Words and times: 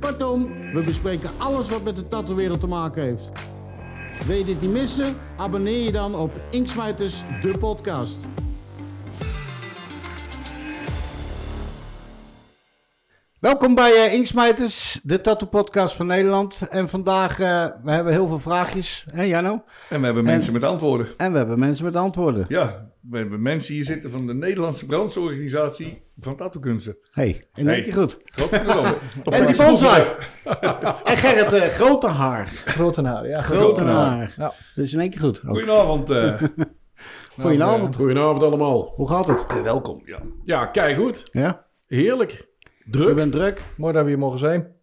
Kortom, 0.00 0.48
we 0.72 0.82
bespreken 0.84 1.30
alles 1.38 1.68
wat 1.68 1.84
met 1.84 1.96
de 1.96 2.08
tattoo-wereld 2.08 2.60
te 2.60 2.66
maken 2.66 3.02
heeft. 3.02 3.30
Wil 4.26 4.36
je 4.36 4.44
dit 4.44 4.60
niet 4.60 4.70
missen? 4.70 5.16
Abonneer 5.36 5.84
je 5.84 5.92
dan 5.92 6.14
op 6.14 6.30
Inksmijters, 6.50 7.24
de 7.42 7.58
podcast. 7.58 8.16
Welkom 13.38 13.74
bij 13.74 13.90
uh, 13.90 14.12
Inksmijters, 14.14 15.00
de 15.02 15.20
tattoo-podcast 15.20 15.94
van 15.96 16.06
Nederland. 16.06 16.60
En 16.70 16.88
vandaag 16.88 17.30
uh, 17.40 17.66
we 17.82 17.90
hebben 17.90 18.12
heel 18.12 18.28
veel 18.28 18.38
vraagjes, 18.38 19.06
hè 19.10 19.22
Janno? 19.22 19.62
En 19.88 20.00
we 20.00 20.06
hebben 20.06 20.24
mensen 20.24 20.52
met 20.52 20.64
antwoorden. 20.64 21.06
En 21.16 21.32
we 21.32 21.38
hebben 21.38 21.58
mensen 21.58 21.84
met 21.84 21.96
antwoorden. 21.96 22.44
Ja, 22.48 22.88
we 23.10 23.18
hebben 23.18 23.42
mensen 23.42 23.74
hier 23.74 23.84
zitten 23.84 24.10
van 24.10 24.26
de 24.26 24.34
Nederlandse 24.34 24.86
brandsorganisatie 24.86 26.02
van 26.18 26.36
tattoo-kunsten. 26.36 26.96
hey, 27.10 27.48
in 27.54 27.68
één 27.68 27.82
keer 27.82 27.92
goed. 27.92 28.18
Godverdomme. 28.24 28.94
en 29.24 29.46
die 29.46 29.56
bonsai. 29.56 30.06
en 31.04 31.16
Gerrit 31.16 31.52
uh, 31.52 31.60
Grotenhaar. 31.62 32.46
Grotenaar, 32.46 33.28
ja. 33.28 33.40
Grotenaar. 33.40 34.34
Ja. 34.36 34.52
Dus 34.74 34.92
in 34.92 35.00
één 35.00 35.10
keer 35.10 35.20
goed. 35.20 35.40
Ook. 35.44 35.48
Goedenavond. 35.48 36.10
eh. 36.10 36.42
Goedenavond. 37.40 37.96
Goedenavond 37.96 38.42
allemaal. 38.42 38.92
Hoe 38.94 39.08
gaat 39.08 39.26
het? 39.26 39.46
Eh, 39.48 39.62
welkom. 39.62 40.02
Ja. 40.04 40.18
Ja, 40.44 40.66
kijk 40.66 40.96
goed. 40.96 41.22
Ja? 41.32 41.66
Heerlijk. 41.86 42.30
Je 42.84 42.90
Druk. 42.90 43.14
bent 43.14 43.32
druk. 43.32 43.62
Mooi 43.76 43.92
dat 43.92 44.02
we 44.02 44.08
hier 44.08 44.18
mogen 44.18 44.38
zijn. 44.38 44.74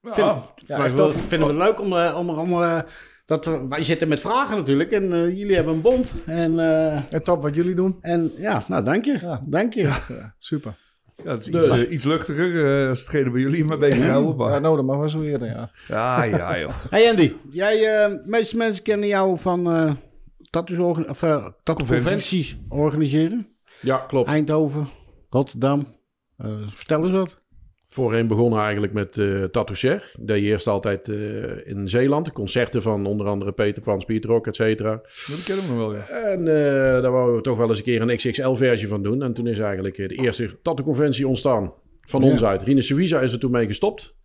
Ja, 0.00 0.12
Vind- 0.12 0.26
Ja, 0.68 0.80
Vinden 0.88 1.06
we, 1.06 1.12
top. 1.12 1.20
vinden 1.28 1.48
we 1.48 1.54
het 1.54 1.62
leuk 1.62 1.80
om, 1.80 1.92
eh, 1.96 2.16
om, 2.18 2.28
om 2.30 2.62
eh, 2.62 2.80
dat 3.28 3.44
we, 3.44 3.66
wij 3.68 3.82
zitten 3.82 4.08
met 4.08 4.20
vragen 4.20 4.56
natuurlijk 4.56 4.90
en 4.92 5.12
eh, 5.12 5.38
jullie 5.38 5.54
hebben 5.54 5.74
een 5.74 5.80
bond 5.80 6.14
en, 6.26 6.58
eh, 6.60 7.12
En 7.12 7.22
top 7.24 7.42
wat 7.42 7.54
jullie 7.54 7.74
doen. 7.74 7.96
en 8.00 8.32
ja, 8.38 8.62
nou 8.68 8.84
dank 8.84 9.04
je, 9.04 9.18
Ja. 9.20 9.42
dank 9.46 9.74
je. 9.74 9.80
Ja, 9.82 10.34
super. 10.38 10.76
ja, 11.24 11.30
het 11.30 11.40
is 11.40 11.46
Dus. 11.46 11.68
iets, 11.68 11.82
eh, 11.84 11.90
iets 11.92 12.04
luchtiger 12.04 12.82
eh, 12.82 12.88
als 12.88 12.98
hetgene 13.00 13.30
waar 13.30 13.40
jullie 13.40 13.64
mee 13.64 13.78
bezighouden. 13.78 14.30
Ja, 14.30 14.36
Maar... 14.50 14.60
nou, 14.60 14.76
dat 14.76 14.84
mag 14.84 14.98
wel 14.98 15.08
zo 15.08 15.20
eerder, 15.22 15.48
ja. 15.48 15.70
Ja, 15.88 16.22
ja, 16.22 16.58
joh. 16.58 16.72
Hey 16.90 17.10
Andy, 17.10 17.32
jij, 17.50 17.74
eh, 17.74 18.10
de 18.10 18.22
meeste 18.26 18.56
mensen 18.56 18.82
kennen 18.82 19.08
jou 19.08 19.38
van 19.38 19.70
eh 19.72 19.92
tattoos 20.50 20.78
of, 21.06 21.22
eh, 21.22 21.46
organiseren. 22.68 23.46
Ja, 23.80 23.96
klopt. 23.96 24.28
Eindhoven, 24.28 24.88
Rotterdam. 25.30 25.86
Eh, 26.36 26.48
vertel 26.74 27.02
eens 27.02 27.10
wat. 27.12 27.42
Voorheen 27.90 28.26
begonnen 28.26 28.60
eigenlijk 28.60 28.92
met 28.92 29.18
eh 29.18 29.44
Tattoo 29.44 29.74
Cher. 29.76 30.10
Ik 30.18 30.26
deed 30.26 30.42
eerst 30.42 30.66
altijd 30.66 31.08
eh, 31.08 31.66
in 31.66 31.88
Zeeland. 31.88 32.32
Concerten 32.32 32.82
van 32.82 33.06
onder 33.06 33.26
andere 33.26 33.52
Peter 33.52 33.82
Pan, 33.82 34.00
Speedrock, 34.00 34.46
et 34.46 34.56
cetera. 34.56 34.90
Dat 35.26 35.42
kennen 35.44 35.64
we 35.66 35.70
nog 35.74 35.78
wel, 35.78 35.94
ja. 35.94 36.08
En 36.08 36.38
eh, 36.48 37.02
daar 37.02 37.10
wouden 37.12 37.36
we 37.36 37.42
toch 37.42 37.56
wel 37.56 37.68
eens 37.68 37.78
een 37.78 37.84
keer 37.84 38.02
een 38.02 38.16
XXL-versie 38.16 38.88
van 38.88 39.02
doen. 39.02 39.22
En 39.22 39.34
toen 39.34 39.46
is 39.46 39.58
eigenlijk 39.58 39.98
eh, 39.98 40.08
de 40.08 40.14
eerste 40.14 40.58
tattoo-conventie 40.62 41.28
ontstaan. 41.28 41.72
Van 42.00 42.22
Ja. 42.22 42.30
ons 42.30 42.44
uit. 42.44 42.62
Rine 42.62 42.82
Suiza 42.82 43.20
is 43.20 43.32
er 43.32 43.38
toen 43.38 43.50
mee 43.50 43.66
gestopt. 43.66 44.16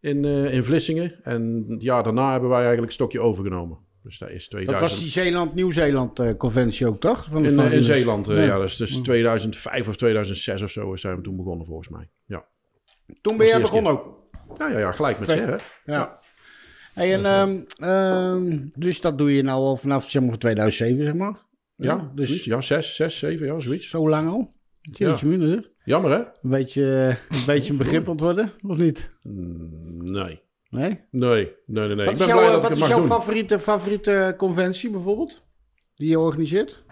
In, 0.00 0.24
eh, 0.24 0.54
in 0.54 0.64
Vlissingen. 0.64 1.14
En 1.22 1.64
het 1.68 1.82
jaar 1.82 2.02
daarna 2.02 2.30
hebben 2.32 2.48
wij 2.48 2.58
eigenlijk 2.58 2.86
het 2.86 2.94
stokje 2.94 3.20
overgenomen. 3.20 3.78
Dus 4.02 4.18
dat 4.18 4.30
is 4.30 4.48
Dat 4.48 4.60
2000. 4.60 4.90
was 4.90 5.00
die 5.00 5.10
Zeeland-Nieuw-Zeeland 5.10 6.18
eh, 6.18 6.36
conventie 6.36 6.86
ook, 6.86 7.00
toch? 7.00 7.28
Van, 7.30 7.44
In, 7.44 7.50
van 7.50 7.58
eh, 7.58 7.64
in 7.64 7.70
Rinus. 7.70 7.86
Zeeland, 7.86 8.28
eh, 8.28 8.36
Ja. 8.36 8.42
ja. 8.44 8.58
dus, 8.58 8.76
dus 8.76 8.96
2005 8.96 9.88
of 9.88 9.96
2006 9.96 10.62
of 10.62 10.70
zo 10.70 10.96
zijn 10.96 11.16
we 11.16 11.22
toen 11.22 11.36
begonnen 11.36 11.66
volgens 11.66 11.88
mij. 11.88 12.10
Ja, 12.26 12.46
Toen 13.20 13.36
ben 13.36 13.46
jij 13.46 13.60
begonnen 13.60 13.92
ook. 13.92 14.18
ja, 14.58 14.68
ja, 14.68 14.78
ja 14.78 14.92
gelijk 14.92 15.18
met 15.18 15.28
hè? 15.28 15.56
Ja. 15.84 16.18
Hey, 16.94 17.14
en, 17.14 17.24
ehm, 17.26 17.60
ehm, 17.90 18.58
dus 18.74 19.00
dat 19.00 19.18
doe 19.18 19.34
je 19.34 19.42
nou 19.42 19.60
al 19.60 19.76
vanaf 19.76 20.10
zeg 20.10 20.22
maar, 20.22 20.38
2007, 20.38 21.04
zeg 21.04 21.14
maar. 21.14 21.46
Ja, 21.76 22.10
dus 22.14 22.26
zoiets. 22.26 22.44
ja, 22.44 22.60
zes, 22.60 22.94
zes, 22.94 23.18
zeven, 23.18 23.46
ja, 23.46 23.60
zoiets. 23.60 23.88
zo 23.88 24.08
lang 24.08 24.28
al. 24.30 24.52
Jeetje 24.80 25.26
minder, 25.26 25.48
hè? 25.48 25.58
Jammer, 25.84 26.10
hè? 26.10 26.16
Een 26.18 26.50
beetje, 26.50 27.16
een 27.28 27.44
beetje 27.46 27.70
een 27.72 27.78
begrip 27.78 28.08
ontworden, 28.14 28.52
of 28.66 28.78
niet? 28.78 29.12
Mm, 29.22 29.76
Nee. 30.12 30.40
Nee? 30.70 31.00
Nee, 31.10 31.52
nee, 31.66 31.86
nee. 31.86 31.94
nee. 31.96 31.96
Wat 31.96 32.04
Ik 32.06 32.10
is, 32.12 32.18
ben 32.18 32.26
jouw, 32.26 32.38
blij 32.38 32.50
dat 32.50 32.62
wat 32.62 32.70
ik 32.70 32.76
is 32.76 32.88
jouw 32.88 32.98
doen. 32.98 33.06
favoriete, 33.08 33.58
favoriete 33.58 34.34
conventie 34.36 34.90
bijvoorbeeld? 34.90 35.42
Die 35.96 36.08
je 36.08 36.18
organiseert? 36.18 36.84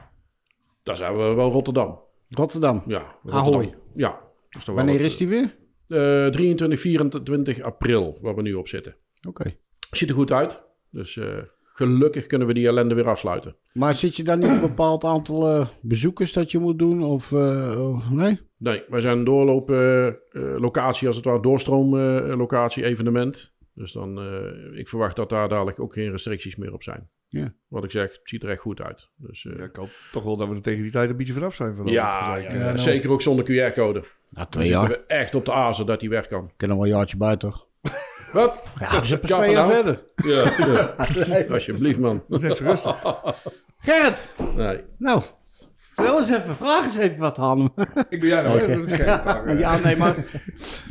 Daar 0.82 0.96
zijn 0.96 1.16
we 1.16 1.34
wel 1.34 1.50
Rotterdam. 1.50 2.00
Rotterdam. 2.28 2.82
Ja, 2.86 3.02
Ahoy. 3.30 3.74
Ja. 3.94 4.20
is 4.58 4.64
wel 4.64 4.74
Wanneer 4.74 5.00
is 5.00 5.16
die 5.16 5.28
weer? 5.28 5.56
Eh, 5.88 6.26
23, 6.26 6.80
24 6.80 7.60
april, 7.62 8.18
waar 8.20 8.34
we 8.34 8.42
nu 8.42 8.54
op 8.54 8.68
zitten. 8.68 8.96
Oké. 9.28 9.54
Ziet 9.90 10.08
er 10.08 10.14
goed 10.14 10.32
uit. 10.32 10.64
Dus 10.90 11.16
eh, 11.16 11.26
gelukkig 11.62 12.26
kunnen 12.26 12.46
we 12.48 12.54
die 12.54 12.66
ellende 12.66 12.94
weer 12.94 13.08
afsluiten. 13.08 13.56
Maar 13.72 13.94
zit 13.94 14.16
je 14.16 14.22
dan 14.22 14.38
niet 14.38 14.48
een 14.48 14.60
bepaald 14.60 15.04
aantal 15.04 15.48
eh, 15.48 15.68
bezoekers 15.82 16.32
dat 16.32 16.50
je 16.50 16.58
moet 16.58 16.78
doen? 16.78 17.02
Of, 17.02 17.32
eh, 17.32 17.90
of- 17.94 18.10
nee? 18.10 18.38
Nee, 18.58 18.82
wij 18.88 19.00
zijn 19.00 19.18
een 19.18 19.24
doorloop 19.24 19.70
eh, 19.70 20.06
eh, 20.06 20.14
locatie, 20.32 21.06
als 21.06 21.16
het 21.16 21.24
ware 21.24 21.42
doorstroom 21.42 21.98
eh, 21.98 22.34
locatie 22.36 22.84
evenement. 22.84 23.54
Dus 23.74 23.92
dan, 23.92 24.18
ik 24.74 24.88
verwacht 24.88 25.16
dat 25.16 25.28
daar 25.28 25.48
dadelijk 25.48 25.80
ook 25.80 25.92
geen 25.92 26.10
restricties 26.10 26.56
meer 26.56 26.72
op 26.72 26.82
zijn. 26.82 27.08
Ja. 27.38 27.52
Wat 27.68 27.84
ik 27.84 27.90
zeg, 27.90 28.02
het 28.10 28.20
ziet 28.24 28.42
er 28.42 28.48
echt 28.50 28.60
goed 28.60 28.80
uit. 28.82 29.08
Dus, 29.16 29.46
eh, 29.46 29.58
Ja, 29.58 29.64
Ik 29.64 29.76
hoop 29.76 29.90
toch 30.12 30.22
wel 30.24 30.36
dat 30.36 30.48
we 30.48 30.54
er 30.54 30.62
tegen 30.62 30.82
die 30.82 30.90
tijd 30.90 31.10
een 31.10 31.16
beetje 31.16 31.32
vanaf 31.32 31.54
zijn. 31.54 31.74
Van 31.74 31.86
ja, 31.86 32.10
gezeik. 32.10 32.50
ja, 32.52 32.58
Ja, 32.58 32.64
nou. 32.64 32.78
zeker 32.78 33.10
ook 33.10 33.22
zonder 33.22 33.44
QR-code. 33.44 34.02
Nou, 34.28 34.46
twee 34.50 34.68
jaar. 34.68 34.88
we 34.88 35.04
echt 35.06 35.34
op 35.34 35.44
de 35.44 35.52
azen 35.52 35.86
dat 35.86 36.00
die 36.00 36.08
weg 36.08 36.26
kan. 36.26 36.50
Kunnen 36.56 36.76
wel 36.76 36.86
een 36.86 36.92
jaartje 36.92 37.16
bij, 37.16 37.36
toch? 37.36 37.66
Wat? 38.32 38.62
Ja, 38.78 39.00
we 39.00 39.06
Ja, 39.06 39.18
twee 39.18 39.50
jaar 39.52 39.68
nou. 39.68 39.72
verder. 39.72 40.04
Ja, 40.16 40.66
ja. 41.26 41.44
alsjeblieft 41.54 41.98
man. 41.98 42.24
Dat 42.28 42.42
is 42.42 42.48
net 42.48 42.56
zo 42.56 42.64
rustig. 42.64 42.96
Gerrit, 43.78 44.24
Nee. 44.56 44.80
nou, 44.98 45.22
vertel 45.76 46.18
eens 46.18 46.28
even, 46.30 46.56
vraag 46.56 46.84
eens 46.84 46.96
even 46.96 47.18
wat 47.18 47.36
hem. 47.36 47.62
Ik 48.08 48.20
ben 48.20 48.28
jij 48.28 48.42
nou. 48.42 48.88
Vraag, 48.88 49.44
hè? 49.44 49.52
ja, 49.52 49.78
nee, 49.78 49.96
maar 49.96 50.14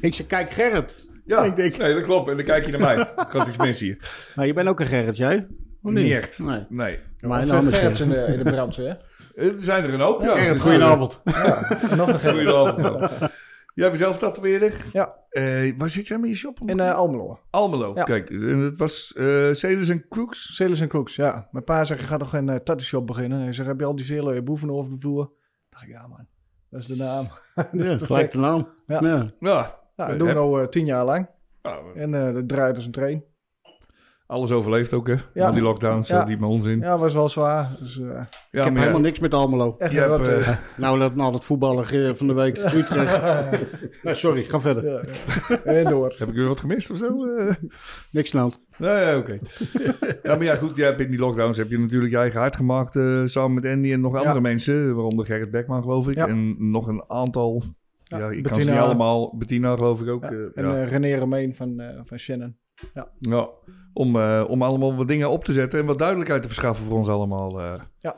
ik 0.01 0.13
zeg, 0.13 0.25
kijk 0.27 0.51
Gerrit. 0.51 1.03
Ja, 1.25 1.43
Ik 1.43 1.55
denk- 1.55 1.77
nee, 1.77 1.93
dat 1.93 2.03
klopt. 2.03 2.29
En 2.29 2.35
dan 2.35 2.45
kijk 2.45 2.65
je 2.65 2.71
naar 2.71 2.79
mij. 2.95 2.97
Ik 2.99 3.29
ga 3.29 3.47
iets 3.47 3.57
mis 3.57 3.79
hier. 3.79 3.97
Nou, 4.35 4.47
je 4.47 4.53
bent 4.53 4.67
ook 4.67 4.79
een 4.79 4.85
Gerrit, 4.87 5.17
jij? 5.17 5.47
Niet 5.93 6.11
echt. 6.11 6.39
Nee. 6.39 6.65
Nee. 6.69 6.99
Mijn 7.27 7.45
Veel 7.45 7.53
naam 7.55 7.67
is 7.67 7.75
Gerrits 7.77 7.99
Gerrit. 8.01 8.17
in 8.17 8.25
de, 8.25 8.37
in 8.37 8.43
de 8.43 8.51
brandweer. 8.51 8.97
Er 9.35 9.53
zijn 9.59 9.83
er 9.83 9.93
een 9.93 9.99
hoop. 9.99 10.21
Ja, 10.21 10.33
Gerrit, 10.33 10.53
Dus, 10.53 10.61
goedenavond. 10.61 11.21
Ja, 11.23 11.59
nog 11.95 12.07
een 12.07 12.19
Gerrit. 12.19 12.49
Goedenavond. 12.49 13.19
man. 13.19 13.29
Jij 13.75 13.87
bent 13.87 13.97
zelf 13.99 14.17
tatoeëerder? 14.17 14.85
Ja, 14.91 15.15
Eh, 15.29 15.73
waar 15.77 15.89
zit 15.89 16.07
jij 16.07 16.17
met 16.17 16.29
je 16.29 16.35
shop? 16.35 16.59
in 16.65 16.79
eh, 16.79 16.93
Almelo. 16.95 17.39
Almelo. 17.49 17.91
Ja. 17.95 18.03
Kijk, 18.03 18.29
en 18.29 18.59
het 18.59 18.77
was 18.77 19.13
eh 19.13 19.51
Celis 19.51 19.89
en 19.89 20.07
Crooks. 20.09 20.55
Sailors 20.55 20.81
and 20.81 20.89
Crooks, 20.89 21.15
ja. 21.15 21.47
Mijn 21.51 21.63
pa 21.63 21.83
zegt, 21.83 21.99
je 22.01 22.05
gaat 22.07 22.19
nog 22.19 22.33
een 22.33 22.47
uh, 22.47 22.55
tattoo 22.55 22.79
shop 22.85 23.07
beginnen. 23.07 23.39
Hij 23.41 23.53
zegt, 23.53 23.67
heb 23.67 23.79
je 23.79 23.85
al 23.85 23.95
die 23.95 24.05
zelen 24.05 24.43
boeven 24.43 24.69
over 24.71 24.91
de 24.91 24.97
vloer? 24.99 25.31
dacht 25.69 25.83
ik, 25.83 25.89
ja 25.89 26.07
man, 26.07 26.27
dat 26.69 26.79
is 26.81 26.85
de 26.87 26.95
naam. 26.95 27.27
dat 27.55 27.67
is 27.71 27.85
Ja, 27.85 27.97
gelijk 27.97 28.31
de 28.31 28.37
naam. 28.37 28.67
Ja. 28.87 28.99
Ja. 29.01 29.31
Ja, 29.39 29.79
Ja, 29.95 30.07
dat 30.07 30.19
doen 30.19 30.51
we 30.51 30.61
eh, 30.61 30.67
tien 30.67 30.85
jaar 30.85 31.05
lang. 31.05 31.27
ja, 31.61 31.79
En 31.95 32.13
eh 32.13 32.33
dat 32.33 32.47
draait 32.47 32.75
als 32.75 32.85
een 32.85 32.91
trein. 32.91 33.23
Alles 34.27 34.51
overleeft 34.51 34.93
ook, 34.93 35.07
hè? 35.07 35.15
Ja. 35.33 35.45
Al 35.47 35.53
die 35.53 35.61
lockdowns, 35.61 36.07
Ja. 36.07 36.19
eh, 36.21 36.25
die 36.27 36.37
met 36.37 36.49
onzin. 36.49 36.79
Ja, 36.79 36.85
Ja, 36.85 36.97
was 36.97 37.13
wel 37.13 37.29
zwaar. 37.29 37.75
Dus, 37.79 37.99
eh, 37.99 38.05
Ik 38.05 38.11
maar 38.13 38.27
heb 38.63 38.73
ja, 38.73 38.79
helemaal 38.79 38.99
niks 39.01 39.19
met 39.19 39.33
Almelo. 39.33 39.75
echt 39.77 39.93
hebt, 39.93 40.27
eh, 40.27 40.55
Nou, 40.77 40.99
dat, 40.99 41.15
nou, 41.15 41.31
dat 41.31 41.43
voetballer 41.45 42.15
van 42.17 42.27
de 42.27 42.33
week, 42.33 42.57
Utrecht. 42.57 43.21
nee, 44.03 44.13
sorry, 44.15 44.43
ga 44.43 44.61
verder. 44.61 44.83
ja, 44.85 45.01
ja. 45.49 45.55
En 45.63 45.83
door. 45.89 46.15
Heb 46.17 46.27
ik 46.27 46.33
weer 46.35 46.47
wat 46.47 46.59
gemist 46.59 46.91
of 46.91 46.97
zo? 46.97 47.15
Niks 48.11 48.31
hand. 48.31 48.59
Nee, 48.77 49.17
oké. 49.17 49.37
ja, 50.23 50.35
maar 50.35 50.43
ja, 50.43 50.55
goed. 50.55 50.75
Jij 50.75 50.87
hebt 50.87 50.99
in 50.99 51.09
die 51.09 51.19
lockdowns 51.19 51.57
heb 51.57 51.69
je 51.69 51.79
natuurlijk 51.79 52.11
je 52.11 52.17
eigen 52.17 52.39
hart 52.39 52.55
gemaakt. 52.55 52.95
eh, 52.95 53.21
samen 53.25 53.53
met 53.53 53.65
Andy 53.65 53.91
en 53.91 54.01
nog 54.01 54.13
andere 54.15 54.33
Ja. 54.33 54.39
mensen. 54.41 54.93
Waaronder 54.95 55.25
Gerrit 55.25 55.51
Bekman, 55.51 55.81
geloof 55.83 56.07
ik. 56.07 56.15
Ja. 56.15 56.27
En 56.27 56.55
nog 56.71 56.87
een 56.87 57.03
aantal. 57.07 57.63
Ja, 58.03 58.17
Ja, 58.17 58.29
ik 58.29 58.43
kan 58.43 58.61
ze 58.61 58.71
niet 58.71 58.79
allemaal. 58.79 59.35
Bettina, 59.37 59.75
geloof 59.75 60.01
ik 60.01 60.09
ook. 60.09 60.21
Ja. 60.23 60.29
En 60.29 60.65
ja. 60.65 60.75
eh, 60.83 60.89
René 60.89 61.15
Romein 61.17 61.55
van, 61.55 61.79
eh, 61.79 61.99
van 62.03 62.19
Shannon. 62.19 62.55
Ja, 63.19 63.49
om, 63.93 64.15
eh, 64.15 64.43
om 64.47 64.61
allemaal 64.61 64.95
wat 64.95 65.07
dingen 65.07 65.29
op 65.29 65.43
te 65.43 65.53
zetten 65.53 65.79
en 65.79 65.85
wat 65.85 65.97
duidelijkheid 65.97 66.41
te 66.41 66.47
verschaffen 66.47 66.85
voor 66.85 66.97
ons 66.97 67.07
allemaal. 67.07 67.59
eh. 67.61 67.73
Ja. 67.99 68.15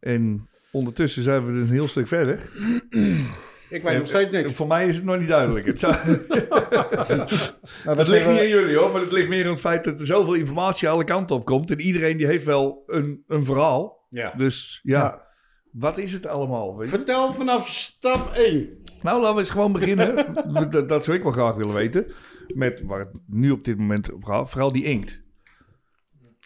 En 0.00 0.48
ondertussen 0.72 1.22
zijn 1.22 1.46
we 1.46 1.52
dus 1.52 1.68
een 1.68 1.74
heel 1.74 1.88
stuk 1.88 2.08
verder. 2.08 2.50
Ik 3.70 3.82
weet 3.82 3.98
nog 3.98 4.06
steeds 4.08 4.30
niks. 4.30 4.52
Voor 4.52 4.66
mij 4.66 4.88
is 4.88 4.96
het 4.96 5.04
nog 5.04 5.18
niet 5.18 5.28
duidelijk. 5.28 5.66
Het, 5.66 5.78
zou- 5.78 5.94
Nou, 7.84 7.96
het 7.96 7.96
dat 7.96 8.08
ligt 8.08 8.28
niet 8.28 8.38
aan 8.38 8.48
jullie 8.48 8.76
hoor, 8.76 8.90
maar 8.92 9.00
het 9.00 9.12
ligt 9.12 9.28
meer 9.28 9.44
aan 9.44 9.50
het 9.50 9.60
feit 9.60 9.84
dat 9.84 10.00
er 10.00 10.06
zoveel 10.06 10.34
informatie 10.34 10.88
alle 10.88 11.04
kanten 11.04 11.36
op 11.36 11.44
komt. 11.44 11.70
En 11.70 11.80
iedereen 11.80 12.16
die 12.16 12.26
heeft 12.26 12.44
wel 12.44 12.82
een, 12.86 13.24
een 13.26 13.44
verhaal. 13.44 14.06
Ja. 14.10 14.32
Dus 14.36 14.80
ja, 14.82 14.98
Ja. 15.00 15.26
wat 15.72 15.98
is 15.98 16.12
het 16.12 16.26
allemaal? 16.26 16.76
Weet 16.76 16.90
je? 16.90 16.96
Vertel 16.96 17.32
vanaf 17.32 17.68
stap 17.68 18.32
1. 18.34 18.68
Nou, 19.02 19.20
laten 19.20 19.34
we 19.34 19.40
eens 19.40 19.50
gewoon 19.50 19.72
beginnen. 19.72 20.26
dat, 20.70 20.88
dat 20.88 21.04
zou 21.04 21.16
ik 21.16 21.22
wel 21.22 21.32
graag 21.32 21.54
willen 21.54 21.74
weten. 21.74 22.06
Met 22.54 22.82
waar 22.82 22.98
het 22.98 23.20
nu 23.26 23.50
op 23.50 23.64
dit 23.64 23.78
moment 23.78 24.10
gaat. 24.20 24.50
Vooral 24.50 24.72
die 24.72 24.84
inkt. 24.84 25.20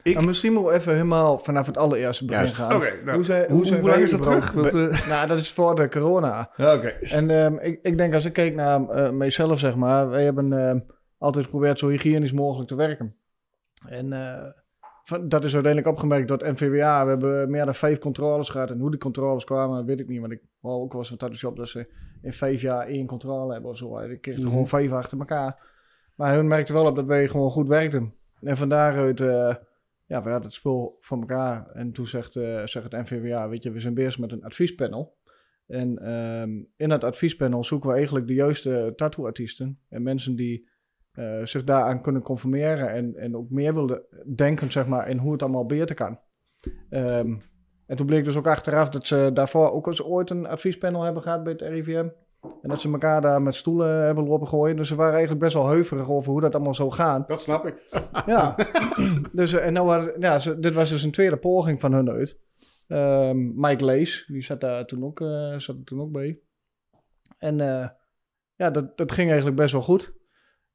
Ik- 0.02 0.14
Nou, 0.14 0.26
misschien 0.26 0.52
moeten 0.52 0.72
we 0.72 0.78
even 0.78 0.92
helemaal 0.92 1.38
vanaf 1.38 1.66
het 1.66 1.76
allereerste 1.76 2.24
begin 2.24 2.40
Juist. 2.40 2.54
gaan. 2.56 2.68
Nou, 2.68 3.10
hoe 3.14 3.24
zijn, 3.24 3.50
hoe, 3.50 3.66
zijn 3.66 3.80
hoe 3.80 3.88
lang 3.90 4.02
is 4.02 4.10
dat 4.10 4.22
terug? 4.22 4.52
Want, 4.52 4.74
eh, 4.74 5.08
nou, 5.08 5.26
dat 5.26 5.38
is 5.38 5.52
voor 5.52 5.74
de 5.74 5.88
corona. 5.88 6.50
ja. 6.56 6.80
En 7.00 7.30
ehm, 7.30 7.54
ik, 7.58 7.78
ik 7.82 7.98
denk 7.98 8.14
als 8.14 8.24
ik 8.24 8.32
keek 8.32 8.54
naar 8.54 8.88
eh, 8.88 9.10
mijzelf, 9.10 9.58
zeg 9.58 9.76
maar, 9.76 10.08
wij 10.08 10.24
hebben 10.24 10.52
ehm, 10.68 10.78
altijd 11.18 11.44
geprobeerd 11.44 11.78
zo 11.78 11.88
hygiënisch 11.88 12.32
mogelijk 12.32 12.68
te 12.68 12.74
werken. 12.74 13.16
En 13.86 14.12
eh, 14.12 14.48
van- 15.04 15.28
dat 15.28 15.44
is 15.44 15.54
uiteindelijk 15.54 15.92
opgemerkt 15.92 16.28
door 16.28 16.38
het 16.38 16.52
NVWA. 16.60 17.02
We 17.04 17.08
hebben 17.10 17.50
meer 17.50 17.64
dan 17.64 17.74
vijf 17.74 17.98
controles 17.98 18.48
gehad. 18.48 18.70
En 18.70 18.78
hoe 18.78 18.90
die 18.90 19.00
controles 19.00 19.44
kwamen, 19.44 19.84
weet 19.86 20.00
ik 20.00 20.08
niet. 20.08 20.20
Want 20.20 20.32
ik 20.32 20.40
wou 20.60 20.80
ook 20.82 20.90
wel 20.92 21.00
eens 21.00 21.08
van 21.08 21.18
Tattoo 21.18 21.38
Shop 21.38 21.56
dat 21.56 21.68
ze 21.68 21.86
in 22.22 22.32
vijf 22.32 22.60
jaar 22.60 22.86
één 22.86 23.06
controle 23.06 23.52
hebben 23.52 23.70
of 23.70 23.76
zo. 23.76 23.98
Ik 23.98 24.20
kreeg 24.20 24.34
er 24.34 24.40
Mhm. 24.40 24.50
gewoon 24.50 24.68
vijf 24.68 24.92
achter 24.92 25.18
elkaar. 25.18 25.70
Maar 26.14 26.34
hun 26.34 26.46
merkte 26.46 26.72
wel 26.72 26.86
op 26.86 26.96
dat 26.96 27.06
wij 27.06 27.28
gewoon 27.28 27.50
goed 27.50 27.68
werkten. 27.68 28.14
En 28.40 28.56
van 28.56 28.68
daaruit, 28.68 29.20
eh, 29.20 29.54
ja, 30.06 30.22
we 30.22 30.30
hadden 30.30 30.42
het 30.42 30.52
spul 30.52 30.96
van 31.00 31.20
elkaar. 31.20 31.70
En 31.70 31.92
toen 31.92 32.06
zegt, 32.06 32.36
eh, 32.36 32.66
zegt 32.66 32.92
het 32.92 33.10
NVWA, 33.10 33.48
weet 33.48 33.62
je, 33.62 33.70
we 33.70 33.80
zijn 33.80 33.94
bezig 33.94 34.18
met 34.18 34.32
een 34.32 34.44
adviespanel. 34.44 35.16
En 35.66 35.98
ehm, 35.98 36.50
in 36.76 36.88
dat 36.88 37.04
adviespanel 37.04 37.64
zoeken 37.64 37.88
we 37.88 37.94
eigenlijk 37.94 38.26
de 38.26 38.34
juiste 38.34 38.92
tattoo-artiesten. 38.96 39.78
En 39.88 40.02
mensen 40.02 40.36
die 40.36 40.70
eh, 41.12 41.44
zich 41.44 41.64
daaraan 41.64 42.02
kunnen 42.02 42.22
conformeren. 42.22 42.90
En, 42.90 43.16
en 43.16 43.36
ook 43.36 43.50
meer 43.50 43.74
willen 43.74 44.02
denken, 44.34 44.72
zeg 44.72 44.86
maar, 44.86 45.08
in 45.08 45.18
hoe 45.18 45.32
het 45.32 45.42
allemaal 45.42 45.66
beter 45.66 45.94
kan. 45.94 46.18
Ehm, 46.90 47.36
en 47.86 47.96
toen 47.96 48.06
bleek 48.06 48.24
dus 48.24 48.36
ook 48.36 48.46
achteraf 48.46 48.88
dat 48.88 49.06
ze 49.06 49.30
daarvoor 49.34 49.70
ook 49.70 49.86
eens 49.86 50.02
ooit 50.02 50.30
een 50.30 50.46
adviespanel 50.46 51.02
hebben 51.02 51.22
gehad 51.22 51.42
bij 51.42 51.52
het 51.52 51.62
RIVM. 51.62 52.08
En 52.42 52.68
dat 52.68 52.80
ze 52.80 52.90
elkaar 52.92 53.20
daar 53.20 53.42
met 53.42 53.54
stoelen 53.54 54.04
hebben 54.04 54.26
lopen 54.26 54.48
gooien. 54.48 54.76
Dus 54.76 54.88
ze 54.88 54.94
waren 54.94 55.12
eigenlijk 55.12 55.42
best 55.42 55.54
wel 55.54 55.68
heuverig 55.68 56.08
over 56.10 56.32
hoe 56.32 56.40
dat 56.40 56.54
allemaal 56.54 56.74
zou 56.74 56.90
gaan. 56.90 57.24
Dat 57.26 57.40
snap 57.40 57.66
ik. 57.66 57.74
Ja, 58.26 58.54
dus, 59.32 59.52
eh, 59.52 59.66
en 59.66 59.72
nou, 59.72 59.86
waren- 59.86 60.20
ja, 60.20 60.38
ze- 60.38 60.58
dit 60.58 60.74
was 60.74 60.90
dus 60.90 61.02
een 61.02 61.10
tweede 61.10 61.36
poging 61.36 61.80
van 61.80 61.92
hun 61.92 62.10
uit. 62.10 62.38
Ehm, 62.88 63.60
Mike 63.60 63.84
Lees, 63.84 64.24
die 64.26 64.42
zat 64.42 64.60
daar 64.60 64.86
toen 64.86 65.04
ook, 65.04 65.20
eh, 65.20 65.56
zat 65.58 65.76
er 65.76 65.84
toen 65.84 66.00
ook 66.00 66.12
bij. 66.12 66.38
En 67.38 67.60
eh, 67.60 67.88
ja, 68.54 68.70
dat, 68.70 68.96
dat 68.96 69.12
ging 69.12 69.26
eigenlijk 69.28 69.56
best 69.60 69.72
wel 69.72 69.82
goed. 69.82 70.12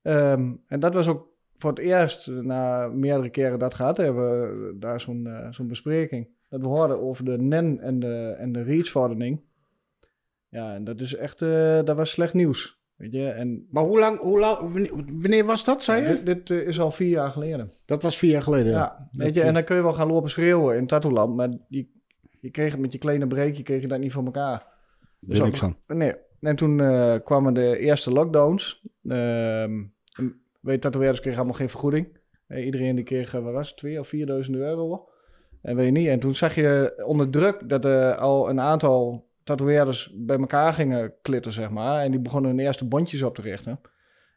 Ehm, 0.02 0.54
en 0.68 0.80
dat 0.80 0.94
was 0.94 1.08
ook 1.08 1.28
voor 1.58 1.70
het 1.70 1.80
eerst, 1.80 2.28
na 2.28 2.88
meerdere 2.88 3.30
keren 3.30 3.60
dat 3.60 3.74
gehad 3.74 3.98
hebben, 3.98 4.76
daar 4.80 5.00
zo'n 5.00 5.28
zo'n 5.50 5.68
bespreking. 5.68 6.30
Dat 6.50 6.62
we 6.62 6.68
hoorden 6.68 7.02
over 7.02 7.26
de 7.26 7.38
NEN 7.38 7.80
en 7.80 8.00
de, 8.00 8.36
en 8.38 8.52
de 8.52 8.64
REACH-verordening. 8.64 9.42
Ja, 10.50 10.74
en 10.74 10.84
dat 10.84 11.00
is 11.00 11.16
echt, 11.16 11.42
eh, 11.42 11.84
dat 11.84 11.96
was 11.96 12.10
slecht 12.10 12.34
nieuws. 12.34 12.80
Weet 12.96 13.12
je, 13.12 13.28
en 13.30 13.68
Maar 13.72 13.84
hoe 13.84 14.00
lang, 14.00 14.20
hoe 14.20 14.40
lang, 14.40 14.60
wanneer- 15.22 15.46
was 15.46 15.64
dat, 15.64 15.84
zei 15.84 16.02
je? 16.02 16.24
dit, 16.24 16.26
dit 16.26 16.50
eh, 16.50 16.68
is 16.68 16.80
al 16.80 16.92
vier 16.92 17.10
jaar 17.10 17.30
geleden. 17.30 17.72
Dat 17.86 18.04
was 18.04 18.18
vier 18.18 18.32
jaar 18.32 18.42
geleden. 18.42 18.72
Ja, 18.72 19.10
weet 19.12 19.36
je, 19.36 19.42
en 19.42 19.54
dan 19.54 19.64
kun 19.64 19.76
je 19.76 19.82
wel 19.82 19.94
gaan 19.94 20.08
lopen 20.08 20.30
schreeuwen 20.30 20.78
in 20.78 20.88
Tattooland, 20.88 21.36
maar 21.36 21.50
je, 21.68 21.88
je 22.40 22.52
kreeg 22.52 22.72
het 22.72 22.82
met 22.82 22.92
je 22.92 22.98
kleine 23.00 23.28
breekje, 23.28 23.64
kreeg 23.64 23.82
je 23.82 23.88
dat 23.88 24.00
niet 24.00 24.12
voor 24.14 24.26
elkaar. 24.26 24.66
Weet 25.20 25.44
niks 25.44 25.60
van. 25.60 25.76
Nee, 25.88 26.16
en 26.40 26.56
toen 26.56 26.82
eh, 26.82 27.16
kwamen 27.24 27.54
de 27.54 27.78
eerste 27.78 28.12
lockdowns. 28.12 28.86
Ehm 29.02 29.84
weet 30.68 30.82
tatoeëerders 30.82 31.20
kregen 31.20 31.40
allemaal 31.40 31.58
geen 31.58 31.70
vergoeding. 31.70 32.18
Iedereen 32.50 32.96
die 32.96 33.04
kreeg, 33.04 33.34
eh, 33.34 33.44
wat 33.44 33.54
was 33.54 33.68
het, 33.68 33.78
2 33.78 34.00
of 34.00 34.08
4.000 34.08 34.56
euro. 34.56 35.10
En 35.62 35.76
weet 35.76 35.86
je 35.86 35.92
niet. 35.92 36.08
En 36.08 36.20
toen 36.20 36.36
zag 36.36 36.56
je 36.56 37.02
onder 37.06 37.30
druk 37.30 37.70
dat 37.70 37.86
er 37.86 38.16
al 38.16 38.50
een 38.50 38.60
aantal 38.60 39.27
tatoeëerders 39.48 40.12
bij 40.16 40.38
elkaar 40.38 40.74
gingen 40.74 41.14
klitten, 41.22 41.52
zeg 41.52 41.70
maar. 41.70 42.04
En 42.04 42.12
die 42.12 42.20
begonnen 42.20 42.52
hun 42.52 42.60
eerste 42.60 42.88
bondjes 42.88 43.24
op 43.24 43.36
te 43.36 43.42
richten. 43.42 43.80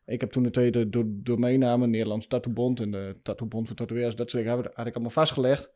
Ik 0.07 0.21
heb 0.21 0.31
toen 0.31 0.43
de 0.43 0.51
tweede 0.51 0.89
do 0.89 1.03
domeinnamen, 1.07 1.91
Nederlands 1.91 2.27
Tattoobond 2.27 2.81
en 2.81 2.91
de 2.91 3.17
Tattoobond 3.23 3.67
voor 3.67 3.77
tatoeëerders, 3.77 4.17
dat 4.17 4.31
soort 4.31 4.45
dingen, 4.45 4.71
had 4.75 4.87
ik 4.87 4.95
allemaal 4.95 5.11
vastgelegd. 5.11 5.73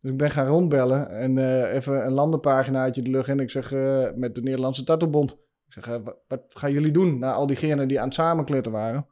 Dus 0.00 0.10
ik 0.10 0.16
ben 0.16 0.30
gaan 0.30 0.46
rondbellen 0.46 1.10
en 1.10 1.38
eh, 1.38 1.74
even 1.74 2.06
een 2.06 2.12
landenpaginaatje 2.12 3.02
de 3.02 3.10
lucht 3.10 3.28
in. 3.28 3.40
Ik 3.40 3.50
zeg 3.50 3.72
eh, 3.72 4.08
met 4.14 4.34
de 4.34 4.42
Nederlandse 4.42 4.84
Tattoobond. 4.84 5.30
Ik 5.66 5.72
zeg, 5.72 5.86
eh, 5.86 6.06
wat, 6.28 6.42
gaan 6.48 6.72
jullie 6.72 6.92
doen 6.92 7.18
na 7.18 7.32
al 7.32 7.46
diegenen 7.46 7.88
die 7.88 7.98
aan 7.98 8.06
het 8.06 8.14
samenklitten 8.14 8.72
waren? 8.72 9.06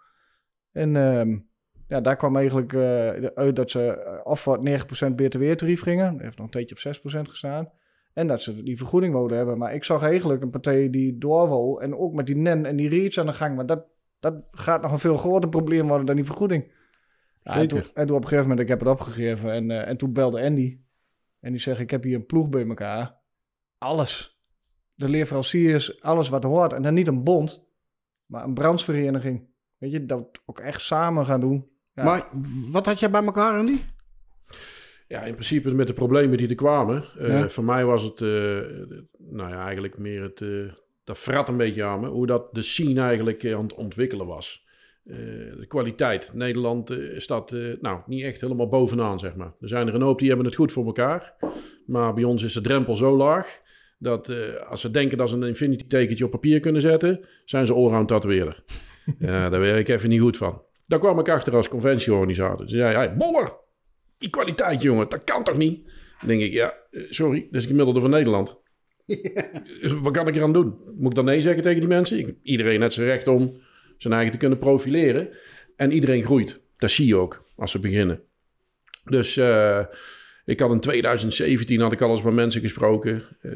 En 0.73 0.97
ehm, 0.97 1.39
ja, 1.89 2.01
daar 2.01 2.17
kwam 2.17 2.37
eigenlijk 2.37 2.75
uit 3.35 3.57
dat 3.57 3.71
ze 3.71 4.21
of 4.25 4.41
voor 4.41 4.53
het 4.53 4.63
9% 4.63 5.15
btw-tarief 5.17 5.83
gingen. 5.83 6.13
Dat 6.13 6.23
heeft 6.23 6.37
nog 6.37 6.47
een 6.47 6.53
tijdje 6.53 6.75
op 6.75 7.19
6% 7.19 7.29
gestaan. 7.29 7.71
En 8.17 8.27
dat 8.27 8.43
ze 8.43 8.63
die 8.63 8.77
vergoeding 8.77 9.13
wilden 9.13 9.37
hebben. 9.37 9.59
Maar 9.59 9.75
ik 9.75 9.85
zag 9.85 10.03
eigenlijk 10.03 10.43
een 10.43 10.51
partij 10.51 10.91
die 10.91 11.19
door 11.19 11.49
wou. 11.49 11.83
En 11.83 11.97
ook 11.97 12.13
met 12.13 12.27
die 12.27 12.37
NEN 12.37 12.67
en 12.67 12.77
die 12.77 12.89
REACH 12.89 13.19
aan 13.19 13.27
de 13.27 13.33
gang. 13.33 13.57
Maar 13.57 13.67
dat, 13.67 13.87
dat 14.21 14.35
gaat 14.51 14.83
nog 14.83 14.93
een 14.93 14.99
veel 14.99 15.17
groter 15.17 15.49
probleem 15.49 15.89
worden 15.89 16.07
dan 16.07 16.17
die 16.17 16.25
vergoeding. 16.25 16.73
Ja, 17.43 17.55
en, 17.55 17.69
toen, 17.69 17.83
en 17.95 18.07
toen 18.07 18.17
op 18.17 18.23
een 18.23 18.29
gegeven 18.29 18.49
moment, 18.49 18.61
ik 18.61 18.69
heb 18.69 18.79
het 18.79 18.89
opgegeven. 18.89 19.53
En, 19.53 19.71
eh, 19.71 19.89
en 19.89 19.97
toen 19.97 20.13
belde 20.13 20.43
Andy. 20.43 20.81
En 21.41 21.51
die 21.51 21.61
zegt, 21.61 21.81
ik 21.81 21.91
heb 21.91 22.03
hier 22.03 22.15
een 22.15 22.27
ploeg 22.27 22.49
bij 22.49 22.67
elkaar. 22.67 23.17
Alles. 23.79 24.41
De 24.95 25.09
leveranciers, 25.09 26.03
alles 26.03 26.29
wat 26.29 26.43
hoort. 26.43 26.73
En 26.73 26.83
dan 26.83 26.95
niet 26.95 27.07
een 27.07 27.25
bond, 27.25 27.67
maar 28.27 28.45
een 28.45 28.55
brandsvereniging. 28.55 29.49
Weet 29.79 29.93
je, 29.93 30.07
dat 30.07 30.43
ook 30.47 30.61
echt 30.61 30.81
samen 30.81 31.25
gaan 31.25 31.41
doen. 31.41 31.69
Ja. 31.93 32.05
Maar 32.05 32.29
wat 32.73 32.87
had 32.87 33.01
jij 33.01 33.11
bij 33.11 33.25
elkaar, 33.25 33.59
Andy? 33.59 33.81
Ja, 35.09 35.23
in 35.23 35.33
principe 35.33 35.71
met 35.71 35.87
de 35.87 35.93
problemen 35.93 36.39
die 36.39 36.49
er 36.49 36.55
kwamen. 36.55 37.05
Ja. 37.19 37.49
Voor 37.49 37.65
mij 37.65 37.85
was 37.85 38.03
het, 38.03 38.21
eh, 38.21 38.29
nou 39.19 39.51
ja, 39.51 39.65
eigenlijk 39.65 39.99
meer 39.99 40.23
het, 40.23 40.41
eh, 40.41 40.73
dat 41.05 41.19
frat 41.19 41.49
een 41.49 41.57
beetje 41.57 41.85
aan 41.85 42.01
me. 42.01 42.09
Hoe 42.09 42.27
dat 42.27 42.55
de 42.55 42.63
scene 42.63 43.01
eigenlijk 43.01 43.53
aan 43.55 43.63
het 43.63 43.75
ontwikkelen 43.75 44.27
was. 44.27 44.65
De 45.03 45.65
kwaliteit. 45.69 46.31
Nederland 46.35 46.99
staat 47.17 47.51
nou 47.81 48.01
niet 48.07 48.25
echt 48.25 48.41
helemaal 48.41 48.69
bovenaan, 48.69 49.19
zeg 49.19 49.35
maar. 49.35 49.53
Er 49.61 49.69
zijn 49.69 49.89
er 49.89 49.95
een 49.95 50.03
hoop 50.03 50.19
die 50.19 50.29
hebben 50.29 50.47
het 50.47 50.55
goed 50.55 50.73
voor 50.73 50.87
elkaar. 50.87 51.35
Maar 51.87 52.15
bij 52.15 52.25
ons 52.25 52.43
is 52.43 52.53
de 52.53 52.61
drempel 52.61 52.97
zo 52.97 53.17
laag. 53.17 53.61
Dat 53.99 54.31
als 54.69 54.81
ze 54.81 54.91
denken 54.91 55.19
dat 55.19 55.29
ze 55.29 55.37
een 55.37 55.43
infinity 55.43 55.87
tekentje 55.87 56.25
op 56.25 56.31
papier 56.31 56.61
kunnen 56.61 56.81
zetten, 56.81 57.21
zijn 57.45 57.67
ze 57.67 57.73
allround 57.73 58.09
tatoeëerder. 58.09 58.65
ja, 59.19 59.51
daar 59.51 59.61
werk 59.61 59.79
ik 59.79 59.89
even 59.89 60.09
niet 60.09 60.21
goed 60.21 60.37
van. 60.37 60.63
Daar 60.87 60.99
kwam 60.99 61.19
ik 61.19 61.29
achter 61.29 61.57
als 61.57 61.69
conventieorganisator. 61.69 62.69
Ze 62.69 62.77
zei, 62.77 62.95
hey, 62.95 63.17
Boller, 63.17 63.53
die 64.19 64.31
kwaliteit, 64.31 64.83
jongen, 64.83 65.09
dat 65.09 65.25
kan 65.25 65.45
toch 65.45 65.57
niet? 65.57 65.85
Dan 66.19 66.29
denk 66.29 66.43
ik, 66.43 66.53
ja, 66.53 66.75
eh, 66.91 67.03
sorry, 67.11 67.49
dat 67.51 67.61
is 67.63 67.69
gemiddelde 67.69 68.01
van 68.01 68.11
Nederland. 68.11 68.57
Wat 70.03 70.13
kan 70.13 70.29
ik 70.29 70.37
eraan 70.37 70.53
doen? 70.53 70.75
Moet 70.97 71.11
ik 71.11 71.15
dan 71.15 71.25
nee 71.25 71.43
zeggen 71.43 71.63
tegen 71.63 71.81
die 71.81 71.89
mensen? 71.89 72.39
Iedereen 72.43 72.81
heeft 72.81 72.95
zijn 72.95 73.07
recht 73.07 73.29
om 73.29 73.61
zijn 73.99 74.15
eigen 74.15 74.33
te 74.33 74.39
kunnen 74.39 74.59
profileren. 74.59 75.29
En 75.77 75.93
iedereen 75.93 76.25
groeit. 76.25 76.61
Dat 76.79 76.91
zie 76.91 77.07
je 77.07 77.17
ook 77.17 77.45
als 77.57 77.71
ze 77.71 77.79
beginnen. 77.79 78.23
Dus 79.05 79.37
eh, 79.37 79.85
ik 80.47 80.61
had 80.61 80.71
in 80.71 80.81
2017 80.81 81.81
had 81.81 81.93
ik 81.93 82.01
al 82.01 82.11
eens 82.11 82.23
met 82.23 82.35
mensen 82.35 82.61
gesproken. 82.61 83.23
Eh 83.43 83.51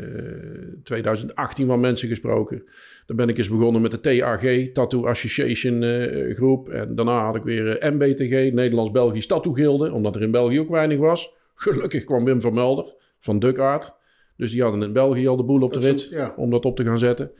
2018 0.84 1.66
wat 1.66 1.78
mensen 1.78 2.08
gesproken. 2.08 2.64
Dan 3.06 3.16
ben 3.16 3.28
ik 3.28 3.38
eens 3.38 3.48
begonnen 3.48 3.82
met 3.82 3.90
de 3.90 4.00
TAG, 4.00 4.72
Tattoo 4.72 5.06
Association 5.06 5.82
eh, 5.82 6.34
groep. 6.36 6.68
En 6.68 6.94
daarna 6.94 7.24
had 7.24 7.36
ik 7.36 7.42
weer 7.42 7.78
eh, 7.78 7.90
MBTG, 7.92 8.52
Nederlands-Belgisch 8.52 9.26
Tattoo 9.26 9.52
Gilde. 9.52 9.92
Omdat 9.92 10.16
er 10.16 10.22
in 10.22 10.30
België 10.30 10.60
ook 10.60 10.70
weinig 10.70 10.98
was. 10.98 11.32
Gelukkig 11.54 12.04
kwam 12.04 12.24
Wim 12.24 12.40
van 12.40 12.54
Melder 12.54 12.94
van 13.18 13.38
Dukaart. 13.38 13.96
Dus 14.36 14.50
die 14.50 14.62
hadden 14.62 14.82
in 14.82 14.92
België 14.92 15.28
al 15.28 15.36
de 15.36 15.44
boel 15.44 15.62
op 15.62 15.72
de 15.72 15.80
rit 15.80 16.08
ja. 16.08 16.34
om 16.36 16.50
dat 16.50 16.64
op 16.64 16.76
te 16.76 16.84
gaan 16.84 16.98
zetten. 16.98 17.30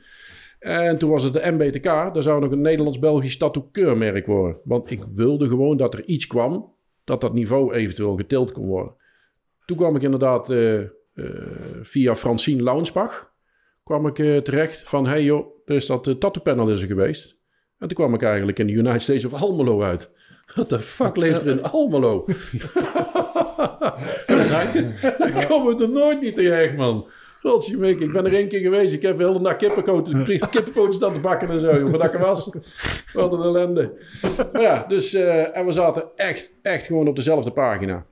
En 0.59 0.97
toen 0.97 1.09
was 1.09 1.23
het 1.23 1.33
de 1.33 1.51
MBTK. 1.51 1.83
Daar 1.83 2.23
zou 2.23 2.41
nog 2.41 2.51
een 2.51 2.61
Nederlands-Belgisch 2.61 3.37
tattoo-keurmerk 3.37 4.25
worden. 4.25 4.61
Want 4.63 4.91
ik 4.91 5.03
wilde 5.13 5.47
gewoon 5.47 5.77
dat 5.77 5.93
er 5.93 6.03
iets 6.05 6.27
kwam 6.27 6.73
dat 7.03 7.21
dat 7.21 7.33
niveau 7.33 7.73
eventueel 7.73 8.15
getild 8.15 8.51
kon 8.51 8.65
worden. 8.65 8.93
Toen 9.71 9.79
kwam 9.79 9.95
ik 9.95 10.01
inderdaad 10.01 10.49
eh, 10.49 10.79
eh, 10.79 10.87
via 11.81 12.15
Francine 12.15 12.63
Launsbach 12.63 13.31
kwam 13.83 14.07
ik 14.07 14.19
eh, 14.19 14.37
terecht 14.37 14.81
van... 14.85 15.07
hey 15.07 15.23
joh, 15.23 15.65
is 15.65 15.85
dat 15.85 16.07
uh, 16.07 16.13
tattoo 16.13 16.43
panel 16.43 16.69
is 16.69 16.81
er 16.81 16.87
geweest. 16.87 17.37
En 17.77 17.87
toen 17.87 17.97
kwam 17.97 18.13
ik 18.13 18.21
eigenlijk 18.21 18.59
in 18.59 18.67
de 18.67 18.73
United 18.73 19.01
States 19.01 19.25
of 19.25 19.33
Almelo 19.33 19.81
uit. 19.81 20.09
What 20.55 20.69
the 20.69 20.79
fuck 20.79 21.15
leeft 21.15 21.41
er 21.41 21.47
in 21.47 21.63
Almelo? 21.63 22.25
ik 25.37 25.45
kom 25.47 25.67
het 25.67 25.81
er 25.81 25.89
nooit 25.89 26.21
niet 26.21 26.35
terecht, 26.35 26.75
man. 26.75 27.07
Godzijdank, 27.41 27.99
ik 27.99 28.11
ben 28.11 28.25
er 28.25 28.33
één 28.33 28.47
keer 28.47 28.61
geweest. 28.61 28.93
Ik 28.93 29.01
heb 29.01 29.17
de 29.17 29.25
hele 29.25 29.41
dag 29.41 29.55
kippenpoten, 29.55 30.23
kippenpoten 30.49 30.93
staan 30.93 31.13
te 31.13 31.19
bakken 31.19 31.49
en 31.49 31.59
zo. 31.59 31.89
Wat 31.89 32.01
dat 32.01 32.17
was. 32.17 32.49
Wat 33.13 33.33
een 33.33 33.41
ellende. 33.41 33.93
Maar 34.53 34.61
ja, 34.61 34.85
dus... 34.87 35.13
en 35.13 35.65
we 35.65 35.71
zaten 35.71 36.03
echt, 36.15 36.53
echt 36.61 36.85
gewoon 36.85 37.07
op 37.07 37.15
dezelfde 37.15 37.51
pagina. 37.51 38.09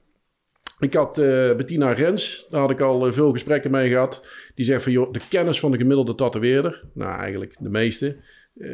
Ik 0.80 0.94
had 0.94 1.18
eh, 1.18 1.56
Bettina 1.56 1.92
Rens, 1.92 2.48
daar 2.50 2.60
had 2.62 2.72
ik 2.72 2.80
al 2.80 3.08
eh, 3.08 3.14
veel 3.14 3.32
gesprekken 3.32 3.72
mee 3.72 3.90
gehad. 3.90 4.28
Die 4.56 4.66
zegt 4.66 4.84
van, 4.84 4.92
joh, 4.92 5.12
de 5.14 5.20
kennis 5.30 5.60
van 5.60 5.72
de 5.72 5.78
gemiddelde 5.78 6.16
tatoeëerder... 6.16 6.84
Nou, 6.94 7.20
eigenlijk 7.20 7.56
de 7.60 7.70
meeste. 7.70 8.18
eh, 8.60 8.70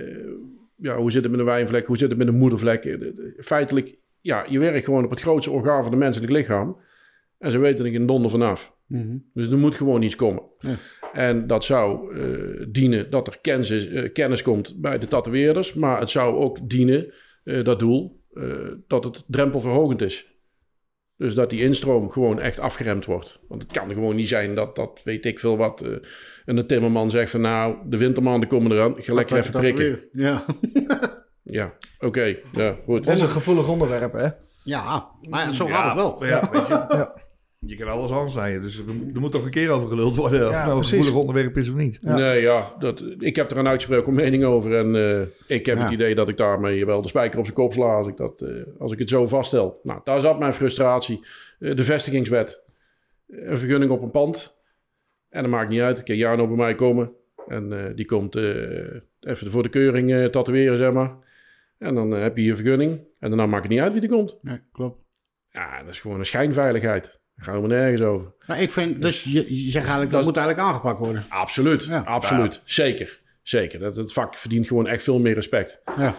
ja, 0.77 0.95
hoe 0.97 1.11
zit 1.11 1.21
het 1.21 1.31
met 1.31 1.39
een 1.39 1.45
wijnvlek? 1.45 1.85
Hoe 1.85 1.97
zit 1.97 2.09
het 2.09 2.17
met 2.17 2.27
een 2.27 2.37
moedervlek? 2.37 2.83
De- 2.83 2.97
de- 2.97 3.33
Feitelijk, 3.39 3.95
ja, 4.21 4.45
je 4.49 4.59
werkt 4.59 4.85
gewoon 4.85 5.03
op 5.03 5.09
het 5.09 5.19
grootste 5.21 5.51
orgaan 5.51 5.81
van 5.83 5.91
het 5.91 5.99
menselijk 6.01 6.31
lichaam. 6.31 6.77
En 7.39 7.51
ze 7.51 7.57
weten 7.59 7.85
er 7.85 7.91
geen 7.91 8.05
donder 8.05 8.31
vanaf. 8.31 8.73
Mhm. 8.87 9.17
Dus 9.33 9.49
er 9.49 9.57
moet 9.57 9.75
gewoon 9.75 10.01
iets 10.01 10.15
komen. 10.15 10.43
Ja. 10.59 10.75
En 11.13 11.47
dat 11.47 11.63
zou 11.63 12.15
dienen 12.69 13.09
dat 13.09 13.27
er 13.27 13.37
kennis, 13.41 13.89
kennis 14.13 14.41
komt 14.41 14.81
bij 14.81 14.97
de 14.99 15.07
tatoeëerders. 15.07 15.73
Maar 15.73 15.99
het 15.99 16.09
zou 16.09 16.35
ook 16.35 16.69
dienen, 16.69 17.13
dat 17.43 17.79
doel, 17.79 18.21
dat 18.87 19.03
het 19.03 19.23
drempelverhogend 19.27 20.01
is. 20.01 20.34
Dus 21.17 21.35
dat 21.35 21.49
die 21.49 21.61
instroom 21.61 22.09
gewoon 22.09 22.39
echt 22.39 22.59
afgeremd 22.59 23.05
wordt. 23.05 23.39
Want 23.47 23.61
het 23.61 23.71
kan 23.71 23.89
gewoon 23.89 24.15
niet 24.15 24.27
zijn 24.27 24.55
dat, 24.55 24.75
dat 24.75 25.01
weet 25.03 25.25
ik 25.25 25.39
veel 25.39 25.57
wat, 25.57 25.81
eh 25.81 25.91
en 26.45 26.55
de 26.55 26.65
timmerman 26.65 27.09
zegt 27.09 27.31
van 27.31 27.41
nou, 27.41 27.75
de 27.85 27.97
wintermaanden 27.97 28.49
komen 28.49 28.71
eraan, 28.71 28.93
ga 28.97 29.13
lekker 29.13 29.37
even 29.37 29.59
prikken. 29.59 29.99
Ja. 30.11 30.45
Ja, 31.43 31.73
oké, 31.99 32.35
ja, 32.51 32.75
goed. 32.83 33.05
Het 33.05 33.15
is 33.15 33.21
een 33.21 33.29
gevoelig 33.29 33.67
onderwerp, 33.67 34.13
hè? 34.13 34.27
ja, 34.63 35.09
maar 35.29 35.53
zo 35.53 35.65
gaat 35.65 35.85
het 35.85 35.95
wel. 35.95 36.25
Ja, 36.25 36.49
weet 36.51 36.67
je, 36.67 36.73
Ja. 36.73 37.13
Je 37.65 37.75
kan 37.75 37.87
alles 37.87 38.11
aansnijden. 38.11 38.61
Dus 38.61 38.77
er, 38.77 39.19
moet 39.19 39.31
toch 39.31 39.43
een 39.45 39.51
keer 39.51 39.69
over 39.69 39.89
geluld 39.89 40.15
worden. 40.15 40.47
of 40.47 40.51
Ja, 40.51 40.57
het 40.57 40.65
nou 40.65 40.77
een 40.77 40.83
gevoelig 40.83 41.13
onderwerp 41.13 41.57
is 41.57 41.69
of 41.69 41.75
niet. 41.75 41.99
Ja. 42.01 42.15
Nee, 42.15 42.41
ja, 42.41 42.75
dat, 42.79 43.03
ik 43.19 43.35
heb 43.35 43.51
er 43.51 43.57
een 43.57 43.67
uitgesproken 43.67 44.13
mening 44.13 44.43
over. 44.43 44.77
En 44.77 44.95
eh, 44.95 45.21
ik 45.57 45.65
heb 45.65 45.77
Ja. 45.77 45.83
het 45.83 45.91
idee 45.91 46.15
dat 46.15 46.29
ik 46.29 46.37
daarmee 46.37 46.85
wel 46.85 47.01
de 47.01 47.07
spijker 47.07 47.39
op 47.39 47.45
zijn 47.45 47.57
kop 47.57 47.73
sla 47.73 47.95
als 47.95 48.07
ik, 48.07 48.17
dat, 48.17 48.41
eh, 48.41 48.49
als 48.79 48.91
ik 48.91 48.99
het 48.99 49.09
zo 49.09 49.27
vaststel. 49.27 49.79
Nou, 49.83 50.01
daar 50.03 50.19
zat 50.19 50.39
mijn 50.39 50.53
frustratie. 50.53 51.25
Eh, 51.59 51.75
de 51.75 51.83
vestigingswet. 51.83 52.63
Een 53.27 53.57
vergunning 53.57 53.91
op 53.91 54.01
een 54.01 54.11
pand. 54.11 54.57
En 55.29 55.41
dat 55.41 55.51
maakt 55.51 55.69
niet 55.69 55.81
uit. 55.81 55.99
Ik 55.99 56.05
kan 56.05 56.15
Jano 56.15 56.47
bij 56.47 56.57
mij 56.57 56.75
komen. 56.75 57.11
En 57.47 57.85
eh, 57.87 57.95
die 57.95 58.05
komt 58.05 58.35
eh, 58.35 58.43
even 59.19 59.51
voor 59.51 59.63
de 59.63 59.69
keuring 59.69 60.11
eh, 60.11 60.25
tatoeëren, 60.25 60.77
zeg 60.77 60.91
maar. 60.91 61.15
En 61.77 61.95
dan 61.95 62.11
heb 62.11 62.37
je 62.37 62.43
je 62.43 62.55
vergunning. 62.55 62.91
En 63.19 63.29
daarna 63.29 63.45
maakt 63.45 63.63
het 63.63 63.71
niet 63.71 63.81
uit 63.81 63.93
wie 63.93 64.01
er 64.01 64.07
komt. 64.07 64.37
Nee, 64.41 64.59
klopt. 64.71 65.03
Ja, 65.49 65.79
dat 65.83 65.89
is 65.91 65.99
gewoon 65.99 66.19
een 66.19 66.25
schijnveiligheid. 66.25 67.19
Daar 67.35 67.45
gaan 67.45 67.61
we 67.61 67.67
nergens 67.67 68.01
over. 68.01 68.31
Maar 68.47 68.61
ik 68.61 68.71
vind, 68.71 69.01
dus 69.01 69.23
je, 69.23 69.63
je 69.63 69.69
zegt 69.71 69.75
eigenlijk, 69.85 70.11
dat 70.11 70.23
dat- 70.23 70.23
moet 70.33 70.37
eigenlijk 70.37 70.67
aangepakt 70.67 70.99
worden. 70.99 71.25
Absoluut, 71.29 71.83
Ja. 71.83 71.99
absoluut. 71.99 72.61
Zeker, 72.65 73.19
zeker. 73.43 73.79
Dat, 73.79 73.95
het 73.95 74.13
vak 74.13 74.37
verdient 74.37 74.67
gewoon 74.67 74.87
echt 74.87 75.03
veel 75.03 75.19
meer 75.19 75.33
respect. 75.33 75.81
Ja. 75.97 76.15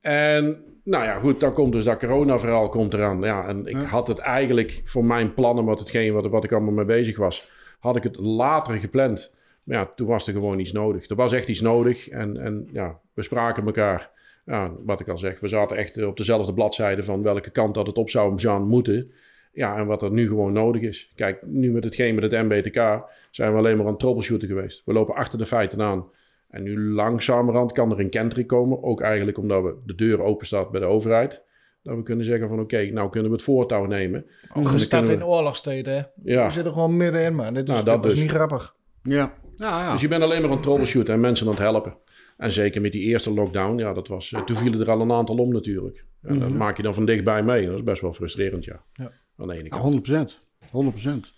En 0.00 0.62
nou 0.84 1.04
ja, 1.04 1.14
goed, 1.18 1.40
dan 1.40 1.52
komt 1.52 1.72
dus 1.72 1.84
dat 1.84 1.98
corona-verhaal 1.98 2.68
komt 2.68 2.94
eraan. 2.94 3.20
Ja, 3.22 3.46
en 3.46 3.66
ik 3.66 3.76
Ja. 3.76 3.82
had 3.84 4.08
het 4.08 4.18
eigenlijk 4.18 4.80
voor 4.84 5.04
mijn 5.04 5.34
plannen, 5.34 5.64
wat, 5.64 5.78
hetgeen 5.78 6.12
wat, 6.12 6.26
wat 6.26 6.44
ik 6.44 6.52
allemaal 6.52 6.72
mee 6.72 6.84
bezig 6.84 7.16
was, 7.16 7.48
had 7.78 7.96
ik 7.96 8.02
het 8.02 8.16
later 8.16 8.74
gepland. 8.74 9.34
Maar 9.64 9.76
ja, 9.78 9.92
toen 9.94 10.06
was 10.06 10.26
er 10.26 10.32
gewoon 10.32 10.58
iets 10.58 10.72
nodig. 10.72 11.08
Er 11.08 11.16
was 11.16 11.32
echt 11.32 11.48
iets 11.48 11.60
nodig 11.60 12.08
en, 12.08 12.36
en 12.36 12.68
ja, 12.72 12.98
we 13.14 13.22
spraken 13.22 13.64
elkaar. 13.66 14.10
Ja, 14.46 14.72
wat 14.84 15.00
ik 15.00 15.08
al 15.08 15.18
zeg, 15.18 15.40
we 15.40 15.48
zaten 15.48 15.76
echt 15.76 16.02
op 16.02 16.16
dezelfde 16.16 16.54
bladzijde 16.54 17.02
van 17.02 17.22
welke 17.22 17.50
kant 17.50 17.74
dat 17.74 17.86
het 17.86 17.98
op 17.98 18.10
zou 18.10 18.40
gaan 18.40 18.66
moeten. 18.68 19.10
Ja, 19.52 19.76
en 19.76 19.86
wat 19.86 20.02
er 20.02 20.10
nu 20.10 20.28
gewoon 20.28 20.52
nodig 20.52 20.82
is. 20.82 21.12
Kijk, 21.14 21.46
nu 21.46 21.70
met 21.72 21.84
hetgeen 21.84 22.14
met 22.14 22.32
het 22.32 22.42
MBTK 22.48 23.02
zijn 23.30 23.52
we 23.52 23.58
alleen 23.58 23.76
maar 23.76 23.84
aan 23.86 23.90
het 23.90 24.00
troubleshooten 24.00 24.48
geweest. 24.48 24.82
We 24.84 24.92
lopen 24.92 25.14
achter 25.14 25.38
de 25.38 25.46
feiten 25.46 25.82
aan. 25.82 26.04
En 26.48 26.62
nu 26.62 26.78
langzamerhand 26.92 27.72
kan 27.72 27.90
er 27.90 28.00
een 28.00 28.08
kentering 28.10 28.46
komen. 28.48 28.82
Ook 28.82 29.00
eigenlijk 29.00 29.38
omdat 29.38 29.62
we 29.62 29.74
de 29.86 29.94
deur 29.94 30.20
open 30.22 30.46
staat 30.46 30.70
bij 30.70 30.80
de 30.80 30.86
overheid. 30.86 31.42
Dat 31.82 31.96
we 31.96 32.02
kunnen 32.02 32.24
zeggen 32.24 32.48
van 32.48 32.60
oké, 32.60 32.84
nou 32.90 33.10
kunnen 33.10 33.30
we 33.30 33.36
het 33.36 33.44
voortouw 33.44 33.84
nemen. 33.86 34.24
Ook 34.48 34.54
dan 34.54 34.68
gestart 34.72 35.04
kunnen 35.04 35.20
in 35.22 35.28
we- 35.30 35.34
oorlogsteden, 35.36 35.94
hè? 35.94 36.02
Ja, 36.32 36.46
We 36.46 36.52
zitten 36.52 36.72
gewoon 36.72 36.96
middenin, 36.96 37.34
man. 37.34 37.54
Dit 37.54 37.68
is, 37.68 37.72
Nou, 37.74 37.84
dat 37.84 37.96
dit 38.02 38.04
is 38.04 38.16
dus. 38.18 38.22
niet 38.22 38.32
grappig. 38.34 38.74
Ja. 39.02 39.32
Ja, 39.56 39.82
ja. 39.82 39.92
dus 39.92 40.00
je 40.00 40.08
bent 40.08 40.22
alleen 40.22 40.40
maar 40.40 40.48
aan 40.50 40.54
het 40.56 40.62
troubleshooten 40.62 41.14
en 41.14 41.20
mensen 41.20 41.46
aan 41.46 41.52
het 41.52 41.62
helpen. 41.62 41.96
En 42.36 42.52
zeker 42.52 42.80
met 42.80 42.92
die 42.92 43.02
eerste 43.02 43.32
lockdown, 43.32 43.78
ja, 43.78 43.92
dat 43.92 44.08
was, 44.08 44.32
eh, 44.32 44.42
toen 44.42 44.56
vielen 44.56 44.80
er 44.80 44.90
al 44.90 45.00
een 45.00 45.12
aantal 45.12 45.36
om 45.36 45.52
natuurlijk. 45.52 46.04
En 46.22 46.38
dat 46.38 46.48
maak 46.50 46.76
je 46.76 46.82
dan 46.82 46.94
van 46.94 47.04
dichtbij 47.04 47.42
mee. 47.42 47.66
Dat 47.66 47.74
is 47.76 47.82
best 47.82 48.00
wel 48.02 48.12
frustrerend, 48.12 48.64
ja. 48.64 48.82
Ja. 48.92 49.12
Aan 49.40 49.46
de 49.48 49.54
ene 49.54 49.62
Ja, 49.62 49.68
kant. 49.68 49.82
100 49.82 50.02
procent. 50.02 50.40
100 50.70 50.94
procent. 50.94 51.32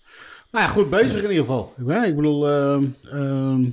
Nou 0.51 0.65
ja, 0.65 0.71
goed 0.71 0.89
bezig 0.89 1.15
in 1.23 1.29
ieder 1.29 1.45
geval. 1.45 1.73
Ik, 2.05 2.15
bedoel, 2.15 2.49
ehm, 2.49 2.85
ehm, 3.11 3.69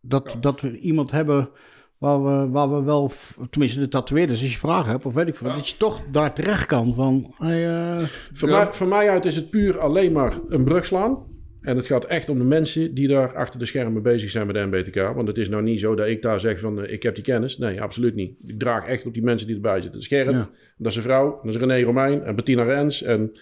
dat, 0.00 0.36
dat 0.40 0.60
we 0.60 0.78
iemand 0.78 1.10
hebben 1.10 1.50
waar 1.98 2.24
we, 2.24 2.48
waar 2.48 2.74
we 2.74 2.82
wel, 2.82 3.10
tenminste 3.50 3.78
de 3.80 3.88
tatoeëerders, 3.88 4.40
als 4.42 4.52
je 4.52 4.58
vragen 4.58 4.90
hebt, 4.90 5.04
of 5.06 5.14
weet 5.14 5.28
ik 5.28 5.36
veel, 5.36 5.54
dat 5.54 5.68
je 5.68 5.76
toch 5.76 6.02
daar 6.12 6.34
terecht 6.34 6.66
kan 6.66 6.94
van, 6.94 7.34
hey, 7.38 7.92
eh, 7.96 8.04
Voor, 8.32 8.48
Ja. 8.48 8.58
mij, 8.64 8.72
voor 8.72 8.86
mij 8.86 9.10
uit 9.10 9.24
is 9.24 9.36
het 9.36 9.50
puur 9.50 9.78
alleen 9.78 10.12
maar 10.12 10.38
een 10.48 10.64
brug 10.64 10.86
slaan. 10.86 11.27
En 11.62 11.76
het 11.76 11.86
gaat 11.86 12.04
echt 12.04 12.28
om 12.28 12.38
de 12.38 12.44
mensen 12.44 12.94
die 12.94 13.08
daar 13.08 13.36
achter 13.36 13.58
de 13.60 13.66
schermen 13.66 14.02
bezig 14.02 14.30
zijn 14.30 14.46
met 14.46 14.56
de 14.56 14.66
MBTK. 14.66 14.94
Want 15.14 15.28
het 15.28 15.38
is 15.38 15.48
nou 15.48 15.62
niet 15.62 15.80
zo 15.80 15.94
dat 15.94 16.06
ik 16.06 16.22
daar 16.22 16.40
zeg 16.40 16.60
van 16.60 16.82
eh, 16.84 16.92
ik 16.92 17.02
heb 17.02 17.14
die 17.14 17.24
kennis. 17.24 17.58
Nee, 17.58 17.82
absoluut 17.82 18.14
niet. 18.14 18.32
Ik 18.46 18.58
draag 18.58 18.86
echt 18.86 19.06
op 19.06 19.14
die 19.14 19.22
mensen 19.22 19.46
die 19.46 19.56
erbij 19.56 19.72
zitten. 19.74 19.92
Dat 19.92 20.00
is 20.00 20.06
Gerrit, 20.08 20.34
Ja. 20.34 20.48
dat 20.76 20.90
is 20.90 20.96
een 20.96 21.02
vrouw, 21.02 21.40
dat 21.42 21.54
is 21.54 21.60
René 21.60 21.82
Romein 21.82 22.22
en 22.22 22.36
Bettina 22.36 22.62
Rens 22.62 23.02
en 23.02 23.32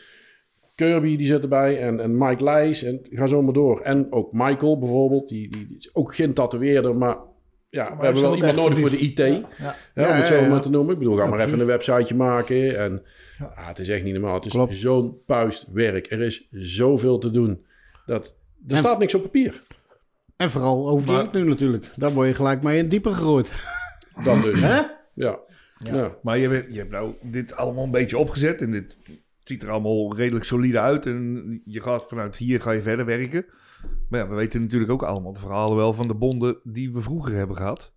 Kirby 0.75 1.17
die 1.17 1.27
zit 1.27 1.43
erbij 1.43 1.79
en, 1.81 2.01
en 2.01 2.19
Mike 2.19 2.45
Leijs 2.45 2.83
en 2.83 3.01
ga 3.11 3.27
zo 3.27 3.43
maar 3.43 3.53
door. 3.53 3.81
En 3.81 4.07
ook 4.13 4.33
Michael 4.33 4.79
bijvoorbeeld, 4.79 5.29
die, 5.29 5.51
die, 5.51 5.67
die 5.67 5.79
is 5.79 5.91
ook 5.93 6.15
geen 6.15 6.33
tatoeëerder, 6.33 6.97
maar 6.97 7.17
ja, 7.69 7.97
we 7.99 8.05
hebben 8.05 8.23
wel 8.23 8.37
iemand 8.37 8.57
nodig 8.57 8.79
voor 8.79 8.91
de 8.91 8.99
IT. 8.99 9.19
Ja. 9.19 9.45
Ja, 9.59 9.77
Ja, 9.95 10.11
om 10.11 10.17
het 10.17 10.27
zo 10.27 10.45
maar 10.49 10.61
te 10.61 10.71
noemen. 10.71 10.93
Ik 10.93 10.99
bedoel, 10.99 11.17
ga 11.17 11.27
maar 11.27 11.41
even 11.41 11.61
een 11.61 11.67
websiteje 11.67 12.15
maken. 12.15 12.79
En 12.79 13.03
ah, 13.39 13.69
het 13.69 13.79
is 13.79 13.89
echt 13.89 14.05
niet 14.05 14.13
normaal. 14.13 14.35
Het 14.35 14.45
is 14.71 14.81
zo'n 14.81 15.19
puist 15.27 15.67
werk. 15.73 16.11
Er 16.11 16.21
is 16.21 16.49
zoveel 16.51 17.19
te 17.19 17.31
doen. 17.31 17.65
Dat, 18.07 18.39
er 18.67 18.73
En- 18.73 18.77
staat 18.79 18.99
niks 18.99 19.15
op 19.15 19.23
papier. 19.23 19.63
en 20.37 20.51
vooral 20.51 20.89
over 20.89 21.13
Maar- 21.13 21.31
die 21.33 21.43
nu 21.43 21.49
natuurlijk. 21.49 21.91
Daar 21.97 22.13
word 22.13 22.29
je 22.29 22.35
gelijk 22.35 22.63
mee 22.63 22.79
in 22.79 22.89
dieper 22.89 23.13
gegooid. 23.15 23.55
Dat 24.25 24.43
dus. 24.43 24.61
Hè? 24.61 24.75
Ja. 24.77 24.95
Ja. 25.15 25.39
Ja. 25.95 26.17
Maar 26.23 26.39
je, 26.39 26.49
hebt- 26.49 26.73
je 26.75 26.79
hebt 26.79 26.91
nou 26.91 27.15
dit 27.23 27.57
allemaal 27.57 27.85
een 27.85 27.91
beetje 27.91 28.19
opgezet. 28.19 28.61
En 28.63 28.71
dit 28.71 28.99
ziet 29.45 29.63
er 29.63 29.71
allemaal 29.71 30.17
redelijk 30.17 30.45
solide 30.45 30.81
uit. 30.81 31.07
En 31.07 31.61
je 31.65 31.81
gaat 31.81 32.09
vanuit 32.09 32.37
hier 32.37 32.61
ga 32.61 32.71
je 32.71 32.83
verder 32.83 33.05
werken. 33.05 33.45
Maar 34.09 34.21
ja, 34.21 34.29
we 34.29 34.35
weten 34.35 34.61
natuurlijk 34.61 34.91
ook 34.91 35.03
allemaal 35.03 35.33
de 35.33 35.41
verhalen 35.41 35.77
wel 35.77 35.93
van 35.93 36.09
de 36.09 36.15
bonden 36.15 36.59
die 36.65 36.93
we 36.93 37.01
vroeger 37.01 37.35
hebben 37.35 37.57
gehad. 37.57 37.93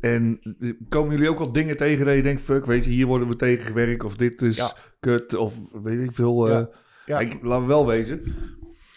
En 0.00 0.40
eh, 0.60 0.72
komen 0.88 1.12
jullie 1.14 1.28
ook 1.30 1.40
al 1.40 1.52
dingen 1.52 1.76
tegen 1.76 2.06
dat 2.06 2.14
je 2.14 2.22
denkt, 2.22 2.40
fuck, 2.40 2.66
weet 2.66 2.84
je, 2.84 2.90
hier 2.90 3.06
worden 3.06 3.28
we 3.28 3.36
tegen 3.36 3.66
gewerkt. 3.66 4.04
Of 4.04 4.16
dit 4.16 4.42
is 4.42 4.56
Ja. 4.56 4.72
kut, 5.00 5.34
of 5.34 5.54
weet 5.82 6.00
ik 6.08 6.14
veel. 6.14 6.46
eh, 6.46 6.52
Ja. 6.52 6.68
Ja. 7.06 7.18
Ik, 7.18 7.38
laten 7.42 7.62
we 7.62 7.68
wel 7.68 7.86
wezen, 7.86 8.22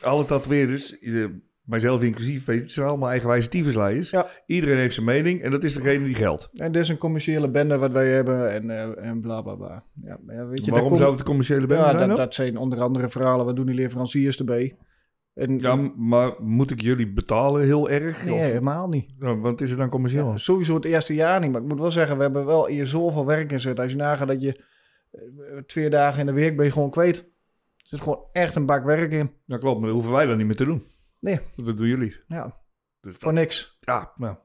alle 0.01 0.25
tatoeëerders, 0.25 0.99
eh, 0.99 1.25
mijzelf 1.61 2.03
inclusief, 2.03 2.45
weet 2.45 2.57
je, 2.57 2.63
het 2.63 2.71
zijn 2.71 2.87
allemaal 2.87 3.09
eigenwijze 3.09 3.49
tyfusleiers. 3.49 4.09
Ja. 4.09 4.27
Iedereen 4.45 4.77
heeft 4.77 4.93
zijn 4.93 5.05
mening 5.05 5.41
en 5.41 5.51
dat 5.51 5.63
is 5.63 5.73
degene 5.73 6.05
die 6.05 6.15
geldt. 6.15 6.49
En 6.53 6.71
dit 6.71 6.81
is 6.81 6.89
een 6.89 6.97
commerciële 6.97 7.49
bende 7.49 7.77
wat 7.77 7.91
wij 7.91 8.07
hebben 8.07 8.51
en, 8.51 8.69
eh, 8.69 9.09
en 9.09 9.21
bla 9.21 9.41
bla 9.41 9.55
bla. 9.55 9.83
Ja, 10.03 10.45
weet 10.45 10.65
je, 10.65 10.71
Waarom 10.71 10.97
zou 10.97 11.09
het 11.09 11.19
de 11.19 11.25
commerciële 11.25 11.67
bende 11.67 11.83
ja, 11.83 11.91
zijn 11.91 12.07
dat, 12.07 12.17
dat 12.17 12.35
zijn 12.35 12.57
onder 12.57 12.81
andere 12.81 13.09
verhalen. 13.09 13.45
Wat 13.45 13.55
doen 13.55 13.65
die 13.65 13.75
leveranciers 13.75 14.39
erbij? 14.39 14.77
En, 15.33 15.57
Ja, 15.59 15.75
maar 15.95 16.33
moet 16.39 16.71
ik 16.71 16.81
jullie 16.81 17.13
betalen 17.13 17.63
heel 17.63 17.89
erg? 17.89 18.25
nee, 18.25 18.33
Of, 18.33 18.41
helemaal 18.41 18.87
niet. 18.87 19.11
Want 19.17 19.61
is 19.61 19.69
het 19.69 19.79
dan 19.79 19.89
commercieel? 19.89 20.33
Sowieso 20.37 20.75
het 20.75 20.85
eerste 20.85 21.13
jaar 21.13 21.39
niet. 21.39 21.51
Maar 21.51 21.61
ik 21.61 21.67
moet 21.67 21.79
wel 21.79 21.91
zeggen, 21.91 22.17
we 22.17 22.23
hebben 22.23 22.45
wel 22.45 22.67
hier 22.67 22.87
zoveel 22.87 23.25
werk 23.25 23.51
in 23.51 23.59
zitten. 23.59 23.83
Als 23.83 23.93
je 23.93 23.97
nagaat 23.97 24.27
dat 24.27 24.41
je 24.41 24.63
eh, 25.11 25.21
twee 25.65 25.89
dagen 25.89 26.19
in 26.19 26.25
de 26.25 26.31
week 26.31 26.55
ben 26.55 26.65
je 26.65 26.71
gewoon 26.71 26.89
kwijt. 26.89 27.29
Er 27.91 27.97
zit 27.97 28.01
gewoon 28.01 28.23
echt 28.31 28.55
een 28.55 28.65
bak 28.65 28.83
werk 28.83 29.11
in. 29.11 29.31
Ja, 29.45 29.57
klopt, 29.57 29.75
maar 29.77 29.85
dat 29.85 29.93
hoeven 29.95 30.13
wij 30.13 30.25
dan 30.25 30.37
niet 30.37 30.45
meer 30.45 30.55
te 30.55 30.65
doen. 30.65 30.83
Nee. 31.19 31.39
Dat 31.55 31.77
doen 31.77 31.87
jullie. 31.87 32.15
Ja, 32.27 32.57
Dus 33.01 33.13
voor 33.15 33.31
dat- 33.33 33.41
niks. 33.41 33.77
Ja, 33.79 34.11
nou. 34.15 34.35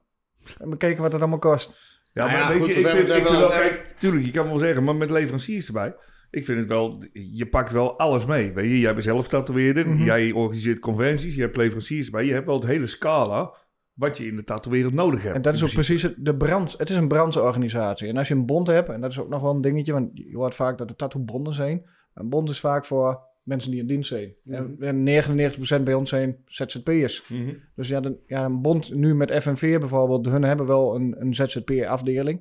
En 0.58 0.70
bekijken 0.70 1.02
wat 1.02 1.12
het 1.12 1.20
allemaal 1.20 1.38
kost. 1.38 1.80
Ja, 2.12 2.26
Nou 2.26 2.30
maar 2.30 2.40
ja, 2.40 2.48
weet 2.48 2.56
goed, 2.64 2.66
je, 2.66 2.74
we 2.74 2.80
ik 2.80 2.94
vind, 2.96 3.08
het 3.08 3.16
ik 3.18 3.26
vind 3.26 3.38
wel- 3.38 3.48
kijk, 3.48 3.86
tuurlijk, 3.98 4.24
je 4.24 4.30
kan 4.30 4.46
wel 4.46 4.58
zeggen, 4.58 4.84
maar 4.84 4.96
met 4.96 5.10
leveranciers 5.10 5.66
erbij. 5.66 5.94
Ik 6.30 6.44
vind 6.44 6.58
het 6.58 6.68
wel, 6.68 7.02
je 7.12 7.46
pakt 7.46 7.72
wel 7.72 7.98
alles 7.98 8.26
mee. 8.26 8.52
Weet 8.52 8.64
je, 8.70 8.78
jij 8.78 8.92
bent 8.92 9.04
zelf 9.04 9.28
tatoeëerder, 9.28 9.88
Mhm. 9.88 10.02
jij 10.04 10.32
organiseert 10.32 10.78
conventies, 10.78 11.34
je 11.34 11.40
hebt 11.40 11.56
leveranciers 11.56 12.06
erbij. 12.06 12.24
Je 12.24 12.32
hebt 12.32 12.46
wel 12.46 12.54
het 12.54 12.66
hele 12.66 12.86
scala 12.86 13.54
wat 13.92 14.16
je 14.16 14.26
in 14.26 14.36
de 14.36 14.44
tatoeëerwereld 14.44 14.94
nodig 14.94 15.22
hebt. 15.22 15.34
En 15.34 15.42
dat 15.42 15.54
is 15.54 15.62
ook 15.62 15.68
In 15.68 15.74
principe. 15.74 15.98
precies 16.00 16.16
het, 16.16 16.24
de 16.24 16.36
brand. 16.46 16.74
Het 16.78 16.90
is 16.90 16.96
een 16.96 17.08
brandsorganisatie. 17.08 18.08
En 18.08 18.16
als 18.16 18.28
je 18.28 18.34
een 18.34 18.46
bond 18.46 18.66
hebt, 18.66 18.88
en 18.88 19.00
dat 19.00 19.10
is 19.10 19.20
ook 19.20 19.28
nog 19.28 19.42
wel 19.42 19.54
een 19.54 19.60
dingetje, 19.60 19.92
want 19.92 20.10
je 20.14 20.36
hoort 20.36 20.54
vaak 20.54 20.78
dat 20.78 20.90
er 20.90 20.96
tattoo-bonden 20.96 21.54
zijn. 21.54 21.86
Een 22.14 22.28
bond 22.28 22.48
is 22.50 22.60
vaak 22.60 22.84
voor 22.84 23.20
mensen 23.46 23.70
die 23.70 23.80
in 23.80 23.86
dienst 23.86 24.08
zijn. 24.08 24.34
En- 24.44 24.76
En 24.80 25.02
99% 25.02 25.84
bij 25.84 25.94
ons 25.94 26.08
zijn 26.08 26.36
ZZP'ers. 26.46 27.28
Mhm. 27.28 27.54
Dus 27.74 27.88
ja, 27.88 28.00
de, 28.00 28.16
ja, 28.26 28.44
een 28.44 28.60
bond 28.62 28.94
nu 28.94 29.14
met 29.14 29.30
FNV 29.42 29.78
bijvoorbeeld, 29.78 30.26
hun 30.26 30.42
hebben 30.42 30.66
wel 30.66 30.94
een, 30.94 31.14
een 31.20 31.34
ZZP-afdeling. 31.34 32.40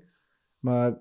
Maar 0.60 0.98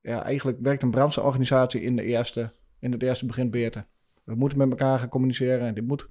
ja, 0.00 0.22
eigenlijk 0.24 0.58
werkt 0.60 0.82
een 0.82 0.90
brandsorganisatie 0.90 1.80
in, 1.82 1.96
de 1.96 2.02
eerste, 2.02 2.50
in 2.80 2.92
het 2.92 3.02
eerste 3.02 3.26
begin 3.26 3.50
beter. 3.50 3.86
We 4.24 4.34
moeten 4.34 4.58
met 4.58 4.70
elkaar 4.70 4.98
gaan 4.98 5.08
communiceren 5.08 5.60
en 5.66 5.74
dit 5.74 5.86
moet 5.86 6.08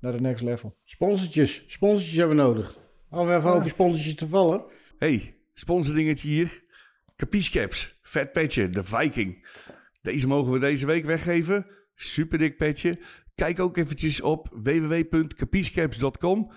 naar 0.00 0.12
de 0.12 0.20
next 0.20 0.42
level. 0.44 0.76
Sponsortjes. 0.84 1.64
Sponsortjes 1.66 2.16
hebben 2.16 2.36
we 2.36 2.42
nodig. 2.42 2.78
Om 3.10 3.30
even 3.30 3.50
over 3.50 3.70
sponsortjes 3.70 4.14
te 4.14 4.26
vallen. 4.28 4.64
Hey, 4.98 5.34
sponsordingetje 5.54 6.28
hier. 6.28 6.64
Capiche 7.16 7.58
Caps, 7.58 7.94
vet 8.02 8.32
petje, 8.32 8.68
de 8.70 8.82
Viking. 8.82 9.46
Deze 10.02 10.26
mogen 10.26 10.52
we 10.52 10.60
deze 10.60 10.86
week 10.86 11.04
weggeven. 11.04 11.66
Super 11.96 12.38
dik 12.38 12.56
petje. 12.56 12.98
Kijk 13.34 13.60
ook 13.60 13.76
eventjes 13.76 14.20
op 14.20 14.48
www.capichecaps.com. 14.52 16.50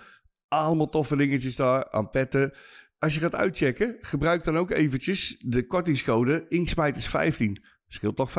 Allemaal 0.47 0.89
toffe 0.89 1.15
dingetjes 1.15 1.55
daar 1.55 1.91
aan 1.91 2.09
petten. 2.09 2.53
Als 2.99 3.13
je 3.13 3.19
gaat 3.19 3.35
uitchecken, 3.35 3.95
gebruik 3.99 4.43
dan 4.43 4.57
ook 4.57 4.71
eventjes 4.71 5.37
de 5.39 5.65
kortingscode 5.67 6.45
Inksmijters15. 6.49 7.51
Scheelt 7.87 8.15
toch 8.15 8.31
15%. 8.31 8.33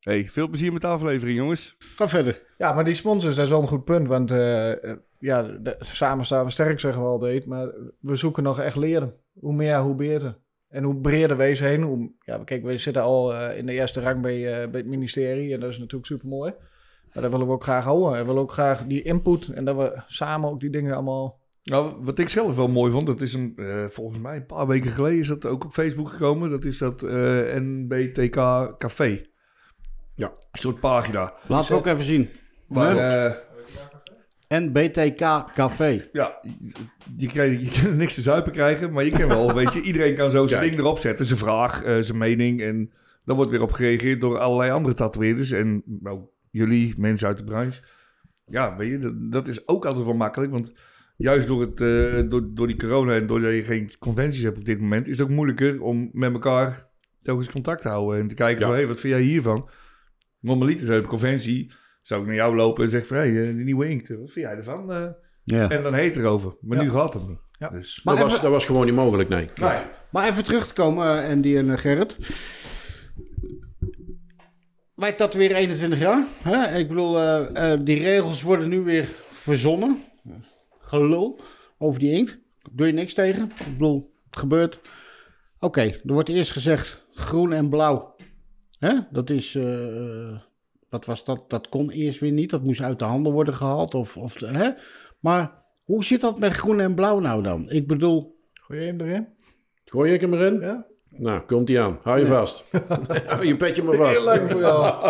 Hey, 0.00 0.28
veel 0.28 0.48
plezier 0.48 0.72
met 0.72 0.80
de 0.80 0.86
aflevering 0.86 1.36
jongens. 1.38 1.74
Ga 1.78 2.08
verder. 2.08 2.42
Ja, 2.58 2.72
maar 2.72 2.84
die 2.84 2.94
sponsors, 2.94 3.34
dat 3.34 3.44
is 3.44 3.50
wel 3.50 3.60
een 3.62 3.68
goed 3.68 3.84
punt. 3.84 4.08
Want 4.08 4.30
eh, 4.30 4.90
eh, 4.90 4.96
ja, 5.18 5.42
de- 5.42 5.76
samen 5.80 6.24
staan 6.24 6.44
we 6.44 6.50
sterk, 6.50 6.80
zeggen 6.80 7.02
we 7.02 7.08
altijd. 7.08 7.46
Maar 7.46 7.68
we 8.00 8.16
zoeken 8.16 8.42
nog 8.42 8.60
echt 8.60 8.76
leren. 8.76 9.14
Hoe 9.32 9.54
meer, 9.54 9.78
hoe 9.80 9.94
beter. 9.94 10.38
En 10.74 10.84
hoe 10.84 10.94
breder 10.94 11.36
wees 11.36 11.60
heen. 11.60 11.82
Hoe, 11.82 12.10
ja, 12.24 12.38
kijk, 12.44 12.62
we 12.62 12.78
zitten 12.78 13.02
al 13.02 13.34
eh, 13.34 13.58
in 13.58 13.66
de 13.66 13.72
eerste 13.72 14.00
rang 14.00 14.20
bij, 14.20 14.62
eh, 14.62 14.70
bij 14.70 14.80
het 14.80 14.88
ministerie. 14.88 15.54
En 15.54 15.60
dat 15.60 15.70
is 15.70 15.78
natuurlijk 15.78 16.06
super 16.06 16.28
mooi. 16.28 16.54
Maar 17.12 17.22
dat 17.22 17.32
willen 17.32 17.46
we 17.46 17.52
ook 17.52 17.62
graag 17.62 17.84
houden. 17.84 18.18
We 18.18 18.24
willen 18.24 18.42
ook 18.42 18.52
graag 18.52 18.84
die 18.86 19.02
input. 19.02 19.48
En 19.48 19.64
dat 19.64 19.76
we 19.76 20.02
samen 20.06 20.50
ook 20.50 20.60
die 20.60 20.70
dingen 20.70 20.94
allemaal... 20.94 21.38
Nou, 21.62 21.94
wat 22.00 22.18
ik 22.18 22.28
zelf 22.28 22.56
wel 22.56 22.68
mooi 22.68 22.92
vond, 22.92 23.06
dat 23.06 23.20
is 23.20 23.34
een, 23.34 23.52
eh, 23.56 23.84
volgens 23.86 24.20
mij 24.20 24.36
een 24.36 24.46
paar 24.46 24.66
weken 24.66 24.90
geleden 24.90 25.18
is 25.18 25.28
dat 25.28 25.46
ook 25.46 25.64
op 25.64 25.72
Facebook 25.72 26.10
gekomen. 26.10 26.50
Dat 26.50 26.64
is 26.64 26.78
dat 26.78 27.02
eh, 27.02 27.12
NBTK 27.54 28.34
Café. 28.78 29.22
Ja. 30.14 30.26
Een 30.26 30.58
soort 30.58 30.80
pagina. 30.80 31.32
Laten 31.46 31.70
we 31.70 31.78
ook 31.78 31.86
even 31.86 32.04
zien. 32.04 32.28
Waar, 32.66 33.43
Hè? 34.48 34.56
eh, 34.56 34.62
NBTK 34.62 35.52
Café. 35.54 36.08
ja, 36.12 36.40
je, 37.16 37.26
krijgt, 37.26 37.74
je 37.74 37.82
kan 37.82 37.96
niks 38.04 38.14
te 38.14 38.22
zuipen 38.22 38.52
krijgen, 38.52 38.92
maar 38.92 39.04
je 39.04 39.10
kan 39.10 39.28
wel, 39.28 39.54
weet 39.54 39.72
je, 39.72 39.80
iedereen 39.80 40.14
kan 40.14 40.30
zo 40.30 40.46
zijn 40.46 40.62
ding 40.62 40.78
erop 40.78 40.98
zetten, 40.98 41.26
zijn 41.26 41.38
vraag, 41.38 41.82
eh, 41.82 41.96
zijn 42.00 42.18
mening. 42.18 42.62
En 42.62 42.92
dan 43.24 43.36
wordt 43.36 43.50
weer 43.50 43.62
op 43.62 43.72
gereageerd 43.72 44.20
door 44.20 44.38
allerlei 44.38 44.70
andere 44.70 44.94
tatoeëerders 44.94 45.50
en 45.50 45.82
nou, 45.84 46.20
jullie, 46.50 46.94
mensen 46.98 47.26
uit 47.26 47.38
de 47.38 47.44
branche. 47.44 47.82
Ja, 48.46 48.76
weet 48.76 48.90
je, 48.90 48.98
dat, 48.98 49.32
dat 49.32 49.48
is 49.48 49.68
ook 49.68 49.86
altijd 49.86 50.04
wel 50.04 50.14
makkelijk, 50.14 50.52
want 50.52 50.72
juist 51.16 51.48
door, 51.48 51.60
het, 51.60 51.80
eh, 51.80 52.30
door, 52.30 52.54
door 52.54 52.66
die 52.66 52.76
corona 52.76 53.14
en 53.14 53.26
doordat 53.26 53.52
je 53.52 53.62
geen 53.62 53.90
conventies 53.98 54.42
hebt 54.42 54.58
op 54.58 54.64
dit 54.64 54.80
moment, 54.80 55.08
is 55.08 55.18
het 55.18 55.26
ook 55.26 55.34
moeilijker 55.34 55.82
om 55.82 56.08
met 56.12 56.32
elkaar 56.32 56.88
telkens 57.22 57.50
contact 57.50 57.82
te 57.82 57.88
houden 57.88 58.20
en 58.20 58.28
te 58.28 58.34
kijken 58.34 58.60
Ja. 58.60 58.66
van, 58.66 58.74
hé, 58.74 58.80
hey, 58.80 58.88
wat 58.88 59.00
vind 59.00 59.12
jij 59.14 59.22
hiervan? 59.22 59.68
Normaliter 60.40 60.92
je 60.92 60.96
op 60.98 61.02
een 61.02 61.08
conventie, 61.08 61.72
zou 62.04 62.20
ik 62.20 62.26
naar 62.26 62.36
jou 62.36 62.56
lopen 62.56 62.84
en 62.84 62.90
zeggen 62.90 63.08
van, 63.08 63.16
hé, 63.16 63.32
hey, 63.34 63.54
die 63.54 63.64
nieuwe 63.64 63.88
inkt, 63.88 64.08
wat 64.08 64.16
vind 64.30 64.46
jij 64.46 64.56
ervan? 64.56 64.92
Eh, 64.92 65.06
Ja. 65.44 65.68
en 65.70 65.82
dan 65.82 65.94
heet 65.94 66.16
erover. 66.16 66.56
Maar 66.60 66.76
Ja. 66.78 66.82
nu 66.84 66.90
gaat 66.90 67.14
het 67.14 67.28
niet. 67.28 67.38
Ja. 67.58 67.68
Dus. 67.68 68.00
Maar 68.04 68.16
dat, 68.16 68.30
was, 68.30 68.40
dat 68.40 68.50
was 68.50 68.66
gewoon 68.66 68.84
niet 68.86 68.94
mogelijk, 68.94 69.28
nee. 69.28 69.50
Nee. 69.54 69.78
Maar 70.10 70.28
even 70.28 70.44
terug 70.44 70.66
te 70.66 70.72
komen, 70.74 71.22
eh, 71.22 71.30
Andy 71.30 71.56
en 71.56 71.70
eh, 71.70 71.76
Gerrit. 71.78 72.16
Wij 74.94 75.12
tatoeëren 75.12 75.56
21 75.56 75.98
jaar. 75.98 76.26
Hè? 76.42 76.78
Ik 76.78 76.88
bedoel, 76.88 77.18
eh, 77.18 77.72
eh, 77.72 77.80
die 77.84 77.98
regels 78.02 78.42
worden 78.42 78.68
nu 78.68 78.80
weer 78.80 79.08
verzonnen. 79.30 80.02
Gelul 80.78 81.40
over 81.78 82.00
die 82.00 82.12
inkt. 82.12 82.38
Doe 82.72 82.86
je 82.86 82.92
niks 82.92 83.14
tegen. 83.14 83.44
Ik 83.44 83.72
bedoel, 83.72 84.12
het 84.30 84.38
gebeurt. 84.38 84.80
Oké, 85.58 85.80
er 85.80 86.00
wordt 86.12 86.28
eerst 86.28 86.50
gezegd 86.52 87.06
groen 87.14 87.52
en 87.52 87.68
blauw. 87.68 88.14
Hè? 88.78 88.94
Dat 89.10 89.30
is, 89.30 89.54
eh, 89.54 90.36
wat 90.94 91.04
was 91.04 91.24
dat? 91.24 91.50
Dat 91.50 91.68
kon 91.68 91.90
eerst 91.90 92.20
weer 92.20 92.32
niet. 92.32 92.50
Dat 92.50 92.64
moest 92.64 92.80
uit 92.80 92.98
de 92.98 93.04
handen 93.04 93.32
worden 93.32 93.54
gehaald. 93.54 93.94
Of, 93.94 94.16
of, 94.16 94.40
hè? 94.40 94.70
Maar 95.20 95.62
hoe 95.84 96.04
zit 96.04 96.20
dat 96.20 96.38
met 96.38 96.52
groen 96.52 96.80
en 96.80 96.94
blauw 96.94 97.18
nou 97.18 97.42
dan? 97.42 97.70
Ik 97.70 97.86
bedoel, 97.86 98.38
Gooi 98.52 98.80
je 98.80 98.86
hem 98.86 99.00
erin? 99.00 99.28
Gooi 99.84 100.12
ik 100.12 100.20
hem 100.20 100.34
erin? 100.34 100.60
Ja. 100.60 100.86
Nou, 101.10 101.40
komt 101.46 101.68
hij 101.68 101.82
aan. 101.82 101.98
Hou 102.02 102.18
je 102.20 102.26
vast. 102.26 102.64
Hou 103.26 103.46
je 103.46 103.56
petje 103.56 103.82
maar 103.82 103.94
vast. 103.94 104.12
Heel 104.16 104.24
leuk 104.24 104.50
voor 104.50 104.60
jou. 104.60 105.06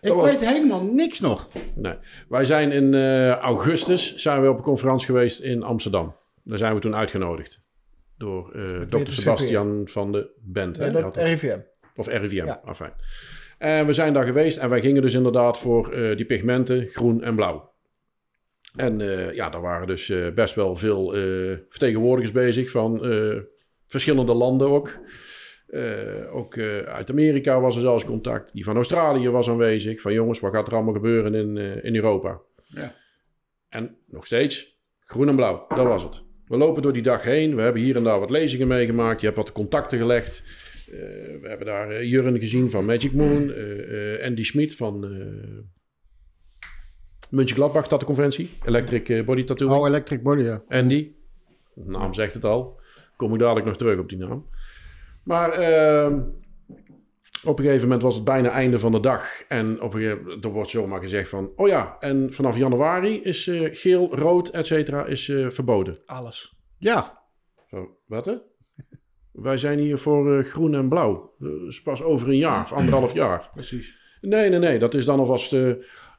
ik 0.00 0.12
was- 0.12 0.30
weet 0.30 0.40
helemaal 0.46 0.84
niks 0.84 1.20
nog. 1.20 1.48
Nee. 1.74 1.94
Wij 2.28 2.44
zijn 2.44 2.72
in 2.72 2.94
eh, 2.94 3.30
augustus 3.36 4.14
zijn 4.14 4.42
we 4.42 4.48
op 4.48 4.56
een 4.56 4.62
conferentie 4.62 5.06
geweest 5.06 5.40
in 5.40 5.62
Amsterdam. 5.62 6.16
Daar 6.44 6.58
zijn 6.58 6.74
we 6.74 6.80
toen 6.80 6.94
uitgenodigd. 6.94 7.60
Door 8.16 8.52
eh 8.52 8.78
Peter 8.88 9.04
Dr. 9.04 9.12
Sebastian 9.12 9.82
van 9.84 10.12
de 10.12 10.30
Bent. 10.42 10.76
hè? 10.76 10.86
Ja, 10.86 11.10
Die. 11.10 11.22
RIVM. 11.22 11.58
Of 11.96 12.06
RIVM, 12.06 12.44
Ja. 12.44 12.60
afijn. 12.64 12.92
En 13.58 13.86
we 13.86 13.92
zijn 13.92 14.12
daar 14.12 14.26
geweest 14.26 14.58
en 14.58 14.68
wij 14.68 14.80
gingen 14.80 15.02
dus 15.02 15.14
inderdaad 15.14 15.58
voor 15.58 15.92
eh, 15.92 16.16
die 16.16 16.26
pigmenten 16.26 16.88
groen 16.88 17.22
en 17.22 17.34
blauw. 17.34 17.72
En 18.76 19.00
eh, 19.00 19.34
ja, 19.34 19.50
daar 19.50 19.60
waren 19.60 19.86
dus 19.86 20.08
eh, 20.08 20.28
best 20.34 20.54
wel 20.54 20.76
veel 20.76 21.10
vertegenwoordigers 21.68 22.32
bezig 22.32 22.70
van 22.70 23.00
verschillende 23.86 24.34
landen 24.34 24.68
ook. 24.68 24.98
Ook 26.30 26.58
uit 26.86 27.10
Amerika 27.10 27.60
was 27.60 27.74
er 27.74 27.80
zelfs 27.80 28.04
contact. 28.04 28.52
Die 28.52 28.64
van 28.64 28.76
Australië 28.76 29.30
was 29.30 29.48
aanwezig. 29.48 30.00
Van 30.00 30.12
jongens, 30.12 30.40
wat 30.40 30.52
gaat 30.52 30.66
er 30.66 30.74
allemaal 30.74 30.94
gebeuren 30.94 31.34
in, 31.34 31.56
in 31.82 31.94
Europa? 31.94 32.40
Ja. 32.66 32.94
En 33.68 33.96
nog 34.06 34.26
steeds 34.26 34.78
groen 35.00 35.28
en 35.28 35.36
blauw, 35.36 35.66
dat 35.68 35.86
was 35.86 36.02
het. 36.02 36.22
We 36.46 36.56
lopen 36.56 36.82
door 36.82 36.92
die 36.92 37.02
dag 37.02 37.22
heen. 37.22 37.54
We 37.54 37.62
hebben 37.62 37.82
hier 37.82 37.96
en 37.96 38.04
daar 38.04 38.20
wat 38.20 38.30
lezingen 38.30 38.68
meegemaakt. 38.68 39.20
Je 39.20 39.26
hebt 39.26 39.38
wat 39.38 39.52
contacten 39.52 39.98
gelegd. 39.98 40.42
Eh, 40.92 41.40
we 41.40 41.48
hebben 41.48 41.66
daar 41.66 41.90
eh, 41.90 42.10
Jurren 42.10 42.38
gezien 42.40 42.70
van 42.70 42.84
Magic 42.84 43.12
Moon. 43.12 43.52
eh, 43.52 44.14
eh, 44.14 44.26
Andy 44.26 44.42
Schmid 44.42 44.76
van 44.76 45.04
uh, 45.04 45.58
Muntje 47.30 47.54
Gladbach, 47.54 47.88
Tattoo-conventie. 47.88 48.50
Electric 48.64 49.08
eh, 49.08 49.24
Body 49.24 49.44
Tattoo. 49.44 49.78
Oh, 49.78 49.86
Electric 49.86 50.22
Body, 50.22 50.42
ja. 50.42 50.62
Andy. 50.68 51.12
De 51.74 51.90
naam 51.90 52.14
zegt 52.14 52.34
het 52.34 52.44
al. 52.44 52.80
Kom 53.16 53.32
ik 53.32 53.38
dadelijk 53.38 53.66
nog 53.66 53.76
terug 53.76 53.98
op 53.98 54.08
die 54.08 54.18
naam. 54.18 54.46
Maar 55.24 55.50
ehm, 55.52 56.22
op 57.44 57.58
een 57.58 57.64
gegeven 57.64 57.82
moment 57.82 58.02
was 58.02 58.14
het 58.14 58.24
bijna 58.24 58.50
einde 58.50 58.78
van 58.78 58.92
de 58.92 59.00
dag. 59.00 59.42
En 59.48 59.80
op 59.82 59.94
een 59.94 60.00
gegeven 60.00 60.22
moment, 60.22 60.44
er 60.44 60.50
wordt 60.50 60.70
zomaar 60.70 61.00
gezegd 61.00 61.28
van... 61.28 61.52
Oh 61.56 61.68
ja, 61.68 61.96
en 62.00 62.32
vanaf 62.32 62.56
januari 62.56 63.22
is 63.22 63.46
eh, 63.46 63.68
geel, 63.72 64.14
rood, 64.16 64.48
et 64.48 64.66
cetera, 64.66 65.06
is 65.06 65.28
eh, 65.28 65.50
verboden. 65.50 66.02
Alles. 66.06 66.56
Ja, 66.78 67.22
Zo, 67.70 67.98
wat 68.06 68.26
hè? 68.26 68.34
Wij 69.42 69.58
zijn 69.58 69.78
hier 69.78 69.98
voor 69.98 70.38
eh, 70.38 70.44
groen 70.44 70.74
en 70.74 70.88
blauw. 70.88 71.34
Dat 71.38 71.68
is 71.68 71.82
pas 71.82 72.02
over 72.02 72.28
een 72.28 72.36
jaar 72.36 72.62
of 72.62 72.72
anderhalf 72.72 73.14
jaar. 73.14 73.50
precies. 73.54 73.96
Nee, 74.20 74.50
nee, 74.50 74.58
nee. 74.58 74.78
Dat 74.78 74.94
is 74.94 75.04
dan 75.04 75.18
alvast... 75.18 75.52
eh, 75.52 75.70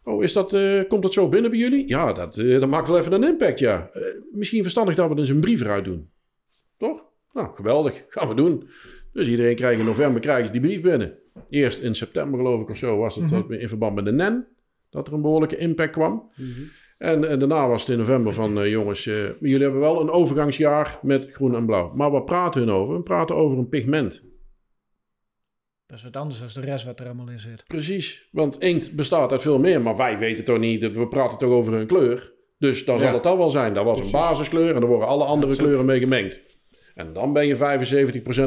oh, 0.04 0.24
is 0.24 0.34
dat, 0.34 0.54
eh, 0.54 0.82
komt 0.88 1.02
dat 1.04 1.14
zo 1.14 1.30
binnen 1.30 1.52
bij 1.52 1.60
jullie? 1.60 1.88
Ja, 1.88 2.14
dat, 2.14 2.38
eh, 2.38 2.60
dat 2.60 2.70
maakt 2.70 2.88
wel 2.88 2.98
even 2.98 3.12
een 3.14 3.24
impact, 3.24 3.60
ja. 3.60 3.90
Misschien 4.32 4.62
verstandig 4.62 4.96
dat 4.96 5.10
we 5.10 5.16
dus 5.16 5.30
een 5.30 5.40
brief 5.40 5.62
eruit 5.62 5.86
doen. 5.86 6.10
Toch? 6.78 7.06
Nou, 7.34 7.48
geweldig. 7.56 8.06
Gaan 8.10 8.28
we 8.28 8.34
doen. 8.34 8.70
Dus 9.14 9.28
iedereen 9.28 9.56
krijgt 9.56 9.80
in 9.80 9.86
november 9.86 10.22
krijgen 10.22 10.46
ze 10.46 10.52
die 10.52 10.62
brief 10.62 10.82
binnen. 10.82 11.18
Eerst 11.50 11.82
in 11.82 11.96
september 11.96 12.40
geloof 12.40 12.62
ik 12.62 12.70
of 12.70 12.78
zo 12.78 12.98
was 12.98 13.16
het 13.16 13.30
dat 13.30 13.50
in 13.52 13.68
verband 13.68 13.96
met 13.96 14.06
de 14.06 14.12
NEN. 14.12 14.48
Dat 14.90 15.08
er 15.08 15.14
een 15.14 15.22
behoorlijke 15.22 15.58
impact 15.58 15.92
kwam. 15.92 16.32
En, 17.00 17.30
en 17.30 17.40
daarna 17.40 17.68
was 17.68 17.82
het 17.82 17.90
in 17.90 17.98
november 17.98 18.34
van... 18.34 18.60
eh, 18.60 18.70
jongens, 18.70 19.06
eh, 19.06 19.16
jullie 19.40 19.62
hebben 19.62 19.80
wel 19.80 20.02
een 20.02 20.10
overgangsjaar 20.10 21.00
met 21.02 21.30
groen 21.32 21.56
en 21.56 21.66
blauw. 21.66 21.94
Maar 21.96 22.12
wat 22.12 22.26
praten 22.26 22.62
hun 22.62 22.72
over? 22.72 22.96
We 22.96 23.02
praten 23.02 23.36
over 23.36 23.58
een 23.58 23.70
pigment. 23.70 24.24
Dat 25.86 25.98
is 25.98 26.04
wat 26.04 26.16
anders 26.16 26.40
dan 26.40 26.64
de 26.64 26.70
rest 26.70 26.86
wat 26.86 27.00
er 27.00 27.06
allemaal 27.06 27.30
in 27.30 27.40
zit. 27.40 27.64
Precies, 27.68 28.28
want 28.32 28.60
inkt 28.60 28.96
bestaat 28.96 29.32
uit 29.32 29.42
veel 29.42 29.60
meer, 29.60 29.82
maar 29.82 29.98
wij 29.98 30.18
weten 30.18 30.46
toch 30.46 30.60
niet, 30.60 30.92
we 30.92 31.08
praten 31.08 31.38
toch 31.38 31.50
over 31.50 31.74
een 31.74 31.88
kleur. 31.88 32.34
Dus 32.58 32.86
dan 32.86 33.00
zal 33.00 33.14
het 33.14 33.26
al 33.26 33.38
wel 33.38 33.52
zijn. 33.52 33.74
Dat 33.74 33.86
was 33.86 34.00
een 34.00 34.12
basiskleur 34.12 34.76
en 34.76 34.82
er 34.82 34.88
worden 34.88 35.08
alle 35.08 35.24
andere 35.24 35.56
kleuren 35.56 35.86
mee 35.86 36.00
gemengd. 36.00 36.42
En 36.96 37.14
dan 37.14 37.34
ben 37.34 37.48
je 37.48 37.56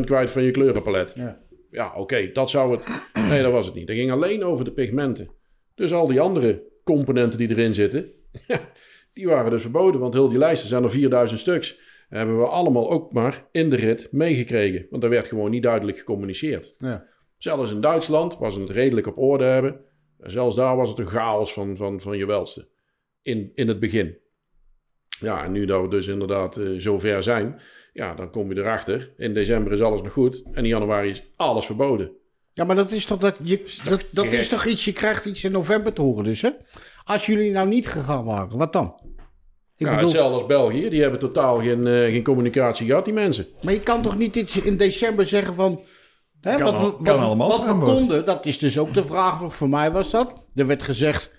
75% 0.01 0.05
kwijt 0.05 0.31
van 0.31 0.43
je 0.43 0.51
kleurenpalet. 0.51 1.13
Ja. 1.17 1.41
Ja, 1.71 1.93
oké, 1.97 2.33
dat 2.33 2.51
zou 2.51 2.73
het... 2.77 2.83
Nee, 3.29 3.43
dat 3.43 3.53
was 3.53 3.67
het 3.67 3.75
niet. 3.75 3.89
Het 3.89 3.97
ging 3.97 4.11
alleen 4.11 4.45
over 4.45 4.65
de 4.65 4.73
pigmenten. 4.73 5.31
Dus 5.75 5.93
al 5.93 6.07
die 6.07 6.21
andere 6.21 6.63
componenten 6.85 7.39
die 7.39 7.51
erin 7.51 7.75
zitten, 7.75 8.13
die 9.15 9.27
waren 9.27 9.51
dus 9.51 9.63
verboden. 9.63 10.01
Want 10.01 10.15
heel 10.15 10.29
die 10.29 10.39
lijsten 10.39 10.69
zijn 10.69 10.83
er 10.83 10.91
4000 10.91 11.41
stuks. 11.41 11.79
Hebben 12.09 12.39
we 12.39 12.47
allemaal 12.47 12.91
ook 12.91 13.13
maar 13.13 13.49
in 13.51 13.71
de 13.71 13.77
rit 13.77 14.09
meegekregen. 14.11 14.87
Want 14.91 15.03
daar 15.03 15.11
werd 15.11 15.27
gewoon 15.27 15.51
niet 15.51 15.63
duidelijk 15.63 15.99
gecommuniceerd. 15.99 16.75
Ja. 16.79 17.07
Zelfs 17.39 17.71
in 17.71 17.81
Duitsland 17.81 18.39
was 18.39 18.55
het 18.55 18.71
redelijk 18.71 19.07
op 19.07 19.19
orde 19.19 19.45
hebben. 19.45 19.81
Zelfs 20.19 20.57
daar 20.57 20.77
was 20.77 20.89
het 20.89 20.99
een 20.99 21.07
chaos 21.07 21.53
van, 21.53 21.77
van, 21.77 22.01
van 22.01 22.17
je 22.17 22.27
welste. 22.27 22.69
In, 23.23 23.53
in 23.55 23.69
het 23.69 23.81
begin. 23.81 24.17
Ja, 25.21 25.45
en 25.45 25.53
nu 25.53 25.65
dat 25.65 25.83
we 25.83 25.89
dus 25.89 26.07
inderdaad 26.07 26.57
eh, 26.57 26.69
zover 26.77 27.23
zijn, 27.23 27.61
ja, 27.93 28.15
dan 28.15 28.31
kom 28.31 28.53
je 28.53 28.61
erachter. 28.61 29.13
In 29.17 29.35
december 29.35 29.73
is 29.73 29.81
alles 29.81 30.03
nog 30.03 30.13
goed 30.13 30.43
en 30.53 30.63
in 30.63 30.71
januari 30.71 31.11
is 31.11 31.33
alles 31.37 31.67
verboden. 31.67 32.13
Ja, 32.53 32.65
maar 32.65 32.77
dat 32.77 32.93
is 32.93 33.05
toch, 33.05 33.19
dat, 33.19 33.39
je, 33.43 33.81
dat, 33.89 34.07
dat 34.11 34.33
is 34.33 34.49
toch 34.49 34.67
iets, 34.67 34.85
je 34.85 34.93
krijgt 34.93 35.25
iets 35.25 35.45
in 35.45 35.53
november 35.53 35.93
te 35.93 36.03
horen 36.03 36.25
dus, 36.25 36.43
hè? 36.43 36.51
Als 37.05 37.27
jullie 37.27 37.51
nou 37.53 37.69
niet 37.69 37.87
gegaan 37.89 38.25
waren, 38.25 38.59
wat 38.59 38.73
dan? 38.73 38.95
Ik 39.77 39.89
ja, 39.89 39.95
bedoel, 39.95 40.09
hetzelfde 40.09 40.35
als 40.35 40.47
België, 40.47 40.89
die 40.89 41.01
hebben 41.03 41.19
totaal 41.21 41.59
geen, 41.61 41.87
eh, 41.87 41.93
geen 41.95 42.23
communicatie 42.23 42.87
gehad, 42.87 43.05
die 43.05 43.15
mensen. 43.15 43.47
maar 43.63 43.73
je 43.73 43.81
kan 43.81 44.03
toch 44.03 44.17
niet 44.19 44.37
iets 44.37 44.61
in 44.61 44.77
december 44.77 45.27
zeggen 45.27 45.55
van... 45.55 45.81
Hè, 46.41 46.55
Kan 46.57 46.65
wat 46.65 46.75
al- 46.75 46.87
we, 46.99 47.05
kan 47.05 47.17
wat, 47.17 47.25
allemaal 47.25 47.49
wat 47.49 47.67
we 47.67 47.79
konden, 47.79 48.25
dat 48.25 48.47
is 48.47 48.59
dus 48.59 48.79
ook 48.79 48.95
de 48.95 49.05
vraag 49.05 49.41
nog, 49.41 49.55
voor 49.55 49.69
mij 49.69 49.91
was 49.93 50.11
dat. 50.11 50.43
Er 50.55 50.67
werd 50.67 50.83
gezegd, 50.83 51.31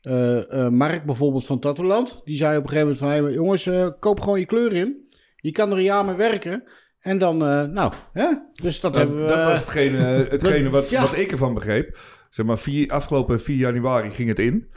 eh, 0.00 0.64
eh, 0.64 0.72
Mark 0.72 1.04
bijvoorbeeld 1.04 1.46
van 1.46 1.58
Tattoland, 1.58 2.20
die 2.24 2.36
zei 2.36 2.56
op 2.56 2.62
een 2.62 2.68
gegeven 2.68 2.92
moment 2.92 2.98
van... 2.98 3.24
Hey, 3.24 3.34
jongens, 3.34 3.66
eh, 3.66 3.88
koop 4.00 4.20
gewoon 4.20 4.38
je 4.38 4.46
kleur 4.46 4.72
in. 4.72 5.08
Je 5.36 5.52
kan 5.52 5.70
er 5.70 5.76
een 5.76 5.82
jaar 5.82 6.04
mee 6.04 6.14
werken. 6.14 6.62
En 7.00 7.18
dan, 7.18 7.46
eh, 7.46 7.62
nou, 7.62 7.92
hè? 8.12 8.26
Dus 8.52 8.80
dat 8.80 8.92
Dat, 8.92 9.02
hebben 9.02 9.22
we... 9.22 9.28
dat 9.28 9.44
was 9.44 9.58
hetgene, 9.58 9.98
hetgene 10.30 10.70
wat, 10.70 10.88
ja. 10.90 11.00
wat 11.00 11.16
ik 11.16 11.32
ervan 11.32 11.54
begreep. 11.54 11.98
Zeg 12.30 12.46
maar, 12.46 12.58
vier, 12.58 12.90
afgelopen 12.90 13.40
4 13.40 13.56
januari 13.56 14.10
ging 14.10 14.28
het 14.28 14.38
in. 14.38 14.70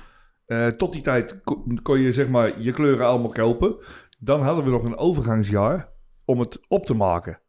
Eh, 0.49 0.67
tot 0.67 0.91
die 0.93 1.01
tijd 1.01 1.41
ko- 1.43 1.63
kon 1.83 1.99
je 1.99 2.11
zeg 2.11 2.27
maar 2.27 2.61
je 2.61 2.71
kleuren 2.71 3.05
allemaal 3.07 3.29
kopen. 3.31 3.75
Dan 4.19 4.41
hadden 4.41 4.63
we 4.63 4.69
nog 4.69 4.83
een 4.83 4.97
overgangsjaar 4.97 5.89
om 6.25 6.39
het 6.39 6.59
op 6.67 6.85
te 6.85 6.93
maken. 6.93 7.39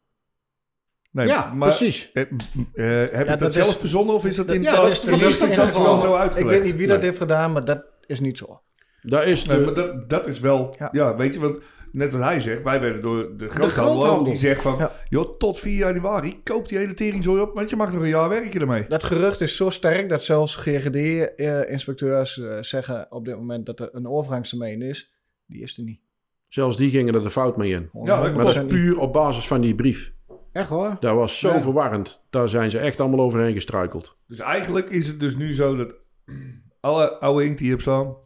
Nee, 1.11 1.27
ja, 1.27 1.53
maar, 1.55 1.69
precies. 1.69 2.13
eh, 2.13 2.23
eh, 2.23 3.11
heb 3.13 3.25
je 3.25 3.25
dat, 3.31 3.39
dat 3.39 3.53
zelf 3.53 3.69
is- 3.69 3.77
verzonnen 3.77 4.15
of 4.15 4.25
is 4.25 4.37
dat 4.37 4.51
in 4.51 4.63
Ja, 4.63 4.71
dat, 4.71 4.81
dat 4.83 4.91
is- 4.91 5.05
wat 5.05 5.21
dat 5.21 5.29
is 5.29 5.39
dat 5.57 5.73
wel 5.83 5.99
zo 5.99 6.15
Ik 6.15 6.21
uitgelegd? 6.21 6.51
weet 6.51 6.63
niet 6.65 6.77
wie 6.77 6.87
dat 6.87 6.97
Nee. 6.97 7.07
heeft 7.07 7.19
gedaan, 7.19 7.53
maar 7.53 7.65
dat 7.65 7.85
is 8.07 8.21
niet 8.21 8.39
zo. 8.39 8.61
Daar 9.03 9.25
is 9.27 9.45
de, 9.45 9.55
Nee, 9.55 9.65
maar 9.65 9.75
dat, 9.75 10.11
dat 10.11 10.27
is 10.27 10.41
wel, 10.41 10.75
Ja. 10.79 10.89
ja. 10.93 11.17
weet 11.17 11.35
je, 11.35 11.41
want 11.41 11.59
net 11.93 12.13
wat 12.13 12.23
hij 12.23 12.41
zegt, 12.41 12.63
wij 12.63 12.81
werden 12.81 13.03
door 13.03 13.37
de 13.37 13.49
groothandel, 13.49 14.25
die 14.25 14.35
zegt 14.35 14.63
van, 14.63 14.75
Ja. 14.79 14.93
joh, 15.09 15.37
tot 15.39 15.59
4 15.59 15.77
januari, 15.77 16.41
koop 16.43 16.69
die 16.69 16.79
hele 16.79 16.95
teringzooi 16.95 17.41
op, 17.41 17.55
want 17.55 17.71
je 17.71 17.77
mag 17.77 17.93
nog 17.93 18.03
een 18.03 18.09
jaar 18.09 18.29
werken 18.29 18.61
ermee. 18.61 18.85
Dat 18.89 19.03
gerucht 19.03 19.41
is 19.41 19.57
zo 19.57 19.71
sterk 19.71 20.09
dat 20.09 20.23
zelfs 20.23 20.57
GGD-inspecteurs 20.57 22.39
eh, 22.41 22.59
zeggen 22.63 23.07
op 23.11 23.25
dit 23.25 23.37
moment 23.37 23.67
dat 23.67 23.81
er 23.81 23.89
een 23.93 24.07
overgangstermijn 24.09 24.83
is. 24.83 25.13
Die 25.47 25.63
is 25.63 25.77
er 25.79 25.85
niet. 25.85 26.01
zelfs 26.49 26.77
die 26.77 26.91
gingen 26.91 27.15
er 27.15 27.23
de 27.23 27.31
fout 27.31 27.57
mee 27.57 27.71
in. 27.71 27.91
Ja, 27.93 28.23
dat 28.23 28.35
Maar 28.35 28.45
dat 28.45 28.49
is 28.49 28.57
100% 28.57 28.61
niet. 28.61 28.69
puur 28.69 28.99
op 29.01 29.13
basis 29.13 29.47
van 29.47 29.61
die 29.61 29.75
brief. 29.75 30.15
Echt 30.53 30.69
hoor. 30.69 30.97
Dat 31.01 31.15
was 31.15 31.39
zo 31.39 31.49
Ja. 31.49 31.61
verwarrend. 31.61 32.25
Daar 32.31 32.49
zijn 32.49 32.71
ze 32.71 32.79
echt 32.79 33.01
allemaal 33.01 33.21
overheen 33.21 33.53
gestruikeld. 33.55 34.19
Dus 34.27 34.39
eigenlijk 34.39 34.91
is 34.91 35.07
het 35.07 35.21
dus 35.21 35.37
nu 35.37 35.55
zo 35.55 35.77
dat 35.77 35.95
alle 36.81 37.19
oude 37.19 37.45
inkt 37.45 37.57
die 37.59 37.67
je 37.67 37.73
hebt 37.73 37.83
staan, 37.85 38.17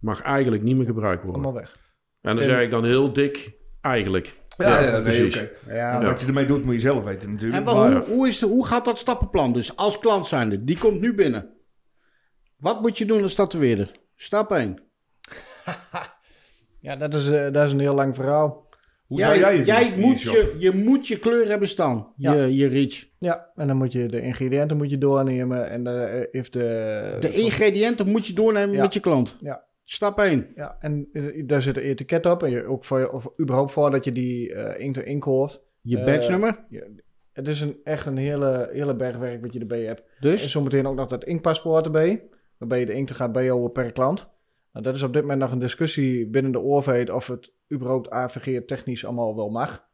Mag 0.00 0.22
eigenlijk 0.22 0.62
niet 0.62 0.76
meer 0.76 0.86
gebruikt 0.86 1.22
worden. 1.22 1.42
Allemaal 1.42 1.60
weg. 1.60 1.78
En 2.20 2.34
dan 2.34 2.38
En- 2.38 2.50
zeg 2.50 2.62
ik 2.62 2.70
dan 2.70 2.84
heel 2.84 3.12
dik, 3.12 3.52
eigenlijk. 3.80 4.36
ja, 4.56 4.80
ja, 4.80 4.90
nee, 4.90 5.02
precies. 5.02 5.40
oké. 5.42 5.74
Ja, 5.74 6.02
Wat 6.04 6.20
je 6.20 6.26
ermee 6.26 6.44
doet, 6.46 6.64
moet 6.64 6.74
je 6.74 6.80
zelf 6.80 7.04
weten 7.04 7.30
natuurlijk. 7.30 7.66
En 7.66 7.74
maar, 7.74 7.92
hoe, 7.92 8.14
hoe, 8.14 8.26
is 8.28 8.38
de, 8.38 8.46
hoe 8.46 8.66
gaat 8.66 8.84
dat 8.84 8.98
stappenplan 8.98 9.52
dus? 9.52 9.76
Als 9.76 9.98
klant 9.98 10.26
zijnde, 10.26 10.64
die 10.64 10.78
komt 10.78 11.00
nu 11.00 11.14
binnen. 11.14 11.56
Wat 12.56 12.80
moet 12.80 12.98
je 12.98 13.04
doen 13.04 13.22
als 13.22 13.34
tatoeëerder? 13.34 13.90
Stap 14.14 14.52
1. 14.52 14.78
ja 16.80 16.96
dat, 16.96 17.14
is, 17.14 17.28
eh, 17.28 17.52
dat 17.52 17.66
is 17.66 17.72
een 17.72 17.80
heel 17.80 17.94
lang 17.94 18.14
verhaal. 18.14 18.66
hoe 19.06 19.20
zou 19.20 19.38
jij 19.38 19.56
het 19.56 19.66
doen 19.66 19.74
in 19.76 19.90
je 20.00 20.06
moet 20.06 20.20
je, 20.22 20.54
je 20.58 20.72
moet 20.72 21.06
je 21.06 21.18
kleur 21.18 21.48
hebben 21.48 21.68
staan. 21.68 22.12
Ja. 22.16 22.32
Je, 22.32 22.54
je 22.54 22.66
reach. 22.66 23.04
Ja, 23.18 23.50
en 23.54 23.66
dan 23.66 23.76
moet 23.76 23.92
je 23.92 24.06
de 24.06 24.20
ingrediënten 24.20 24.76
moet 24.76 24.90
je 24.90 24.98
doornemen. 24.98 25.70
En 25.70 25.86
eh, 25.86 26.24
heeft 26.30 26.52
de... 26.52 27.16
De 27.20 27.32
ingrediënten 27.32 28.08
moet 28.10 28.26
je 28.26 28.32
doornemen 28.32 28.74
Ja. 28.74 28.82
met 28.82 28.94
je 28.94 29.00
klant. 29.00 29.36
Ja. 29.38 29.66
Stap 29.90 30.18
1. 30.18 30.46
Ja, 30.54 30.76
en 30.80 31.08
daar 31.46 31.62
zit 31.62 31.76
een 31.76 31.82
etiket 31.82 32.26
op. 32.26 32.42
En 32.42 32.50
je, 32.50 32.64
ook 32.64 32.84
voor, 32.84 32.98
je- 32.98 33.12
of 33.12 33.28
überhaupt 33.40 33.72
voordat 33.72 34.04
je 34.04 34.10
die 34.12 34.52
eh 34.54 34.80
inkt 34.84 34.96
erin 34.96 35.18
koopt. 35.20 35.62
Je 35.80 35.98
Eh, 35.98 36.04
badge 36.04 36.30
nummer. 36.30 36.64
Ja, 36.68 36.82
het 37.32 37.48
is 37.48 37.60
een, 37.60 37.76
echt 37.84 38.06
een 38.06 38.16
hele, 38.16 38.68
hele 38.72 38.94
bergwerk 38.96 39.40
wat 39.42 39.52
je 39.52 39.58
erbij 39.60 39.82
hebt. 39.84 40.00
En 40.00 40.06
Dus 40.20 40.50
zometeen 40.50 40.86
ook 40.86 40.96
nog 40.96 41.08
dat 41.08 41.24
inkpaspoort 41.24 41.84
erbij. 41.84 42.22
Waarbij 42.58 42.80
je 42.80 42.86
de 42.86 42.92
inkt 42.92 43.10
gaat 43.10 43.32
bijhouden 43.32 43.72
per 43.72 43.92
klant. 43.92 44.28
Nou, 44.72 44.84
dat 44.84 44.94
is 44.94 45.02
op 45.02 45.12
dit 45.12 45.22
moment 45.22 45.40
nog 45.40 45.52
een 45.52 45.58
discussie 45.58 46.26
binnen 46.26 46.52
de 46.52 46.60
overheid 46.62 47.10
of 47.10 47.26
het 47.26 47.52
überhaupt 47.72 48.10
AVG 48.10 48.64
technisch 48.66 49.04
allemaal 49.04 49.36
wel 49.36 49.50
mag. 49.50 49.87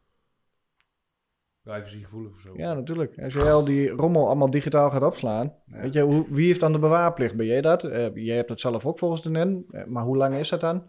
Privacygevoelig 1.64 2.32
of 2.32 2.40
zo. 2.40 2.52
Ja, 2.56 2.74
natuurlijk. 2.74 3.14
Als 3.22 3.32
jij 3.34 3.52
al 3.52 3.64
die 3.64 3.88
rommel 3.88 4.26
allemaal 4.26 4.50
digitaal 4.50 4.90
gaat 4.90 5.02
opslaan. 5.02 5.52
Weet 5.66 5.92
je, 5.92 6.00
hoe, 6.00 6.26
wie 6.30 6.46
heeft 6.46 6.60
dan 6.60 6.72
de 6.72 6.78
bewaarplicht? 6.78 7.34
Ben 7.36 7.46
jij 7.46 7.60
dat? 7.60 7.84
Eh, 7.84 8.14
jij 8.14 8.36
hebt 8.36 8.48
het 8.48 8.60
zelf 8.60 8.86
ook 8.86 8.98
volgens 8.98 9.22
de 9.22 9.30
NEN. 9.30 9.64
Eh, 9.70 9.84
maar 9.84 10.04
hoe 10.04 10.16
lang 10.16 10.34
is 10.34 10.48
dat 10.48 10.60
dan? 10.60 10.82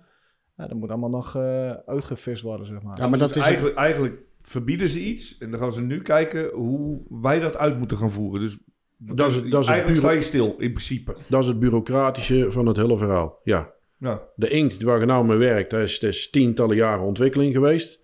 Ja, 0.57 0.67
dat 0.67 0.77
moet 0.77 0.89
allemaal 0.89 1.09
nog 1.09 1.35
eh, 1.35 1.69
uitgevist 1.71 2.41
worden, 2.41 2.65
zeg 2.65 2.81
maar. 2.81 2.97
Ja, 2.99 3.07
maar 3.07 3.19
dat 3.19 3.27
Dus 3.27 3.37
is... 3.37 3.43
eigenlijk, 3.43 3.75
eigenlijk 3.77 4.17
verbieden 4.39 4.87
ze 4.89 4.99
iets 4.99 5.37
en 5.37 5.51
dan 5.51 5.59
gaan 5.59 5.71
ze 5.71 5.81
nu 5.81 6.01
kijken 6.01 6.49
hoe 6.53 7.01
wij 7.09 7.39
dat 7.39 7.57
uit 7.57 7.77
moeten 7.77 7.97
gaan 7.97 8.11
voeren. 8.11 8.41
Dus 8.41 8.57
Dat 8.97 9.27
is 9.31 9.33
dat 9.49 9.61
is 9.63 9.67
eigenlijk 9.69 9.85
puur- 9.85 9.95
sta 10.09 10.11
je 10.11 10.21
stil, 10.21 10.47
in 10.49 10.55
principe. 10.71 11.15
Dat 11.29 11.41
is 11.41 11.47
het 11.47 11.59
bureaucratische 11.59 12.51
van 12.51 12.65
het 12.65 12.77
hele 12.77 12.97
verhaal. 12.97 13.39
Ja, 13.43 13.73
Ja. 13.99 14.21
de 14.35 14.49
inkt 14.49 14.81
waar 14.81 14.99
je 14.99 15.05
nou 15.05 15.25
mee 15.25 15.37
werkt, 15.37 15.69
dat 15.69 15.81
is, 15.81 15.99
dat 15.99 16.09
is 16.09 16.29
tientallen 16.29 16.75
jaren 16.75 17.05
ontwikkeling 17.05 17.53
geweest. 17.53 17.99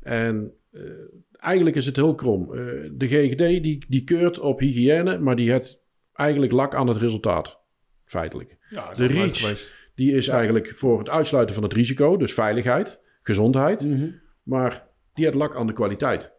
En 0.00 0.52
eh, 0.72 0.82
eigenlijk 1.44 1.76
is 1.76 1.86
het 1.86 1.96
heel 1.96 2.14
krom. 2.14 2.42
Eh, 2.54 2.58
de 2.92 3.08
GGD 3.08 3.38
die, 3.62 3.84
die 3.88 4.04
keurt 4.04 4.38
op 4.38 4.58
hygiëne, 4.60 5.18
maar 5.18 5.36
die 5.36 5.50
heeft 5.50 5.80
eigenlijk 6.12 6.52
lak 6.52 6.74
aan 6.74 6.86
het 6.88 6.96
resultaat. 6.96 7.60
Feitelijk. 8.04 8.56
Ja, 8.70 8.92
De 8.94 9.06
reach. 9.06 9.72
Die 9.94 10.12
is 10.12 10.28
eigenlijk 10.28 10.72
voor 10.76 10.98
het 10.98 11.08
uitsluiten 11.08 11.54
van 11.54 11.64
het 11.64 11.72
risico, 11.72 12.16
dus 12.16 12.34
veiligheid, 12.34 13.00
gezondheid. 13.22 13.84
Mhm. 13.88 14.08
Maar 14.42 14.86
die 15.14 15.24
heeft 15.24 15.36
lak 15.36 15.56
aan 15.56 15.66
de 15.66 15.72
kwaliteit. 15.72 16.32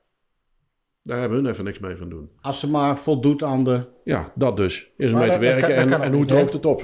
Daar 1.03 1.19
hebben 1.19 1.37
hun 1.37 1.47
even 1.47 1.63
niks 1.63 1.79
mee 1.79 1.95
van 1.95 2.09
doen. 2.09 2.29
Als 2.41 2.59
ze 2.59 2.69
maar 2.69 2.97
voldoet 2.97 3.43
aan 3.43 3.63
de... 3.63 3.87
Ja, 4.03 4.31
dat 4.35 4.57
dus. 4.57 4.89
Is 4.97 5.11
om 5.11 5.17
Maar 5.17 5.27
mee 5.27 5.37
te 5.37 5.43
dat- 5.45 5.59
werken 5.59 5.89
dat 5.89 5.99
en, 5.99 6.05
en 6.05 6.13
hoe 6.13 6.25
droogt 6.25 6.53
het 6.53 6.65
op. 6.65 6.83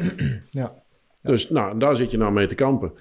Ja. 0.49 0.84
Dus 1.23 1.49
nou, 1.49 1.79
daar 1.79 1.95
zit 1.95 2.12
je 2.12 2.17
nou 2.17 2.31
mee 2.34 2.47
te 2.47 2.55
kampen. 2.55 2.93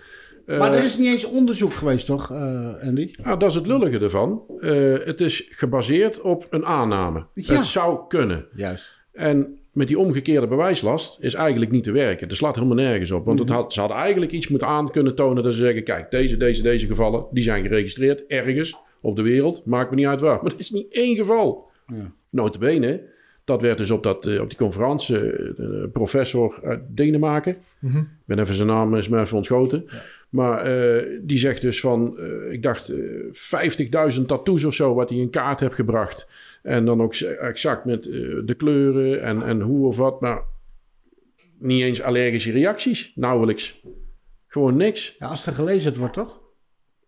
Eh, 0.50 0.58
Maar 0.58 0.74
er 0.74 0.84
is 0.84 0.98
niet 0.98 1.08
eens 1.08 1.24
onderzoek 1.24 1.72
geweest, 1.72 2.06
toch, 2.06 2.30
eh, 2.30 2.68
Andy? 2.82 3.10
nou, 3.22 3.38
dat 3.38 3.48
is 3.48 3.54
het 3.54 3.66
lullige 3.66 3.98
ervan. 3.98 4.42
Eh, 4.60 4.72
het 5.04 5.20
is 5.20 5.46
gebaseerd 5.50 6.20
op 6.20 6.46
een 6.50 6.64
aanname. 6.66 7.26
Ja. 7.32 7.54
Het 7.54 7.64
zou 7.64 8.00
kunnen. 8.08 8.46
Juist. 8.54 8.98
En 9.12 9.58
met 9.72 9.88
die 9.88 9.98
omgekeerde 9.98 10.46
bewijslast 10.48 11.16
is 11.20 11.34
eigenlijk 11.34 11.70
niet 11.70 11.84
te 11.84 11.92
werken. 11.92 12.28
Dat 12.28 12.36
slaat 12.36 12.54
helemaal 12.54 12.76
nergens 12.76 13.10
op. 13.10 13.24
Want 13.24 13.38
Mhm. 13.38 13.48
het 13.48 13.56
had, 13.56 13.72
ze 13.72 13.80
hadden 13.80 13.98
eigenlijk 13.98 14.32
iets 14.32 14.48
moeten 14.48 14.68
aan 14.68 14.90
kunnen 14.90 15.14
tonen 15.14 15.42
dat 15.42 15.54
ze 15.54 15.62
zeggen... 15.62 15.84
kijk, 15.84 16.10
deze, 16.10 16.36
deze, 16.36 16.62
deze 16.62 16.86
gevallen, 16.86 17.24
die 17.30 17.42
zijn 17.42 17.62
geregistreerd 17.62 18.26
ergens 18.26 18.76
op 19.00 19.16
de 19.16 19.22
wereld. 19.22 19.62
Maakt 19.66 19.90
me 19.90 19.96
niet 19.96 20.06
uit 20.06 20.20
waar. 20.20 20.38
Maar 20.42 20.50
dat 20.50 20.60
is 20.60 20.70
niet 20.70 20.86
één 20.92 21.16
geval. 21.16 21.70
Ja. 21.86 22.12
Notabene, 22.30 23.02
dat 23.44 23.60
werd 23.62 23.78
dus 23.78 23.90
op, 23.90 24.02
dat, 24.02 24.26
eh, 24.26 24.40
op 24.40 24.48
die 24.48 24.58
conferentie... 24.58 25.16
eh, 25.32 25.64
professor 25.92 26.60
uit 26.64 26.80
Denemarken... 26.88 27.56
Mhm. 27.78 27.98
Ik 27.98 28.36
ben 28.36 28.38
even 28.38 28.54
zijn 28.54 28.68
naam 28.68 28.94
is 28.94 29.08
me 29.08 29.20
even 29.20 29.36
ontschoten. 29.36 29.84
Maar 30.30 30.58
eh, 30.58 31.18
die 31.22 31.38
zegt 31.38 31.62
dus 31.62 31.80
van, 31.80 32.18
eh, 32.18 32.52
ik 32.52 32.62
dacht 32.62 32.88
eh 32.88 32.98
50.000 34.12 34.26
tattoos 34.26 34.64
of 34.64 34.74
zo, 34.74 34.94
wat 34.94 35.10
hij 35.10 35.18
in 35.18 35.30
kaart 35.30 35.60
heeft 35.60 35.74
gebracht. 35.74 36.26
En 36.62 36.84
dan 36.84 37.02
ook 37.02 37.14
exact 37.14 37.84
met 37.84 38.06
eh, 38.06 38.12
de 38.44 38.54
kleuren 38.56 39.22
en, 39.22 39.42
en 39.42 39.60
hoe 39.60 39.86
of 39.86 39.96
wat. 39.96 40.20
Maar 40.20 40.42
niet 41.58 41.82
eens 41.82 42.02
allergische 42.02 42.52
reacties, 42.52 43.12
nauwelijks. 43.14 43.82
Gewoon 44.46 44.76
niks. 44.76 45.16
Ja, 45.18 45.26
als 45.26 45.46
er 45.46 45.52
gelezen 45.52 45.98
wordt, 45.98 46.14
toch? 46.14 46.40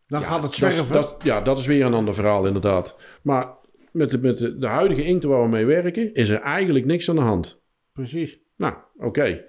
Dan 0.06 0.22
gaat 0.22 0.42
het 0.42 0.52
zwerven. 0.52 0.94
dat, 0.94 1.16
ja, 1.22 1.40
dat 1.40 1.58
is 1.58 1.66
weer 1.66 1.84
een 1.84 1.94
ander 1.94 2.14
verhaal 2.14 2.46
inderdaad. 2.46 2.96
Maar 3.22 3.48
met 3.92 4.10
de, 4.10 4.18
met 4.18 4.38
de, 4.38 4.58
de 4.58 4.66
huidige 4.66 5.04
inkten 5.04 5.28
waar 5.28 5.42
we 5.42 5.48
mee 5.48 5.64
werken, 5.64 6.14
is 6.14 6.28
er 6.28 6.40
eigenlijk 6.40 6.84
niks 6.84 7.08
aan 7.08 7.16
de 7.16 7.22
hand. 7.22 7.62
Precies. 7.92 8.38
Nou, 8.56 8.74
oké. 8.96 9.44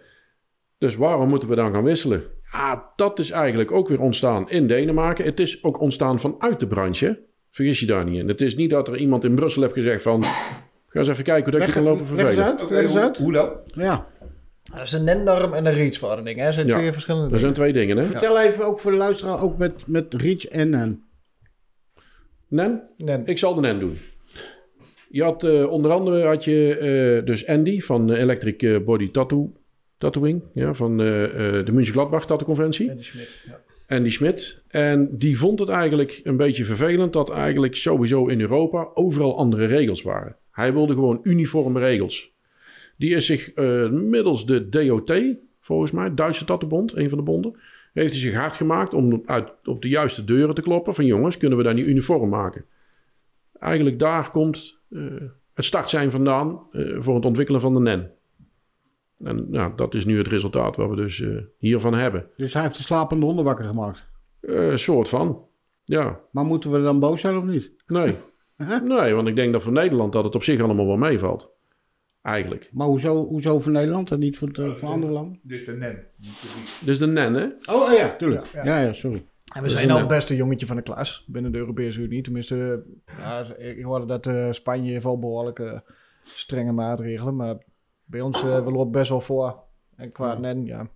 Dus 0.78 0.96
waarom 0.96 1.30
moeten 1.30 1.50
we 1.50 1.56
dan 1.56 1.74
gaan 1.74 1.84
wisselen? 1.84 2.24
Ja, 2.54 2.92
dat 2.96 3.20
is 3.20 3.30
eigenlijk 3.32 3.72
ook 3.72 3.88
weer 3.88 4.02
ontstaan 4.02 4.50
in 4.50 4.68
Denemarken. 4.68 5.26
Het 5.26 5.40
is 5.40 5.64
ook 5.64 5.80
ontstaan 5.80 6.20
vanuit 6.20 6.60
de 6.60 6.68
branche. 6.68 7.20
Vergis 7.52 7.80
je 7.80 7.86
daar 7.86 8.06
niet 8.06 8.20
in. 8.20 8.28
Het 8.28 8.42
is 8.42 8.56
niet 8.56 8.70
dat 8.70 8.88
er 8.88 8.98
iemand 8.98 9.24
in 9.24 9.36
Brussel 9.36 9.62
heeft 9.62 9.74
gezegd 9.74 10.02
van... 10.02 10.24
Ga 10.88 11.00
eens 11.00 11.08
even 11.08 11.24
kijken 11.24 11.44
hoe 11.52 11.60
dat 11.60 11.62
Leg, 11.62 11.70
je 11.70 11.74
kan 11.76 11.84
lopen 11.84 12.16
leg 12.16 12.26
eens 12.26 12.36
vervelen. 12.36 12.46
uit. 12.60 12.70
Leg 12.70 12.82
eens 12.84 12.98
uit. 12.98 13.18
Hoe 13.18 13.32
dan? 13.32 13.50
Ja. 13.76 14.08
Dat 14.74 14.82
is 14.82 14.92
een 14.92 15.04
NEN-norm 15.04 15.54
en 15.54 15.66
een 15.66 15.74
REACH-verordening. 15.74 16.38
hè. 16.38 16.44
Dat 16.46 16.54
zijn 16.54 16.68
Ja, 16.68 16.78
twee 16.78 16.92
verschillende 16.92 17.30
Dat 17.30 17.40
zijn 17.40 17.54
dingen. 17.54 17.72
twee 17.74 17.86
dingen, 17.86 17.98
hè? 18.04 18.04
Vertel 18.12 18.40
even 18.40 18.66
ook 18.66 18.80
voor 18.80 18.92
de 18.92 18.98
luisteraar, 18.98 19.42
ook 19.42 19.58
met, 19.58 19.88
met 19.88 20.14
Reach 20.14 20.46
en 20.46 20.70
Nen. 20.70 21.04
Nen? 22.48 22.82
NEN. 22.98 23.22
Ik 23.26 23.38
zal 23.38 23.56
de 23.56 23.62
Nen 23.62 23.80
doen. 23.80 23.98
Je 25.10 25.24
had 25.24 25.44
eh, 25.44 25.72
onder 25.72 25.92
andere 25.92 26.24
had 26.26 26.44
je 26.44 26.78
eh, 27.20 27.26
dus 27.26 27.48
Andy 27.48 27.82
van 27.82 28.12
eh, 28.12 28.22
Electric 28.22 28.86
Body 28.86 29.12
Tattoo, 29.12 29.52
Tattooing. 30.04 30.42
Ja, 30.54 30.74
van 30.74 31.02
eh, 31.02 31.24
eh, 31.24 31.66
de 31.66 31.72
München 31.72 31.94
Gladbach 31.94 32.26
Tattoo 32.26 32.48
Conventie. 32.48 32.90
En 32.90 32.98
de 32.98 33.04
Schmidt, 33.04 33.42
ja. 33.46 33.62
Andy 33.88 34.10
Schmidt. 34.10 34.64
En 34.68 35.18
die 35.18 35.38
vond 35.38 35.60
het 35.60 35.70
eigenlijk 35.70 36.22
een 36.24 36.38
beetje 36.38 36.66
vervelend 36.66 37.14
dat 37.14 37.30
eigenlijk 37.30 37.76
sowieso 37.76 38.26
in 38.26 38.42
Europa 38.42 38.90
overal 38.94 39.38
andere 39.38 39.66
regels 39.66 40.02
waren. 40.02 40.36
Hij 40.52 40.74
wilde 40.74 40.94
gewoon 40.94 41.20
uniforme 41.24 41.80
regels. 41.80 42.34
Die 42.98 43.16
is 43.16 43.26
zich 43.26 43.54
eh, 43.54 43.90
middels 43.90 44.46
de 44.46 44.70
DOT, 44.70 45.14
volgens 45.60 45.92
mij, 45.92 46.14
Duitse 46.14 46.46
Tattoobond, 46.46 46.96
een 46.96 47.10
van 47.10 47.18
de 47.18 47.24
bonden, 47.24 47.60
heeft 47.94 48.12
hij 48.12 48.22
zich 48.22 48.34
hard 48.34 48.56
gemaakt 48.56 48.94
om 48.94 49.22
uit, 49.26 49.54
op 49.64 49.82
de 49.82 49.90
juiste 49.90 50.24
deuren 50.24 50.56
te 50.56 50.62
kloppen 50.62 50.94
van 50.94 51.06
jongens, 51.06 51.38
kunnen 51.38 51.58
we 51.58 51.64
daar 51.64 51.74
niet 51.74 51.88
uniform 51.88 52.30
maken? 52.30 52.66
Eigenlijk 53.60 54.00
daar 54.00 54.32
komt 54.32 54.80
het 55.54 55.66
start 55.66 55.90
zijn 55.90 56.12
vandaan 56.12 56.60
voor 56.98 57.16
het 57.16 57.26
ontwikkelen 57.26 57.62
van 57.62 57.74
de 57.74 57.80
NEN. 57.80 58.12
En 59.18 59.46
nou, 59.50 59.76
dat 59.76 59.94
is 59.94 60.06
nu 60.06 60.18
het 60.18 60.28
resultaat 60.28 60.76
wat 60.76 60.90
we 60.90 60.96
dus 60.96 61.22
eh, 61.22 61.30
hiervan 61.58 61.94
hebben. 61.94 62.28
Dus 62.38 62.54
hij 62.54 62.62
heeft 62.64 62.78
de 62.78 62.84
slapende 62.84 63.26
honden 63.26 63.46
wakker 63.46 63.66
gemaakt. 63.66 64.10
Eh, 64.40 64.68
Een 64.72 64.80
soort 64.80 65.10
van. 65.10 65.46
Ja, 65.84 66.20
Maar 66.32 66.46
moeten 66.46 66.72
we 66.72 66.82
dan 66.82 67.00
boos 67.00 67.22
zijn 67.22 67.38
of 67.38 67.44
niet? 67.44 67.72
nee. 67.88 68.16
nee, 68.84 69.14
want 69.14 69.28
ik 69.28 69.36
denk 69.36 69.52
dat 69.52 69.64
voor 69.64 69.72
Nederland 69.72 70.14
dat 70.14 70.24
het 70.24 70.36
op 70.36 70.44
zich 70.44 70.62
allemaal 70.62 70.88
wel 70.88 70.98
meevalt. 70.98 71.52
Eigenlijk. 72.22 72.70
Maar 72.72 72.88
hoezo, 72.88 73.26
hoezo 73.26 73.60
voor 73.60 73.72
Nederland 73.72 74.12
en 74.12 74.20
niet 74.20 74.38
voor, 74.38 74.54
de, 74.54 74.76
voor 74.76 74.90
andere 74.90 75.12
landen? 75.12 75.40
Dit 75.44 75.60
is 75.60 75.66
de 75.66 75.74
NEN. 75.74 76.06
Dus 76.80 76.98
de 76.98 77.08
NEN, 77.08 77.34
hè? 77.34 77.48
Oh 77.74 77.92
eh, 77.92 77.98
ja, 77.98 78.16
tuurlijk. 78.16 78.46
Ja. 78.54 78.66
Ja, 78.66 78.80
ja, 78.80 78.94
sorry. 78.94 79.26
En 79.54 79.62
we 79.62 79.70
zijn 79.70 79.90
al 79.90 79.96
eh, 79.96 80.02
het 80.02 80.12
beste 80.12 80.36
jongetje 80.36 80.66
van 80.66 80.76
de 80.76 80.82
klas 80.82 81.26
binnen 81.28 81.52
de 81.52 81.58
Europese 81.58 82.02
Unie. 82.02 82.22
Tenminste, 82.22 82.86
ja, 83.18 83.56
ik 83.58 83.84
hoorde 83.84 84.06
dat 84.06 84.28
eh, 84.28 84.48
Spanje 84.52 84.92
heeft 84.92 85.04
wel 85.04 85.20
behoorlijke 85.20 85.84
strenge 86.24 86.72
maatregelen. 86.72 87.36
Maar 87.36 87.58
bij 88.06 88.22
ons, 88.22 88.44
eh, 88.44 88.64
we 88.64 88.72
lopen 88.72 88.92
best 88.92 89.10
wel 89.10 89.22
voor. 89.22 89.64
En 89.96 90.12
qua 90.12 90.38
NEN, 90.40 90.66
ja. 90.66 90.90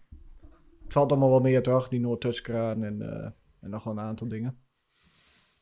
Het 0.83 0.93
valt 0.93 1.11
allemaal 1.11 1.29
wel 1.29 1.39
meer 1.39 1.63
toch? 1.63 1.87
Die 1.87 1.99
no-touchkraan 1.99 2.83
en, 2.83 3.01
eh, 3.01 3.29
en 3.61 3.69
nog 3.69 3.83
wel 3.83 3.93
een 3.93 3.99
aantal 3.99 4.27
dingen. 4.27 4.57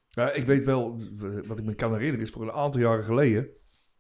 Ja, 0.10 0.32
ik 0.32 0.46
weet 0.46 0.66
wel, 0.66 1.00
wat 1.48 1.60
ik 1.60 1.66
me 1.66 1.76
kan 1.76 1.92
herinneren 1.92 2.26
is 2.26 2.32
voor 2.32 2.42
een 2.42 2.52
aantal 2.52 2.82
jaren 2.82 3.04
geleden... 3.04 3.48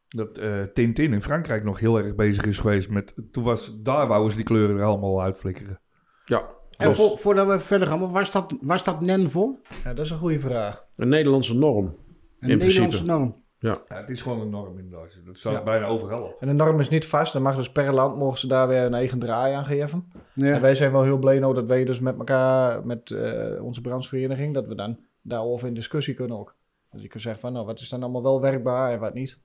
dat 0.07 0.37
eh, 0.37 0.63
Tintin 0.63 1.13
in 1.13 1.21
Frankrijk 1.21 1.63
nog 1.63 1.79
heel 1.79 1.97
erg 1.97 2.15
bezig 2.15 2.45
is 2.45 2.57
geweest 2.57 2.89
met... 2.89 3.13
Toen 3.31 3.43
was, 3.43 3.81
daar 3.81 4.07
wouden 4.07 4.31
ze 4.31 4.37
die 4.37 4.45
kleuren 4.45 4.77
er 4.77 4.83
allemaal 4.83 5.21
uitflikkeren. 5.21 5.81
Ja. 6.25 6.53
En 6.77 6.93
voor, 6.93 7.17
voordat 7.17 7.47
we 7.47 7.59
verder 7.59 7.87
gaan, 7.87 8.11
was 8.11 8.31
dat, 8.31 8.57
was 8.61 8.83
dat 8.83 9.01
NEN 9.01 9.29
voor? 9.29 9.59
Ja, 9.83 9.93
dat 9.93 10.05
is 10.05 10.11
een 10.11 10.17
goede 10.17 10.39
vraag. 10.39 10.85
Een 10.95 11.07
Nederlandse 11.07 11.57
norm. 11.57 11.85
Een 11.85 12.49
In 12.49 12.57
Nederlandse 12.57 12.79
principe. 12.81 13.05
norm. 13.05 13.44
Ja, 13.59 13.77
het 13.87 14.09
is 14.09 14.21
gewoon 14.21 14.41
een 14.41 14.49
norm 14.49 14.77
inderdaad. 14.79 15.19
Dat 15.25 15.37
staat 15.37 15.53
Ja. 15.53 15.63
bijna 15.63 15.85
overal 15.85 16.23
op. 16.23 16.37
En 16.41 16.47
de 16.47 16.53
norm 16.53 16.79
is 16.79 16.89
niet 16.89 17.05
vast. 17.07 17.33
Dan 17.33 17.41
mag 17.41 17.55
dus 17.55 17.71
per 17.71 17.93
land 17.93 18.17
mogen 18.17 18.37
ze 18.39 18.47
daar 18.47 18.67
weer 18.67 18.81
een 18.81 18.93
eigen 18.93 19.19
draai 19.19 19.53
aan 19.53 19.65
geven. 19.65 20.11
En 20.35 20.45
Ja. 20.47 20.59
wij 20.59 20.75
zijn 20.75 20.91
wel 20.91 21.03
heel 21.03 21.17
blij 21.17 21.39
nou 21.39 21.53
dat 21.53 21.65
wij 21.65 21.83
dus 21.85 21.99
met 21.99 22.17
elkaar, 22.17 22.85
met 22.85 23.11
eh, 23.11 23.63
onze 23.63 23.81
brandsvereniging, 23.81 24.53
dat 24.53 24.67
we 24.67 24.75
dan 24.75 24.99
daarover 25.21 25.67
in 25.67 25.73
discussie 25.73 26.13
kunnen 26.13 26.37
ook. 26.37 26.55
Dus 26.91 27.01
je 27.01 27.07
kunt 27.07 27.21
zeggen 27.21 27.41
van, 27.41 27.53
nou, 27.53 27.65
wat 27.65 27.79
is 27.79 27.89
dan 27.89 28.03
allemaal 28.03 28.23
wel 28.23 28.41
werkbaar 28.41 28.91
en 28.91 28.99
wat 28.99 29.13
niet. 29.13 29.39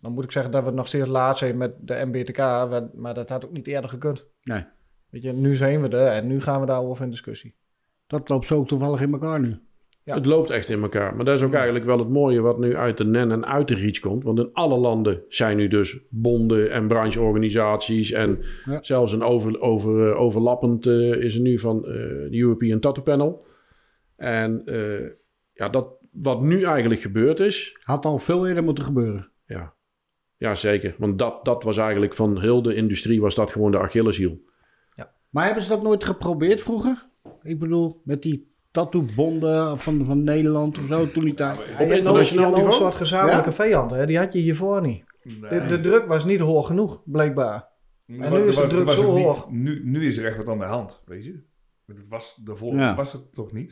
Dan 0.00 0.12
moet 0.12 0.24
ik 0.24 0.32
zeggen 0.32 0.52
dat 0.52 0.64
we 0.64 0.70
nog 0.70 0.86
steeds 0.86 1.08
laat 1.08 1.38
zijn 1.38 1.56
met 1.56 1.72
de 1.80 2.02
MBTK, 2.04 2.38
maar 2.94 3.14
dat 3.14 3.28
had 3.28 3.44
ook 3.44 3.52
niet 3.52 3.66
eerder 3.66 3.90
gekund. 3.90 4.26
Nee. 4.42 4.64
Weet 5.10 5.22
je, 5.22 5.32
nu 5.32 5.54
zijn 5.56 5.82
we 5.82 5.88
er 5.88 6.06
en 6.08 6.26
nu 6.26 6.40
gaan 6.40 6.60
we 6.60 6.66
daarover 6.66 7.04
in 7.04 7.10
discussie. 7.10 7.54
Dat 8.06 8.28
loopt 8.28 8.46
zo 8.46 8.56
ook 8.58 8.68
toevallig 8.68 9.00
in 9.00 9.12
elkaar 9.12 9.40
nu. 9.40 9.58
Ja. 10.06 10.14
Het 10.14 10.26
loopt 10.26 10.50
echt 10.50 10.68
in 10.68 10.82
elkaar. 10.82 11.16
Maar 11.16 11.24
dat 11.24 11.34
is 11.34 11.42
ook 11.42 11.52
eigenlijk 11.52 11.84
wel 11.84 11.98
het 11.98 12.08
mooie 12.08 12.40
wat 12.40 12.58
nu 12.58 12.76
uit 12.76 12.96
de 12.98 13.04
NEN 13.04 13.30
en 13.30 13.46
uit 13.46 13.68
de 13.68 13.74
REACH 13.74 14.00
komt. 14.00 14.24
Want 14.24 14.38
in 14.38 14.50
alle 14.52 14.76
landen 14.78 15.22
zijn 15.28 15.56
nu 15.56 15.68
dus 15.68 15.98
bonden 16.10 16.70
en 16.70 16.88
brancheorganisaties. 16.88 18.10
En 18.12 18.38
Ja. 18.64 18.78
zelfs 18.82 19.12
een 19.12 19.22
over, 19.22 19.60
over, 19.60 20.10
eh, 20.10 20.20
overlappend 20.20 20.86
eh, 20.86 21.12
is 21.12 21.34
er 21.34 21.40
nu 21.40 21.58
van 21.58 21.76
eh, 21.84 21.92
de 22.30 22.38
European 22.38 22.80
Tattoo 22.80 23.02
Panel. 23.02 23.46
En 24.16 24.64
eh, 24.66 25.10
ja, 25.52 25.68
dat, 25.68 25.88
wat 26.12 26.40
nu 26.42 26.62
eigenlijk 26.62 27.00
gebeurd 27.00 27.40
is, 27.40 27.78
Had 27.82 28.04
al 28.04 28.18
veel 28.18 28.46
eerder 28.48 28.62
moeten 28.64 28.84
gebeuren. 28.84 29.30
ja, 29.46 29.74
ja 30.36 30.54
zeker. 30.54 30.94
Want 30.98 31.18
dat, 31.18 31.44
dat 31.44 31.62
was 31.62 31.76
eigenlijk 31.76 32.14
van 32.14 32.40
heel 32.40 32.62
de 32.62 32.74
industrie 32.74 33.20
was 33.20 33.34
dat 33.34 33.52
gewoon 33.52 33.70
de 33.70 33.78
Achilleshiel. 33.78 34.44
Maar 35.30 35.44
hebben 35.44 35.62
ze 35.62 35.68
dat 35.68 35.82
nooit 35.82 36.04
geprobeerd 36.04 36.60
vroeger? 36.60 37.08
Ik 37.42 37.58
bedoel, 37.58 38.00
met 38.04 38.22
die 38.22 38.54
tattoo-bonden 38.76 39.78
van, 39.78 40.04
van 40.04 40.24
Nederland 40.24 40.78
of 40.78 40.84
zo, 40.88 41.06
toen 41.06 41.24
die 41.24 41.34
tijd. 41.34 41.58
Op 41.80 41.90
internationaal 41.90 42.48
een 42.48 42.54
niveau? 42.54 42.72
soort 42.74 42.94
gezamenlijke 42.94 43.48
Ja. 43.50 43.54
vijand, 43.54 43.90
hè? 43.90 44.06
die 44.06 44.18
had 44.18 44.32
je 44.32 44.38
hiervoor 44.38 44.80
niet. 44.80 45.04
De, 45.22 45.64
de 45.68 45.80
druk 45.80 46.06
was 46.06 46.24
niet 46.24 46.40
hoog 46.40 46.66
genoeg, 46.66 47.02
blijkbaar. 47.04 47.68
En 48.06 48.32
nu 48.32 48.38
is 48.42 48.56
de 48.56 48.66
druk 48.66 48.90
zo 48.90 49.18
hoog. 49.18 49.50
Nu, 49.50 49.80
nu 49.84 50.06
is 50.06 50.16
er 50.16 50.26
echt 50.26 50.36
wat 50.36 50.48
aan 50.48 50.58
de 50.58 50.64
hand, 50.64 51.02
weet 51.06 51.24
je. 51.24 51.42
Dat 51.86 51.96
was, 52.08 52.34
daarvoor 52.44 52.74
Ja. 52.74 52.94
was 52.94 53.12
het 53.12 53.34
toch 53.34 53.52
niet? 53.52 53.70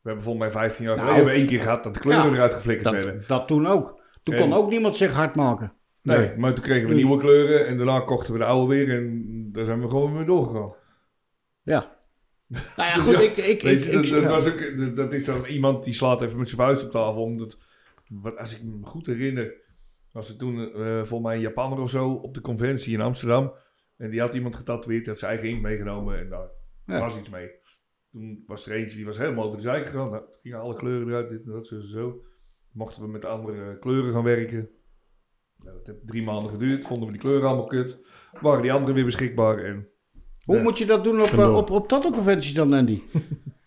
We 0.00 0.10
hebben 0.10 0.22
volgens 0.24 0.44
mij 0.44 0.52
15 0.52 0.84
jaar 0.84 0.96
Nou, 0.96 1.06
geleden 1.08 1.26
hebben 1.26 1.42
één 1.42 1.50
keer 1.56 1.64
gehad 1.64 1.82
dat 1.84 1.94
de 1.94 2.00
kleuren 2.00 2.26
Ja, 2.30 2.34
eruit 2.34 2.54
geflikkerd 2.54 2.90
werden. 2.90 3.14
Dat, 3.18 3.28
dat 3.28 3.48
toen 3.48 3.66
ook. 3.66 4.00
Toen 4.22 4.34
En- 4.34 4.40
kon 4.40 4.52
ook 4.52 4.70
niemand 4.70 4.96
zich 4.96 5.12
hard 5.12 5.34
maken. 5.34 5.72
Nee, 6.02 6.18
Nee. 6.18 6.36
maar 6.36 6.54
toen 6.54 6.64
kregen 6.64 6.88
we 6.88 6.94
nieuwe 6.94 7.18
kleuren 7.18 7.66
en 7.66 7.76
daarna 7.76 8.00
kochten 8.00 8.32
we 8.32 8.38
de 8.38 8.44
oude 8.44 8.74
weer 8.74 8.96
en 8.96 9.24
daar 9.52 9.64
zijn 9.64 9.80
we 9.80 9.88
gewoon 9.88 10.16
weer 10.16 10.26
doorgegaan. 10.26 10.72
Ja. 11.62 11.93
Nou 12.48 12.62
ja, 12.76 12.94
goed, 12.96 13.20
ik... 13.20 13.36
ik, 13.36 13.46
ik, 13.46 13.62
Weet 13.62 13.84
je, 13.84 13.90
ik, 13.90 14.08
dat, 14.10 14.20
dat, 14.22 14.30
was 14.30 14.52
ook, 14.52 14.76
dat- 14.78 14.96
dat 14.96 15.12
is 15.12 15.24
dan 15.24 15.44
iemand 15.44 15.84
die 15.84 15.92
slaat 15.92 16.22
even 16.22 16.38
met 16.38 16.48
zijn 16.48 16.60
vuist 16.60 16.84
op 16.84 16.90
tafel. 16.90 17.22
Omdat, 17.22 17.58
wat, 18.08 18.36
als 18.38 18.56
ik 18.56 18.62
me 18.62 18.78
goed 18.86 19.06
herinner, 19.06 19.54
was 20.12 20.28
er 20.28 20.36
toen 20.36 20.72
eh 20.74 20.96
volgens 20.96 21.20
mij 21.22 21.34
een 21.34 21.40
Japaner 21.40 21.78
of 21.80 21.90
zo 21.90 22.10
op 22.10 22.34
de 22.34 22.40
conventie 22.40 22.92
in 22.94 23.00
Amsterdam. 23.00 23.52
En 23.96 24.10
die 24.10 24.20
had 24.20 24.34
iemand 24.34 24.56
getatoeëerd, 24.56 25.00
die 25.04 25.10
had 25.12 25.18
zijn 25.18 25.30
eigen 25.30 25.48
inkt 25.48 25.62
meegenomen 25.62 26.18
en 26.18 26.28
daar 26.28 26.48
Ja. 26.86 27.00
was 27.00 27.18
iets 27.18 27.30
mee. 27.30 27.50
Toen 28.12 28.42
was 28.46 28.66
er 28.66 28.72
eentje 28.76 28.96
die 28.96 29.06
was 29.06 29.18
helemaal 29.18 29.44
over 29.44 29.56
de 29.56 29.62
zijk 29.62 29.86
gegaan. 29.86 30.10
Nou, 30.10 30.22
toen 30.24 30.40
gingen 30.42 30.60
alle 30.60 30.74
kleuren 30.76 31.08
eruit, 31.08 31.28
dit 31.28 31.44
en 31.46 31.52
dat, 31.52 31.66
zo, 31.66 31.80
zo, 31.80 31.86
zo. 31.86 32.22
Mochten 32.72 33.02
we 33.02 33.08
met 33.08 33.24
andere 33.24 33.78
kleuren 33.78 34.12
gaan 34.12 34.22
werken. 34.24 34.68
Nou, 35.58 35.76
dat 35.76 35.86
heeft 35.86 36.06
drie 36.06 36.22
maanden 36.22 36.50
geduurd, 36.50 36.84
vonden 36.84 37.06
we 37.06 37.12
die 37.12 37.20
kleuren 37.22 37.48
allemaal 37.48 37.66
kut. 37.66 37.98
Waren 38.40 38.62
die 38.62 38.72
anderen 38.72 38.94
weer 38.94 39.04
beschikbaar 39.04 39.58
en 39.58 39.88
Hoe 40.44 40.62
moet 40.62 40.78
je 40.78 40.86
dat 40.86 41.04
doen 41.04 41.20
op, 41.20 41.26
eh, 41.26 41.56
op, 41.56 41.70
op 41.70 41.88
tattoo-conventies 41.88 42.54
dan, 42.54 42.72
Andy? 42.72 43.00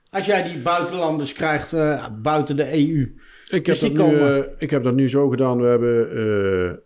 Als 0.09 0.25
jij 0.25 0.43
die 0.43 0.61
buitenlanders 0.61 1.33
krijgt 1.33 1.73
eh, 1.73 2.05
buiten 2.21 2.55
de 2.55 2.73
EU. 2.73 3.15
Ik 3.49 3.65
Dus 3.65 3.81
heb, 3.81 3.95
dat 3.95 4.07
nu, 4.07 4.15
eh, 4.17 4.37
ik 4.57 4.69
heb 4.69 4.83
dat 4.83 4.95
nu 4.95 5.09
zo 5.09 5.29
gedaan. 5.29 5.61
We 5.61 5.67
hebben 5.67 6.11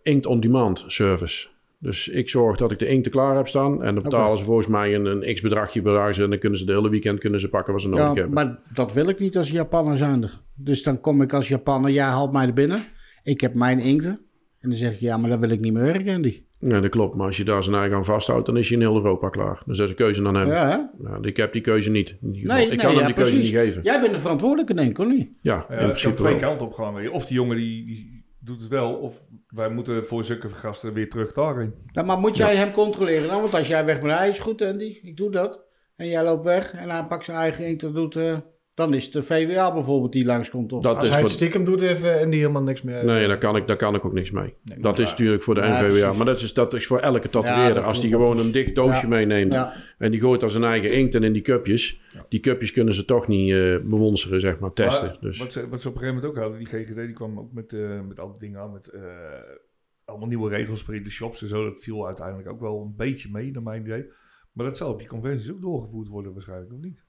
eh 0.04 0.12
inkt 0.12 0.26
on 0.26 0.40
demand 0.40 0.84
service. 0.86 1.46
Dus 1.78 2.08
ik 2.08 2.28
zorg 2.28 2.56
dat 2.56 2.70
ik 2.72 2.78
de 2.78 2.86
inkt 2.86 3.06
er 3.06 3.12
klaar 3.12 3.36
heb 3.36 3.48
staan. 3.48 3.82
En 3.82 3.94
dan 3.94 4.02
betalen 4.02 4.38
ze 4.38 4.44
volgens 4.44 4.66
mij 4.66 4.94
een, 4.94 5.06
een 5.06 5.34
x-bedragje 5.34 5.82
per 5.82 6.22
En 6.22 6.30
dan 6.30 6.38
kunnen 6.38 6.58
ze 6.58 6.64
de 6.64 6.72
hele 6.72 6.88
weekend 6.88 7.18
kunnen 7.18 7.40
ze 7.40 7.48
pakken 7.48 7.72
wat 7.72 7.82
ze 7.82 7.88
nodig 7.88 8.04
Ja, 8.04 8.14
hebben. 8.14 8.32
maar 8.32 8.58
dat 8.74 8.92
wil 8.92 9.08
ik 9.08 9.18
niet 9.18 9.36
als 9.36 9.50
Japaner 9.50 9.98
zijnde. 9.98 10.30
Dus 10.54 10.82
dan 10.82 11.00
kom 11.00 11.22
ik 11.22 11.32
als 11.32 11.48
Japaner, 11.48 11.90
jij 11.90 12.04
haalt 12.04 12.32
mij 12.32 12.46
er 12.46 12.52
binnen. 12.52 12.78
Ik 13.22 13.40
heb 13.40 13.54
mijn 13.54 13.78
inkten. 13.78 14.20
En 14.60 14.68
dan 14.68 14.78
zeg 14.78 14.92
ik, 14.92 15.00
ja, 15.00 15.16
maar 15.16 15.30
dan 15.30 15.40
wil 15.40 15.50
ik 15.50 15.60
niet 15.60 15.72
meer 15.72 15.82
werken, 15.82 16.14
Andy. 16.14 16.42
Ja, 16.64 16.80
dat 16.80 16.90
klopt. 16.90 17.14
Maar 17.16 17.26
als 17.26 17.36
je 17.36 17.44
daar 17.44 17.64
zijn 17.64 17.76
eigen 17.76 17.96
aan 17.96 18.04
vasthoudt, 18.04 18.46
dan 18.46 18.56
is 18.56 18.68
je 18.68 18.74
in 18.74 18.80
heel 18.80 18.94
Europa 18.96 19.28
klaar. 19.28 19.62
Dus 19.66 19.76
dat 19.76 19.84
is 19.86 19.90
een 19.92 19.98
keuze 19.98 20.26
aan 20.26 20.34
hem. 20.34 20.48
Ja, 20.48 20.68
hè? 20.68 21.04
Nou, 21.08 21.26
ik 21.26 21.36
heb 21.36 21.52
die 21.52 21.62
keuze 21.62 21.90
niet. 21.90 22.16
In. 22.20 22.30
Nee, 22.30 22.40
ik 22.40 22.68
nee, 22.68 22.76
kan 22.76 22.90
hem 22.90 22.98
ja, 22.98 23.06
die 23.06 23.14
keuze 23.14 23.32
precies. 23.32 23.50
niet 23.52 23.60
geven. 23.60 23.82
Jij 23.82 24.00
bent 24.00 24.12
de 24.12 24.18
verantwoordelijke, 24.18 24.74
denk 24.74 24.90
ik, 24.90 24.98
of 24.98 25.06
niet? 25.06 25.30
Ja, 25.40 25.66
Ja, 25.68 25.76
in 25.76 25.86
principe 25.86 26.14
twee 26.14 26.36
kanten 26.36 26.66
op 26.66 26.72
gaan. 26.72 27.08
Of 27.08 27.26
die 27.26 27.36
jongen 27.36 27.56
die, 27.56 27.86
die 27.86 28.24
doet 28.40 28.60
het 28.60 28.68
wel, 28.68 28.92
of 28.94 29.22
wij 29.48 29.70
moeten 29.70 30.06
voor 30.06 30.24
zulke 30.24 30.48
gasten 30.48 30.92
weer 30.92 31.08
terug 31.08 31.32
daarin. 31.32 31.74
Nou, 31.92 32.06
maar 32.06 32.18
moet 32.18 32.36
jij 32.36 32.56
hem 32.56 32.72
controleren 32.72 33.28
dan? 33.28 33.40
Want 33.40 33.54
als 33.54 33.68
jij 33.68 33.84
weg 33.84 34.00
bent, 34.00 34.18
hij 34.18 34.28
is 34.28 34.38
goed, 34.38 34.62
Andy, 34.62 34.98
ik 35.02 35.16
doe 35.16 35.30
dat. 35.30 35.60
En 35.96 36.08
jij 36.08 36.24
loopt 36.24 36.44
weg 36.44 36.72
en 36.74 36.90
hij 36.90 37.04
pakt 37.06 37.24
zijn 37.24 37.36
eigen 37.38 37.66
inkt 37.66 37.82
en 37.82 37.92
doet... 37.92 38.16
eh, 38.16 38.36
dan 38.74 38.94
is 38.94 39.04
het 39.04 39.12
de 39.12 39.22
VWA 39.22 39.72
bijvoorbeeld 39.72 40.12
die 40.12 40.24
langskomt. 40.24 40.72
Of... 40.72 40.82
Dat 40.82 40.94
Als 40.94 41.04
is 41.04 41.10
hij 41.10 41.18
het 41.20 41.28
voor... 41.28 41.36
stiekem 41.38 41.64
doet, 41.64 41.80
heeft 41.80 42.02
eh, 42.04 42.20
Andy 42.20 42.36
helemaal 42.36 42.62
niks 42.62 42.82
meer. 42.82 43.04
Nee, 43.04 43.26
daar 43.26 43.38
kan, 43.38 43.56
ik, 43.56 43.66
daar 43.66 43.76
kan 43.76 43.94
ik 43.94 44.04
ook 44.04 44.12
niks 44.12 44.30
mee. 44.30 44.54
dat 44.78 44.98
is 44.98 45.10
natuurlijk 45.10 45.42
voor 45.42 45.54
de 45.54 45.60
Ja, 45.60 45.66
NVWA. 45.80 45.88
precies. 45.88 46.16
Maar 46.16 46.26
dat 46.26 46.40
is, 46.40 46.54
dat 46.54 46.72
is 46.72 46.86
voor 46.86 46.98
elke 46.98 47.28
tatoeëerder. 47.28 47.82
Als 47.82 48.00
die 48.00 48.10
gewoon 48.10 48.38
een 48.38 48.52
dicht 48.52 48.74
doosje 48.74 49.02
Ja. 49.02 49.08
meeneemt 49.08 49.54
Ja, 49.54 49.74
en 49.98 50.10
die 50.10 50.20
gooit 50.20 50.40
daar 50.40 50.50
zijn 50.50 50.64
eigen 50.64 50.92
inkt 50.92 51.14
in 51.14 51.22
in 51.22 51.32
die 51.32 51.42
cupjes. 51.42 52.00
Die 52.28 52.40
cupjes 52.40 52.72
kunnen 52.72 52.94
ze 52.94 53.04
toch 53.04 53.28
niet 53.28 53.52
eh 53.52 53.76
bewonseren, 53.84 54.40
zeg 54.40 54.58
maar, 54.58 54.72
testen. 54.72 55.08
Maar 55.08 55.18
dus. 55.20 55.38
wat, 55.38 55.52
ze, 55.52 55.68
wat 55.68 55.82
ze 55.82 55.88
op 55.88 55.94
een 55.94 56.00
gegeven 56.00 56.22
moment 56.22 56.38
ook 56.38 56.42
hadden, 56.42 56.58
die 56.58 56.68
GGD 56.84 56.96
die 56.96 57.12
kwam 57.12 57.38
ook 57.38 57.52
met, 57.52 57.72
eh, 57.72 58.00
met 58.08 58.20
al 58.20 58.30
die 58.30 58.38
dingen 58.40 58.60
aan, 58.60 58.72
met 58.72 58.88
eh, 58.88 59.02
allemaal 60.04 60.28
nieuwe 60.28 60.48
regels 60.50 60.82
voor 60.82 60.94
in 60.94 61.02
de 61.04 61.10
shops 61.10 61.42
en 61.42 61.48
zo. 61.48 61.64
Dat 61.64 61.80
viel 61.82 62.06
uiteindelijk 62.06 62.48
ook 62.48 62.60
wel 62.60 62.82
een 62.82 62.94
beetje 62.96 63.28
mee, 63.32 63.50
naar 63.50 63.62
mijn 63.62 63.80
idee. 63.82 64.04
Maar 64.52 64.66
dat 64.66 64.76
zal 64.76 64.92
op 64.92 65.00
je 65.00 65.08
conventies 65.08 65.50
ook 65.50 65.60
doorgevoerd 65.60 66.08
worden 66.08 66.32
waarschijnlijk, 66.32 66.72
of 66.72 66.78
niet? 66.80 67.02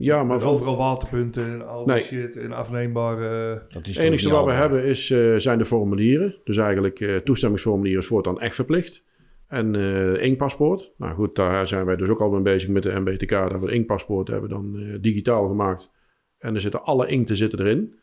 Ja, 0.00 0.24
maar 0.24 0.44
overal 0.44 0.76
waterpunten 0.76 1.46
en 1.46 1.68
al 1.68 1.84
die 1.84 1.94
Nee. 1.94 2.02
shit 2.02 2.36
en 2.36 2.52
afneembare... 2.52 3.62
dat 3.68 3.86
is 3.86 3.96
het 3.96 4.06
enige 4.06 4.30
wat 4.30 4.44
we 4.44 4.52
hebben 4.52 4.84
is, 4.84 5.10
eh, 5.10 5.36
zijn 5.36 5.58
de 5.58 5.64
formulieren. 5.64 6.36
Dus 6.44 6.56
eigenlijk 6.56 7.00
eh 7.00 7.16
toestemmingsformulieren 7.16 8.02
is 8.02 8.08
voortaan 8.08 8.40
echt 8.40 8.54
verplicht. 8.54 9.04
En 9.48 9.74
eh 9.74 10.22
inkpaspoort. 10.22 10.92
Nou 10.96 11.14
goed, 11.14 11.36
daar 11.36 11.66
zijn 11.68 11.84
wij 11.86 11.96
dus 11.96 12.08
ook 12.08 12.20
al 12.20 12.30
mee 12.30 12.42
bezig 12.42 12.68
met 12.68 12.82
de 12.82 13.00
MBTK. 13.00 13.30
Dat 13.30 13.60
we 13.60 13.66
een 13.66 13.74
inkpaspoort 13.74 14.28
hebben 14.28 14.50
dan 14.50 14.78
eh, 14.78 14.98
digitaal 15.00 15.48
gemaakt. 15.48 15.92
En 16.38 16.54
er 16.54 16.60
zitten 16.60 16.84
alle 16.84 17.06
inkten 17.06 17.36
zitten 17.36 17.58
erin. 17.60 17.94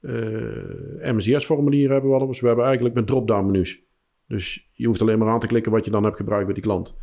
Eh 0.00 1.12
MSDS-formulieren 1.12 1.92
hebben 1.92 2.10
we 2.10 2.16
al. 2.16 2.26
Dus 2.26 2.40
we 2.40 2.46
hebben 2.46 2.64
eigenlijk 2.64 2.94
met 2.94 3.06
drop-down 3.06 3.46
menus. 3.46 3.82
Dus 4.28 4.70
je 4.72 4.86
hoeft 4.86 5.00
alleen 5.00 5.18
maar 5.18 5.28
aan 5.28 5.40
te 5.40 5.46
klikken 5.46 5.72
wat 5.72 5.84
je 5.84 5.90
dan 5.90 6.04
hebt 6.04 6.16
gebruikt 6.16 6.44
bij 6.44 6.54
die 6.54 6.62
klant. 6.62 6.96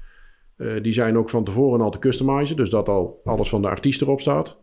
Eh, 0.60 0.84
die 0.84 0.92
zijn 0.92 1.18
ook 1.18 1.30
van 1.30 1.44
tevoren 1.44 1.82
al 1.82 1.92
te 1.92 2.00
customizen. 2.00 2.56
Dus 2.56 2.70
dat 2.70 2.90
al 2.90 3.22
alles 3.24 3.50
van 3.50 3.62
de 3.62 3.70
artiest 3.70 4.02
erop 4.02 4.22
staat. 4.22 4.58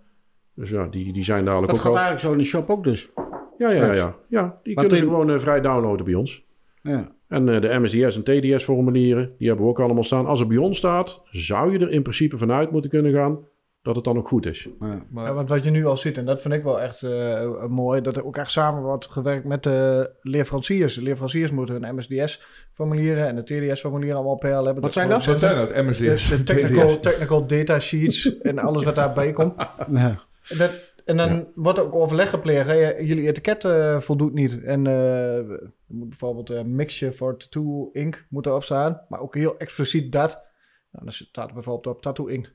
Dus 0.54 0.70
ja, 0.70 0.86
die, 0.86 1.12
die 1.12 1.24
zijn 1.24 1.44
dadelijk 1.44 1.72
Dat 1.72 1.76
ook 1.76 1.86
gaat 1.86 1.92
al... 1.92 1.98
eigenlijk 1.98 2.26
zo 2.26 2.32
in 2.32 2.38
de 2.38 2.44
shop 2.44 2.70
ook 2.70 2.84
dus. 2.84 3.10
Ja, 3.58 3.70
ja, 3.70 3.84
ja. 3.84 3.92
ja. 3.92 4.16
ja 4.28 4.60
die 4.62 4.74
Maar 4.74 4.84
kunnen 4.84 5.02
ze 5.02 5.10
gewoon 5.10 5.30
eh, 5.30 5.38
vrij 5.38 5.60
downloaden 5.60 6.04
bij 6.04 6.14
ons. 6.14 6.42
Ja. 6.82 7.14
En 7.28 7.48
eh, 7.48 7.60
de 7.60 7.78
MSDS 7.78 8.16
en 8.16 8.22
TDS 8.22 8.64
formulieren, 8.64 9.34
die 9.38 9.48
hebben 9.48 9.64
we 9.64 9.70
ook 9.70 9.80
allemaal 9.80 10.04
staan. 10.04 10.26
Als 10.26 10.38
het 10.38 10.48
bij 10.48 10.56
ons 10.56 10.76
staat, 10.76 11.22
zou 11.30 11.72
je 11.72 11.78
er 11.78 11.90
in 11.90 12.02
principe 12.02 12.38
vanuit 12.38 12.70
moeten 12.70 12.90
kunnen 12.90 13.12
gaan 13.12 13.38
dat 13.86 13.96
het 13.96 14.04
dan 14.04 14.16
ook 14.16 14.28
goed 14.28 14.46
is. 14.46 14.68
Ja. 14.80 15.02
Maar 15.10 15.24
Ja, 15.24 15.32
want 15.32 15.48
wat 15.48 15.64
je 15.64 15.70
nu 15.70 15.86
al 15.86 15.96
ziet, 15.96 16.18
en 16.18 16.24
dat 16.24 16.42
vind 16.42 16.54
ik 16.54 16.62
wel 16.62 16.80
echt 16.80 17.02
eh, 17.02 17.64
mooi, 17.66 18.00
dat 18.00 18.16
er 18.16 18.24
ook 18.24 18.36
echt 18.36 18.50
samen 18.50 18.82
wordt 18.82 19.06
gewerkt 19.06 19.44
met 19.44 19.62
de 19.62 20.10
leerfranciers. 20.22 20.94
De 20.94 21.02
leerfranciers 21.02 21.50
moeten 21.50 21.82
een 21.82 21.94
MSDS-formulieren 21.94 23.26
en 23.26 23.36
de 23.36 23.42
TDS-formulieren 23.42 24.16
allemaal 24.16 24.36
per 24.36 24.54
hebben. 24.54 24.80
Wat 24.80 24.92
zijn 24.92 25.08
dat? 25.08 25.24
wat 25.24 25.38
zijn 25.38 25.56
dat? 25.56 25.84
MSDS? 25.84 26.28
De, 26.28 26.36
de 26.36 26.42
technical, 26.42 26.98
technical 26.98 27.46
data 27.46 27.78
sheets 27.78 28.38
en 28.42 28.58
alles 28.58 28.84
wat 28.84 28.94
daarbij 28.94 29.32
komt. 29.32 29.54
Ja. 29.90 30.24
En, 30.48 30.58
dat, 30.58 30.92
en 31.04 31.16
dan 31.16 31.46
wordt 31.54 31.78
ook 31.78 31.94
overleg 31.94 32.30
gepleegd. 32.30 32.66
Hè? 32.66 32.96
Jullie 32.98 33.28
etiket 33.28 33.64
eh, 33.64 34.00
voldoet 34.00 34.34
niet. 34.34 34.62
En 34.62 34.86
eh, 34.86 35.58
moet 35.86 36.08
bijvoorbeeld 36.08 36.50
een 36.50 36.74
mixje 36.74 37.12
voor 37.12 37.36
tattoo 37.36 37.90
ink 37.92 38.26
moet 38.28 38.46
erop 38.46 38.64
staan. 38.64 39.00
Maar 39.08 39.20
ook 39.20 39.34
heel 39.34 39.58
expliciet 39.58 40.12
dat. 40.12 40.44
Nou, 40.90 41.04
dan 41.04 41.12
staat 41.12 41.48
er 41.48 41.54
bijvoorbeeld 41.54 41.96
op 41.96 42.02
tattoo 42.02 42.26
ink. 42.26 42.54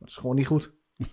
Dat 0.00 0.08
is 0.08 0.16
gewoon 0.16 0.36
niet 0.36 0.46
goed. 0.46 0.72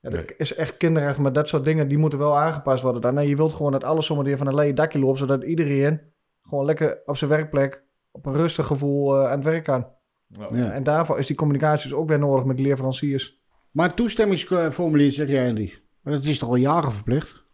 Ja, 0.00 0.10
dat 0.12 0.26
Nee. 0.26 0.34
is 0.38 0.54
echt 0.54 0.76
kinderrecht, 0.76 1.18
maar 1.18 1.32
dat 1.32 1.48
soort 1.48 1.64
dingen 1.64 1.88
die 1.88 1.98
moeten 1.98 2.18
wel 2.18 2.36
aangepast 2.38 2.82
worden. 2.82 3.00
Dan. 3.00 3.28
Je 3.28 3.36
wilt 3.36 3.52
gewoon 3.52 3.72
dat 3.72 3.84
alles 3.84 4.06
zomaar 4.06 4.24
weer 4.24 4.36
van 4.36 4.46
een 4.46 4.54
leien 4.54 4.74
dakje 4.74 4.98
loopt, 4.98 5.18
zodat 5.18 5.42
iedereen 5.44 6.00
gewoon 6.42 6.64
lekker 6.64 7.02
op 7.04 7.16
zijn 7.16 7.30
werkplek 7.30 7.84
op 8.10 8.26
een 8.26 8.32
rustig 8.32 8.66
gevoel 8.66 9.16
eh, 9.16 9.24
aan 9.24 9.36
het 9.36 9.44
werk 9.44 9.64
kan. 9.64 9.86
Ja. 10.28 10.70
En 10.72 10.82
daarvoor 10.82 11.18
is 11.18 11.26
die 11.26 11.36
communicatie 11.36 11.88
dus 11.88 11.98
ook 11.98 12.08
weer 12.08 12.18
nodig 12.18 12.44
met 12.44 12.56
de 12.56 12.62
leerfranciers. 12.62 13.40
Maar 13.70 13.86
het 13.86 13.96
toestemmingsformulier 13.96 15.10
zeg 15.12 15.28
jij, 15.28 15.48
Andy. 15.48 15.72
Maar 16.02 16.12
dat 16.12 16.24
is 16.24 16.38
toch 16.38 16.48
al 16.48 16.54
jaren 16.56 16.92
verplicht? 16.92 17.45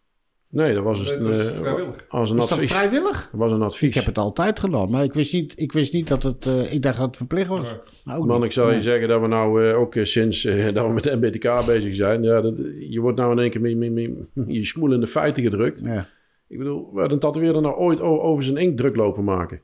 Nee, 0.53 0.73
dat 0.73 0.83
was, 0.83 1.07
Dat 1.07 1.17
een, 1.17 1.23
was 1.23 1.39
eh, 1.39 1.53
vrijwillig. 1.55 2.05
als 2.09 2.29
een 2.31 2.37
Is 2.37 2.47
dat 2.47 2.59
vrijwillig? 2.63 3.29
Dat 3.31 3.39
was 3.39 3.51
een 3.51 3.61
advies. 3.61 3.87
Ik 3.89 3.93
heb 3.93 4.05
het 4.05 4.17
altijd 4.17 4.59
gedaan, 4.59 4.91
maar 4.91 5.03
ik 5.03 5.13
wist 5.13 5.33
niet, 5.33 5.53
ik 5.55 5.71
wist 5.71 5.93
niet 5.93 6.07
dat 6.07 6.23
het... 6.23 6.45
eh, 6.45 6.73
ik 6.73 6.81
dacht 6.81 6.97
dat 6.97 7.07
het 7.07 7.17
verplicht 7.17 7.47
was. 7.47 7.69
Ja. 7.69 7.81
Nou, 8.03 8.19
ook 8.19 8.27
Man, 8.27 8.35
niet. 8.35 8.45
ik 8.45 8.51
zou 8.51 8.73
je 8.73 8.81
zeggen 8.81 9.07
dat 9.07 9.21
we 9.21 9.27
nou 9.27 9.67
eh, 9.69 9.79
ook 9.79 9.95
sinds 10.01 10.45
eh, 10.45 10.65
dat 10.73 10.85
we 10.87 10.93
met 10.93 11.03
de 11.03 11.15
MBTK 11.15 11.65
bezig 11.65 11.95
zijn, 11.95 12.23
ja, 12.23 12.41
dat, 12.41 12.53
je 12.89 12.99
wordt 13.01 13.17
nou 13.17 13.31
in 13.31 13.39
één 13.39 13.49
keer 13.49 13.61
met, 13.61 13.77
met, 13.77 13.93
met 13.93 14.07
je 14.47 14.65
smoel 14.65 14.93
in 14.93 14.99
de 14.99 15.07
feiten 15.07 15.43
gedrukt. 15.43 15.81
Ja. 15.83 16.07
Ik 16.47 16.57
bedoel, 16.57 16.89
we 16.93 16.99
hadden 16.99 17.11
een 17.13 17.19
tatoeëerder 17.19 17.61
nou 17.61 17.75
ooit 17.75 18.01
over 18.01 18.43
zijn 18.43 18.57
inkt 18.57 18.77
druk 18.77 18.95
lopen 18.95 19.23
maken. 19.23 19.61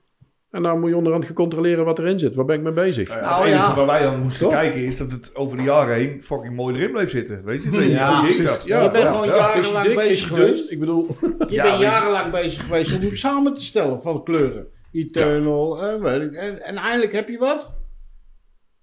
En 0.51 0.61
nou 0.61 0.79
moet 0.79 0.89
je 0.89 0.95
onderhand 0.95 1.25
gaan 1.25 1.33
controleren 1.35 1.85
wat 1.85 1.99
erin 1.99 2.19
zit. 2.19 2.35
Waar 2.35 2.45
ben 2.45 2.55
ik 2.55 2.61
mee 2.61 2.71
bezig? 2.73 3.09
Nou 3.09 3.21
Nou, 3.21 3.33
het 3.43 3.51
enige 3.53 3.69
ja. 3.69 3.75
waar 3.75 3.85
wij 3.85 4.01
dan 4.01 4.19
moesten 4.19 4.41
Toch? 4.41 4.51
kijken 4.51 4.79
is 4.85 4.97
dat 4.97 5.11
het 5.11 5.35
over 5.35 5.57
de 5.57 5.63
jaren 5.63 5.95
heen 5.95 6.23
fucking 6.23 6.55
mooi 6.55 6.75
erin 6.75 6.91
bleef 6.91 7.09
zitten. 7.09 7.43
Weet 7.43 7.63
je? 7.63 7.89
Ja. 7.89 8.25
Ja, 8.65 8.83
je 8.83 8.89
bent 8.89 9.05
toch? 9.05 9.13
gewoon 9.13 9.27
jarenlang 9.27 9.85
dik? 9.85 9.95
Bezig 9.95 10.27
geweest. 10.27 10.71
Ik 10.71 10.79
bedoel, 10.79 11.17
Je 11.21 11.45
Ja, 11.49 11.63
bent 11.63 11.79
jarenlang 11.79 12.31
bezig 12.31 12.63
geweest 12.63 12.97
om 12.99 13.15
samen 13.15 13.53
te 13.53 13.61
stellen 13.63 14.01
van 14.01 14.23
kleuren. 14.23 14.67
Eternal, 14.91 15.83
eh, 15.83 16.01
weet 16.01 16.21
ik. 16.21 16.33
En, 16.33 16.61
en 16.63 16.75
eindelijk 16.75 17.11
heb 17.11 17.29
je 17.29 17.37
wat. 17.37 17.71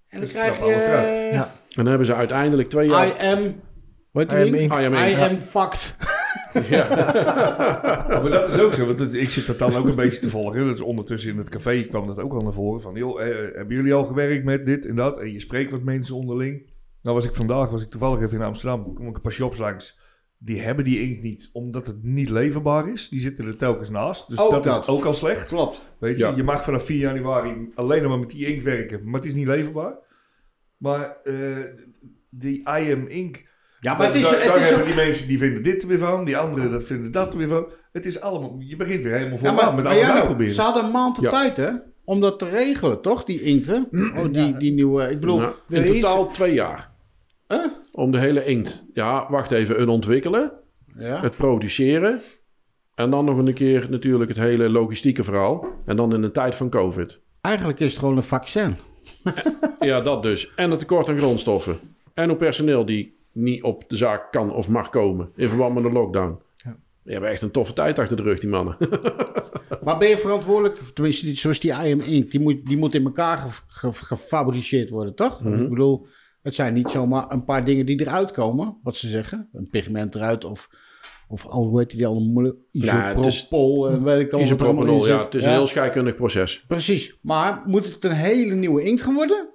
En 0.09 0.19
dan 0.19 0.21
Dus 0.21 0.33
krijg 0.33 0.59
je... 0.59 0.73
eh, 0.73 1.33
Ja. 1.33 1.43
en 1.45 1.51
dan 1.75 1.87
hebben 1.87 2.07
ze 2.07 2.15
uiteindelijk 2.15 2.69
twee 2.71 2.89
jaar... 2.89 3.07
I 3.07 3.13
am... 3.27 3.61
Wat 4.13 4.33
I 4.33 4.37
am 4.37 4.55
I 4.95 5.15
am 5.15 5.39
fucked. 5.41 5.97
Ja, 6.69 6.89
maar 8.23 8.31
dat 8.31 8.49
is 8.49 8.61
ook 8.61 8.73
zo, 8.73 8.87
want 8.87 8.99
het- 8.99 9.15
ik 9.15 9.29
zit 9.31 9.47
dat 9.47 9.59
dan 9.59 9.75
ook 9.75 9.87
een 9.87 9.95
beetje 9.95 10.21
te 10.21 10.31
volgen. 10.31 10.67
Dat 10.67 10.75
is 10.75 10.81
ondertussen 10.81 11.31
in 11.31 11.39
het 11.39 11.49
café 11.49 11.83
kwam 11.83 12.07
dat 12.07 12.19
ook 12.19 12.33
al 12.33 12.41
naar 12.41 12.53
voren. 12.53 12.81
Van, 12.81 12.95
joh, 12.95 13.21
eh, 13.23 13.29
hebben 13.55 13.77
jullie 13.77 13.95
al 13.95 14.05
gewerkt 14.05 14.45
met 14.45 14.67
dit 14.67 14.87
en 14.87 14.95
dat? 14.95 15.19
En 15.21 15.33
je 15.33 15.41
spreekt 15.41 15.71
wat 15.71 15.83
mensen 15.83 16.15
onderling. 16.17 16.71
Nou 17.03 17.15
was 17.17 17.27
ik 17.27 17.35
vandaag, 17.35 17.71
was 17.71 17.83
ik 17.83 17.91
toevallig 17.91 18.21
even 18.23 18.39
in 18.39 18.45
Amsterdam. 18.45 18.95
kom 18.95 19.09
ik 19.09 19.15
een 19.17 19.21
paar 19.21 19.33
shops 19.33 19.59
langs. 19.59 19.99
Die 20.39 20.61
hebben 20.61 20.85
die 20.85 21.01
inkt 21.01 21.23
niet, 21.23 21.51
omdat 21.53 21.87
het 21.87 22.03
niet 22.03 22.29
leverbaar 22.31 22.89
is. 22.93 23.09
Die 23.09 23.21
zitten 23.21 23.47
er 23.47 23.57
telkens 23.57 23.91
naast. 23.91 24.29
Dus 24.29 24.37
dat, 24.37 24.65
dat. 24.65 24.83
is 24.83 24.89
ook 24.89 25.05
al 25.05 25.15
slecht. 25.15 25.49
Klopt. 25.49 25.83
Weet 25.99 26.19
je, 26.19 26.25
Ja. 26.25 26.33
je 26.37 26.43
mag 26.43 26.65
vanaf 26.65 26.85
4 26.85 26.99
januari 26.99 27.69
alleen 27.75 28.01
nog 28.03 28.11
maar 28.11 28.19
met 28.21 28.31
die 28.31 28.47
inkt 28.47 28.63
werken. 28.63 29.01
Maar 29.05 29.15
het 29.21 29.25
is 29.25 29.35
niet 29.35 29.47
leverbaar. 29.47 29.95
Maar 30.77 31.17
eh, 31.25 31.57
die 32.31 32.63
IM 32.79 33.07
Ink... 33.07 33.45
Ja, 33.81 33.97
maar 33.97 34.07
het 34.07 34.15
is... 34.15 34.29
Het 34.31 34.75
ook- 34.79 34.85
die 34.85 34.95
mensen 34.95 35.29
die 35.29 35.39
vinden 35.39 35.63
dit 35.63 35.83
er 35.83 35.89
weer 35.89 35.99
van, 35.99 36.25
die 36.25 36.37
anderen 36.37 36.71
dat 36.71 36.85
vinden 36.85 37.13
dat 37.13 37.33
er 37.33 37.39
weer 37.39 37.49
van. 37.49 37.67
Het 37.93 38.07
is 38.07 38.21
allemaal, 38.21 38.57
je 38.59 38.77
begint 38.77 39.03
weer 39.03 39.13
helemaal 39.13 39.33
Ja, 39.33 39.39
vooraan 39.39 39.57
maar, 39.65 39.75
met 39.75 39.85
alles 39.87 39.99
ja, 40.07 40.15
uitproberen. 40.15 40.53
ze 40.53 40.61
hadden 40.61 40.85
een 40.85 40.91
maand 40.91 41.17
de 41.17 41.23
Ja. 41.23 41.31
tijd, 41.31 41.57
hè? 41.57 41.71
Om 42.05 42.21
dat 42.21 42.39
te 42.39 42.49
regelen, 42.49 43.01
toch? 43.01 43.25
Die 43.25 43.43
inkten. 43.43 43.89
Oh, 44.17 44.33
die, 44.33 44.57
die 44.57 44.73
nieuwe... 44.73 45.11
Ik 45.11 45.21
bedoel... 45.21 45.39
Nou, 45.39 45.55
in 45.69 45.85
is- 45.85 45.91
totaal 46.01 46.29
twee 46.29 46.55
jaar. 46.55 46.91
Huh? 47.49 47.65
Om 47.93 48.11
de 48.11 48.19
hele 48.19 48.45
inkt. 48.45 48.87
Ja, 48.95 49.27
wacht 49.31 49.51
even. 49.51 49.77
Het 49.81 49.89
ontwikkelen, 49.89 50.53
Ja. 50.99 51.21
het 51.21 51.37
produceren. 51.37 52.21
En 52.95 53.11
dan 53.11 53.25
nog 53.25 53.39
een 53.39 53.55
keer 53.55 53.87
natuurlijk 53.91 54.29
het 54.29 54.39
hele 54.39 54.69
logistieke 54.71 55.25
verhaal. 55.25 55.67
En 55.87 55.97
dan 55.97 56.15
in 56.15 56.21
de 56.21 56.31
tijd 56.31 56.55
van 56.55 56.69
COVID. 56.69 57.21
Eigenlijk 57.41 57.81
is 57.81 57.91
het 57.91 57.99
gewoon 57.99 58.17
een 58.17 58.23
vaccin. 58.23 58.77
Ja, 59.81 60.01
dat 60.01 60.23
dus. 60.23 60.53
En 60.57 60.71
het 60.71 60.79
tekort 60.79 61.09
aan 61.09 61.19
grondstoffen. 61.19 61.79
En 62.15 62.31
op 62.31 62.39
personeel 62.39 62.85
die 62.87 63.16
niet 63.37 63.63
op 63.63 63.85
de 63.89 63.97
zaak 63.97 64.33
kan 64.33 64.53
of 64.55 64.69
mag 64.69 64.89
komen. 64.91 65.31
In 65.37 65.49
verband 65.49 65.75
met 65.75 65.83
de 65.83 65.91
lockdown. 65.93 66.39
Ja. 66.57 66.77
Die 67.03 67.13
hebben 67.13 67.31
echt 67.31 67.43
een 67.43 67.51
toffe 67.51 67.73
tijd 67.73 67.99
achter 67.99 68.17
de 68.17 68.23
rug, 68.23 68.41
die 68.41 68.49
mannen. 68.51 68.77
Maar 69.85 69.99
ben 69.99 70.09
je 70.09 70.19
verantwoordelijk, 70.19 70.79
tenminste 70.95 71.35
zoals 71.35 71.61
die 71.61 71.73
IM 71.73 72.01
Ink, 72.01 72.31
die 72.31 72.41
moet, 72.41 72.67
die 72.67 72.77
moet 72.77 72.95
in 72.95 73.05
elkaar 73.05 73.39
ge- 73.39 73.63
ge- 73.67 73.93
gefabriceerd 73.93 74.91
worden, 74.91 75.15
toch? 75.15 75.43
Mhm. 75.43 75.63
Ik 75.63 75.69
bedoel, 75.69 76.07
het 76.43 76.55
zijn 76.55 76.75
niet 76.75 76.91
zomaar 76.91 77.25
een 77.33 77.45
paar 77.45 77.65
dingen 77.65 77.87
die 77.87 78.01
eruit 78.01 78.31
komen, 78.33 78.77
wat 78.83 78.97
ze 78.97 79.09
zeggen. 79.09 79.49
Een 79.53 79.69
pigment 79.71 80.15
eruit 80.15 80.45
of, 80.45 80.69
of 81.29 81.47
al, 81.47 81.65
hoe 81.67 81.79
heet 81.79 81.91
die 81.91 82.07
allemaal 82.07 82.29
moeilijk? 82.29 82.57
Ja, 82.71 83.15
het 83.15 83.25
is- 83.25 83.37
Isopropol, 83.37 83.89
en 83.89 84.03
weet 84.05 84.21
ik 84.21 84.33
al 84.33 84.41
Isopropanol, 84.41 85.07
ja. 85.07 85.25
Het 85.25 85.35
is 85.35 85.45
een 85.45 85.51
heel 85.51 85.67
scheikundig 85.67 86.15
proces. 86.15 86.65
Precies, 86.69 87.19
maar 87.23 87.63
moet 87.67 87.87
het 87.95 88.05
een 88.05 88.11
hele 88.13 88.55
nieuwe 88.55 88.83
inkt 88.83 89.03
gaan 89.03 89.15
worden? 89.15 89.49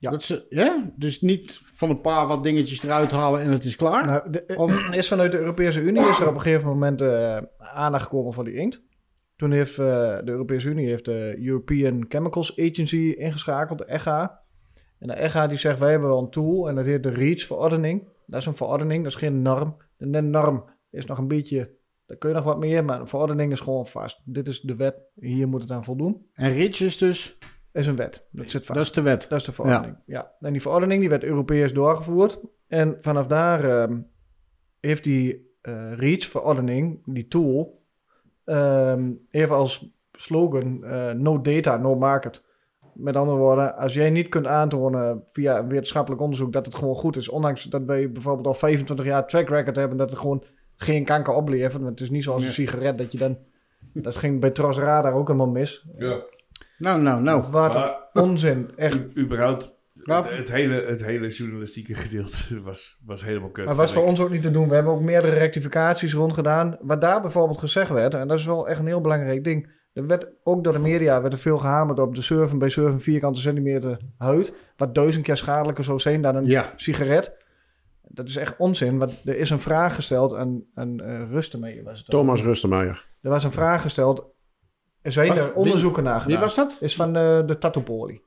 Ja. 0.00 0.10
Dat 0.10 0.22
ze, 0.22 0.46
ja? 0.48 0.92
Dus 0.96 1.20
niet 1.20 1.60
van 1.64 1.90
een 1.90 2.00
paar 2.00 2.26
wat 2.26 2.42
dingetjes 2.42 2.82
eruit 2.82 3.10
halen 3.10 3.40
en 3.40 3.50
het 3.50 3.64
is 3.64 3.76
klaar? 3.76 4.06
Nou, 4.06 4.30
de, 4.30 4.44
Of- 4.56 4.88
is 4.94 5.08
vanuit 5.08 5.32
de 5.32 5.38
Europese 5.38 5.80
Unie 5.80 6.08
is 6.08 6.20
er 6.20 6.28
op 6.28 6.34
een 6.34 6.40
gegeven 6.40 6.68
moment 6.68 7.00
eh, 7.00 7.38
aandacht 7.58 8.02
gekomen 8.04 8.32
voor 8.32 8.44
die 8.44 8.54
inkt. 8.54 8.82
Toen 9.36 9.50
heeft 9.52 9.78
eh, 9.78 9.84
de 10.24 10.30
Europese 10.30 10.68
Unie 10.68 10.86
heeft 10.88 11.04
de 11.04 11.36
European 11.38 12.04
Chemicals 12.08 12.58
Agency 12.58 13.14
ingeschakeld, 13.18 13.78
de 13.78 13.84
ECHA. 13.84 14.40
En 14.98 15.06
de 15.08 15.14
ECHA 15.14 15.46
die 15.46 15.58
zegt, 15.58 15.78
wij 15.78 15.90
hebben 15.90 16.08
wel 16.08 16.18
een 16.18 16.30
tool 16.30 16.68
en 16.68 16.74
dat 16.74 16.84
heet 16.84 17.02
de 17.02 17.10
REACH-verordening. 17.10 18.08
Dat 18.26 18.40
is 18.40 18.46
een 18.46 18.56
verordening, 18.56 19.02
dat 19.02 19.12
is 19.12 19.18
geen 19.18 19.42
norm. 19.42 19.76
En 19.98 20.10
de 20.10 20.20
norm 20.20 20.64
is 20.90 21.06
nog 21.06 21.18
een 21.18 21.28
beetje, 21.28 21.70
daar 22.06 22.16
kun 22.16 22.28
je 22.28 22.34
nog 22.34 22.44
wat 22.44 22.58
meer, 22.58 22.84
maar 22.84 23.00
een 23.00 23.08
verordening 23.08 23.52
is 23.52 23.60
gewoon 23.60 23.86
vast. 23.86 24.20
Dit 24.24 24.46
is 24.46 24.60
de 24.60 24.76
wet, 24.76 24.94
hier 25.14 25.48
moet 25.48 25.62
het 25.62 25.70
aan 25.70 25.84
voldoen. 25.84 26.26
En 26.32 26.52
Rich 26.52 26.80
is 26.80 26.98
dus, 26.98 27.38
Is 27.72 27.86
een 27.86 27.96
wet, 27.96 28.26
dat 28.30 28.50
zit 28.50 28.66
vast. 28.66 28.78
dat 28.78 28.86
is 28.86 28.92
de 28.92 29.02
wet. 29.02 29.26
Dat 29.28 29.38
is 29.40 29.44
de 29.46 29.52
verordening. 29.52 29.96
Ja. 30.06 30.32
En 30.40 30.52
die 30.52 30.60
verordening 30.62 31.00
die 31.00 31.08
werd 31.08 31.24
Europees 31.24 31.72
doorgevoerd. 31.72 32.38
En 32.68 32.96
vanaf 33.00 33.26
daar 33.26 33.64
ehm, 33.64 33.98
heeft 34.80 35.04
die 35.04 35.48
eh 35.62 35.92
REACH-verordening, 35.92 37.02
die 37.04 37.28
tool, 37.28 37.82
ehm 38.44 39.10
even 39.30 39.56
als 39.56 39.88
slogan 40.12 40.84
eh, 40.84 41.10
no 41.10 41.40
data, 41.40 41.76
no 41.76 41.94
market. 41.96 42.48
Met 42.94 43.16
andere 43.16 43.36
woorden, 43.38 43.76
als 43.76 43.94
jij 43.94 44.10
niet 44.10 44.28
kunt 44.28 44.46
aantonen 44.46 45.22
via 45.32 45.58
een 45.58 45.68
wetenschappelijk 45.68 46.22
onderzoek 46.22 46.52
dat 46.52 46.66
het 46.66 46.74
gewoon 46.74 46.94
goed 46.94 47.16
is, 47.16 47.28
ondanks 47.28 47.64
dat 47.64 47.82
wij 47.84 48.12
bijvoorbeeld 48.12 48.46
al 48.46 48.54
25 48.54 49.06
jaar 49.06 49.26
track 49.26 49.48
record 49.48 49.76
hebben 49.76 49.98
dat 49.98 50.10
het 50.10 50.18
gewoon 50.18 50.44
geen 50.76 51.04
kanker 51.04 51.34
oplevert. 51.34 51.72
Want 51.72 51.88
het 51.88 52.00
is 52.00 52.10
niet 52.10 52.24
zoals 52.24 52.40
een 52.40 52.46
Ja. 52.46 52.52
sigaret 52.52 52.98
dat 52.98 53.12
je 53.12 53.18
dan... 53.18 53.38
Dat 53.92 54.16
ging 54.16 54.40
bij 54.40 54.50
Tros 54.50 54.78
Radar 54.78 55.12
ook 55.12 55.26
helemaal 55.26 55.48
mis. 55.48 55.86
Ja. 55.98 56.20
Nou, 56.80 57.00
nou, 57.00 57.22
nou. 57.22 57.50
Wat 57.50 57.74
Maar 57.74 57.96
onzin. 58.12 58.70
Echt 58.76 59.00
u- 59.14 59.20
überhaupt, 59.22 59.74
het, 59.94 60.36
het 60.36 60.52
hele, 60.52 60.82
het 60.84 61.04
hele 61.04 61.28
journalistieke 61.28 61.94
gedeelte 61.94 62.60
was, 62.62 62.98
was 63.06 63.24
helemaal 63.24 63.50
kut. 63.50 63.64
Maar 63.64 63.74
was 63.74 63.92
voor 63.92 64.02
ik. 64.02 64.08
ons 64.08 64.20
ook 64.20 64.30
niet 64.30 64.42
te 64.42 64.50
doen. 64.50 64.68
We 64.68 64.74
hebben 64.74 64.92
ook 64.92 65.00
meerdere 65.00 65.36
rectificaties 65.36 66.12
rondgedaan. 66.14 66.76
Wat 66.80 67.00
daar 67.00 67.20
bijvoorbeeld 67.20 67.58
gezegd 67.58 67.90
werd, 67.90 68.14
en 68.14 68.28
dat 68.28 68.38
is 68.38 68.46
wel 68.46 68.68
echt 68.68 68.80
een 68.80 68.86
heel 68.86 69.00
belangrijk 69.00 69.44
ding. 69.44 69.78
Er 69.92 70.06
werd 70.06 70.26
ook 70.42 70.64
door 70.64 70.72
de 70.72 70.78
media 70.78 71.20
werd 71.20 71.32
er 71.32 71.38
veel 71.38 71.58
gehamerd 71.58 71.98
op 71.98 72.14
de 72.14 72.20
surfen 72.22 72.58
bij 72.58 72.68
surfen 72.68 73.00
vierkante 73.00 73.40
centimeter 73.40 73.98
huid. 74.18 74.54
Wat 74.76 74.94
duizend 74.94 75.24
keer 75.24 75.36
schadelijker 75.36 75.84
zou 75.84 75.98
zijn 75.98 76.22
dan 76.22 76.36
een 76.36 76.46
Ja. 76.46 76.72
sigaret. 76.76 77.36
Dat 78.02 78.28
is 78.28 78.36
echt 78.36 78.54
onzin. 78.58 78.98
Want 78.98 79.22
er 79.24 79.36
is 79.36 79.50
een 79.50 79.60
vraag 79.60 79.94
gesteld 79.94 80.34
aan, 80.34 80.62
aan 80.74 81.00
uh. 81.02 81.32
Was 81.32 81.48
het 81.50 81.84
ook. 81.84 82.04
Thomas 82.08 82.42
Rustermeijer. 82.42 83.06
Er 83.22 83.30
was 83.30 83.44
een 83.44 83.52
vraag 83.52 83.82
gesteld. 83.82 84.24
Er 85.02 85.12
zijn 85.12 85.28
Was- 85.28 85.38
er 85.38 85.54
onderzoeken 85.54 86.02
naar 86.02 86.14
Wie 86.14 86.22
gedaan. 86.22 86.40
was 86.40 86.54
dat? 86.54 86.76
Is 86.80 86.96
van 86.96 87.12
de, 87.12 87.42
de 87.46 87.58
Tattoo-poli. 87.58 88.20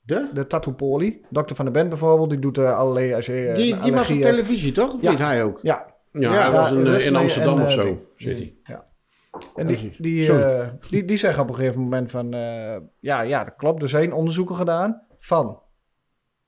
De? 0.00 0.30
De 0.32 0.46
Tattoo-poli. 0.46 1.24
Dokter 1.30 1.56
van 1.56 1.64
de 1.64 1.70
Bent 1.70 1.88
bijvoorbeeld. 1.88 2.30
Die 2.30 2.38
doet 2.38 2.58
uh, 2.58 2.78
allerlei... 2.78 3.14
Als 3.14 3.26
je, 3.26 3.32
uh, 3.32 3.54
Die, 3.54 3.76
die 3.76 3.92
was 3.92 4.10
op 4.10 4.20
televisie, 4.20 4.72
toch? 4.72 4.94
Of 4.94 5.00
Ja. 5.02 5.10
niet 5.10 5.18
hij 5.18 5.42
ook? 5.44 5.58
Ja, 5.62 5.94
Ja, 6.10 6.20
Ja, 6.20 6.42
hij 6.42 6.50
was 6.52 6.70
in, 6.70 6.86
eh, 6.86 7.06
in 7.06 7.16
Amsterdam 7.16 7.56
en, 7.56 7.62
of 7.62 7.68
eh, 7.68 7.74
zo, 7.74 8.06
zit 8.16 8.38
hij. 8.38 8.54
Ja. 8.64 8.86
En 9.56 9.66
die, 9.66 9.90
die, 9.98 10.32
eh, 10.32 10.68
die, 10.90 11.04
die 11.04 11.16
zeggen 11.16 11.42
op 11.42 11.48
een 11.48 11.54
gegeven 11.54 11.80
moment 11.80 12.10
van... 12.10 12.32
eh, 12.34 12.76
ja, 13.00 13.20
ja, 13.20 13.44
dat 13.44 13.54
klopt. 13.56 13.82
Er 13.82 13.88
zijn 13.88 14.12
onderzoeken 14.12 14.56
gedaan 14.56 15.02
van... 15.18 15.60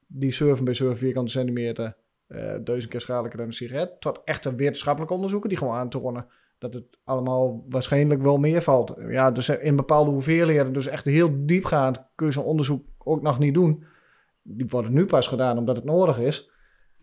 die 0.07 0.31
surfen 0.31 0.65
bij 0.65 0.75
surfen 0.75 0.97
vierkante 0.99 1.31
centimeter... 1.31 1.97
eh, 2.27 2.55
duizend 2.65 2.91
keer 2.91 3.01
schadelijker 3.01 3.39
dan 3.39 3.47
een 3.49 3.53
sigaret... 3.55 4.01
tot 4.01 4.21
echte 4.25 4.55
wetenschappelijke 4.55 5.15
onderzoeken... 5.15 5.49
die 5.49 5.59
gewoon 5.59 5.75
aantonen 5.75 6.27
dat 6.59 6.75
het 6.75 6.85
allemaal 7.05 7.65
waarschijnlijk 7.69 8.23
wel 8.23 8.37
meer 8.37 8.63
valt. 8.63 8.95
Ja, 9.09 9.31
dus 9.31 9.49
in 9.49 9.77
bepaalde 9.77 10.11
hoeveelheden... 10.11 10.73
dus 10.73 10.87
echt 10.87 11.05
heel 11.05 11.31
diepgaand 11.47 12.05
kun 12.15 12.27
je 12.27 12.33
zo'n 12.33 12.45
onderzoek 12.45 12.85
ook 12.99 13.23
nog 13.23 13.39
niet 13.39 13.55
doen. 13.55 13.85
Die 14.43 14.67
worden 14.69 14.93
nu 14.93 15.05
pas 15.05 15.27
gedaan 15.27 15.59
omdat 15.59 15.77
het 15.77 15.85
nodig 15.85 16.19
is... 16.19 16.51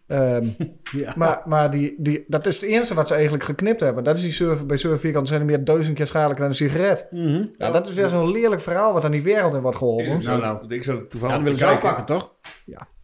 Ehm, 0.08 0.46
Ja. 0.92 1.14
maar, 1.18 1.42
maar 1.46 1.72
die, 1.72 1.96
die, 1.98 2.24
dat 2.28 2.46
is 2.48 2.56
het 2.56 2.64
enige 2.64 2.94
wat 2.94 3.08
ze 3.08 3.14
eigenlijk 3.14 3.44
geknipt 3.44 3.80
hebben. 3.80 4.04
Dat 4.04 4.16
is 4.18 4.22
die 4.24 4.32
surfen 4.32 4.68
bij 4.68 4.78
surfen 4.78 5.00
vierkante 5.00 5.30
centimeter 5.30 5.64
duizend 5.66 5.96
keer 5.96 6.08
schadelijker 6.08 6.40
dan 6.42 6.50
een 6.50 6.56
sigaret. 6.56 7.08
Mhm. 7.12 7.46
Ja, 7.58 7.72
dat 7.72 7.88
is 7.88 7.94
weer 7.96 8.10
zo'n 8.10 8.32
lelijk 8.32 8.62
verhaal 8.62 8.94
wat 8.94 9.04
aan 9.06 9.12
die 9.12 9.24
wereld 9.24 9.54
in 9.54 9.62
wordt 9.62 9.78
geholpen. 9.78 10.24
Nou, 10.24 10.42
nou. 10.42 10.74
Ik 10.74 10.84
zat 10.84 10.98
Ja, 11.00 11.06
toevallig 11.10 11.36
te 11.38 11.44
willen 11.44 11.58
kijken. 11.60 11.76
aanpakken, 11.76 12.06
toch? 12.06 12.36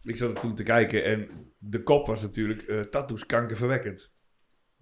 Ik 0.02 0.16
zat 0.16 0.30
er 0.30 0.40
toen 0.40 0.54
te 0.54 0.62
kijken 0.62 1.04
en 1.04 1.28
de 1.58 1.82
kop 1.82 2.06
was 2.06 2.22
natuurlijk 2.22 2.62
eh 2.62 2.80
tattoos 2.80 3.26
kankerverwekkend. 3.26 4.11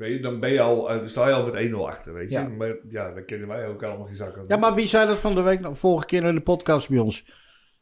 Weet 0.00 0.12
je, 0.16 0.20
dan 0.20 0.40
ben 0.40 0.52
je 0.52 0.60
al, 0.60 0.90
eh, 0.90 0.98
dan 0.98 1.08
sta 1.08 1.28
je 1.28 1.34
al 1.34 1.44
met 1.44 1.54
1-0 1.54 1.86
achter, 1.88 2.12
weet 2.14 2.30
je. 2.32 2.38
Ja. 2.38 2.48
Maar 2.48 2.76
ja, 2.88 3.12
dan 3.12 3.24
kennen 3.24 3.48
wij 3.48 3.66
ook 3.66 3.82
allemaal 3.82 4.06
geen 4.06 4.16
zakken. 4.16 4.44
Ja, 4.48 4.56
maar 4.56 4.74
wie 4.74 4.86
zei 4.86 5.06
dat 5.06 5.16
van 5.16 5.34
de 5.34 5.40
week, 5.40 5.60
nog- 5.60 5.78
vorige 5.78 6.06
keer 6.06 6.24
in 6.24 6.34
de 6.34 6.40
podcast 6.40 6.88
bij 6.88 6.98
ons? 6.98 7.24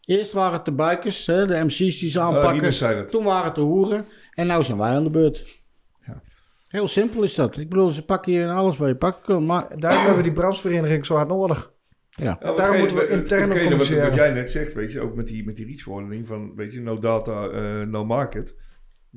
Eerst 0.04 0.32
waren 0.32 0.52
het 0.52 0.64
de 0.64 0.72
bikers, 0.72 1.26
hè, 1.26 1.46
de 1.46 1.64
MC's 1.64 1.76
die 1.98 2.10
ze 2.10 2.18
Uh, 2.18 2.24
aanpakken. 2.24 2.72
zei 2.72 2.96
dat. 2.96 3.08
Toen 3.08 3.24
waren 3.24 3.44
het 3.44 3.54
de 3.54 3.60
hoeren. 3.60 4.06
En 4.34 4.46
nu 4.46 4.64
zijn 4.64 4.78
wij 4.78 4.88
aan 4.90 5.02
de 5.04 5.10
beurt. 5.10 5.62
Ja. 6.06 6.22
Heel 6.68 6.88
simpel 6.88 7.22
is 7.22 7.34
dat. 7.34 7.56
Ik 7.56 7.68
bedoel, 7.68 7.88
ze 7.88 8.04
pakken 8.04 8.32
hier 8.32 8.42
in 8.42 8.48
alles 8.48 8.76
wat 8.76 8.88
je 8.88 8.96
pakken 8.96 9.22
kan. 9.22 9.46
Maar 9.46 9.78
Daarom 9.78 9.98
hebben 10.00 10.16
we 10.16 10.22
die 10.22 10.32
brandsvereniging 10.32 11.06
zo 11.06 11.14
hard 11.14 11.28
nodig. 11.28 11.72
ja, 12.10 12.36
hetgene- 12.40 12.78
moeten 12.78 12.96
we 12.96 13.08
intern 13.08 13.42
ook 13.42 13.48
hetgene 13.48 13.76
wat, 13.76 13.88
wat 13.88 14.14
jij 14.14 14.30
net 14.32 14.50
zegt, 14.50 14.74
weet 14.74 14.92
je, 14.92 15.00
ook 15.00 15.14
met 15.14 15.26
die, 15.26 15.44
met 15.44 15.56
die 15.56 15.66
reachverordening 15.66 16.26
van, 16.26 16.52
weet 16.54 16.72
je, 16.72 16.80
no 16.80 16.98
data, 16.98 17.46
eh, 17.48 17.80
no 17.86 18.04
market. 18.04 18.54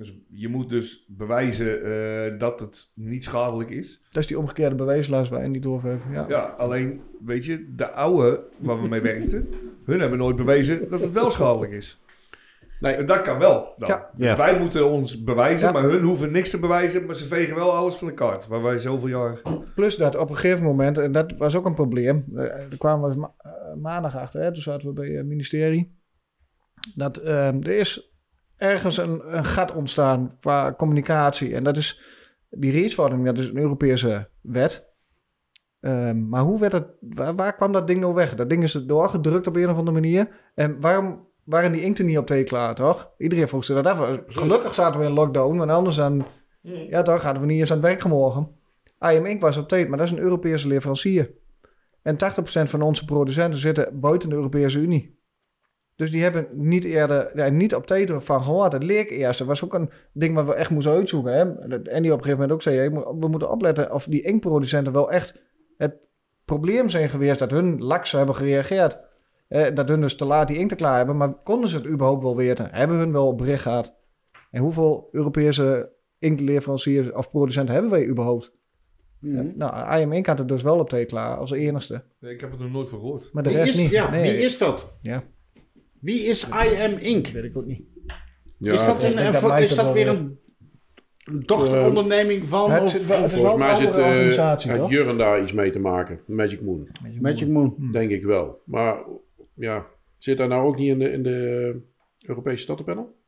Dus 0.02 0.14
je 0.30 0.48
moet 0.48 0.70
dus 0.70 1.06
bewijzen 1.10 1.84
eh, 1.84 2.40
dat 2.40 2.60
het 2.60 2.92
niet 2.96 3.24
schadelijk 3.24 3.70
is. 3.70 4.02
Dat 4.12 4.22
is 4.22 4.28
die 4.28 4.40
omgekeerde 4.40 4.76
bewijslast 4.76 5.30
waar 5.32 5.42
je 5.44 5.48
niet 5.50 5.66
over 5.66 5.90
heeft. 5.90 6.04
Ja. 6.12 6.26
Ja, 6.28 6.42
alleen, 6.58 7.02
weet 7.26 7.46
je, 7.46 7.74
de 7.76 7.92
oude 7.92 8.44
waar 8.58 8.82
we 8.82 8.88
mee 8.88 9.02
werkten, 9.02 9.50
hun 9.86 10.00
hebben 10.00 10.18
nooit 10.20 10.36
bewezen 10.36 10.90
dat 10.90 11.02
het 11.02 11.12
wel 11.14 11.30
schadelijk 11.30 11.72
is. 11.72 12.00
Nee. 12.80 12.94
En 12.96 13.06
dat 13.06 13.22
kan 13.22 13.38
wel. 13.40 13.74
dan. 13.78 13.90
Ja. 13.90 14.10
Dus 14.16 14.26
Ja. 14.26 14.38
wij 14.38 14.60
moeten 14.60 14.90
ons 14.90 15.24
bewijzen, 15.24 15.68
Ja. 15.68 15.74
maar 15.74 15.84
hun 15.84 16.02
hoeven 16.04 16.32
niks 16.32 16.50
te 16.50 16.60
bewijzen, 16.60 17.06
maar 17.06 17.16
ze 17.16 17.26
vegen 17.26 17.56
wel 17.56 17.72
alles 17.76 17.96
van 17.96 18.08
de 18.08 18.14
kaart. 18.14 18.48
Waar 18.48 18.62
wij 18.62 18.78
zoveel 18.78 19.08
jaar... 19.08 19.42
Plus 19.76 19.96
dat 19.98 20.16
op 20.16 20.30
een 20.30 20.36
gegeven 20.38 20.66
moment, 20.66 20.98
en 20.98 21.12
dat 21.12 21.38
was 21.38 21.56
ook 21.56 21.66
een 21.66 21.74
probleem, 21.74 22.26
eh, 22.30 22.36
daar 22.36 22.78
kwamen 22.78 23.10
we 23.10 23.18
ma- 23.18 23.34
eh, 23.38 23.52
maandag 23.82 24.18
achter, 24.18 24.42
hè, 24.42 24.54
toen 24.54 24.62
zaten 24.62 24.88
we 24.88 24.94
bij 24.94 25.10
het 25.10 25.26
ministerie, 25.26 26.00
dat 26.96 27.18
eh, 27.18 27.48
er 27.48 27.68
is 27.68 28.11
ergens 28.62 28.98
een, 28.98 29.38
een 29.38 29.46
gat 29.46 29.74
ontstaan 29.74 30.38
qua 30.40 30.74
communicatie. 30.74 31.56
En 31.56 31.64
dat 31.64 31.78
is, 31.78 32.02
die 32.50 32.72
reachverordening, 32.72 33.28
dat 33.28 33.38
is 33.38 33.50
een 33.50 33.58
Europese 33.58 34.30
wet. 34.42 34.90
Ehm, 35.80 36.30
maar 36.30 36.42
hoe 36.42 36.60
werd 36.60 36.72
het, 36.72 36.88
waar, 37.00 37.36
waar 37.36 37.56
kwam 37.56 37.72
dat 37.72 37.88
ding 37.88 38.00
nou 38.00 38.14
weg? 38.14 38.36
Dat 38.36 38.50
ding 38.50 38.64
is 38.64 38.72
doorgedrukt 38.72 39.48
op 39.48 39.56
een 39.56 39.70
of 39.70 39.78
andere 39.78 40.00
manier. 40.00 40.28
En 40.56 40.80
waarom 40.80 41.28
waren 41.44 41.72
die 41.72 41.82
inkten 41.82 42.06
niet 42.06 42.18
op 42.18 42.28
thee 42.28 42.44
klaar, 42.44 42.76
toch? 42.76 43.12
Iedereen 43.18 43.48
vroeg 43.48 43.64
zich 43.64 43.76
dat 43.82 44.00
af. 44.00 44.20
Gelukkig 44.28 44.74
zaten 44.74 45.00
we 45.00 45.06
in 45.06 45.14
lockdown, 45.14 45.58
want 45.58 45.72
anders 45.72 45.96
dan, 45.96 46.26
ja 46.62 47.02
toch, 47.02 47.24
hadden 47.24 47.42
we 47.42 47.48
niet 47.48 47.60
eens 47.60 47.72
aan 47.72 47.78
het 47.78 47.86
werk 47.86 48.02
gemorgen. 48.02 48.50
IM 49.00 49.26
Inc. 49.26 49.42
was 49.42 49.58
op 49.58 49.68
tijd, 49.68 49.88
maar 49.88 49.98
dat 49.98 50.08
is 50.08 50.14
een 50.14 50.24
Europese 50.24 50.68
leverancier. 50.68 51.32
En 52.02 52.16
80% 52.16 52.18
van 52.70 52.82
onze 52.82 53.06
producenten 53.06 53.60
zitten 53.60 54.00
buiten 54.00 54.30
de 54.30 54.36
Europese 54.36 54.80
Unie. 54.80 55.20
Dus 56.02 56.12
die 56.12 56.22
hebben 56.24 56.48
niet 56.52 56.84
eerder, 56.84 57.32
ja, 57.36 57.50
niet 57.50 57.76
op 57.76 57.88
tijd 57.88 58.12
van 58.18 58.44
gehoord. 58.44 58.74
Het 58.74 58.84
leek 58.84 59.10
eerst. 59.10 59.40
Dat 59.40 59.48
was 59.48 59.64
ook 59.64 59.74
een 59.74 59.90
ding 60.14 60.36
wat 60.36 60.46
we 60.46 60.54
echt 60.54 60.70
moesten 60.70 60.94
uitzoeken. 60.94 61.34
Hè? 61.34 61.68
Dat- 61.68 61.88
En 61.88 62.02
die 62.02 62.12
op 62.12 62.18
een 62.18 62.24
gegeven 62.24 62.30
moment 62.32 62.52
ook 62.52 62.62
zei, 62.62 62.90
we 63.20 63.28
moeten 63.28 63.50
opletten 63.52 63.94
of 63.94 64.06
die 64.06 64.22
inktproducenten 64.22 64.94
wel 64.94 65.12
echt 65.12 65.42
het 65.78 65.96
probleem 66.46 66.90
zijn 66.90 67.10
geweest 67.10 67.40
dat 67.40 67.52
hun 67.52 67.80
laks 67.84 68.12
hebben 68.12 68.36
gereageerd. 68.36 69.00
Eh, 69.48 69.74
dat 69.76 69.90
hun 69.90 70.02
dus 70.02 70.16
te 70.16 70.26
laat 70.26 70.48
die 70.48 70.58
inkt 70.58 70.76
klaar 70.76 70.98
hebben. 70.98 71.18
Maar 71.18 71.34
konden 71.44 71.70
ze 71.70 71.76
het 71.78 71.88
überhaupt 71.88 72.24
wel 72.24 72.36
weten? 72.36 72.68
Hebben 72.72 72.98
hun 72.98 73.12
wel 73.12 73.36
bericht 73.36 73.62
gehad? 73.62 74.00
En 74.52 74.62
hoeveel 74.62 75.08
Europese 75.12 75.90
inktleveranciers 76.20 77.12
of 77.12 77.30
producenten 77.30 77.74
hebben 77.74 77.92
wij 77.92 78.06
überhaupt? 78.08 78.52
Mhm. 79.20 79.46
Nou, 79.56 80.00
IM 80.00 80.12
Inc. 80.14 80.26
had 80.26 80.38
het 80.38 80.48
dus 80.48 80.62
wel 80.62 80.80
op 80.80 80.90
tijd 80.90 81.08
klaar 81.08 81.38
als 81.38 81.52
enigste. 81.52 82.04
Nee, 82.20 82.34
ik 82.34 82.42
heb 82.42 82.52
het 82.52 82.60
nog 82.60 82.72
nooit 82.72 82.90
van 82.90 83.00
gehoord. 83.00 83.30
Maar 83.34 83.44
de 83.44 83.50
Wie 83.50 83.58
rest 83.58 83.70
is, 83.70 83.78
niet. 83.82 83.90
ja, 83.90 84.10
Nee, 84.12 84.22
wie 84.32 84.42
is 84.46 84.58
dat? 84.58 84.94
Ja, 85.02 85.24
Wie 86.02 86.20
is 86.22 86.50
IM 86.50 86.98
Inc? 86.98 87.28
weet 87.28 87.44
ik 87.44 87.58
ook 87.58 87.66
niet. 87.66 87.82
Ja, 88.58 88.74
is 88.74 88.86
dat, 88.86 89.04
een, 89.04 89.16
dat 89.16 89.60
is 89.60 89.76
dat 89.76 89.94
weer 89.94 90.08
een 90.08 90.40
dochteronderneming 91.46 92.48
van? 92.48 92.72
Het 92.72 92.84
of, 92.84 92.94
het 93.08 93.32
volgens 93.32 93.56
mij 93.56 93.76
zit 93.76 93.88
andere 93.88 94.36
eh? 94.56 94.90
Jurren 94.90 95.18
daar 95.18 95.42
iets 95.42 95.52
mee 95.54 95.70
te 95.72 95.80
maken. 95.80 96.20
Magic 96.28 96.62
Moon, 96.62 96.88
Magic 97.22 97.48
Moon. 97.48 97.90
denk 97.92 98.12
ik 98.12 98.24
wel. 98.24 98.62
Maar 98.66 99.04
ja, 99.54 99.86
zit 100.18 100.38
daar 100.38 100.48
nou 100.48 100.68
ook 100.68 100.78
niet 100.78 100.90
in 100.90 101.00
de, 101.00 101.12
in 101.12 101.24
de 101.24 101.82
Europese 102.20 102.62
stadpenel? 102.64 103.20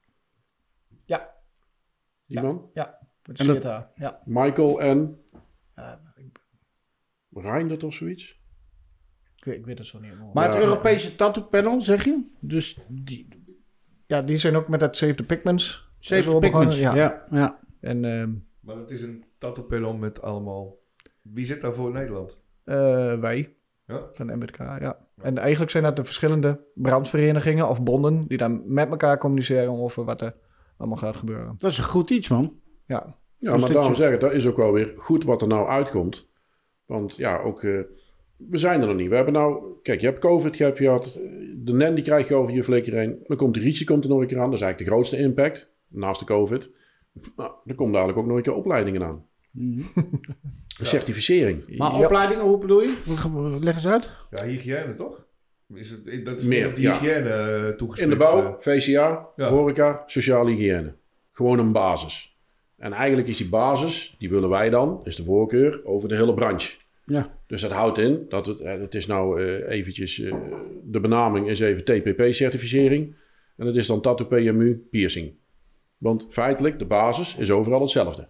Ja. 1.06 1.34
Die 2.26 2.38
Ja. 2.38 2.42
man? 2.44 2.70
Ja, 2.74 3.00
En 3.34 3.48
dat-. 3.48 3.88
Ja. 3.96 4.22
Michael 4.26 4.82
en 4.82 5.24
Ja, 5.76 6.02
ik, 6.16 6.40
Reindert 7.30 7.84
of 7.84 7.94
zoiets? 7.94 8.42
Ik 9.46 9.50
weet, 9.50 9.58
ik 9.58 9.66
weet 9.66 9.78
het 9.78 9.88
zo 9.88 10.00
niet 10.00 10.10
meer. 10.20 10.28
Maar 10.34 10.48
Ja. 10.50 10.54
het 10.56 10.64
Europese 10.64 11.16
tattoo 11.16 11.44
panel, 11.44 11.82
zeg 11.82 12.04
je? 12.04 12.22
Dus 12.40 12.78
die 12.88 13.28
ja, 14.06 14.22
die 14.22 14.38
zijn 14.38 14.56
ook 14.56 14.68
met 14.68 14.80
dat 14.80 14.98
Save 14.98 15.16
the 15.16 15.24
Pigments. 15.26 15.92
Save 16.00 16.22
Even 16.22 16.40
Pigments. 16.40 16.80
Ja. 16.80 16.96
Ja. 16.96 17.26
Ja, 17.30 17.60
En 17.80 18.06
ehm, 18.06 18.32
Maar 18.62 18.76
het 18.78 18.92
is 18.92 19.02
een 19.02 19.24
tattoo 19.38 19.94
met 19.94 20.22
allemaal... 20.22 20.76
Wie 21.22 21.46
zit 21.46 21.62
daar 21.62 21.74
voor 21.74 21.88
in 21.88 21.94
Nederland? 21.94 22.38
eh, 22.64 23.20
wij 23.20 23.56
Ja? 23.88 24.08
van 24.12 24.36
MBK, 24.38 24.58
ja. 24.58 24.98
En 25.22 25.38
eigenlijk 25.38 25.72
zijn 25.72 25.84
dat 25.84 25.96
de 25.96 26.04
verschillende 26.04 26.60
brandverenigingen 26.74 27.70
of 27.70 27.84
bonden 27.84 28.28
die 28.28 28.38
dan 28.38 28.62
met 28.74 28.90
elkaar 28.90 29.18
communiceren 29.18 29.70
over 29.72 30.04
wat 30.04 30.22
er 30.22 30.36
allemaal 30.78 30.98
gaat 30.98 31.16
gebeuren. 31.16 31.56
Dat 31.58 31.72
is 31.72 31.78
een 31.78 31.84
goed 31.84 32.10
iets, 32.10 32.28
man. 32.30 32.60
Ja, 32.86 32.96
Ja, 32.96 33.06
Dus 33.38 33.50
maar 33.50 33.60
dat 33.60 33.70
daarom 33.72 33.92
je- 33.92 33.98
zeggen, 33.98 34.20
dat 34.20 34.34
is 34.34 34.48
ook 34.48 34.58
wel 34.58 34.72
weer 34.74 34.94
goed 34.96 35.24
wat 35.24 35.42
er 35.42 35.48
nou 35.48 35.68
uitkomt. 35.68 36.30
Want 36.86 37.16
ja, 37.16 37.38
ook, 37.40 37.64
eh, 37.64 37.80
we 38.50 38.58
zijn 38.58 38.82
er 38.82 38.88
nog 38.88 38.96
niet. 38.96 39.10
We 39.10 39.16
hebben 39.16 39.34
nou, 39.34 39.64
kijk, 39.84 40.00
je 40.02 40.06
hebt 40.06 40.20
COVID, 40.20 40.58
je 40.58 40.64
hebt 40.64 40.78
gehad, 40.78 41.20
de 41.56 41.74
NEN 41.74 41.96
die 41.96 42.04
krijg 42.04 42.28
je 42.28 42.36
over 42.36 42.54
je 42.54 42.64
flikker 42.64 42.94
heen. 42.94 43.20
Dan 43.28 43.38
komt 43.38 43.54
de 43.54 43.60
RICE 43.60 43.84
komt 43.84 44.04
er 44.04 44.10
nog 44.10 44.22
een 44.22 44.28
keer 44.28 44.40
aan, 44.40 44.50
dat 44.50 44.60
is 44.60 44.62
eigenlijk 44.62 44.90
de 44.90 44.96
grootste 44.96 45.18
impact, 45.18 45.74
naast 45.88 46.20
de 46.20 46.26
COVID. 46.26 46.76
Nou, 47.36 47.52
er 47.66 47.76
komt 47.76 47.94
dadelijk 47.94 48.18
ook 48.18 48.26
nog 48.26 48.38
een 48.38 48.44
keer 48.44 48.56
opleidingen 48.56 49.04
aan. 49.04 49.26
Certificering. 50.82 51.78
Maar 51.78 51.92
Ja. 51.98 52.04
opleidingen, 52.04 52.44
hoe 52.44 52.58
bedoel 52.58 52.82
je? 52.82 53.58
Leg 53.62 53.76
eens 53.76 53.88
uit. 53.88 54.10
Ja, 54.30 54.44
hygiëne 54.46 54.94
toch? 54.94 55.26
Is 55.74 55.90
het, 55.92 56.26
dat 56.26 56.40
is 56.40 56.46
Meer, 56.46 56.68
op 56.68 56.76
de 56.76 56.82
ja. 56.82 56.92
hygiëne 57.00 57.30
eh, 57.30 57.68
In 57.68 57.78
toegespitst. 57.78 58.12
de 58.20 58.26
bouw, 58.26 58.40
eh. 58.46 58.54
VCA, 58.60 59.28
Ja. 59.36 59.50
horeca, 59.50 60.04
sociale 60.06 60.52
hygiëne. 60.52 60.94
Gewoon 61.32 61.60
een 61.60 61.72
basis. 61.72 62.38
En 62.78 62.94
eigenlijk 62.94 63.28
is 63.28 63.38
die 63.38 63.50
basis, 63.50 64.16
die 64.20 64.30
willen 64.30 64.50
wij 64.50 64.70
dan, 64.70 65.02
is 65.04 65.16
de 65.16 65.24
voorkeur 65.24 65.86
over 65.86 66.10
de 66.10 66.16
hele 66.16 66.34
branche. 66.34 66.72
Ja. 67.06 67.40
Dus 67.48 67.62
dat 67.62 67.72
houdt 67.72 67.98
in 67.98 68.26
dat 68.30 68.46
het, 68.46 68.60
eh, 68.60 68.80
het 68.80 68.96
is 68.96 69.06
nou 69.06 69.42
eh, 69.42 69.70
eventjes, 69.70 70.20
eh, 70.20 70.36
de 70.84 71.00
benaming 71.00 71.48
is 71.48 71.60
even 71.60 71.84
TPP-certificering. 71.84 73.16
En 73.58 73.66
dat 73.66 73.76
is 73.76 73.88
dan 73.88 74.02
Tattoo 74.02 74.28
PMU 74.28 74.88
Piercing. 74.92 75.34
Want 75.98 76.28
feitelijk, 76.30 76.80
de 76.80 76.86
basis 76.86 77.36
is 77.38 77.52
overal 77.52 77.82
hetzelfde. 77.82 78.28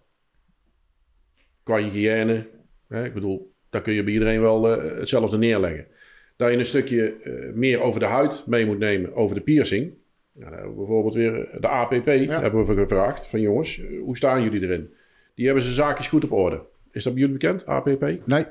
Qua 1.63 1.77
hygiëne, 1.77 2.47
hè, 2.87 3.05
ik 3.05 3.13
bedoel, 3.13 3.53
daar 3.69 3.81
kun 3.81 3.93
je 3.93 4.03
bij 4.03 4.13
iedereen 4.13 4.41
wel 4.41 4.63
hetzelfde 4.63 5.37
neerleggen. 5.37 5.87
Dat 6.35 6.51
je 6.51 6.57
een 6.57 6.65
stukje 6.65 7.15
meer 7.55 7.81
over 7.81 7.99
de 7.99 8.05
huid 8.05 8.43
mee 8.45 8.65
moet 8.65 8.79
nemen, 8.79 9.13
over 9.13 9.35
de 9.35 9.41
piercing. 9.41 9.93
Ja, 10.31 10.49
bijvoorbeeld 10.49 11.13
weer 11.13 11.49
de 11.59 11.67
APP, 11.67 12.05
hebben 12.05 12.65
we 12.65 12.75
gevraagd 12.75 13.27
van 13.27 13.41
jongens, 13.41 13.81
hoe 14.01 14.17
staan 14.17 14.43
jullie 14.43 14.61
erin? 14.61 14.93
Die 15.35 15.45
hebben 15.45 15.63
ze 15.63 15.71
zaakjes 15.71 16.07
goed 16.07 16.23
op 16.23 16.31
orde. 16.31 16.61
Is 16.93 17.03
dat 17.03 17.13
bij 17.13 17.21
jullie 17.21 17.37
bekend, 17.37 17.65
APP? 17.65 18.05
Nee, 18.25 18.45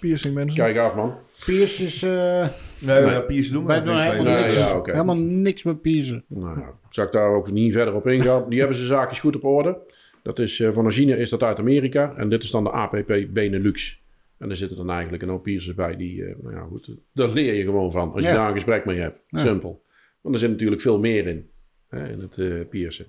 piercing 0.00 0.34
mensen. 0.34 0.54
Kijk 0.56 0.76
af 0.76 0.94
man. 0.94 1.14
Piers 1.46 1.80
is 1.80 2.02
eh, 2.02 2.48
Nee, 2.78 3.00
Nee. 3.02 3.10
ja, 3.10 3.20
Piers 3.20 3.50
doen 3.50 3.62
we 3.62 3.68
wij 3.68 3.76
nog 3.80 3.84
doen 3.86 3.94
niks 3.94 4.04
mee. 4.06 4.12
helemaal, 4.16 4.34
Nee, 4.34 4.42
niks, 4.42 4.58
ja, 4.58 4.76
oké. 4.76 4.90
helemaal 4.92 5.16
niks 5.16 5.62
met 5.62 5.80
piercen. 5.82 6.24
Nou 6.28 6.58
ja, 6.60 6.70
zal 6.88 7.04
ik 7.04 7.12
daar 7.12 7.28
ook 7.28 7.50
niet 7.50 7.72
verder 7.72 7.94
op 7.94 8.06
ingaan. 8.06 8.48
Die 8.48 8.58
hebben 8.58 8.76
ze 8.76 8.84
zaakjes 8.86 9.20
goed 9.20 9.36
op 9.36 9.44
orde. 9.44 9.78
Dat 10.22 10.38
is, 10.38 10.60
eh, 10.60 10.70
van 10.70 10.82
origine 10.84 11.16
is 11.16 11.30
dat 11.30 11.42
uit 11.42 11.58
Amerika. 11.58 12.14
En 12.16 12.28
dit 12.28 12.42
is 12.42 12.50
dan 12.50 12.64
de 12.64 12.72
APP 12.72 13.26
Benelux. 13.30 14.02
En 14.38 14.50
er 14.50 14.56
zitten 14.56 14.76
dan 14.76 14.90
eigenlijk 14.90 15.22
een 15.22 15.28
hoop 15.28 15.42
piercers 15.42 15.74
bij 15.74 15.96
die, 15.96 16.24
eh, 16.24 16.34
nou 16.42 16.54
ja 16.54 16.60
goed, 16.70 16.90
daar 17.14 17.28
leer 17.28 17.54
je 17.54 17.64
gewoon 17.64 17.92
van. 17.92 18.12
Als 18.12 18.22
je 18.24 18.28
Ja. 18.30 18.34
daar 18.36 18.48
een 18.48 18.54
gesprek 18.54 18.84
mee 18.84 18.98
hebt. 18.98 19.18
Ja. 19.28 19.38
Simpel. 19.38 19.82
Want 20.20 20.34
er 20.34 20.40
zit 20.40 20.50
natuurlijk 20.50 20.80
veel 20.82 20.98
meer 20.98 21.26
in. 21.26 21.48
Hè, 21.88 22.08
in 22.08 22.20
het 22.20 22.38
eh 22.38 22.68
piercen. 22.70 23.06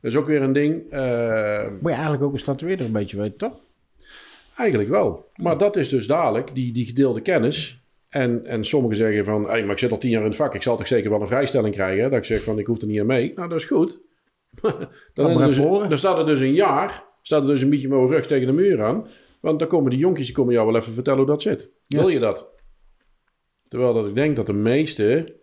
Dat 0.00 0.12
is 0.12 0.18
ook 0.18 0.26
weer 0.26 0.42
een 0.42 0.52
ding. 0.52 0.90
eh, 0.90 1.70
Moet 1.70 1.80
je 1.82 1.88
eigenlijk 1.90 2.22
ook 2.22 2.32
een 2.32 2.38
statueerder 2.38 2.86
een 2.86 2.92
beetje 2.92 3.16
weten, 3.16 3.36
toch? 3.38 3.60
Eigenlijk 4.56 4.88
wel. 4.90 5.30
Maar 5.36 5.58
dat 5.58 5.76
is 5.76 5.88
dus 5.88 6.06
dadelijk 6.06 6.54
die, 6.54 6.72
die 6.72 6.86
gedeelde 6.86 7.20
kennis. 7.20 7.82
En, 8.08 8.46
en 8.46 8.64
sommigen 8.64 8.96
zeggen 8.96 9.24
van, 9.24 9.48
hey, 9.48 9.62
maar 9.62 9.72
ik 9.72 9.78
zit 9.78 9.90
al 9.90 9.98
tien 9.98 10.10
jaar 10.10 10.20
in 10.20 10.26
het 10.26 10.36
vak. 10.36 10.54
Ik 10.54 10.62
zal 10.62 10.76
toch 10.76 10.86
zeker 10.86 11.10
wel 11.10 11.20
een 11.20 11.26
vrijstelling 11.26 11.74
krijgen. 11.74 12.10
Dat 12.10 12.18
ik 12.18 12.24
zeg 12.24 12.42
van, 12.42 12.58
ik 12.58 12.66
hoef 12.66 12.80
er 12.80 12.86
niet 12.86 13.00
aan 13.00 13.06
mee. 13.06 13.32
Nou, 13.34 13.48
dat 13.48 13.58
is 13.58 13.64
goed. 13.64 14.00
dan, 15.14 15.36
dus, 15.36 15.56
dan 15.56 15.98
staat 15.98 16.18
er 16.18 16.26
dus 16.26 16.40
een 16.40 16.52
jaar, 16.52 17.04
staat 17.22 17.42
er 17.42 17.48
dus 17.48 17.62
een 17.62 17.70
beetje 17.70 17.88
met 17.88 17.98
mijn 17.98 18.10
rug 18.10 18.26
tegen 18.26 18.46
de 18.46 18.52
muur 18.52 18.82
aan. 18.82 19.06
Want 19.40 19.58
dan 19.58 19.68
komen 19.68 19.90
die 19.90 19.98
jonkies, 19.98 20.26
die 20.26 20.34
komen 20.34 20.52
jou 20.52 20.66
wel 20.66 20.76
even 20.80 20.92
vertellen 20.92 21.18
hoe 21.18 21.28
dat 21.28 21.42
zit. 21.42 21.70
Ja. 21.86 21.98
Wil 21.98 22.08
je 22.08 22.18
dat? 22.18 22.52
Terwijl 23.68 23.94
dat 23.94 24.06
ik 24.06 24.14
denk 24.14 24.36
dat 24.36 24.46
de 24.46 24.52
meesten, 24.52 25.34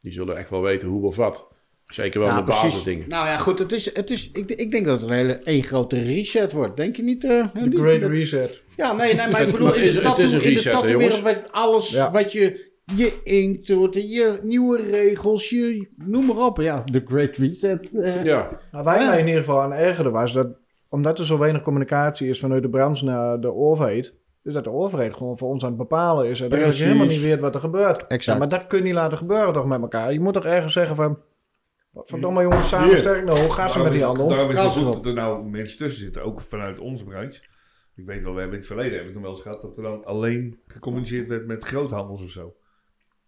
die 0.00 0.12
zullen 0.12 0.36
echt 0.36 0.50
wel 0.50 0.62
weten 0.62 0.88
hoe 0.88 1.06
of 1.06 1.16
wat. 1.16 1.48
Zeker 1.90 2.20
wel 2.20 2.42
precies. 2.42 2.62
basisdingen. 2.62 3.08
Nou 3.08 3.26
ja, 3.26 3.36
goed. 3.36 3.58
Het 3.58 3.72
is, 3.72 3.94
het 3.94 4.10
is, 4.10 4.30
ik, 4.32 4.50
ik 4.50 4.70
denk 4.70 4.86
dat 4.86 5.00
het 5.00 5.10
een 5.10 5.16
hele 5.16 5.32
één 5.38 5.62
grote 5.62 6.02
reset 6.02 6.52
wordt. 6.52 6.76
Denk 6.76 6.96
je 6.96 7.02
niet? 7.02 7.24
eh, 7.24 7.30
The 7.30 7.60
Andy? 7.60 7.76
Great 7.76 8.00
Dat- 8.00 8.10
Reset. 8.10 8.62
Ja, 8.76 8.92
nee, 8.92 9.14
nee, 9.14 9.28
maar 9.30 9.40
ik 9.40 9.46
Het- 9.46 9.50
bedoel, 9.52 9.74
in 9.74 9.82
is- 9.82 9.88
de 9.92 9.98
het 9.98 10.02
tattoo, 10.06 10.24
is 10.24 10.32
een 10.32 10.38
in 10.42 10.48
de 10.48 10.54
reset, 10.54 10.72
tatoeëren 10.72 10.98
jongens? 11.00 11.22
werd 11.22 11.52
alles 11.52 11.90
Ja. 11.90 12.10
wat 12.10 12.32
je, 12.32 12.70
je 12.96 13.20
inkt, 13.24 13.66
je 13.66 14.38
nieuwe 14.42 14.82
regels, 14.90 15.48
je 15.48 15.88
noem 15.96 16.26
maar 16.26 16.36
op. 16.46 16.56
Ja, 16.60 16.82
de 16.84 17.02
Great 17.04 17.36
Reset. 17.36 17.90
eh. 17.94 18.24
Ja, 18.24 18.60
Nou, 18.72 18.84
wij 18.84 19.00
Ja. 19.00 19.08
mij 19.08 19.18
in 19.20 19.26
ieder 19.26 19.40
geval 19.42 19.60
aan 19.60 19.72
ergerde 19.72 20.10
was 20.10 20.32
dat, 20.32 20.46
omdat 20.88 21.18
er 21.18 21.26
zo 21.26 21.38
weinig 21.38 21.62
communicatie 21.62 22.28
is 22.28 22.40
vanuit 22.40 22.62
de 22.62 22.68
branche 22.70 23.04
naar 23.04 23.40
de 23.40 23.54
overheid, 23.54 24.14
is 24.44 24.52
dat 24.52 24.64
de 24.64 24.72
overheid 24.72 25.16
gewoon 25.16 25.38
voor 25.38 25.48
ons 25.48 25.62
aan 25.62 25.68
het 25.68 25.78
bepalen 25.78 26.26
is. 26.26 26.40
En 26.40 26.48
dat 26.48 26.76
je 26.76 26.82
helemaal 26.84 27.06
niet 27.06 27.20
weet 27.22 27.40
wat 27.40 27.54
er 27.54 27.60
gebeurt. 27.60 27.96
Exact. 28.06 28.24
Ja, 28.24 28.36
maar 28.38 28.48
dat 28.48 28.66
kun 28.66 28.78
je 28.78 28.84
niet 28.84 28.94
laten 28.94 29.18
gebeuren 29.18 29.52
toch 29.52 29.66
met 29.66 29.80
elkaar. 29.80 30.12
Je 30.12 30.20
moet 30.20 30.34
toch 30.34 30.44
ergens 30.44 30.72
zeggen 30.72 30.96
van, 30.96 31.18
verdomme 32.04 32.42
jongens, 32.42 32.68
samen 32.68 32.98
sterk 32.98 33.24
nou, 33.24 33.38
hoe 33.40 33.50
gaat 33.50 33.72
ze 33.72 33.82
met 33.82 33.92
die 33.92 34.02
handel? 34.04 34.28
Daarom 34.28 34.50
is 34.50 34.58
het 34.58 34.72
goed 34.72 34.92
dat 34.92 35.06
er 35.06 35.14
nou 35.14 35.44
mensen 35.44 35.78
tussen 35.78 36.00
zitten, 36.02 36.22
ook 36.24 36.40
vanuit 36.40 36.78
onze 36.78 37.04
branche. 37.04 37.40
Ik 37.96 38.06
weet 38.06 38.22
wel, 38.24 38.32
we 38.34 38.40
hebben 38.40 38.58
in 38.58 38.64
het 38.64 38.72
verleden 38.72 38.98
we 38.98 39.04
het 39.04 39.12
nog 39.14 39.22
wel 39.22 39.32
eens 39.32 39.42
gehad 39.42 39.60
dat 39.62 39.76
er 39.76 39.82
dan 39.82 40.04
alleen 40.04 40.58
gecommuniceerd 40.66 41.28
werd 41.28 41.46
met 41.46 41.64
groothandels 41.64 42.22
of 42.22 42.30
zo. 42.30 42.54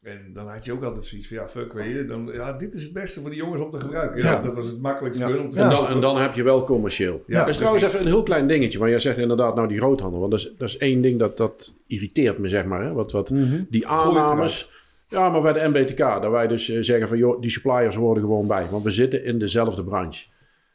En 0.03 0.31
dan 0.35 0.49
had 0.49 0.65
je 0.65 0.73
ook 0.73 0.83
altijd 0.83 1.07
zoiets 1.07 1.29
van, 1.29 1.37
ja, 1.37 1.49
fuck, 1.49 1.73
weet 1.73 1.95
je. 1.95 2.05
Dan, 2.05 2.31
ja, 2.33 2.53
dit 2.53 2.75
is 2.75 2.83
het 2.83 2.93
beste 2.93 3.21
voor 3.21 3.31
die 3.31 3.39
jongens 3.39 3.61
om 3.61 3.71
te 3.71 3.81
gebruiken. 3.81 4.23
Ja. 4.23 4.33
Ja, 4.33 4.41
dat 4.43 4.55
was 4.55 4.67
het 4.67 4.81
makkelijkste 4.81 5.25
Ja. 5.25 5.29
voor 5.31 5.39
hun 5.39 5.49
om 5.49 5.55
te 5.55 5.61
En, 5.61 5.71
dan, 5.71 5.87
en 5.87 6.01
dan 6.01 6.17
heb 6.19 6.35
je 6.35 6.43
wel 6.43 6.65
commercieel. 6.65 7.23
Ja, 7.27 7.39
dat 7.41 7.49
is 7.49 7.57
trouwens 7.57 7.85
even 7.85 8.01
een 8.01 8.07
heel 8.07 8.23
klein 8.23 8.47
dingetje. 8.47 8.79
Want 8.79 8.91
jij 8.91 8.99
zegt 9.01 9.19
inderdaad 9.19 9.55
nou 9.55 9.69
die 9.69 9.79
groothandel. 9.79 10.21
Want 10.21 10.31
dat 10.31 10.41
is, 10.41 10.55
dat 10.57 10.69
is 10.69 10.77
één 10.77 11.03
ding 11.03 11.19
dat, 11.19 11.37
dat 11.37 11.75
irriteert 11.87 12.39
me, 12.39 12.49
zeg 12.49 12.65
maar. 12.65 12.83
Hè? 12.85 12.93
Wat, 12.93 13.13
wat, 13.13 13.31
Mhm. 13.31 13.63
die 13.71 13.87
aannames. 13.87 14.71
Ja, 15.13 15.29
maar 15.29 15.43
bij 15.43 15.53
de 15.53 15.69
MBTK, 15.69 15.99
dat 15.99 16.31
wij 16.31 16.47
dus 16.47 16.69
eh, 16.69 16.83
zeggen 16.83 17.09
van... 17.09 17.19
joh, 17.19 17.41
die 17.41 17.51
suppliers 17.51 17.97
horen 17.97 18.23
gewoon 18.23 18.47
bij. 18.47 18.67
Want 18.71 18.85
we 18.85 18.91
zitten 18.91 19.25
in 19.25 19.39
dezelfde 19.39 19.85
branche. 19.85 20.27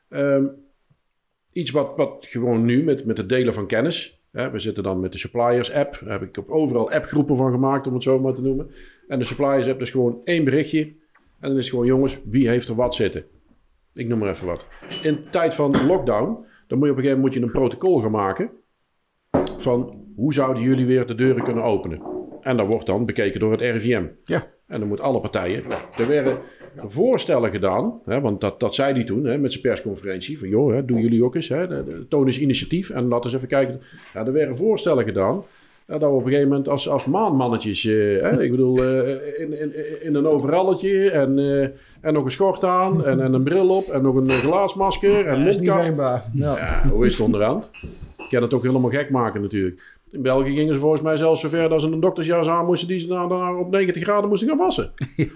Ehm, 0.09 0.45
iets 1.53 1.71
wat, 1.71 1.93
wat 1.95 2.25
gewoon 2.29 2.65
nu 2.65 2.83
met, 2.83 3.05
met 3.05 3.17
het 3.17 3.29
delen 3.29 3.53
van 3.53 3.67
kennis... 3.67 4.15
Hè, 4.31 4.51
we 4.51 4.59
zitten 4.59 4.83
dan 4.83 4.99
met 4.99 5.11
de 5.11 5.17
suppliers 5.17 5.73
app. 5.73 5.99
Daar 6.03 6.19
heb 6.19 6.29
ik 6.29 6.37
op 6.37 6.49
overal 6.49 6.91
appgroepen 6.91 7.35
van 7.35 7.51
gemaakt, 7.51 7.87
om 7.87 7.93
het 7.93 8.03
zo 8.03 8.19
maar 8.19 8.33
te 8.33 8.41
noemen. 8.41 8.71
En 9.07 9.19
de 9.19 9.25
suppliers 9.25 9.67
app 9.67 9.81
is 9.81 9.91
gewoon 9.91 10.21
één 10.23 10.43
berichtje. 10.43 10.81
En 11.39 11.49
dan 11.49 11.57
is 11.57 11.63
het 11.63 11.69
gewoon, 11.69 11.85
jongens, 11.85 12.19
wie 12.25 12.49
heeft 12.49 12.67
er 12.67 12.75
wat 12.75 12.95
zitten? 12.95 13.25
Ik 13.93 14.07
noem 14.07 14.19
maar 14.19 14.29
even 14.29 14.47
wat. 14.47 14.65
In 15.03 15.29
tijd 15.29 15.53
van 15.53 15.85
lockdown, 15.85 16.45
dan 16.67 16.77
moet 16.77 16.87
je 16.87 16.93
op 16.93 16.97
een 16.97 17.03
gegeven 17.03 17.17
moment 17.17 17.35
een 17.35 17.51
protocol 17.51 18.01
gaan 18.01 18.11
maken. 18.11 18.49
Van 19.57 20.05
hoe 20.15 20.33
zouden 20.33 20.63
jullie 20.63 20.85
weer 20.85 21.05
de 21.05 21.15
deuren 21.15 21.43
kunnen 21.43 21.63
openen? 21.63 22.16
En 22.47 22.57
dat 22.57 22.67
wordt 22.67 22.85
dan 22.85 23.05
bekeken 23.05 23.39
door 23.39 23.51
het 23.51 23.61
RIVM. 23.61 24.05
Ja. 24.25 24.47
En 24.67 24.79
dan 24.79 24.87
moeten 24.87 25.05
alle 25.05 25.19
partijen. 25.19 25.63
Nou, 25.67 25.81
er 25.97 26.07
werden 26.07 26.37
voorstellen 26.75 27.51
gedaan, 27.51 27.99
hè, 28.05 28.21
want 28.21 28.41
dat, 28.41 28.59
dat 28.59 28.75
zei 28.75 28.93
hij 28.93 29.03
toen 29.03 29.25
hè, 29.25 29.37
met 29.37 29.51
zijn 29.51 29.63
persconferentie. 29.63 30.39
Van 30.39 30.49
joh, 30.49 30.73
hè, 30.73 30.85
doen 30.85 30.99
jullie 30.99 31.23
ook 31.23 31.35
eens. 31.35 31.49
Hè, 31.49 31.67
de, 31.67 31.83
de, 31.83 32.07
toon 32.07 32.25
eens 32.25 32.39
initiatief 32.39 32.89
en 32.89 33.07
laten 33.07 33.23
eens 33.23 33.33
even 33.33 33.47
kijken. 33.47 33.81
Ja, 34.13 34.25
er 34.25 34.31
werden 34.31 34.57
voorstellen 34.57 35.03
gedaan. 35.03 35.43
Ja, 35.87 35.97
dat 35.97 36.09
we 36.09 36.15
op 36.15 36.21
een 36.21 36.27
gegeven 36.27 36.49
moment 36.49 36.67
als, 36.67 36.89
als 36.89 37.05
maanmannetjes, 37.05 37.85
eh, 37.85 37.93
hè, 38.21 38.43
ik 38.43 38.51
bedoel, 38.51 38.83
eh, 38.83 39.39
in, 39.39 39.59
in, 39.59 40.03
in 40.03 40.15
een 40.15 40.27
overalletje 40.27 41.11
en, 41.11 41.39
eh, 41.39 41.61
en 42.01 42.13
nog 42.13 42.25
een 42.25 42.31
schort 42.31 42.63
aan 42.63 43.05
en, 43.05 43.19
en 43.19 43.33
een 43.33 43.43
bril 43.43 43.69
op 43.69 43.83
en 43.83 44.03
nog 44.03 44.15
een 44.15 44.29
glaasmasker 44.29 45.25
en 45.25 45.47
is 45.47 45.59
mondkap. 45.59 46.23
Ja, 46.33 46.81
hoe 46.91 47.05
is 47.05 47.13
het 47.13 47.21
onderhand? 47.21 47.71
Ik 48.17 48.27
kan 48.29 48.41
het 48.41 48.53
ook 48.53 48.63
helemaal 48.63 48.91
gek 48.91 49.09
maken 49.09 49.41
natuurlijk. 49.41 49.96
In 50.09 50.21
België 50.21 50.55
gingen 50.55 50.73
ze 50.73 50.79
volgens 50.79 51.01
mij 51.01 51.17
zelfs 51.17 51.41
zover 51.41 51.69
dat 51.69 51.81
ze 51.81 51.87
een 51.87 51.99
doktersjas 51.99 52.47
aan 52.47 52.65
moesten 52.65 52.87
die 52.87 52.99
ze 52.99 53.13
op 53.59 53.69
90 53.69 54.03
graden 54.03 54.29
moesten 54.29 54.47
gaan 54.49 54.57
wassen. 54.57 54.93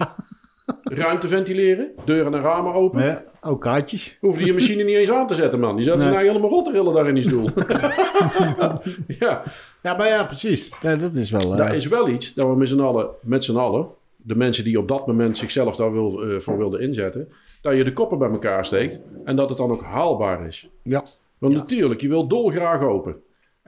Ruimte 0.83 1.27
ventileren, 1.27 1.91
deuren 2.05 2.33
en 2.33 2.41
ramen 2.41 2.73
open. 2.73 3.03
Ja, 3.03 3.23
ook 3.41 3.61
kaartjes. 3.61 4.17
Hoefde 4.19 4.45
je 4.45 4.53
machine 4.53 4.83
niet 4.83 4.95
eens 4.95 5.11
aan 5.11 5.27
te 5.27 5.35
zetten, 5.35 5.59
man. 5.59 5.75
Die 5.75 5.83
zetten 5.83 6.01
ze 6.01 6.07
Nee. 6.07 6.17
nou 6.17 6.27
helemaal 6.29 6.49
rot 6.49 6.65
te 6.65 6.71
rillen 6.71 6.93
daar 6.93 7.07
in 7.07 7.15
die 7.15 7.23
stoel. 7.23 7.49
ja, 9.19 9.43
Ja, 9.83 9.97
maar 9.97 10.07
ja, 10.07 10.25
precies. 10.25 10.71
Ja, 10.81 10.95
dat 10.95 11.13
is 11.13 11.29
wel... 11.31 11.51
eh, 11.51 11.57
dat 11.57 11.73
is 11.75 11.87
wel 11.87 12.07
iets 12.09 12.33
dat 12.33 12.47
we 12.47 12.55
met 12.55 12.67
z'n 12.69 12.79
allen, 12.79 13.09
met 13.21 13.43
z'n 13.43 13.57
allen, 13.57 13.87
de 14.15 14.35
mensen 14.35 14.63
die 14.63 14.79
op 14.79 14.87
dat 14.87 15.07
moment 15.07 15.37
zichzelf 15.37 15.75
daar 15.75 15.91
wil, 15.91 16.21
eh, 16.23 16.39
voor 16.39 16.57
wilden 16.57 16.81
inzetten, 16.81 17.31
dat 17.61 17.75
je 17.75 17.83
de 17.83 17.93
koppen 17.93 18.17
bij 18.17 18.29
elkaar 18.29 18.65
steekt 18.65 18.99
en 19.23 19.35
dat 19.35 19.49
het 19.49 19.57
dan 19.57 19.71
ook 19.71 19.83
haalbaar 19.83 20.47
is. 20.47 20.69
Ja. 20.83 21.03
Want 21.37 21.53
natuurlijk, 21.53 22.01
je 22.01 22.07
wil 22.07 22.27
dolgraag 22.27 22.81
open. 22.81 23.15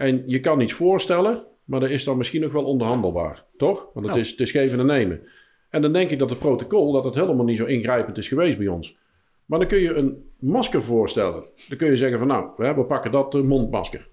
En 0.04 0.24
je 0.26 0.40
kan 0.40 0.62
iets 0.62 0.74
voorstellen, 0.74 1.46
maar 1.64 1.80
dat 1.80 1.90
is 1.90 2.04
dan 2.04 2.18
misschien 2.18 2.42
nog 2.42 2.52
wel 2.52 2.64
onderhandelbaar. 2.64 3.46
Toch? 3.58 3.90
Want 3.94 4.08
het, 4.08 4.16
is, 4.16 4.30
het 4.30 4.40
is 4.40 4.52
geven 4.52 4.80
en 4.80 4.86
nemen. 4.86 5.22
En 5.70 5.82
dan 5.82 5.94
denk 5.94 6.10
ik 6.10 6.20
dat 6.20 6.30
het 6.30 6.40
protocol 6.40 6.92
dat 6.92 7.04
het 7.04 7.16
helemaal 7.16 7.46
niet 7.46 7.58
zo 7.58 7.66
ingrijpend 7.66 8.18
is 8.18 8.28
geweest 8.28 8.58
bij 8.58 8.68
ons. 8.68 8.98
Maar 9.46 9.60
dan 9.60 9.68
kun 9.68 9.80
je 9.80 9.94
een 9.94 10.30
masker 10.40 10.84
voorstellen. 10.84 11.44
Dan 11.68 11.78
kun 11.78 11.88
je 11.88 11.96
zeggen 11.96 12.20
van 12.20 12.28
nou, 12.28 12.50
we 12.76 12.86
pakken 12.86 13.12
dat 13.12 13.36
eh, 13.36 13.42
mondmasker. 13.42 14.10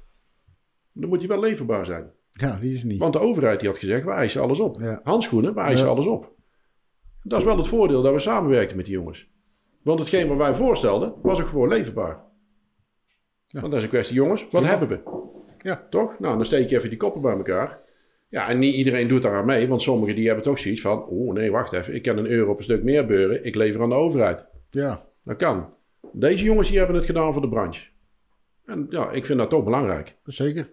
Dan 0.93 1.09
moet 1.09 1.19
die 1.19 1.29
wel 1.29 1.41
leverbaar 1.41 1.85
zijn. 1.85 2.11
Ja, 2.33 2.57
die 2.57 2.73
is 2.73 2.85
niet. 2.85 2.99
Want 2.99 3.13
de 3.13 3.21
overheid 3.21 3.61
die 3.61 3.69
had 3.69 3.79
gezegd, 3.79 4.05
we 4.05 4.11
eisen 4.11 4.43
alles 4.43 4.61
op. 4.61 4.77
Ja. 4.81 5.01
Handschoenen, 5.03 5.55
we 5.55 5.61
eisen 5.61 5.87
Ja. 5.87 5.93
alles 5.93 6.07
op. 6.07 6.33
Dat 7.23 7.39
is 7.39 7.45
wel 7.45 7.57
het 7.57 7.69
voordeel 7.69 8.03
dat 8.03 8.13
we 8.13 8.19
samenwerkten 8.19 8.77
met 8.77 8.85
die 8.87 8.95
jongens. 8.95 9.31
Want 9.83 9.99
hetgeen 9.99 10.29
wat 10.29 10.37
wij 10.37 10.55
voorstelden, 10.55 11.15
was 11.23 11.41
ook 11.41 11.49
gewoon 11.49 11.69
leverbaar. 11.69 12.25
Want 13.49 13.67
dat 13.67 13.77
is 13.77 13.83
een 13.83 13.89
kwestie, 13.89 14.15
jongens, 14.15 14.47
wat 14.51 14.65
hebben 14.65 14.89
we? 14.89 15.29
Ja. 15.63 15.87
Toch? 15.91 16.19
Nou, 16.19 16.37
dan 16.37 16.45
steek 16.45 16.71
je 16.71 16.77
even 16.77 16.89
die 16.89 16.99
koppen 16.99 17.23
bij 17.23 17.37
elkaar. 17.37 17.79
Ja, 18.29 18.49
en 18.49 18.59
niet 18.59 18.75
iedereen 18.75 19.09
doet 19.09 19.23
daar 19.23 19.35
aan 19.35 19.47
mee, 19.47 19.69
want 19.69 19.83
sommigen 19.83 20.15
die 20.15 20.27
hebben 20.27 20.45
toch 20.45 20.59
zoiets 20.59 20.81
van... 20.81 21.05
Oh 21.05 21.33
nee, 21.35 21.51
wacht 21.51 21.73
even, 21.73 21.95
ik 21.95 22.03
kan 22.03 22.17
een 22.17 22.27
euro 22.27 22.51
op 22.51 22.57
een 22.57 22.65
stuk 22.65 22.83
meer 22.83 23.07
beuren, 23.07 23.45
ik 23.45 23.55
lever 23.55 23.83
aan 23.83 23.89
de 23.89 23.95
overheid. 23.95 24.47
Ja. 24.71 25.05
Dat 25.25 25.37
kan. 25.37 25.75
Deze 26.13 26.45
jongens 26.45 26.69
die 26.69 26.79
hebben 26.79 26.97
het 26.97 27.05
gedaan 27.05 27.33
voor 27.33 27.43
de 27.43 27.49
branche. 27.49 27.87
En 28.65 28.87
ja, 28.91 29.11
ik 29.11 29.27
vind 29.27 29.39
dat 29.39 29.51
toch 29.51 29.65
belangrijk. 29.65 30.17
Zeker. 30.25 30.71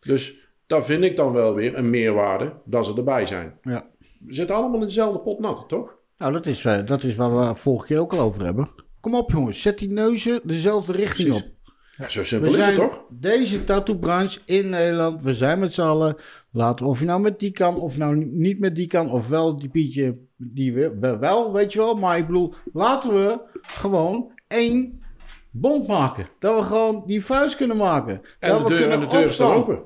Dus 0.00 0.50
daar 0.66 0.84
vind 0.84 1.04
ik 1.04 1.16
dan 1.16 1.32
wel 1.32 1.54
weer 1.54 1.76
een 1.76 1.90
meerwaarde 1.90 2.52
dat 2.64 2.86
ze 2.86 2.94
erbij 2.94 3.26
zijn. 3.26 3.58
Ja. 3.62 3.90
We 3.98 4.34
zitten 4.34 4.56
allemaal 4.56 4.80
in 4.80 4.86
dezelfde 4.86 5.18
pot 5.18 5.38
nat, 5.38 5.64
toch? 5.68 5.96
Nou, 6.18 6.32
dat 6.32 6.46
is, 6.46 6.64
eh, 6.64 6.86
dat 6.86 7.02
is 7.02 7.14
waar 7.14 7.38
we 7.38 7.54
vorige 7.54 7.86
keer 7.86 7.98
ook 7.98 8.12
al 8.12 8.20
over 8.20 8.44
hebben. 8.44 8.70
Kom 9.00 9.14
op 9.14 9.30
jongens, 9.30 9.62
zet 9.62 9.78
die 9.78 9.90
neuzen 9.90 10.40
dezelfde 10.44 10.92
richting 10.92 11.28
Precies. 11.28 11.46
op. 11.46 11.56
Ja, 11.98 12.08
zo 12.08 12.20
We 12.20 12.26
simpel 12.26 12.48
is 12.48 12.54
het 12.56 12.64
zijn 12.64 12.76
toch? 12.76 13.02
deze 13.10 13.64
tattoo-branche 13.64 14.40
in 14.44 14.68
Nederland. 14.68 15.22
We 15.22 15.34
zijn 15.34 15.58
met 15.58 15.72
z'n 15.72 15.80
allen. 15.80 16.16
Laten 16.50 16.84
we, 16.84 16.90
of 16.90 16.98
je 17.00 17.04
nou 17.06 17.20
met 17.20 17.38
die 17.38 17.50
kan, 17.50 17.80
of 17.80 17.96
nou 17.96 18.16
niet 18.16 18.58
met 18.60 18.74
die 18.76 18.86
kan, 18.86 19.10
of 19.10 19.28
wel 19.28 19.56
die 19.56 19.68
Pietje, 19.68 20.16
die 20.36 20.72
we, 20.72 21.16
wel, 21.20 21.52
weet 21.52 21.72
je 21.72 21.78
wel. 21.78 21.94
Maar 21.94 22.18
ik 22.18 22.26
bedoel, 22.26 22.54
laten 22.72 23.14
we 23.14 23.38
gewoon 23.62 24.30
één 24.48 25.02
bond 25.50 25.86
maken. 25.86 26.28
Dat 26.38 26.58
we 26.58 26.62
gewoon 26.66 27.02
die 27.06 27.24
vuist 27.24 27.56
kunnen 27.56 27.76
maken. 27.76 28.20
En 28.38 28.50
dat 28.50 28.66
de 28.68 28.74
we 28.74 28.80
deur, 28.80 28.90
en 28.90 29.00
de 29.00 29.06
deur 29.06 29.30
staat 29.30 29.54
open. 29.54 29.78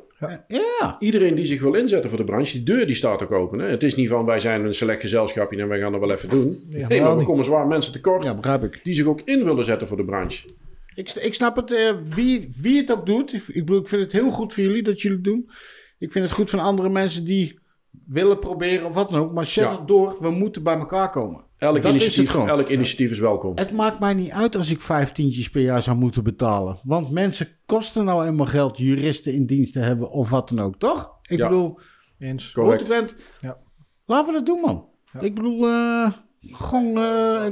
Ja, 0.49 0.97
Iedereen 0.99 1.35
die 1.35 1.47
zich 1.47 1.61
wil 1.61 1.75
inzetten 1.75 2.11
voor 2.11 2.19
de 2.19 2.25
branche, 2.25 2.53
die 2.53 2.63
deur 2.63 2.87
die 2.87 2.95
staat 2.95 3.23
ook 3.23 3.33
open. 3.33 3.59
Hè? 3.59 3.69
Het 3.69 3.83
is 3.83 3.95
niet 3.95 4.09
van 4.09 4.25
wij 4.25 4.41
zijn 4.41 4.65
een 4.65 4.75
select 4.75 5.01
gezelschapje 5.01 5.61
en 5.61 5.69
wij 5.69 5.81
gaan 5.81 5.95
er 5.95 6.01
wel 6.01 6.11
even 6.11 6.29
doen. 6.29 6.63
nee, 6.69 6.81
maar 6.81 6.91
helemaal 6.91 7.13
we 7.13 7.19
niet. 7.19 7.27
komen 7.27 7.45
zwaar 7.45 7.67
mensen 7.67 7.93
tekort 7.93 8.23
ja, 8.25 8.35
begrijp 8.35 8.63
ik. 8.65 8.81
die 8.83 8.95
zich 8.95 9.07
ook 9.07 9.21
in 9.25 9.45
willen 9.45 9.65
zetten 9.65 9.89
voor 9.89 9.97
de 9.97 10.05
branche. 10.05 10.49
Ik, 10.95 11.11
ik 11.11 11.35
snap 11.35 11.57
het, 11.57 11.71
eh, 11.73 11.93
wie, 12.15 12.53
wie 12.61 12.77
het 12.81 12.93
ook 12.93 13.07
doet. 13.07 13.33
Ik, 13.33 13.43
ik 13.49 13.65
bedoel, 13.65 13.81
ik 13.81 13.89
vind 13.89 14.03
het 14.03 14.13
heel 14.13 14.31
goed 14.31 14.53
voor 14.53 14.63
jullie 14.63 14.83
dat 14.83 15.01
jullie 15.01 15.17
het 15.17 15.27
doen. 15.27 15.51
Ik 15.99 16.13
vind 16.13 16.25
het 16.25 16.35
goed 16.35 16.51
van 16.51 16.59
andere 16.59 16.89
mensen 16.89 17.25
die 17.25 17.59
willen 18.07 18.39
proberen 18.39 18.87
of 18.87 18.95
wat 18.95 19.11
dan 19.11 19.21
ook. 19.21 19.33
Maar 19.33 19.47
zet 19.47 19.65
Ja. 19.65 19.79
het 19.79 19.89
door, 19.89 20.17
we 20.21 20.31
moeten 20.31 20.63
bij 20.63 20.77
elkaar 20.79 21.11
komen. 21.11 21.45
Elk, 21.59 21.75
Dat 21.75 21.85
is 21.85 21.91
het 21.93 22.03
initiatief, 22.03 22.31
gewoon. 22.31 22.49
elk 22.49 22.69
initiatief 22.69 23.11
is 23.11 23.19
welkom. 23.19 23.57
Het 23.57 23.73
maakt 23.73 23.99
mij 24.01 24.15
niet 24.15 24.31
uit 24.31 24.57
als 24.57 24.71
ik 24.71 24.81
vijftientjes 24.81 25.51
per 25.51 25.63
jaar 25.63 25.83
zou 25.83 25.97
moeten 25.97 26.23
betalen. 26.25 26.79
Want 26.83 27.11
mensen 27.11 27.49
kosten 27.67 28.05
nou 28.05 28.27
eenmaal 28.27 28.47
geld 28.47 28.79
juristen 28.79 29.33
in 29.33 29.47
dienst 29.47 29.73
te 29.73 29.81
hebben 29.81 30.11
of 30.11 30.31
wat 30.31 30.49
dan 30.49 30.59
ook, 30.61 30.79
toch? 30.79 31.11
Ik 31.23 31.39
Ja. 31.39 31.49
bedoel, 31.49 31.79
Eens. 32.19 32.53
Correct. 32.53 32.79
consequent. 32.83 33.15
Ja. 33.41 33.59
Laten 34.07 34.27
we 34.27 34.33
dat 34.33 34.47
doen, 34.47 34.61
man. 34.61 34.89
Ik 35.21 35.35
bedoel, 35.35 35.67
eh, 35.69 36.13
gewoon... 36.41 36.97
eh, 36.99 37.47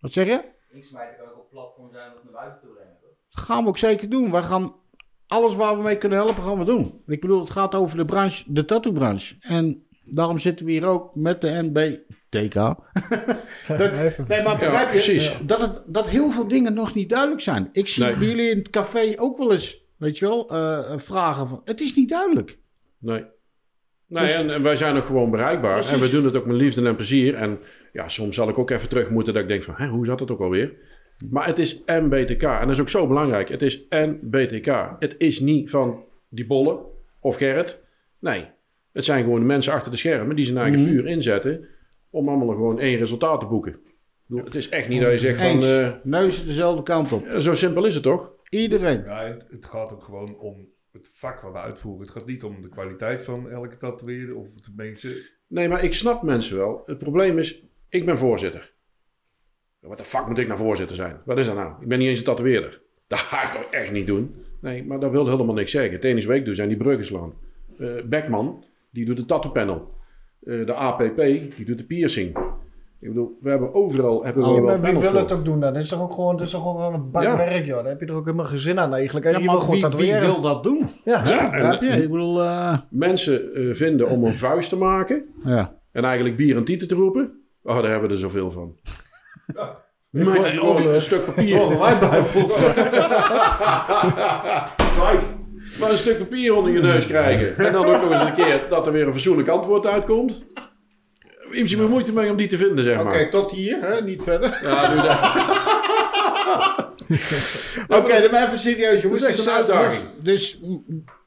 wat 0.00 0.12
zeg 0.12 0.26
je? 0.26 0.40
Inksmijten 0.72 1.16
kan 1.16 1.26
ook 1.26 1.32
op 1.33 1.33
platform 1.54 1.88
zijn 1.92 2.08
om 2.10 2.14
het 2.14 2.24
naar 2.24 2.32
buiten 2.32 2.60
te 2.60 2.66
brengen. 2.74 2.96
Dat 3.30 3.44
gaan 3.44 3.62
we 3.62 3.68
ook 3.68 3.78
zeker 3.78 4.08
doen. 4.08 4.30
Wij 4.30 4.42
gaan 4.42 4.74
alles 5.26 5.54
waar 5.54 5.76
we 5.76 5.82
mee 5.82 5.98
kunnen 5.98 6.18
helpen, 6.18 6.42
gaan 6.42 6.58
we 6.58 6.64
doen. 6.64 7.02
Ik 7.06 7.20
bedoel, 7.20 7.40
het 7.40 7.50
gaat 7.50 7.74
over 7.74 7.96
de 7.96 8.04
branche, 8.04 8.44
de 8.46 8.64
tattoo-branche. 8.64 9.34
En 9.40 9.86
daarom 10.04 10.38
zitten 10.38 10.66
we 10.66 10.72
hier 10.72 10.84
ook 10.84 11.14
met 11.14 11.40
de 11.40 11.48
NBTK. 11.62 12.54
dat, 13.78 14.18
nee, 14.28 14.42
maar 14.42 14.58
begrijp 14.58 14.84
je 14.86 14.90
precies. 14.90 15.36
Dat, 15.42 15.60
het, 15.60 15.82
dat 15.86 16.08
heel 16.08 16.30
veel 16.30 16.48
dingen 16.48 16.74
nog 16.74 16.94
niet 16.94 17.08
duidelijk 17.08 17.40
zijn. 17.40 17.68
Ik 17.72 17.88
zie 17.88 18.02
Nee. 18.04 18.16
bij 18.16 18.26
jullie 18.26 18.50
in 18.50 18.58
het 18.58 18.70
café 18.70 19.14
ook 19.16 19.38
wel 19.38 19.52
eens, 19.52 19.84
weet 19.96 20.18
je 20.18 20.26
wel, 20.26 20.48
eh, 20.50 20.98
vragen 20.98 21.48
van... 21.48 21.60
Het 21.64 21.80
is 21.80 21.94
niet 21.94 22.08
duidelijk. 22.08 22.58
Nee. 22.98 23.24
Nee, 24.06 24.24
Dus- 24.24 24.34
en, 24.34 24.50
en 24.50 24.62
wij 24.62 24.76
zijn 24.76 24.96
ook 24.96 25.04
gewoon 25.04 25.30
bereikbaar. 25.30 25.74
Precies. 25.74 25.92
En 25.92 26.00
we 26.00 26.10
doen 26.10 26.24
het 26.24 26.36
ook 26.36 26.46
met 26.46 26.56
liefde 26.56 26.86
en 26.88 26.96
plezier. 26.96 27.34
En 27.34 27.58
ja, 27.92 28.08
soms 28.08 28.34
zal 28.34 28.48
ik 28.48 28.58
ook 28.58 28.70
even 28.70 28.88
terug 28.88 29.10
moeten 29.10 29.32
dat 29.34 29.42
ik 29.42 29.48
denk 29.48 29.62
van, 29.62 29.74
hè, 29.76 29.88
hoe 29.88 30.06
zat 30.06 30.20
het 30.20 30.30
ook 30.30 30.40
alweer? 30.40 30.72
Maar 31.30 31.46
het 31.46 31.58
is 31.58 31.82
MBTK. 31.86 32.42
En 32.42 32.60
dat 32.60 32.70
is 32.70 32.80
ook 32.80 32.88
zo 32.88 33.06
belangrijk. 33.06 33.48
Het 33.48 33.62
is 33.62 33.86
MBTK. 33.90 34.96
Het 34.98 35.14
is 35.18 35.40
niet 35.40 35.70
van 35.70 36.04
die 36.28 36.46
Bolle 36.46 36.80
of 37.20 37.36
Gerrit. 37.36 37.78
Nee. 38.18 38.46
Het 38.92 39.04
zijn 39.04 39.22
gewoon 39.24 39.40
de 39.40 39.46
mensen 39.46 39.72
achter 39.72 39.90
de 39.90 39.96
schermen 39.96 40.36
die 40.36 40.44
zijn 40.46 40.58
eigen 40.58 40.80
Mhm. 40.80 40.88
puur 40.90 41.06
inzetten 41.06 41.68
om 42.10 42.28
allemaal 42.28 42.48
gewoon 42.48 42.80
één 42.80 42.98
resultaat 42.98 43.40
te 43.40 43.46
boeken. 43.46 43.76
Bedoel, 44.26 44.44
Het 44.44 44.54
is 44.54 44.68
echt 44.68 44.88
niet 44.88 45.02
dat 45.02 45.12
je 45.12 45.18
zegt 45.18 45.38
van, 45.38 45.46
Eens. 45.48 45.66
eh, 45.66 45.90
Neuzen 46.02 46.46
dezelfde 46.46 46.82
kant 46.82 47.12
op. 47.12 47.26
zo 47.38 47.54
simpel 47.54 47.84
is 47.86 47.94
het 47.94 48.02
toch? 48.02 48.32
Iedereen. 48.48 49.02
Ja, 49.04 49.24
het, 49.24 49.46
het 49.50 49.66
gaat 49.66 49.92
ook 49.92 50.02
gewoon 50.02 50.38
om 50.38 50.68
het 50.92 51.08
vak 51.10 51.40
wat 51.40 51.52
we 51.52 51.58
uitvoeren. 51.58 52.02
Het 52.02 52.10
gaat 52.10 52.26
niet 52.26 52.42
om 52.44 52.62
de 52.62 52.68
kwaliteit 52.68 53.22
van 53.22 53.50
elke 53.50 53.76
tatoeëerder 53.76 54.36
of 54.36 54.48
de 54.54 54.72
mensen. 54.76 55.12
Nee, 55.46 55.68
maar 55.68 55.84
ik 55.84 55.94
snap 55.94 56.22
mensen 56.22 56.56
wel. 56.56 56.82
Het 56.86 56.98
probleem 56.98 57.38
is, 57.38 57.62
ik 57.88 58.06
ben 58.06 58.18
voorzitter. 58.18 58.72
Wat 59.86 59.98
de 59.98 60.04
fuck 60.04 60.26
moet 60.26 60.38
ik 60.38 60.46
nou 60.46 60.58
voorzitter 60.58 60.96
zijn? 60.96 61.16
Wat 61.24 61.38
is 61.38 61.46
dat 61.46 61.54
nou? 61.54 61.72
Ik 61.80 61.88
ben 61.88 61.98
niet 61.98 62.08
eens 62.08 62.18
een 62.18 62.24
tatoeëerder. 62.24 62.80
Dat 63.06 63.18
ga 63.18 63.42
ik 63.42 63.52
toch 63.52 63.70
echt 63.70 63.92
niet 63.92 64.06
doen? 64.06 64.34
Nee, 64.60 64.84
maar 64.84 65.00
dat 65.00 65.10
wil 65.10 65.28
helemaal 65.28 65.54
niks 65.54 65.70
zeggen. 65.70 65.92
Het 65.92 66.04
enige 66.04 66.26
wat 66.26 66.36
ik 66.36 66.44
doe 66.44 66.54
zijn 66.54 66.68
die 66.68 66.76
bruggen 66.76 67.04
slaan. 67.04 67.32
Eh, 67.78 67.88
Beckman, 68.04 68.64
die 68.90 69.04
doet 69.04 69.16
de 69.16 69.24
tattoo 69.24 69.50
panel. 69.50 69.90
Eh, 70.42 70.66
de 70.66 70.74
APP, 70.74 71.16
die 71.56 71.64
doet 71.64 71.78
de 71.78 71.84
piercing. 71.84 72.36
Ik 73.00 73.08
bedoel, 73.10 73.38
we 73.40 73.50
hebben 73.50 73.74
overal 73.74 74.24
hebben 74.24 74.42
we 74.42 74.48
Ja, 74.48 74.54
wel 74.54 74.64
maar 74.64 74.80
wie 74.80 74.92
wil 75.00 75.10
voor. 75.10 75.18
het 75.18 75.32
ook 75.32 75.44
doen 75.44 75.60
dan? 75.60 75.72
Dat 75.74 75.82
is 75.82 75.88
toch 75.88 76.00
ook 76.02 76.12
gewoon, 76.12 76.36
dat 76.36 76.46
is 76.46 76.52
toch 76.52 76.62
gewoon 76.62 76.94
een 76.94 77.10
bak 77.10 77.22
Ja. 77.22 77.36
werk, 77.36 77.66
joh. 77.66 77.76
Daar 77.76 77.86
heb 77.86 78.00
je 78.00 78.06
er 78.06 78.14
ook 78.14 78.24
helemaal 78.24 78.46
geen 78.46 78.58
zin 78.58 78.78
aan 78.78 78.94
eigenlijk. 78.94 79.26
Ja, 79.30 79.38
maar 79.38 79.60
gewoon 79.60 79.90
wie, 79.96 80.12
wie 80.12 80.20
wil 80.20 80.40
dat 80.40 80.62
doen? 80.62 80.88
Ja, 81.04 81.22
Ja, 81.24 81.44
en- 81.44 81.50
Begrijp 81.50 81.80
je? 81.82 82.02
Ik 82.02 82.10
bedoel, 82.10 82.42
eh, 82.42 82.78
Mensen 82.90 83.50
vinden 83.76 84.08
om 84.08 84.24
een 84.24 84.32
vuist 84.34 84.68
te 84.68 84.76
maken. 84.76 85.24
ja. 85.44 85.82
En 85.92 86.04
eigenlijk 86.04 86.36
bier 86.36 86.56
en 86.56 86.64
tieten 86.64 86.88
te 86.88 86.94
roepen. 86.94 87.32
Oh, 87.62 87.74
daar 87.74 87.90
hebben 87.90 88.08
we 88.08 88.14
er 88.14 88.20
zoveel 88.20 88.50
van. 88.50 88.76
Ik 90.12 90.28
er 90.28 90.44
gewoon 90.44 90.86
een 90.86 91.00
stuk 91.00 91.24
papier. 91.24 91.58
Horen 91.58 91.78
wij 91.78 91.98
bij 91.98 92.24
volgens 92.24 92.74
mij. 92.74 92.74
Maar 95.80 95.90
een 95.90 95.98
stuk 95.98 96.18
papier 96.18 96.54
onder 96.54 96.72
je 96.72 96.80
neus 96.80 97.06
krijgen. 97.06 97.56
En 97.56 97.72
dan 97.72 97.86
ook 97.86 98.00
nog 98.00 98.10
eens 98.10 98.22
een 98.22 98.34
keer 98.34 98.66
dat 98.68 98.86
er 98.86 98.92
weer 98.92 99.06
een 99.06 99.12
fatsoenlijk 99.12 99.48
antwoord 99.48 99.86
uitkomt. 99.86 100.44
Ietsje 101.50 101.76
meer 101.76 101.88
moeite 101.88 102.12
mee 102.12 102.30
om 102.30 102.36
die 102.36 102.46
te 102.46 102.56
vinden, 102.56 102.84
zeg 102.84 102.94
Oké, 103.00 103.04
maar. 103.04 103.30
tot 103.30 103.50
hier, 103.50 103.80
hè? 103.80 104.02
niet 104.02 104.22
verder. 104.22 104.58
Ja, 104.62 104.88
doe 104.88 105.02
dat. 105.02 105.18
Oké, 107.98 108.20
dan 108.20 108.30
maar 108.30 108.46
even 108.46 108.58
serieus, 108.58 109.02
jongens. 109.02 109.20
Dat 109.20 109.30
is 109.30 109.36
echt 109.36 109.38
een 109.38 109.44
Dus, 109.44 109.52
eh, 109.52 109.54
uitdaging. 109.54 110.04
Dus, 110.20 110.60
dus, 110.60 110.78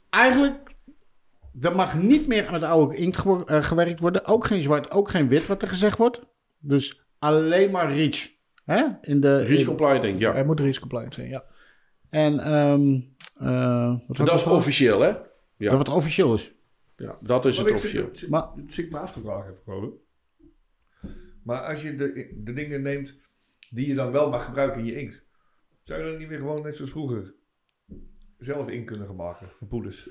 eigenlijk, 0.09 0.55
er 1.61 1.75
mag 1.75 1.95
niet 1.95 2.27
meer 2.27 2.47
met 2.51 2.63
oude 2.63 2.95
inkt 2.95 3.23
eh, 3.45 3.63
gewerkt 3.63 3.99
worden. 3.99 4.25
Ook 4.25 4.45
geen 4.45 4.61
zwart, 4.61 4.91
ook 4.91 5.09
geen 5.09 5.27
wit, 5.27 5.47
wat 5.47 5.61
er 5.61 5.67
gezegd 5.67 5.97
wordt. 5.97 6.19
Dus 6.59 7.06
alleen 7.19 7.71
maar 7.71 7.93
reach. 7.93 8.29
Hè? 8.65 8.85
In 9.01 9.19
de, 9.21 9.37
Reach 9.43 9.59
in- 9.59 9.65
compliant, 9.65 10.01
denk 10.01 10.15
ik, 10.15 10.21
ja. 10.21 10.31
Hij 10.33 10.45
moet 10.45 10.59
reach 10.59 10.79
compliant 10.79 11.13
zijn, 11.13 11.29
ja. 11.29 11.43
En, 12.09 12.39
ehm 12.39 12.99
eh, 13.47 13.95
wat 14.07 14.27
Dat 14.27 14.35
is 14.39 14.43
officieel, 14.43 14.99
hè? 15.01 15.07
Ja. 15.57 15.69
Dat 15.69 15.77
wat 15.77 15.89
officieel 15.89 16.33
is. 16.33 16.51
Ja, 16.95 17.17
dat 17.21 17.45
is 17.45 17.57
Maar 17.57 17.65
het 17.65 17.75
officieel. 17.75 18.05
het 18.05 18.25
Maar- 18.29 18.49
Het 18.55 18.73
zit 18.73 18.91
me 18.91 18.97
af 18.99 19.13
te 19.13 19.19
vragen 19.19 19.51
even 19.51 19.63
gewoon. 19.63 19.93
Maar 21.43 21.61
als 21.61 21.81
je 21.81 21.95
de, 21.95 22.33
de 22.43 22.53
dingen 22.53 22.81
neemt 22.81 23.15
die 23.69 23.87
je 23.87 23.95
dan 23.95 24.11
wel 24.11 24.29
mag 24.29 24.45
gebruiken 24.45 24.79
in 24.79 24.85
je 24.85 24.99
inkt, 24.99 25.23
zou 25.83 26.03
je 26.03 26.09
dan 26.09 26.17
niet 26.19 26.27
weer 26.27 26.37
gewoon 26.37 26.61
net 26.63 26.75
zoals 26.75 26.91
vroeger 26.91 27.33
zelf 28.39 28.69
in 28.69 28.85
kunnen 28.85 29.07
gaan 29.07 29.15
maken 29.15 29.49
van 29.57 29.67
poeders? 29.67 30.09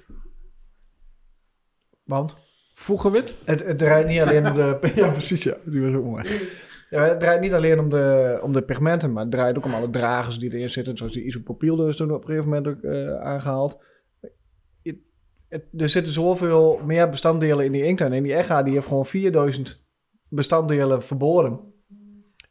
Want 2.05 2.37
Vroeger 2.75 3.11
wit? 3.11 3.35
het, 3.45 3.65
het 3.65 3.79
draait 3.79 4.07
niet 4.07 4.21
alleen 4.21 4.47
om 4.47 4.55
de... 4.55 4.79
Ja, 4.95 5.11
precies, 5.11 5.43
ja. 5.43 5.57
Die 5.65 5.81
was 5.83 5.95
ook 5.95 6.05
mooi. 6.05 6.25
Ja, 6.91 7.03
het 7.03 7.21
draait 7.21 7.41
niet 7.41 7.55
alleen 7.55 7.79
om 7.79 7.89
de, 7.91 8.39
om 8.43 8.53
de 8.53 8.63
pigmenten, 8.63 9.13
maar 9.13 9.23
het 9.23 9.33
draait 9.33 9.57
ook 9.57 9.65
om 9.65 9.75
alle 9.75 9.91
dragers 9.91 10.39
die 10.39 10.53
erin 10.55 10.71
zitten. 10.71 10.97
Zoals 10.97 11.13
die 11.13 11.25
isopropiel, 11.25 11.77
dus 11.77 11.97
toen 11.97 12.11
op 12.15 12.21
een 12.21 12.27
gegeven 12.29 12.49
moment 12.49 12.69
ook 12.69 12.83
eh, 12.83 13.21
aangehaald. 13.21 13.79
Het- 14.83 14.97
het- 15.49 15.65
er 15.77 15.89
zitten 15.89 16.13
zoveel 16.13 16.81
meer 16.85 17.09
bestanddelen 17.11 17.65
in 17.65 17.73
die 17.73 17.85
inkt 17.85 18.01
en 18.01 18.13
in 18.13 18.23
die 18.23 18.35
EGA 18.37 18.63
die 18.63 18.75
heeft 18.75 18.87
gewoon 18.87 19.07
4000 19.07 19.85
bestanddelen 20.29 21.03
verboden. 21.03 21.61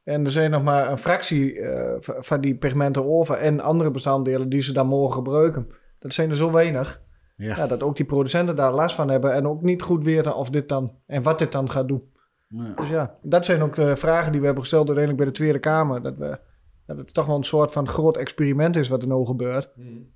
En 0.04 0.26
er 0.26 0.32
zijn 0.32 0.52
nog 0.52 0.64
maar 0.64 0.92
een 0.92 0.98
fractie 0.98 1.60
eh, 1.60 1.96
van 2.00 2.42
die 2.42 2.56
pigmenten 2.58 3.06
over 3.06 3.38
en 3.38 3.60
andere 3.60 3.92
bestanddelen 3.92 4.50
die 4.50 4.62
ze 4.62 4.74
dan 4.74 4.88
mogen 4.88 5.14
gebruiken. 5.14 5.68
Dat 6.00 6.14
zijn 6.14 6.30
er 6.30 6.36
zo 6.36 6.52
weinig. 6.52 7.04
Ja. 7.38 7.56
Ja, 7.56 7.68
dat 7.68 7.84
ook 7.84 7.96
die 7.96 8.06
producenten 8.06 8.56
daar 8.56 8.74
last 8.74 8.96
van 8.96 9.10
hebben 9.10 9.34
en 9.34 9.48
ook 9.48 9.62
niet 9.62 9.82
goed 9.82 10.04
weten 10.06 10.36
of 10.36 10.50
dit 10.50 10.70
dan 10.70 10.92
en 11.06 11.24
wat 11.24 11.40
dit 11.40 11.52
dan 11.52 11.70
gaat 11.70 11.88
doen. 11.88 12.04
Ja. 12.48 12.74
Dus 12.76 12.90
ja, 12.90 13.16
dat 13.22 13.46
zijn 13.46 13.62
ook 13.62 13.76
de 13.76 13.96
vragen 13.96 14.32
die 14.32 14.40
we 14.40 14.46
hebben 14.46 14.64
gesteld 14.64 14.88
uiteindelijk 14.88 15.24
bij 15.26 15.34
de 15.34 15.40
Tweede 15.40 15.60
Kamer. 15.60 16.02
Dat, 16.02 16.18
we, 16.18 16.40
dat 16.86 16.98
het 16.98 17.14
toch 17.14 17.26
wel 17.26 17.36
een 17.36 17.44
soort 17.44 17.72
van 17.72 17.88
groot 17.90 18.18
experiment 18.18 18.76
is 18.76 18.88
wat 18.88 19.02
er 19.02 19.08
nou 19.08 19.26
gebeurt. 19.26 19.70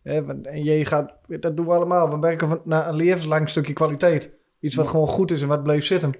Hè, 0.04 0.26
want- 0.26 0.48
en 0.48 0.64
je 0.64 0.86
gaat, 0.86 1.14
dat 1.28 1.56
doen 1.58 1.66
we 1.66 1.72
allemaal. 1.74 2.10
We 2.10 2.20
werken 2.20 2.48
van, 2.48 2.62
naar 2.64 2.88
een 2.88 2.96
levenslang 2.96 3.50
stukje 3.50 3.74
kwaliteit. 3.74 4.38
Iets 4.60 4.76
wat 4.76 4.88
gewoon 4.88 5.08
goed 5.08 5.32
is 5.32 5.42
en 5.42 5.48
wat 5.48 5.64
bleef 5.64 5.86
zitten. 5.86 6.14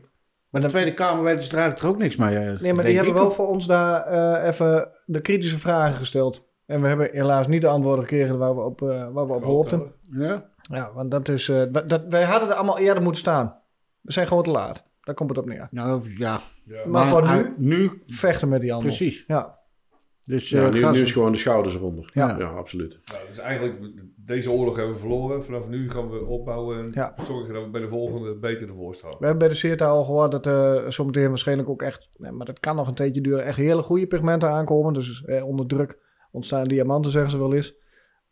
Maar 0.50 0.62
de 0.62 0.68
Tweede 0.68 0.94
Kamer 0.94 1.24
weten 1.24 1.44
ze 1.44 1.58
er 1.58 1.88
ook 1.88 1.98
niks 1.98 2.16
mee. 2.16 2.36
eh, 2.38 2.60
Nee, 2.60 2.74
maar 2.74 2.84
die 2.84 2.96
hebben 2.96 3.14
wel 3.14 3.32
voor 3.32 3.48
ons 3.48 3.66
daar 3.68 4.06
eh, 4.06 4.48
even 4.48 4.90
de 5.06 5.22
kritische 5.22 5.60
vragen 5.60 5.98
gesteld. 5.98 6.48
En 6.66 6.82
we 6.82 6.88
hebben 6.88 7.10
helaas 7.12 7.48
niet 7.48 7.62
de 7.62 7.68
antwoorden 7.68 8.04
gekregen 8.06 8.38
waar 8.38 8.56
we 8.56 8.62
op, 8.62 8.82
eh, 8.82 8.88
waar 8.88 9.28
we 9.28 9.34
op 9.34 9.44
hoopten. 9.44 9.92
Ja? 10.12 10.50
Ja, 10.62 10.92
want 10.94 11.12
dat 11.12 11.28
is, 11.30 11.50
eh, 11.50 11.64
dat, 11.88 12.02
wij 12.10 12.24
hadden 12.24 12.50
er 12.50 12.56
allemaal 12.56 12.78
eerder 12.80 13.04
moeten 13.04 13.22
staan. 13.22 13.56
We 14.02 14.12
zijn 14.12 14.28
gewoon 14.28 14.44
te 14.44 14.50
laat. 14.52 14.88
Daar 15.10 15.18
komt 15.18 15.30
het 15.30 15.40
op 15.40 15.46
neer. 15.46 15.68
Nou, 15.72 16.02
ja. 16.18 16.40
Ja. 16.66 16.86
Maar 16.88 17.08
voor 17.08 17.28
nu 17.32 17.54
Nu, 17.58 18.02
vechten 18.08 18.50
met 18.50 18.62
die 18.62 18.72
handel. 18.72 18.90
precies. 18.90 19.24
Ja, 19.28 19.58
Dus 20.26 20.50
Ja, 20.50 20.66
eh, 20.72 20.92
nu, 20.92 21.00
is 21.02 21.12
gewoon 21.12 21.32
de 21.32 21.38
schouders 21.38 21.76
eronder. 21.76 22.10
Ja. 22.14 22.36
ja 22.38 22.46
absoluut. 22.50 23.00
Nou, 23.06 23.20
dus 23.28 23.38
eigenlijk, 23.38 23.76
deze 24.16 24.52
oorlog 24.52 24.76
hebben 24.76 24.94
we 24.94 25.00
verloren. 25.00 25.44
Vanaf 25.44 25.68
nu 25.70 25.90
gaan 25.90 26.10
we 26.10 26.26
opbouwen 26.26 26.80
en 26.80 26.92
Ja. 26.94 27.14
zorgen 27.22 27.54
dat 27.54 27.64
we 27.64 27.70
bij 27.70 27.82
de 27.82 27.88
volgende 27.88 28.36
beter 28.36 28.68
ervoor 28.68 28.96
staan. 28.96 29.10
We 29.10 29.18
hebben 29.20 29.38
bij 29.38 29.48
de 29.48 29.54
CETA 29.54 29.88
al 29.88 30.04
gehoord 30.04 30.32
dat 30.32 30.46
er 30.46 30.94
zometeen 30.94 31.28
waarschijnlijk 31.30 31.70
ook 31.70 31.82
echt, 31.82 32.10
nee, 32.18 32.32
maar 32.32 32.46
dat 32.46 32.60
kan 32.60 32.76
nog 32.76 32.88
een 32.88 32.94
tijdje 32.94 33.22
duren, 33.22 33.46
echt 33.46 33.58
hele 33.58 33.82
goede 33.82 34.08
pigmenten 34.08 34.50
aankomen. 34.50 34.94
Dus 34.94 35.24
eh, 35.26 35.46
onder 35.48 35.68
druk 35.68 35.98
ontstaan 36.32 36.64
diamanten, 36.64 37.12
zeggen 37.12 37.32
ze 37.32 37.38
wel 37.38 37.54
eens. 37.54 37.74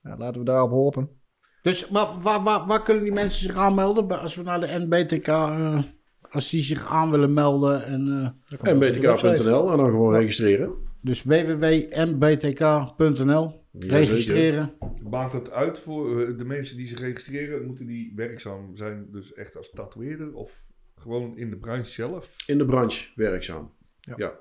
Ja, 0.01 0.17
laten 0.17 0.39
we 0.39 0.45
daarop 0.45 0.69
hopen. 0.71 1.09
Dus 1.61 1.89
maar 1.89 2.07
waar, 2.21 2.43
waar, 2.43 2.65
waar 2.67 2.83
kunnen 2.83 3.03
die 3.03 3.11
mensen 3.13 3.41
zich 3.41 3.55
aanmelden? 3.55 4.07
Bij- 4.07 4.17
Als 4.17 4.35
we 4.35 4.43
naar 4.43 4.59
de 4.59 4.85
NBTK, 4.87 5.27
eh, 5.27 5.79
als 6.31 6.49
die 6.49 6.61
zich 6.61 6.87
aan 6.87 7.11
willen 7.11 7.33
melden. 7.33 7.85
En, 7.85 8.35
eh, 8.57 8.71
En 8.71 8.79
btk.nl 8.79 9.71
en 9.71 9.77
dan 9.77 9.89
gewoon 9.89 10.13
registreren. 10.13 10.73
dus 11.01 11.23
www.nbtk.nl, 12.27 13.61
registreren. 13.79 14.73
Maakt 15.09 15.33
het 15.33 15.51
uit 15.51 15.79
voor 15.79 16.21
eh, 16.21 16.37
de 16.37 16.45
mensen 16.45 16.77
die 16.77 16.87
zich 16.87 16.99
registreren? 16.99 17.65
Moeten 17.65 17.85
die 17.85 18.13
werkzaam 18.15 18.75
zijn, 18.75 19.07
dus 19.11 19.33
echt 19.33 19.57
als 19.57 19.69
tatoeëerder 19.69 20.33
of 20.33 20.65
gewoon 20.95 21.37
in 21.37 21.49
de 21.49 21.57
branche 21.57 21.91
zelf? 21.91 22.35
In 22.45 22.57
de 22.57 22.65
branche 22.65 23.07
werkzaam. 23.15 23.73
Ja. 23.99 24.13
Ja. 24.17 24.33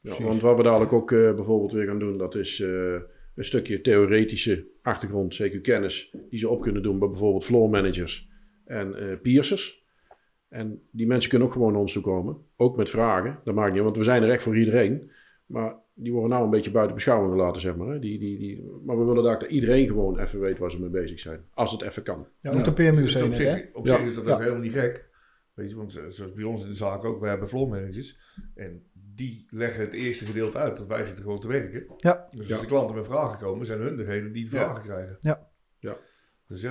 Ja, 0.00 0.22
want 0.22 0.40
wat 0.40 0.56
we 0.56 0.62
dadelijk 0.62 0.92
ook 0.92 1.12
eh, 1.12 1.34
bijvoorbeeld 1.34 1.72
weer 1.72 1.86
gaan 1.86 1.98
doen, 1.98 2.18
dat 2.18 2.34
is 2.34 2.60
eh, 2.60 2.94
een 3.34 3.44
stukje 3.44 3.80
theoretische 3.80 4.66
achtergrond, 4.82 5.42
CQ-kennis, 5.42 6.16
die 6.30 6.38
ze 6.38 6.48
op 6.48 6.62
kunnen 6.62 6.82
doen 6.82 6.98
bij 6.98 7.08
bijvoorbeeld 7.08 7.44
floor 7.44 7.70
managers 7.70 8.30
en 8.64 8.94
eh 8.94 9.20
piercers. 9.22 9.83
En 10.48 10.82
die 10.90 11.06
mensen 11.06 11.30
kunnen 11.30 11.48
ook 11.48 11.54
gewoon 11.54 11.72
naar 11.72 11.80
ons 11.80 11.92
toe 11.92 12.02
komen, 12.02 12.36
ook 12.56 12.76
met 12.76 12.90
vragen. 12.90 13.38
Dat 13.44 13.54
maakt 13.54 13.72
niet, 13.72 13.82
want 13.82 13.96
we 13.96 14.04
zijn 14.04 14.22
er 14.22 14.30
echt 14.30 14.42
voor 14.42 14.56
iedereen. 14.58 15.10
Maar 15.46 15.74
die 15.94 16.12
worden 16.12 16.30
nou 16.30 16.44
een 16.44 16.50
beetje 16.50 16.70
buiten 16.70 16.94
beschouwing 16.94 17.32
gelaten, 17.32 17.60
zeg 17.60 17.76
maar. 17.76 17.88
hè. 17.88 17.98
Die, 17.98 18.18
die, 18.18 18.38
die, 18.38 18.70
maar 18.84 18.98
we 18.98 19.04
willen 19.04 19.22
daar 19.24 19.38
dat 19.38 19.50
iedereen 19.50 19.86
gewoon 19.88 20.18
even 20.18 20.40
weet 20.40 20.58
waar 20.58 20.70
ze 20.70 20.80
mee 20.80 20.90
bezig 20.90 21.20
zijn. 21.20 21.44
Als 21.54 21.72
het 21.72 21.82
even 21.82 22.02
kan. 22.02 22.26
Ja, 22.40 22.50
ook 22.52 22.64
de 22.64 22.72
PMU 22.72 23.02
Dus 23.02 23.12
zijn 23.12 23.24
op 23.24 23.30
er, 23.30 23.36
zich, 23.36 23.52
hè? 23.52 23.62
op 23.72 23.86
Ja. 23.86 23.96
zich 23.96 24.04
is 24.04 24.14
dat 24.14 24.26
Ja. 24.26 24.32
ook 24.32 24.38
helemaal 24.40 24.60
niet 24.62 24.72
gek. 24.72 25.08
Weet 25.54 25.70
je, 25.70 25.76
want 25.76 25.96
eh, 25.96 26.04
zoals 26.08 26.32
bij 26.32 26.44
ons 26.44 26.62
in 26.62 26.68
de 26.68 26.74
zaak 26.74 27.04
ook, 27.04 27.20
we 27.20 27.28
hebben 27.28 27.48
floor 27.48 27.68
managers. 27.68 28.18
En 28.54 28.82
die 29.14 29.46
leggen 29.50 29.80
het 29.84 29.92
eerste 29.92 30.24
gedeelte 30.24 30.58
uit, 30.58 30.76
dat 30.76 30.86
wij 30.86 31.04
zitten 31.04 31.22
gewoon 31.24 31.40
te 31.40 31.48
werken. 31.48 31.86
Ja. 31.96 32.28
Dus 32.30 32.46
Ja. 32.46 32.52
als 32.52 32.62
de 32.62 32.68
klanten 32.68 32.96
met 32.96 33.06
vragen 33.06 33.38
komen, 33.38 33.66
zijn 33.66 33.80
hun 33.80 33.96
degene 33.96 34.30
die 34.30 34.44
de 34.50 34.56
Ja. 34.56 34.62
vragen 34.64 34.82
krijgen. 34.82 35.16
Ja. 35.20 35.50
Ja. 35.78 35.96
Dus 36.48 36.60
ja, 36.60 36.70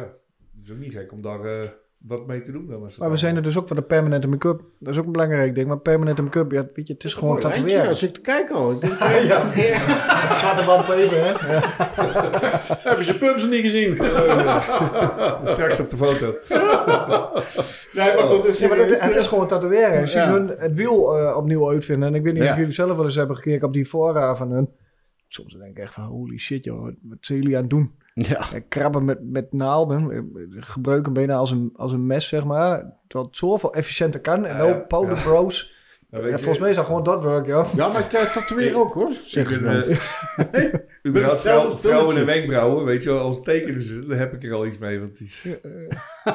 het 0.56 0.64
is 0.64 0.72
ook 0.72 0.78
niet 0.78 0.94
gek 0.94 1.12
om 1.12 1.22
daar 1.22 1.46
eh, 1.64 1.70
wat 2.08 2.28
mee 2.28 2.42
te 2.42 2.52
doen 2.52 2.68
dan. 2.68 2.84
Als 2.84 2.98
Maar 2.98 3.10
we 3.10 3.16
zijn 3.18 3.36
er 3.36 3.42
dus 3.44 3.58
ook 3.58 3.68
voor 3.68 3.76
de 3.76 3.82
permanente 3.82 4.28
make-up. 4.28 4.62
Dat 4.80 4.94
is 4.94 5.00
ook 5.00 5.06
een 5.06 5.12
belangrijk 5.12 5.56
ding. 5.56 5.68
Maar 5.68 5.78
permanente 5.78 6.22
make-up, 6.22 6.52
ja, 6.52 6.66
weet 6.74 6.88
je, 6.88 6.94
het 6.94 7.04
is 7.04 7.14
gewoon 7.14 7.40
tatoeëren. 7.40 7.88
Als 7.88 8.04
ik 8.04 8.14
te 8.14 8.22
kijken 8.22 8.56
al. 8.56 8.72
Ik 8.72 8.80
denk, 8.82 8.94
Zwarte 10.40 10.64
band 10.66 10.86
peper, 10.86 11.18
hè? 11.18 11.54
Ja. 11.54 11.62
Hebben 12.90 13.06
ze 13.06 13.18
pumps 13.18 13.48
niet 13.48 13.62
gezien? 13.62 13.94
Straks 15.46 15.80
op 15.80 15.90
de 15.90 15.98
foto. 15.98 16.26
nee, 17.94 18.16
maar 18.16 18.24
goed, 18.26 18.44
dus 18.44 18.60
Ja, 18.60 18.68
maar 18.68 18.78
het 18.78 19.16
is 19.16 19.28
gewoon 19.28 19.48
tatoeëren. 19.48 20.00
Je 20.00 20.06
ziet 20.08 20.16
Ja. 20.16 20.32
hun 20.32 20.48
het 20.58 20.74
wiel 20.78 21.18
eh, 21.18 21.38
opnieuw 21.38 21.70
uitvinden. 21.70 22.08
En 22.08 22.16
ik 22.16 22.24
weet 22.24 22.34
niet 22.34 22.44
Ja. 22.44 22.52
of 22.52 22.58
jullie 22.58 22.74
zelf 22.74 22.96
wel 22.98 23.06
eens 23.06 23.16
hebben 23.16 23.36
gekeken 23.36 23.68
op 23.68 23.74
die 23.74 23.86
fora 23.86 24.36
van 24.36 24.52
hun. 24.52 24.70
Soms 25.28 25.54
denk 25.54 25.78
ik 25.78 25.84
echt 25.84 25.94
van, 25.94 26.04
holy 26.04 26.38
shit 26.38 26.64
joh, 26.64 26.82
wat, 26.84 26.94
wat 27.02 27.18
zijn 27.22 27.40
jullie 27.40 27.56
aan 27.56 27.62
het 27.62 27.70
doen? 27.72 27.92
Ja. 28.14 28.40
Eh, 28.54 28.62
Krabben 28.70 29.06
met, 29.06 29.18
met 29.32 29.54
naalden, 29.54 30.12
eh, 30.12 30.20
gebruiken 30.60 31.14
bijna 31.14 31.36
als 31.36 31.52
een, 31.52 31.74
als 31.76 31.92
een 31.92 32.06
mes, 32.06 32.28
zeg 32.28 32.44
maar. 32.44 32.78
Terwijl 33.08 33.30
het 33.30 33.38
zoveel 33.38 33.74
efficiënter 33.74 34.20
kan. 34.20 34.46
En 34.46 34.58
Ja, 34.58 34.64
ja. 34.66 34.74
ook 34.74 34.88
powder 34.88 35.18
bros. 35.24 35.72
Nou, 36.14 36.26
Ja, 36.26 36.32
je, 36.32 36.38
volgens 36.38 36.60
mij 36.60 36.70
is 36.70 36.76
dat 36.76 36.86
gewoon 36.86 37.04
dat 37.04 37.22
werk, 37.22 37.46
joh. 37.46 37.66
Ja, 37.76 37.88
maar 37.88 38.02
ik 38.02 38.14
uh, 38.14 38.22
tatoeëer 38.22 38.78
ook 38.82 38.94
hoor. 38.94 39.10
ik 39.10 39.18
Zeggen 39.24 39.56
ze 39.56 39.62
ben, 39.64 39.82
dan. 39.82 41.14
eh, 41.14 41.36
vrouw- 41.36 41.70
vrouwen 41.72 42.18
en 42.18 42.26
wenkbrauwen, 42.26 42.86
weet 42.86 43.04
je 43.04 43.10
wel, 43.10 43.20
als 43.20 43.42
tekenen 43.42 43.82
ze, 43.84 44.06
daar 44.08 44.18
heb 44.18 44.34
ik 44.34 44.44
er 44.44 44.54
al 44.54 44.66
iets 44.66 44.78
mee. 44.78 45.00
Want 45.00 45.18
die, 45.18 45.28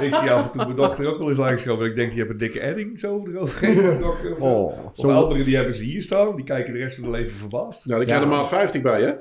ik 0.01 0.14
zie 0.14 0.31
af 0.31 0.45
en 0.45 0.51
toe 0.53 0.62
mijn 0.64 0.74
dochter 0.74 1.07
ook 1.07 1.18
wel 1.18 1.29
eens 1.29 1.39
langskomen 1.39 1.85
en 1.85 1.91
ik 1.91 1.97
denk, 1.97 2.09
die 2.09 2.18
hebben 2.18 2.37
een 2.37 2.43
dikke 2.43 2.61
edding 2.61 3.01
zo 3.01 3.22
eroverheen 3.26 3.79
getrokken. 3.79 4.33
Of, 4.33 4.39
zo. 4.39 4.45
Oh, 4.45 4.85
of 4.85 4.91
zo- 4.95 5.11
anderen 5.11 5.45
die 5.45 5.57
hebben 5.57 5.74
ze 5.74 5.83
hier 5.85 6.03
staan, 6.03 6.37
die 6.37 6.45
kijken 6.45 6.72
de 6.72 6.79
rest 6.79 6.95
van 6.97 7.05
hun 7.05 7.12
leven 7.12 7.37
verbaasd. 7.37 7.85
Nou, 7.87 8.05
daar 8.05 8.09
kan 8.18 8.29
Ja. 8.29 8.31
er 8.33 8.37
maat 8.37 8.49
50 8.49 8.83
bij, 8.83 9.01
hè? 9.03 9.12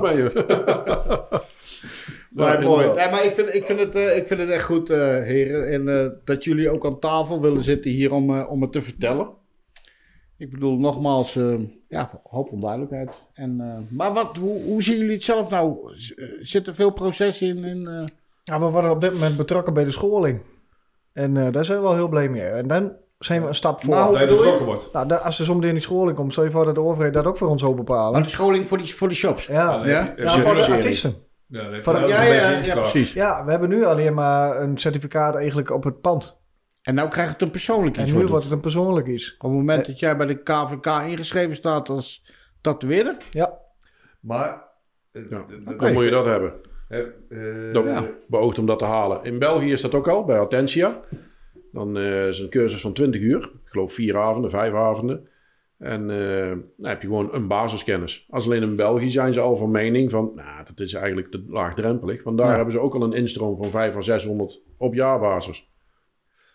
Ben 0.00 0.16
je. 0.16 0.32
Ja, 2.36 2.60
mooi. 2.60 2.86
Nee, 2.86 3.10
maar 3.10 3.24
ik 3.24 3.34
vind, 3.34 3.54
ik, 3.54 3.64
vind 3.64 3.78
het, 3.78 3.94
eh, 3.94 4.16
ik 4.16 4.26
vind 4.26 4.40
het 4.40 4.48
echt 4.48 4.64
goed, 4.64 4.90
eh, 4.90 4.98
heren. 4.98 5.68
En 5.72 5.88
eh, 5.88 6.10
dat 6.24 6.44
jullie 6.44 6.70
ook 6.70 6.84
aan 6.86 6.98
tafel 6.98 7.40
willen 7.40 7.62
zitten 7.62 7.90
hier 7.90 8.12
om, 8.12 8.36
eh, 8.36 8.50
om 8.50 8.62
het 8.62 8.72
te 8.72 8.82
vertellen. 8.82 9.28
Ik 10.38 10.50
bedoel, 10.50 10.78
nogmaals, 10.78 11.36
eh, 11.36 11.54
ja, 11.88 12.20
hoop 12.22 12.52
onduidelijkheid. 12.52 13.10
En, 13.34 13.60
eh, 13.60 13.96
maar 13.96 14.12
wat, 14.12 14.36
hoe, 14.36 14.62
hoe 14.62 14.82
zien 14.82 14.98
jullie 14.98 15.12
het 15.12 15.22
zelf 15.22 15.50
nou? 15.50 15.78
Zit 16.40 16.66
er 16.66 16.74
veel 16.74 16.90
proces 16.90 17.42
in? 17.42 17.64
in 17.64 17.86
eh? 17.86 18.04
Ja, 18.44 18.60
we 18.60 18.66
worden 18.70 18.90
op 18.90 19.00
dit 19.00 19.12
moment 19.12 19.36
betrokken 19.36 19.74
bij 19.74 19.84
de 19.84 19.90
scholing. 19.90 20.40
En 21.12 21.36
eh, 21.36 21.52
daar 21.52 21.64
zijn 21.64 21.78
we 21.78 21.84
wel 21.84 21.94
heel 21.94 22.08
blij 22.08 22.28
mee. 22.28 22.42
En 22.42 22.66
dan 22.66 22.92
zijn 23.18 23.42
we 23.42 23.48
een 23.48 23.54
stap 23.54 23.84
voor. 23.84 23.94
Nou, 23.94 24.12
Dat 24.12 24.20
je 24.20 24.26
betrokken 24.26 24.64
wordt. 24.66 24.92
Nou, 24.92 25.12
als 25.12 25.38
er 25.38 25.44
zometeen 25.44 25.68
in 25.68 25.74
die 25.74 25.82
scholing 25.84 26.16
komt, 26.16 26.32
stel 26.32 26.44
je 26.44 26.50
voor 26.50 26.64
dat 26.64 26.74
de 26.74 26.80
overheid 26.80 27.14
dat 27.14 27.24
ook 27.26 27.36
voor 27.38 27.48
ons 27.48 27.60
zou 27.60 27.74
Maar 27.74 27.84
bepalen. 27.84 28.22
de 28.22 28.28
scholing 28.28 28.68
voor 28.68 28.78
die, 28.78 28.94
voor 28.94 29.08
de 29.08 29.14
shops. 29.14 29.46
Ja, 29.46 29.80
ja. 29.86 30.14
voor 30.16 30.54
de 30.54 30.66
artiesten. 30.70 31.14
Ja, 31.48 31.62
nou, 31.68 32.08
Ja, 32.08 32.22
ja, 32.22 32.48
ja, 32.50 32.74
precies. 32.74 33.12
Ja, 33.12 33.44
we 33.44 33.50
hebben 33.50 33.68
nu 33.68 33.84
alleen 33.84 34.14
maar 34.14 34.60
een 34.60 34.78
certificaat 34.78 35.34
eigenlijk 35.34 35.70
op 35.70 35.84
het 35.84 36.00
pand. 36.00 36.36
En 36.82 36.94
nou 36.94 37.08
krijgt 37.08 37.32
het 37.32 37.42
een 37.42 37.50
persoonlijk 37.50 37.96
En 37.96 38.02
iets. 38.02 38.12
nu 38.12 38.18
wordt 38.18 38.32
het. 38.32 38.42
het 38.42 38.52
een 38.52 38.60
persoonlijk 38.60 39.06
iets. 39.06 39.34
Op 39.38 39.40
het 39.42 39.58
moment 39.58 39.86
dat 39.86 39.98
jij 39.98 40.16
bij 40.16 40.26
de 40.26 40.42
KVK 40.42 40.86
ingeschreven 40.86 41.56
staat 41.56 41.88
als 41.88 42.26
tatoeëerder. 42.60 43.16
Ja, 43.30 43.58
Maar... 44.20 44.62
eh, 45.12 45.22
Ja, 45.26 45.44
Dan 45.76 45.92
moet 45.92 46.04
je 46.04 46.10
dat 46.10 46.24
hebben. 46.24 46.52
eh, 46.88 46.98
eh, 46.98 47.72
Dat 47.72 47.84
eh, 47.86 48.00
beoogt 48.28 48.58
om 48.58 48.66
dat 48.66 48.78
te 48.78 48.84
halen. 48.84 49.24
In 49.24 49.38
België 49.38 49.72
is 49.72 49.80
dat 49.80 49.94
ook 49.94 50.08
al, 50.08 50.24
bij 50.24 50.38
Attentia. 50.38 51.00
Dan 51.76 51.96
eh, 51.96 52.28
is 52.28 52.38
een 52.40 52.48
cursus 52.48 52.80
van 52.80 52.92
20 52.92 53.20
uur. 53.20 53.42
Ik 53.44 53.60
geloof 53.64 53.92
vier 53.92 54.16
avonden, 54.18 54.50
vijf 54.50 54.72
avonden. 54.72 55.28
En 55.78 56.10
eh, 56.10 56.48
dan 56.76 56.88
heb 56.90 57.00
je 57.02 57.06
gewoon 57.08 57.34
een 57.34 57.46
basiskennis. 57.48 58.26
Als 58.30 58.44
alleen 58.44 58.62
in 58.62 58.76
België 58.76 59.10
zijn 59.10 59.32
ze 59.32 59.40
al 59.40 59.56
van 59.56 59.70
mening 59.70 60.10
van... 60.10 60.32
Nou, 60.34 60.64
dat 60.64 60.80
is 60.80 60.92
eigenlijk 60.92 61.30
te 61.30 61.44
laagdrempelig. 61.48 62.22
Vandaar 62.22 62.50
Ja. 62.50 62.54
hebben 62.56 62.72
ze 62.72 62.80
ook 62.80 62.94
al 62.94 63.02
een 63.02 63.12
instroom 63.12 63.56
van 63.56 63.70
5 63.70 63.96
à 63.96 64.00
600 64.00 64.62
op 64.76 64.94
jaarbasis. 64.94 65.70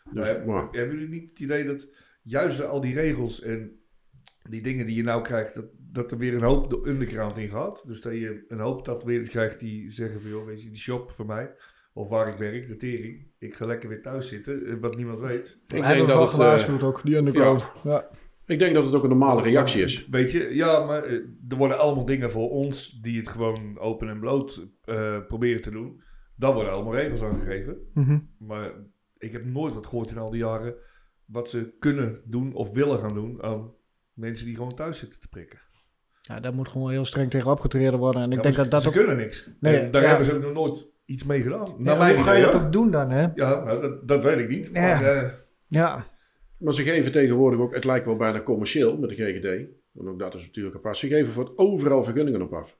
Dus, 0.05 0.13
Maar 0.13 0.27
heb- 0.27 0.45
maar, 0.45 0.67
Hebben 0.71 0.95
jullie 0.99 1.09
niet 1.19 1.29
het 1.29 1.39
idee 1.39 1.63
dat 1.63 1.87
juist 2.23 2.57
door 2.57 2.67
al 2.67 2.81
die 2.81 2.93
regels 2.93 3.41
en 3.41 3.79
die 4.49 4.61
dingen 4.61 4.85
die 4.85 4.95
je 4.95 5.03
nou 5.03 5.21
krijgt, 5.21 5.55
dat, 5.55 5.65
dat 5.91 6.11
er 6.11 6.17
weer 6.17 6.33
een 6.33 6.41
hoop 6.41 6.69
de 6.69 6.89
underground 6.89 7.37
in 7.37 7.49
gaat? 7.49 7.83
Dus 7.87 8.01
dat 8.01 8.13
je 8.13 8.45
een 8.47 8.59
hoop 8.59 8.83
tatoeëerders 8.83 9.29
krijgt 9.29 9.59
die 9.59 9.91
zeggen 9.91 10.21
van, 10.21 10.29
joh, 10.29 10.45
weet 10.45 10.61
je, 10.63 10.69
die 10.69 10.79
shop 10.79 11.11
voor 11.11 11.25
mij, 11.25 11.51
of 11.93 12.09
waar 12.09 12.27
ik 12.27 12.37
werk, 12.37 12.67
de 12.67 12.75
tering, 12.75 13.27
ik 13.37 13.55
ga 13.55 13.65
lekker 13.65 13.89
weer 13.89 14.01
thuis 14.01 14.27
zitten, 14.27 14.65
eh, 14.65 14.73
wat 14.81 14.95
niemand 14.95 15.19
weet. 15.19 15.57
ik, 15.67 15.83
denk 15.83 16.07
dat 16.07 16.31
het, 16.31 16.67
eh, 16.67 16.83
ook, 16.83 17.01
die 17.03 17.15
underground. 17.15 17.71
Ja. 17.83 18.09
ik 18.45 18.59
denk 18.59 18.73
dat 18.73 18.85
het 18.85 18.95
ook 18.95 19.03
een 19.03 19.09
normale 19.09 19.41
reactie 19.41 19.83
is. 19.83 20.07
Weet 20.07 20.31
je, 20.31 20.55
ja, 20.55 20.85
maar 20.85 21.03
eh, 21.03 21.13
er 21.49 21.57
worden 21.57 21.79
allemaal 21.79 22.05
dingen 22.05 22.31
voor 22.31 22.49
ons 22.49 23.01
die 23.01 23.17
het 23.17 23.29
gewoon 23.29 23.79
open 23.79 24.09
en 24.09 24.19
bloot 24.19 24.67
eh, 24.83 25.17
proberen 25.27 25.61
te 25.61 25.71
doen. 25.71 26.01
Dan 26.35 26.53
worden 26.53 26.73
allemaal 26.73 26.95
regels 26.95 27.21
aangegeven. 27.21 27.77
Mhm. 27.93 28.19
Maar 28.37 28.71
ik 29.17 29.31
heb 29.31 29.45
nooit 29.45 29.73
wat 29.73 29.87
gehoord 29.87 30.11
in 30.11 30.17
al 30.17 30.31
die 30.31 30.39
jaren 30.39 30.75
wat 31.25 31.49
ze 31.49 31.75
kunnen 31.79 32.21
doen 32.25 32.53
of 32.53 32.71
willen 32.71 32.99
gaan 32.99 33.13
doen 33.13 33.43
aan 33.43 33.71
mensen 34.13 34.45
die 34.45 34.55
gewoon 34.55 34.75
thuis 34.75 34.97
zitten 34.99 35.19
te 35.19 35.27
prikken. 35.29 35.59
ja, 36.21 36.39
daar 36.39 36.53
moet 36.53 36.69
gewoon 36.69 36.91
heel 36.91 37.05
streng 37.05 37.29
tegen 37.31 37.51
opgetreden 37.51 37.99
worden. 37.99 38.21
En 38.21 38.31
ik 38.31 38.37
Ja, 38.37 38.41
denk 38.43 38.55
maar 38.55 38.69
dat 38.69 38.71
dat 38.71 38.81
ze, 38.81 38.87
ook... 38.87 38.93
ze 38.93 38.99
kunnen 38.99 39.17
niks. 39.17 39.49
Nee, 39.59 39.77
En 39.77 39.91
daar 39.91 40.01
ja. 40.01 40.07
hebben 40.07 40.25
ze 40.25 40.35
ook 40.35 40.41
nog 40.41 40.53
nooit 40.53 40.87
iets 41.11 41.23
mee 41.23 41.41
gedaan. 41.41 41.75
Ja, 41.83 42.13
hoe 42.13 42.23
ga 42.23 42.33
je 42.33 42.43
dat 42.43 42.55
ook 42.55 42.71
doen 42.71 42.91
dan, 42.91 43.09
hè? 43.11 43.21
Ja, 43.21 43.63
nou, 43.63 43.81
dat, 43.81 44.07
dat 44.07 44.23
weet 44.23 44.37
ik 44.37 44.49
niet. 44.49 44.69
Ja. 44.73 44.81
Maar, 44.81 45.03
eh, 45.03 45.29
Ja, 45.67 46.05
Maar 46.57 46.73
ze 46.73 46.83
geven 46.83 47.11
tegenwoordig 47.11 47.59
ook, 47.59 47.73
het 47.75 47.83
lijkt 47.85 48.05
wel 48.05 48.15
bijna 48.15 48.41
commercieel 48.41 48.97
met 48.97 49.09
de 49.09 49.15
GGD. 49.15 49.69
Want 49.91 50.09
ook 50.09 50.19
dat 50.19 50.35
is 50.35 50.45
natuurlijk 50.45 50.75
apart. 50.75 50.97
Ze 50.97 51.07
geven 51.07 51.33
voor 51.33 51.43
het 51.43 51.57
overal 51.57 52.03
vergunningen 52.03 52.41
op 52.41 52.53
af. 52.53 52.77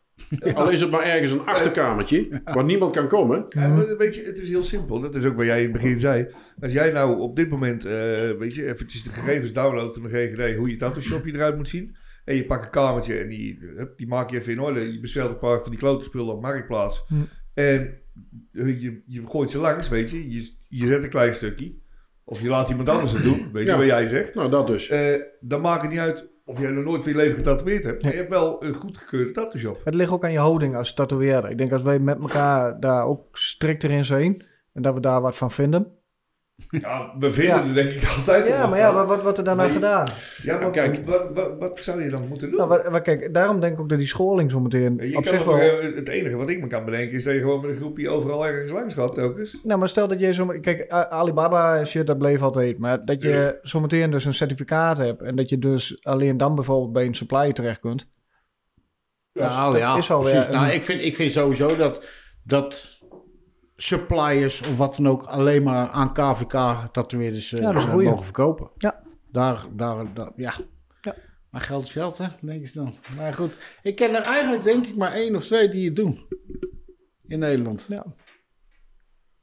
Al 0.53 0.69
is 0.71 0.81
het 0.81 0.91
maar 0.91 1.03
ergens 1.03 1.31
een 1.31 1.45
achterkamertje 1.45 2.41
waar 2.43 2.63
niemand 2.63 2.93
kan 2.93 3.07
komen. 3.07 3.45
Ja, 3.49 3.67
maar 3.67 3.97
weet 3.97 4.15
je, 4.15 4.23
het 4.23 4.37
is 4.37 4.49
heel 4.49 4.63
simpel. 4.63 4.99
Dat 4.99 5.15
is 5.15 5.25
ook 5.25 5.35
wat 5.35 5.45
jij 5.45 5.57
in 5.57 5.63
het 5.63 5.73
begin 5.73 5.99
zei. 5.99 6.27
Als 6.59 6.71
jij 6.71 6.91
nou 6.91 7.19
op 7.19 7.35
dit 7.35 7.49
moment, 7.49 7.85
eh, 7.85 7.91
weet 8.31 8.55
je, 8.55 8.65
eventjes 8.65 9.03
de 9.03 9.09
gegevens 9.09 9.53
downloadt 9.53 9.93
van 9.93 10.03
de 10.03 10.09
GGD, 10.09 10.57
hoe 10.57 10.69
je 10.69 10.75
tattoo 10.77 11.01
shopje 11.01 11.33
eruit 11.33 11.55
moet 11.57 11.69
zien. 11.69 11.95
En 12.25 12.35
je 12.35 12.45
pakt 12.45 12.65
een 12.65 12.71
kamertje 12.71 13.17
en 13.17 13.29
die, 13.29 13.59
hup, 13.75 13.97
die 13.97 14.07
maak 14.07 14.29
je 14.29 14.37
even 14.37 14.53
in 14.53 14.59
orde. 14.59 14.93
Je 14.93 14.99
bestelt 14.99 15.29
een 15.29 15.37
paar 15.37 15.61
van 15.61 15.69
die 15.69 15.79
klote 15.79 16.03
spullen 16.03 16.33
op 16.33 16.41
Marktplaats. 16.41 17.05
Hm. 17.07 17.15
En 17.53 17.97
je, 18.51 19.01
je 19.05 19.27
gooit 19.27 19.49
ze 19.49 19.57
langs, 19.57 19.89
weet 19.89 20.09
je. 20.09 20.31
je. 20.31 20.51
Je 20.67 20.87
zet 20.87 21.03
een 21.03 21.09
klein 21.09 21.35
stukje. 21.35 21.73
Of 22.23 22.41
je 22.41 22.49
laat 22.49 22.69
iemand 22.69 22.89
anders 22.89 23.11
het 23.11 23.23
doen, 23.23 23.49
weet 23.51 23.65
je 23.65 23.71
Ja. 23.71 23.77
wat 23.77 23.85
jij 23.85 24.05
zegt. 24.05 24.35
Nou, 24.35 24.49
dat 24.49 24.67
dus. 24.67 24.89
Eh, 24.89 25.21
dan 25.39 25.61
maakt 25.61 25.81
het 25.81 25.91
niet 25.91 25.99
uit 25.99 26.29
of 26.45 26.59
jij 26.59 26.71
nog 26.71 26.83
nooit 26.83 27.03
van 27.03 27.11
je 27.11 27.17
leven 27.17 27.35
getatoeëerd 27.37 27.83
hebt. 27.83 28.03
Maar 28.03 28.11
je 28.11 28.17
hebt 28.17 28.29
wel 28.29 28.63
een 28.63 28.73
goedgekeurde 28.73 29.31
tattoo 29.31 29.59
shop. 29.59 29.81
het 29.83 29.93
ligt 29.93 30.11
ook 30.11 30.23
aan 30.23 30.31
je 30.31 30.37
houding 30.39 30.75
als 30.75 30.93
tatoeëerder. 30.93 31.49
Ik 31.49 31.57
denk 31.57 31.71
als 31.71 31.81
wij 31.81 31.99
met 31.99 32.19
elkaar 32.19 32.79
daar 32.79 33.05
ook 33.05 33.37
strikter 33.37 33.91
in 33.91 34.05
zijn... 34.05 34.45
en 34.73 34.81
dat 34.81 34.93
we 34.93 34.99
daar 34.99 35.21
wat 35.21 35.37
van 35.37 35.51
vinden... 35.51 35.87
Ja, 36.69 37.13
we 37.19 37.31
vinden 37.33 37.55
Ja. 37.55 37.67
er 37.67 37.73
denk 37.73 37.89
ik 37.89 38.03
altijd 38.17 38.43
wel 38.43 38.53
Ja, 38.53 38.61
wat 38.61 38.69
maar 38.69 38.79
ja, 38.79 38.93
wat, 38.93 39.07
wat 39.07 39.21
wordt 39.21 39.37
er 39.37 39.43
dan 39.43 39.59
aan 39.59 39.65
Nee. 39.65 39.73
gedaan? 39.75 40.07
Ja, 40.43 40.57
maar 40.57 40.71
Kijk. 40.71 41.05
wat, 41.05 41.29
wat, 41.33 41.51
wat 41.59 41.79
zou 41.79 42.03
je 42.03 42.09
dan 42.09 42.27
moeten 42.27 42.47
doen? 42.49 42.57
Nou, 42.57 42.69
wat, 42.69 42.87
wat- 42.87 43.01
kijk, 43.01 43.33
daarom 43.33 43.59
denk 43.59 43.73
ik 43.73 43.79
ook 43.79 43.89
dat 43.89 43.97
die 43.97 44.07
scholing 44.07 44.51
zo 44.51 44.59
meteen 44.59 44.97
je 45.09 45.17
op 45.17 45.23
kan 45.23 45.33
zich 45.33 45.43
wel... 45.43 45.57
eh, 45.57 45.95
het 45.95 46.07
enige 46.07 46.35
wat 46.35 46.49
ik 46.49 46.61
me 46.61 46.67
kan 46.67 46.85
bedenken 46.85 47.15
is 47.15 47.23
dat 47.23 47.33
je 47.33 47.39
gewoon 47.39 47.61
met 47.61 47.69
een 47.69 47.75
groepje 47.75 48.09
overal 48.09 48.45
ergens 48.47 48.71
langs 48.71 48.93
gaat 48.93 49.13
telkens. 49.13 49.57
Nou, 49.63 49.79
maar 49.79 49.89
stel 49.89 50.07
dat 50.07 50.19
je 50.19 50.33
zo... 50.33 50.45
Kijk, 50.61 50.89
Alibaba 50.89 51.85
shit, 51.85 52.07
dat 52.07 52.17
bleef 52.17 52.41
altijd. 52.41 52.77
Maar 52.77 53.05
dat 53.05 53.21
je 53.21 53.29
Ja. 53.29 53.55
zometeen 53.61 54.11
dus 54.11 54.25
een 54.25 54.33
certificaat 54.33 54.97
hebt... 54.97 55.21
en 55.21 55.35
dat 55.35 55.49
je 55.49 55.57
dus 55.57 55.97
alleen 56.03 56.37
dan 56.37 56.55
bijvoorbeeld 56.55 56.91
bij 56.93 57.05
een 57.05 57.15
supplier 57.15 57.53
terecht 57.53 57.79
kunt. 57.79 58.09
Nou 59.33 59.71
dat 59.71 59.81
ja, 59.81 59.97
is 59.97 60.11
alweer 60.11 60.35
een- 60.45 60.51
Nou, 60.51 60.71
ik, 60.71 60.83
vind, 60.83 61.01
ik 61.01 61.15
vind 61.15 61.31
sowieso 61.31 61.75
dat, 61.75 62.05
dat 62.43 62.99
suppliers 63.81 64.61
of 64.61 64.77
wat 64.77 64.95
dan 64.95 65.07
ook 65.07 65.23
alleen 65.23 65.63
maar 65.63 65.89
aan 65.89 66.13
KVK 66.13 66.51
tatoeëerders 66.91 67.53
eh, 67.53 67.59
Ja, 67.59 67.65
dat 67.71 67.75
is 67.75 67.81
een 67.83 67.87
eh, 67.87 67.93
goeie. 67.93 68.09
mogen 68.09 68.23
verkopen. 68.23 68.69
Ja. 68.77 69.01
Daar, 69.31 69.65
daar, 69.75 70.13
daar 70.13 70.31
ja. 70.35 70.53
Ja. 71.01 71.15
Maar 71.49 71.61
geld 71.61 71.83
is 71.83 71.89
geld, 71.89 72.17
hè? 72.17 72.25
Denk 72.41 72.65
je 72.67 72.71
dan. 72.73 72.95
Maar 73.17 73.33
goed, 73.33 73.57
ik 73.81 73.95
ken 73.95 74.15
er 74.15 74.21
eigenlijk 74.21 74.63
denk 74.63 74.85
ik 74.85 74.95
maar 74.97 75.11
één 75.11 75.35
of 75.35 75.45
twee 75.45 75.69
die 75.69 75.85
het 75.85 75.95
doen. 75.95 76.19
In 77.27 77.39
Nederland. 77.39 77.85
Ja. 77.89 78.05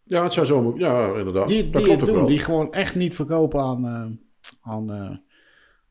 Ja, 0.05 0.23
het 0.23 0.33
zou 0.33 0.47
zo 0.47 0.63
moeten. 0.63 0.81
Ja, 0.81 1.15
inderdaad. 1.17 1.49
Die, 1.49 1.63
dat 1.71 1.73
die 1.73 1.83
klopt 1.83 2.01
het 2.01 2.01
ook 2.01 2.07
doen. 2.07 2.17
wel. 2.17 2.27
Die 2.27 2.39
gewoon 2.39 2.73
echt 2.73 2.95
niet 2.95 3.15
verkopen 3.15 3.61
aan, 3.61 3.87
eh, 3.87 4.07
aan, 4.73 4.93
eh, 4.93 5.17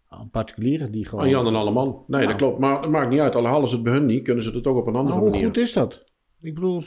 aan 0.10 0.30
particulieren. 0.30 0.92
Die 0.92 1.06
gewoon... 1.06 1.24
Aan 1.24 1.30
Jan 1.30 1.48
en 1.48 1.56
Alleman. 1.56 2.04
Nee, 2.08 2.22
Ja. 2.22 2.28
dat 2.28 2.36
klopt. 2.36 2.60
Maar 2.60 2.82
het 2.82 2.90
maakt 2.90 3.10
niet 3.10 3.20
uit. 3.20 3.36
Al 3.36 3.46
halen 3.46 3.68
ze 3.68 3.76
het 3.76 3.84
bij 3.84 3.94
hun 3.94 4.06
niet, 4.06 4.24
kunnen 4.24 4.44
ze 4.44 4.52
het 4.52 4.68
ook 4.68 4.78
op 4.78 4.86
een 4.88 4.92
Maar 4.92 5.02
andere 5.02 5.20
hoe 5.20 5.30
manier. 5.30 5.46
goed 5.46 5.58
is 5.58 5.74
dat? 5.74 6.04
Ik 6.42 6.54
bedoel, 6.54 6.84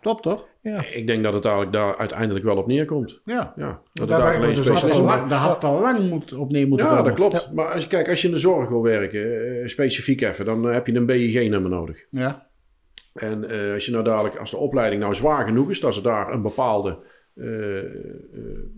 top 0.00 0.20
toch? 0.20 0.46
Ja. 0.68 0.84
Ik 0.92 1.06
denk 1.06 1.22
dat 1.22 1.32
het 1.32 1.44
eigenlijk 1.44 1.74
daar 1.76 1.96
uiteindelijk 1.96 2.44
wel 2.44 2.56
op 2.56 2.66
neerkomt. 2.66 3.20
Ja. 3.24 3.52
Ja, 3.56 3.82
dat 3.92 4.08
Daar 4.08 4.26
het 4.26 4.36
alleen 4.36 4.48
dus 4.54 4.58
had 4.68 4.78
specifiek... 4.78 4.98
al 5.00 5.04
lang, 5.06 5.28
daar 5.30 5.38
had 5.38 5.64
al 5.64 5.80
lang 5.80 6.08
moet, 6.10 6.32
op 6.32 6.50
neer 6.50 6.68
moeten 6.68 6.86
Ja, 6.86 6.92
komen. 6.96 7.06
dat 7.06 7.14
klopt. 7.14 7.52
Maar 7.54 7.72
als, 7.72 7.82
je- 7.82 7.88
kijk, 7.88 8.08
als 8.08 8.20
je 8.22 8.28
in 8.28 8.34
de 8.34 8.40
zorg 8.40 8.68
wil 8.68 8.82
werken, 8.82 9.60
eh, 9.60 9.66
specifiek 9.66 10.20
even, 10.20 10.44
dan 10.44 10.66
eh, 10.68 10.72
heb 10.74 10.86
je 10.86 10.94
een 10.94 11.06
BIG-nummer 11.06 11.70
nodig. 11.70 12.06
Ja. 12.10 12.46
En 13.14 13.50
eh, 13.50 13.72
als 13.74 13.84
je 13.86 13.92
nou 13.92 14.04
dadelijk, 14.04 14.36
als 14.36 14.50
de 14.50 14.56
opleiding 14.56 15.02
nou 15.02 15.14
zwaar 15.14 15.46
genoeg 15.46 15.70
is, 15.70 15.80
dat 15.80 15.94
ze 15.94 16.02
daar 16.02 16.32
een 16.32 16.42
bepaalde, 16.42 16.98
eh, 17.34 17.78
eh, 17.78 17.84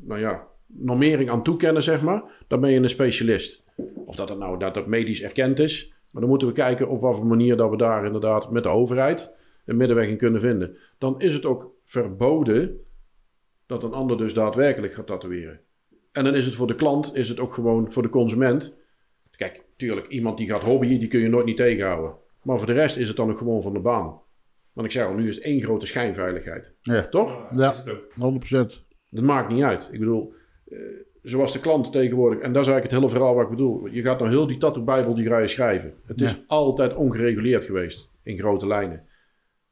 nou 0.07 0.21
ja, 0.21 0.47
normering 0.67 1.31
aan 1.31 1.43
toekennen, 1.43 1.83
zeg 1.83 2.03
maar, 2.03 2.23
dan 2.49 2.61
ben 2.61 2.71
je 2.71 2.79
een 2.81 2.89
specialist. 2.89 3.65
Of 4.07 4.17
dat 4.17 4.29
het 4.29 4.39
nou 4.39 4.59
dat 4.59 4.75
het 4.75 4.87
medisch 4.87 5.23
erkend 5.23 5.59
is. 5.59 5.93
Maar 6.13 6.21
dan 6.21 6.31
moeten 6.31 6.49
we 6.49 6.55
kijken 6.55 6.89
op 6.89 7.01
wat 7.01 7.17
voor 7.17 7.27
manier 7.27 7.57
dat 7.57 7.71
we 7.71 7.77
daar 7.77 8.05
inderdaad 8.07 8.51
met 8.51 8.63
de 8.63 8.69
overheid 8.69 9.33
een 9.67 9.77
middenweg 9.77 10.09
in 10.09 10.17
kunnen 10.17 10.41
vinden. 10.41 10.77
Dan 10.99 11.15
is 11.21 11.33
het 11.35 11.47
ook 11.47 11.75
verboden 11.91 12.81
dat 13.67 13.83
een 13.83 13.93
ander 13.93 14.17
dus 14.19 14.35
daadwerkelijk 14.35 14.95
gaat 14.95 15.07
tatoeëren. 15.07 15.61
En 16.13 16.25
dan 16.25 16.35
is 16.35 16.45
het 16.45 16.55
voor 16.55 16.67
de 16.67 16.75
klant, 16.75 17.15
is 17.17 17.29
het 17.29 17.41
ook 17.41 17.55
gewoon 17.55 17.93
voor 17.93 18.03
de 18.03 18.09
consument. 18.09 18.75
Kijk, 19.37 19.65
tuurlijk, 19.77 20.07
iemand 20.09 20.39
die 20.39 20.49
gaat 20.49 20.63
hobbyen, 20.63 20.99
die 20.99 21.09
kun 21.09 21.21
je 21.21 21.29
nooit 21.29 21.45
niet 21.47 21.57
tegenhouden. 21.57 22.15
Maar 22.43 22.59
voor 22.59 22.67
de 22.67 22.73
rest 22.73 22.97
is 22.97 23.09
het 23.09 23.17
dan 23.17 23.31
ook 23.31 23.39
gewoon 23.39 23.63
van 23.63 23.73
de 23.73 23.81
baan. 23.81 24.21
Want 24.73 24.87
ik 24.87 24.93
zeg 24.93 25.07
al, 25.07 25.15
nu 25.15 25.29
is 25.29 25.35
het 25.35 25.45
één 25.45 25.63
grote 25.63 25.87
schijnveiligheid. 25.87 26.73
Ja. 26.81 27.09
Toch? 27.09 27.41
Ja. 27.55 27.71
Is 27.73 27.77
het 27.77 27.89
ook. 27.89 28.13
100%. 28.15 28.85
Dat 29.11 29.25
maakt 29.25 29.49
niet 29.51 29.63
uit. 29.63 29.89
Ik 29.93 29.99
bedoel, 29.99 30.35
eh, 30.69 30.79
zoals 31.23 31.53
de 31.53 31.61
klant 31.61 31.93
tegenwoordig, 31.93 32.39
en 32.41 32.53
dat 32.53 32.63
is 32.63 32.69
eigenlijk 32.69 32.85
het 32.85 32.93
hele 32.93 33.09
verhaal 33.09 33.35
wat 33.35 33.45
ik 33.45 33.51
bedoel. 33.51 33.87
Je 33.87 34.03
gaat 34.03 34.19
nou 34.19 34.31
heel 34.31 34.47
die 34.47 34.59
tattoo-bijbel 34.59 35.15
die 35.15 35.27
ga 35.27 35.39
je 35.39 35.49
schrijven. 35.49 35.95
Het 36.07 36.21
is 36.21 36.31
Ja. 36.31 36.39
altijd 36.47 36.95
ongereguleerd 36.95 37.65
geweest, 37.65 38.09
in 38.23 38.39
grote 38.39 38.67
lijnen. 38.67 39.05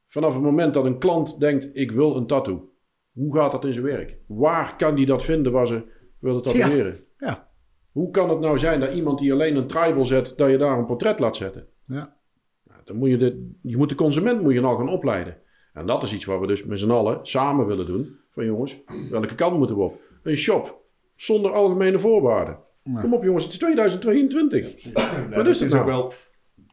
Vanaf 0.09 0.35
het 0.35 0.43
moment 0.43 0.75
dat 0.75 0.85
een 0.85 0.99
klant 0.99 1.41
denkt, 1.41 1.69
ik 1.73 1.91
wil 1.93 2.17
een 2.17 2.27
tattoo. 2.27 2.73
Hoe 3.13 3.35
gaat 3.35 3.53
dat 3.53 3.65
in 3.65 3.73
zijn 3.73 3.85
werk? 3.85 4.17
Waar 4.27 4.77
kan 4.77 4.95
die 4.95 5.07
dat 5.07 5.25
vinden 5.25 5.53
waar 5.53 5.67
ze 5.67 5.83
willen 6.19 6.43
tatoeëren? 6.43 7.05
Ja. 7.19 7.49
Hoe 7.93 8.11
kan 8.11 8.31
het 8.31 8.41
nou 8.41 8.59
zijn 8.59 8.81
dat 8.81 8.95
iemand 8.95 9.19
die 9.19 9.33
alleen 9.33 9.57
een 9.57 9.67
tribal 9.67 10.07
zet, 10.07 10.33
dat 10.37 10.51
je 10.51 10.57
daar 10.59 10.79
een 10.79 10.87
portret 10.87 11.19
laat 11.19 11.37
zetten? 11.37 11.67
Ja. 11.87 12.17
Nou, 12.65 12.81
dan 12.85 12.97
moet 12.97 13.09
je, 13.11 13.17
de, 13.17 13.53
je 13.63 13.77
moet 13.77 13.89
de 13.89 13.95
consument 13.95 14.43
moet 14.43 14.53
je 14.53 14.61
nou 14.61 14.77
gaan 14.79 14.89
opleiden. 14.89 15.37
En 15.73 15.87
dat 15.87 16.03
is 16.03 16.13
iets 16.13 16.25
wat 16.25 16.41
we 16.41 16.47
dus 16.47 16.65
met 16.65 16.79
z'n 16.79 16.91
allen 16.91 17.19
samen 17.23 17.67
willen 17.67 17.87
doen. 17.87 18.17
Van 18.31 18.45
jongens, 18.45 18.77
welke 19.11 19.35
kant 19.35 19.59
moeten 19.59 19.77
we 19.77 19.83
op? 19.83 20.01
Een 20.23 20.37
shop 20.37 20.85
zonder 21.17 21.51
algemene 21.53 21.99
voorwaarden. 21.99 22.59
Ja. 22.83 23.01
Kom 23.01 23.15
op 23.15 23.25
jongens, 23.25 23.45
het 23.45 23.53
is 23.53 23.59
2022. 23.59 24.93
Nou, 24.93 25.29
Wat 25.35 25.47
is 25.47 25.61
het 25.61 25.71
nou? 25.73 25.87
wel, 25.87 26.13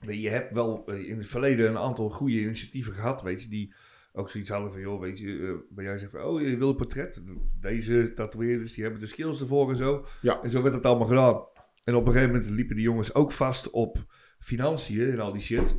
je, 0.07 0.21
je 0.21 0.29
hebt 0.29 0.53
wel 0.53 0.83
eh, 0.85 1.09
in 1.09 1.17
het 1.17 1.27
verleden 1.27 1.69
een 1.69 1.77
aantal 1.77 2.09
goede 2.09 2.39
initiatieven 2.39 2.93
gehad, 2.93 3.21
weet 3.21 3.41
je, 3.41 3.49
die 3.49 3.73
ook 4.13 4.29
zoiets 4.29 4.49
hadden 4.49 4.71
van, 4.71 4.81
joh, 4.81 5.01
weet 5.01 5.19
je, 5.19 5.27
eh, 5.41 5.75
waar 5.75 5.83
jij 5.85 5.97
zegt 5.97 6.11
van, 6.11 6.21
oh, 6.23 6.41
je 6.41 6.57
wil 6.57 6.69
een 6.69 6.75
portret. 6.75 7.21
Deze 7.61 8.11
tatoeëerders, 8.15 8.73
die 8.73 8.83
hebben 8.83 9.01
de 9.01 9.07
skills 9.07 9.39
ervoor 9.41 9.69
en 9.69 9.75
zo. 9.75 10.05
Ja. 10.21 10.39
En 10.43 10.49
zo 10.49 10.61
werd 10.61 10.73
het 10.75 10.85
allemaal 10.85 11.07
gedaan. 11.07 11.43
En 11.83 11.95
op 11.95 12.05
een 12.07 12.11
gegeven 12.13 12.33
moment 12.33 12.51
liepen 12.51 12.75
die 12.75 12.85
jongens 12.85 13.13
ook 13.13 13.31
vast 13.31 13.69
op 13.69 13.97
financiën 14.39 15.11
en 15.11 15.19
al 15.19 15.31
die 15.31 15.41
shit. 15.41 15.75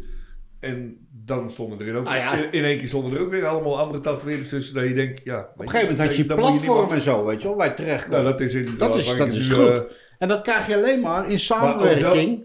En 0.61 1.07
dan 1.11 1.51
stonden 1.51 1.81
er 1.81 1.87
in, 1.87 1.95
ook, 1.97 2.07
Ah, 2.07 2.17
ja. 2.17 2.33
in, 2.39 2.53
in 2.53 2.65
één 2.65 2.79
keer 2.79 2.89
stonden 2.89 3.13
er 3.13 3.21
ook 3.21 3.31
weer 3.31 3.47
allemaal 3.47 3.79
andere 3.79 4.01
tatoeëerders 4.01 4.49
tussen. 4.49 4.75
Dat 4.75 4.89
je 4.89 4.95
denkt, 4.95 5.25
ja... 5.25 5.41
Op 5.55 5.61
een 5.61 5.69
gegeven 5.69 5.91
moment 5.93 6.09
had 6.09 6.17
je 6.17 6.25
platform 6.25 6.91
en 6.91 7.01
zo, 7.01 7.25
weet 7.25 7.43
je 7.43 7.49
wel, 7.49 7.57
waar 7.57 7.69
je 7.69 7.75
terecht 7.75 8.09
Nou, 8.09 8.25
dat 8.25 8.41
is 8.41 8.55
in... 8.55 8.69
Dat 8.79 8.97
is- 8.97 9.17
dat 9.17 9.29
is 9.29 9.49
nu, 9.49 9.55
goed. 9.55 9.67
eh, 9.69 9.81
En 10.19 10.29
dat 10.29 10.43
krijg 10.43 10.67
je 10.67 10.75
alleen 10.77 11.01
maar 11.01 11.31
in 11.31 11.39
samenwerking 11.39 12.45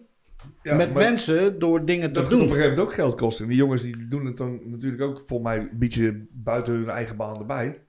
Ja, 0.63 0.75
met 0.75 0.93
maar 0.93 1.03
mensen 1.03 1.59
door 1.59 1.85
dingen 1.85 2.07
te 2.07 2.13
Dat 2.13 2.23
gaat 2.23 2.33
op 2.33 2.39
een 2.39 2.45
doen. 2.45 2.55
gegeven 2.55 2.69
moment 2.75 2.89
ook 2.89 2.93
geld 2.95 3.15
kosten. 3.15 3.43
En 3.43 3.49
die 3.49 3.59
jongens 3.59 3.81
die 3.81 4.07
doen 4.07 4.25
het 4.25 4.37
dan 4.37 4.59
natuurlijk 4.65 5.01
ook 5.03 5.17
volgens 5.25 5.49
mij 5.49 5.57
een 5.57 5.69
beetje 5.79 6.25
buiten 6.31 6.73
hun 6.73 6.89
eigen 6.89 7.15
baan 7.17 7.37
erbij. 7.39 7.81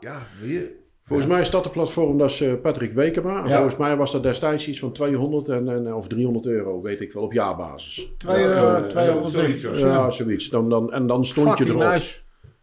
Ja, 0.00 0.18
weer. 0.42 0.70
Volgens 1.04 1.28
mij 1.28 1.40
is 1.40 1.50
dat 1.50 1.64
de 1.64 1.70
platform, 1.70 2.18
dat 2.18 2.30
is 2.30 2.40
eh, 2.40 2.52
Patrick 2.62 2.92
Wekema. 2.92 3.46
Ja. 3.46 3.54
Volgens 3.54 3.76
mij 3.76 3.96
was 3.96 4.12
dat 4.12 4.22
destijds 4.22 4.68
iets 4.68 4.78
van 4.78 4.92
200 4.92 5.48
en, 5.48 5.68
en, 5.68 5.94
of 5.94 6.08
300 6.08 6.46
euro, 6.46 6.82
weet 6.82 7.00
ik 7.00 7.12
wel, 7.12 7.22
op 7.22 7.32
jaarbasis. 7.32 8.08
Twee, 8.18 8.38
Ja, 8.42 8.46
eh, 8.76 8.82
zo- 8.82 8.88
200 8.88 9.32
zoiets, 9.34 9.62
ja. 9.80 10.10
Zoiets. 10.10 10.48
Dan, 10.48 10.68
dan, 10.68 10.92
en 10.92 11.06
dan 11.06 11.24
stond 11.26 11.48
Fucking 11.48 11.68
je 11.68 11.74
erop. 11.74 11.92
nice. 11.92 12.18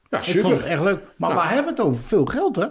Ja, 0.09 0.17
Ik 0.17 0.23
vond 0.23 0.43
het 0.43 0.53
super. 0.53 0.65
echt 0.71 0.83
leuk. 0.83 0.99
Maar 1.17 1.29
Nou. 1.33 1.41
we 1.41 1.53
hebben 1.53 1.73
het 1.73 1.81
over 1.83 2.01
veel 2.03 2.25
geld, 2.25 2.55
hè? 2.55 2.67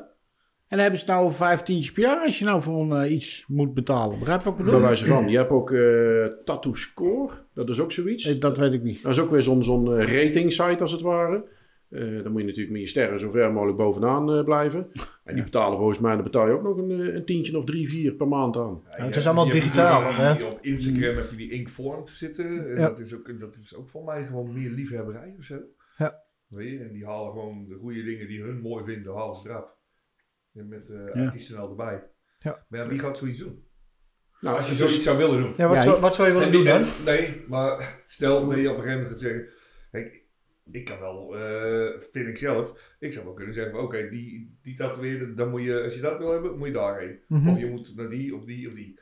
En 0.73 0.79
dan 0.79 0.87
hebben 0.87 0.99
ze 0.99 1.05
het 1.05 1.15
nou 1.15 1.25
over 1.27 1.37
15 1.37 1.93
per 1.95 2.03
jaar 2.03 2.25
als 2.25 2.39
je 2.39 2.45
nou 2.45 2.63
voor 2.63 2.97
eh, 2.97 3.13
iets 3.13 3.45
moet 3.49 3.75
betalen. 3.75 4.19
Begrijp 4.19 4.39
je 4.39 4.45
wat 4.45 4.53
ik 4.53 4.59
Bij 4.65 4.73
bedoel? 4.73 4.87
wijze 4.87 5.05
van. 5.07 5.29
Je 5.29 5.37
hebt 5.37 5.51
ook 5.51 5.71
eh 5.71 6.27
Tattoo 6.45 6.75
Score. 6.75 7.33
Dat 7.55 7.69
is 7.69 7.81
ook 7.81 7.93
zoiets. 7.93 8.25
Eh, 8.27 8.41
Dat 8.41 8.59
weet 8.59 8.73
ik 8.73 8.83
niet. 8.83 9.03
Dat 9.03 9.13
is 9.13 9.19
ook 9.21 9.31
weer 9.31 9.43
zo'n 9.43 9.63
zo'n 9.63 9.97
rating 10.01 10.53
site 10.53 10.77
als 10.81 10.93
het 10.93 11.01
ware. 11.01 11.45
Eh, 11.89 12.01
dan 12.23 12.33
moet 12.33 12.41
je 12.41 12.47
natuurlijk 12.47 12.73
met 12.73 12.81
je 12.81 12.87
sterren 12.87 13.19
zo 13.21 13.31
ver 13.31 13.53
mogelijk 13.53 13.79
bovenaan 13.79 14.33
eh, 14.33 14.45
blijven. 14.45 14.87
En 15.25 15.35
die 15.35 15.45
betalen 15.45 15.79
volgens 15.79 15.99
mij, 15.99 16.15
dan 16.15 16.23
betaal 16.25 16.47
je 16.47 16.53
ook 16.53 16.63
nog 16.63 16.77
een, 16.77 17.17
een 17.17 17.25
tientje 17.25 17.57
of 17.57 17.65
drie, 17.65 17.89
vier 17.89 18.13
per 18.13 18.29
maand 18.29 18.57
aan. 18.57 18.83
Ja, 18.99 19.05
het 19.05 19.17
is 19.17 19.27
allemaal 19.27 19.51
digitaal, 19.51 20.15
hè? 20.15 20.45
Op 20.45 20.59
Instagram 20.61 21.17
heb 21.17 21.31
je 21.31 21.37
die 21.37 21.51
Inkformed 21.53 22.11
zitten. 22.11 22.47
En 22.71 22.81
Ja. 22.81 22.89
dat, 22.89 22.99
is 22.99 23.15
ook, 23.15 23.41
dat 23.41 23.57
is 23.63 23.77
ook 23.77 23.89
voor 23.89 24.05
mij 24.05 24.25
gewoon 24.25 24.53
meer 24.53 24.71
liefhebberij 24.71 25.35
of 25.39 25.45
zo. 25.45 25.57
Ja. 25.99 26.23
Weet 26.49 26.71
je? 26.71 26.79
En 26.79 26.93
die 26.93 27.07
halen 27.07 27.33
gewoon 27.33 27.67
de 27.69 27.77
goede 27.77 28.03
dingen 28.03 28.27
die 28.29 28.43
hun 28.43 28.61
mooi 28.61 28.85
vinden, 28.85 29.15
halen 29.15 29.35
ze 29.35 29.49
eraf. 29.49 29.81
En 30.55 30.69
met 30.69 30.91
eh 30.91 31.15
Ja. 31.15 31.25
artiesten 31.25 31.59
al 31.59 31.71
erbij. 31.71 32.03
Ja. 32.39 32.65
Maar 32.69 32.81
ja, 32.81 32.89
wie 32.89 32.99
gaat 32.99 33.19
zoiets 33.19 33.39
doen? 33.39 33.65
Nou, 34.41 34.57
Als 34.57 34.67
je 34.67 34.73
is- 34.73 34.79
zoiets 34.79 35.03
zou 35.03 35.17
willen 35.19 35.41
doen. 35.43 35.53
Ja, 35.57 35.67
wat, 35.69 35.77
Ja, 35.77 35.83
zou, 35.83 36.01
wat 36.01 36.15
zou 36.15 36.29
je 36.29 36.35
willen 36.35 36.49
En 36.49 36.53
doen 36.55 36.65
dan? 36.65 36.85
nee, 37.05 37.45
maar 37.49 37.95
stel 38.07 38.49
dat 38.49 38.59
je 38.59 38.71
op 38.71 38.77
een 38.77 38.83
gegeven 38.83 39.03
moment 39.03 39.09
gaat 39.09 39.21
zeggen... 39.21 39.49
Ik 40.71 40.85
kan 40.85 40.99
wel, 41.01 41.37
eh, 41.37 42.01
vind 42.01 42.29
ik 42.29 42.39
zelf, 42.39 42.95
ik 42.99 43.13
zou 43.13 43.25
wel 43.25 43.35
kunnen 43.35 43.55
zeggen 43.55 43.73
van 43.73 43.85
oké, 43.85 44.09
die, 44.09 44.59
die 44.63 44.77
tatoeëerder, 44.77 45.37
dan 45.37 45.51
moet 45.51 45.63
je, 45.63 45.83
als 45.83 45.95
je 45.95 46.01
dat 46.01 46.19
wil 46.19 46.33
hebben, 46.33 46.59
moet 46.59 46.67
je 46.67 46.73
daarheen. 46.73 47.19
Mhm. 47.29 47.49
Of 47.49 47.59
je 47.59 47.67
moet 47.67 47.93
naar 47.97 48.09
die, 48.09 48.37
of 48.37 48.45
die, 48.45 48.69
of 48.69 48.75
die. 48.75 49.01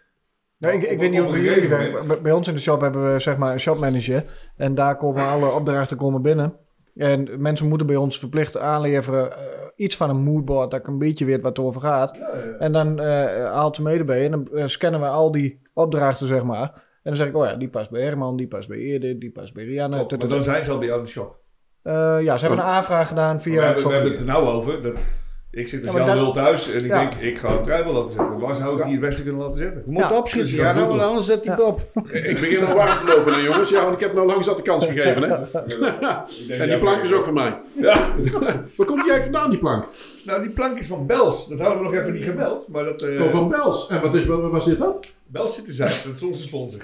Ja, 0.56 0.70
ik, 0.70 0.82
ik 0.82 0.98
weet 0.98 1.10
niet 1.10 1.20
hoe 1.20 1.42
jullie 1.42 1.68
werkt. 1.68 2.22
Bij 2.22 2.32
ons 2.32 2.48
in 2.48 2.54
de 2.54 2.60
shop 2.60 2.80
hebben 2.80 3.12
we 3.12 3.18
zeg 3.18 3.36
maar 3.36 3.52
een 3.52 3.60
shopmanager. 3.60 4.50
En 4.56 4.74
daar 4.74 4.96
komen 4.96 5.22
alle 5.22 5.50
opdrachten 5.50 5.96
komen 5.96 6.22
binnen. 6.22 6.58
En 6.94 7.40
mensen 7.42 7.68
moeten 7.68 7.86
bij 7.86 7.96
ons 7.96 8.18
verplicht 8.18 8.56
aanleveren 8.56 9.32
eh, 9.36 9.68
iets 9.80 9.96
van 9.96 10.10
een 10.10 10.22
moodboard. 10.22 10.70
Dat 10.70 10.80
ik 10.80 10.86
een 10.86 10.98
beetje 10.98 11.24
weet 11.24 11.42
wat 11.42 11.56
het 11.56 11.66
over 11.66 11.80
gaat. 11.80 12.16
Ja, 12.16 12.20
ja. 12.20 12.56
En 12.58 12.72
dan 12.72 13.00
eh, 13.00 13.52
haalt 13.52 13.76
ze 13.76 13.82
mede 13.82 14.04
bij. 14.04 14.24
En 14.24 14.30
dan 14.30 14.48
eh, 14.54 14.66
scannen 14.66 15.00
we 15.00 15.06
al 15.06 15.30
die 15.30 15.60
opdrachten 15.74 16.26
zeg 16.26 16.42
maar. 16.42 16.72
En 16.74 17.10
dan 17.10 17.16
zeg 17.16 17.26
ik, 17.26 17.36
oh 17.36 17.46
ja, 17.46 17.54
die 17.54 17.68
past 17.68 17.90
bij 17.90 18.02
Herman, 18.02 18.36
die 18.36 18.48
past 18.48 18.68
bij 18.68 18.78
Edith, 18.78 19.20
die 19.20 19.30
past 19.30 19.54
bij 19.54 19.64
Rianne. 19.64 19.96
Maar 19.96 20.28
dan 20.28 20.44
zijn 20.44 20.64
ze 20.64 20.70
al 20.70 20.78
bij 20.78 20.86
jou 20.86 20.98
in 20.98 21.04
de 21.04 21.10
shop. 21.10 21.38
Eh, 21.82 22.16
ja, 22.20 22.36
ze 22.36 22.46
hebben 22.46 22.64
een 22.64 22.70
aanvraag 22.70 23.08
gedaan 23.08 23.40
via... 23.40 23.54
we, 23.54 23.60
hebben, 23.60 23.82
we 23.82 23.88
het 23.88 23.92
hebben 23.92 24.10
het 24.10 24.20
er 24.20 24.26
nou 24.26 24.46
over. 24.46 24.82
Dat, 24.82 25.08
ik 25.52 25.68
zit 25.68 25.86
als 25.86 25.96
Ja, 25.96 26.06
Jan 26.06 26.16
Lul 26.16 26.32
thuis 26.32 26.70
en 26.70 26.84
ik 26.84 26.90
Ja. 26.90 26.98
denk, 26.98 27.14
ik 27.14 27.38
ga 27.38 27.48
een 27.48 27.62
tribal 27.62 27.92
laten 27.92 28.10
zetten. 28.16 28.38
Waar 28.38 28.54
zou 28.54 28.76
ik 28.78 28.82
die 28.84 28.92
het 28.92 29.00
beste 29.00 29.22
kunnen 29.22 29.40
laten 29.40 29.56
zetten? 29.56 29.82
Je 29.86 29.90
moet 29.92 30.00
Ja, 30.02 30.16
opschieten. 30.16 30.54
Ja, 30.54 30.72
nou, 30.72 31.00
anders 31.00 31.26
zet 31.26 31.44
hij 31.44 31.54
Ja. 31.56 31.60
het 31.60 31.70
op. 31.72 31.80
Ik 32.10 32.40
begin 32.40 32.64
al 32.64 32.74
warm 32.74 33.06
te 33.06 33.14
lopen, 33.16 33.32
hè, 33.32 33.38
jongens. 33.40 33.68
Ja, 33.70 33.82
want 33.82 33.94
ik 33.94 34.00
heb 34.00 34.14
nou 34.14 34.26
lang 34.26 34.44
zat 34.44 34.56
de 34.56 34.62
kans 34.62 34.86
gegeven. 34.86 35.22
Hè? 35.22 35.28
En 36.62 36.68
die 36.68 36.78
plank 36.78 37.02
is 37.02 37.12
ook 37.12 37.24
van 37.24 37.34
mij. 37.34 37.58
Ja. 37.76 37.94
Waar 38.76 38.86
komt 38.86 39.02
die 39.02 39.10
eigenlijk 39.12 39.24
vandaan, 39.24 39.50
die 39.50 39.58
plank? 39.58 39.88
Nou, 40.24 40.42
die 40.42 40.50
plank 40.50 40.78
is 40.78 40.86
van 40.86 41.06
Bels. 41.06 41.48
Dat 41.48 41.60
hadden 41.60 41.78
we 41.78 41.84
nog 41.84 41.94
even 41.94 42.12
niet 42.12 42.24
gemeld. 42.24 42.68
Maar 42.68 42.84
dat, 42.84 43.02
eh 43.02 43.22
Oh, 43.24 43.30
van 43.30 43.48
Bels. 43.48 43.88
En 43.88 44.00
wat, 44.00 44.14
is, 44.14 44.24
wat 44.26 44.50
was 44.50 44.64
dit 44.64 44.78
dat? 44.78 45.20
Bels 45.26 45.54
zit 45.54 45.64
te 45.66 45.72
zijn. 45.72 45.92
Dat 46.04 46.14
is 46.16 46.22
onze 46.22 46.42
sponsor. 46.42 46.80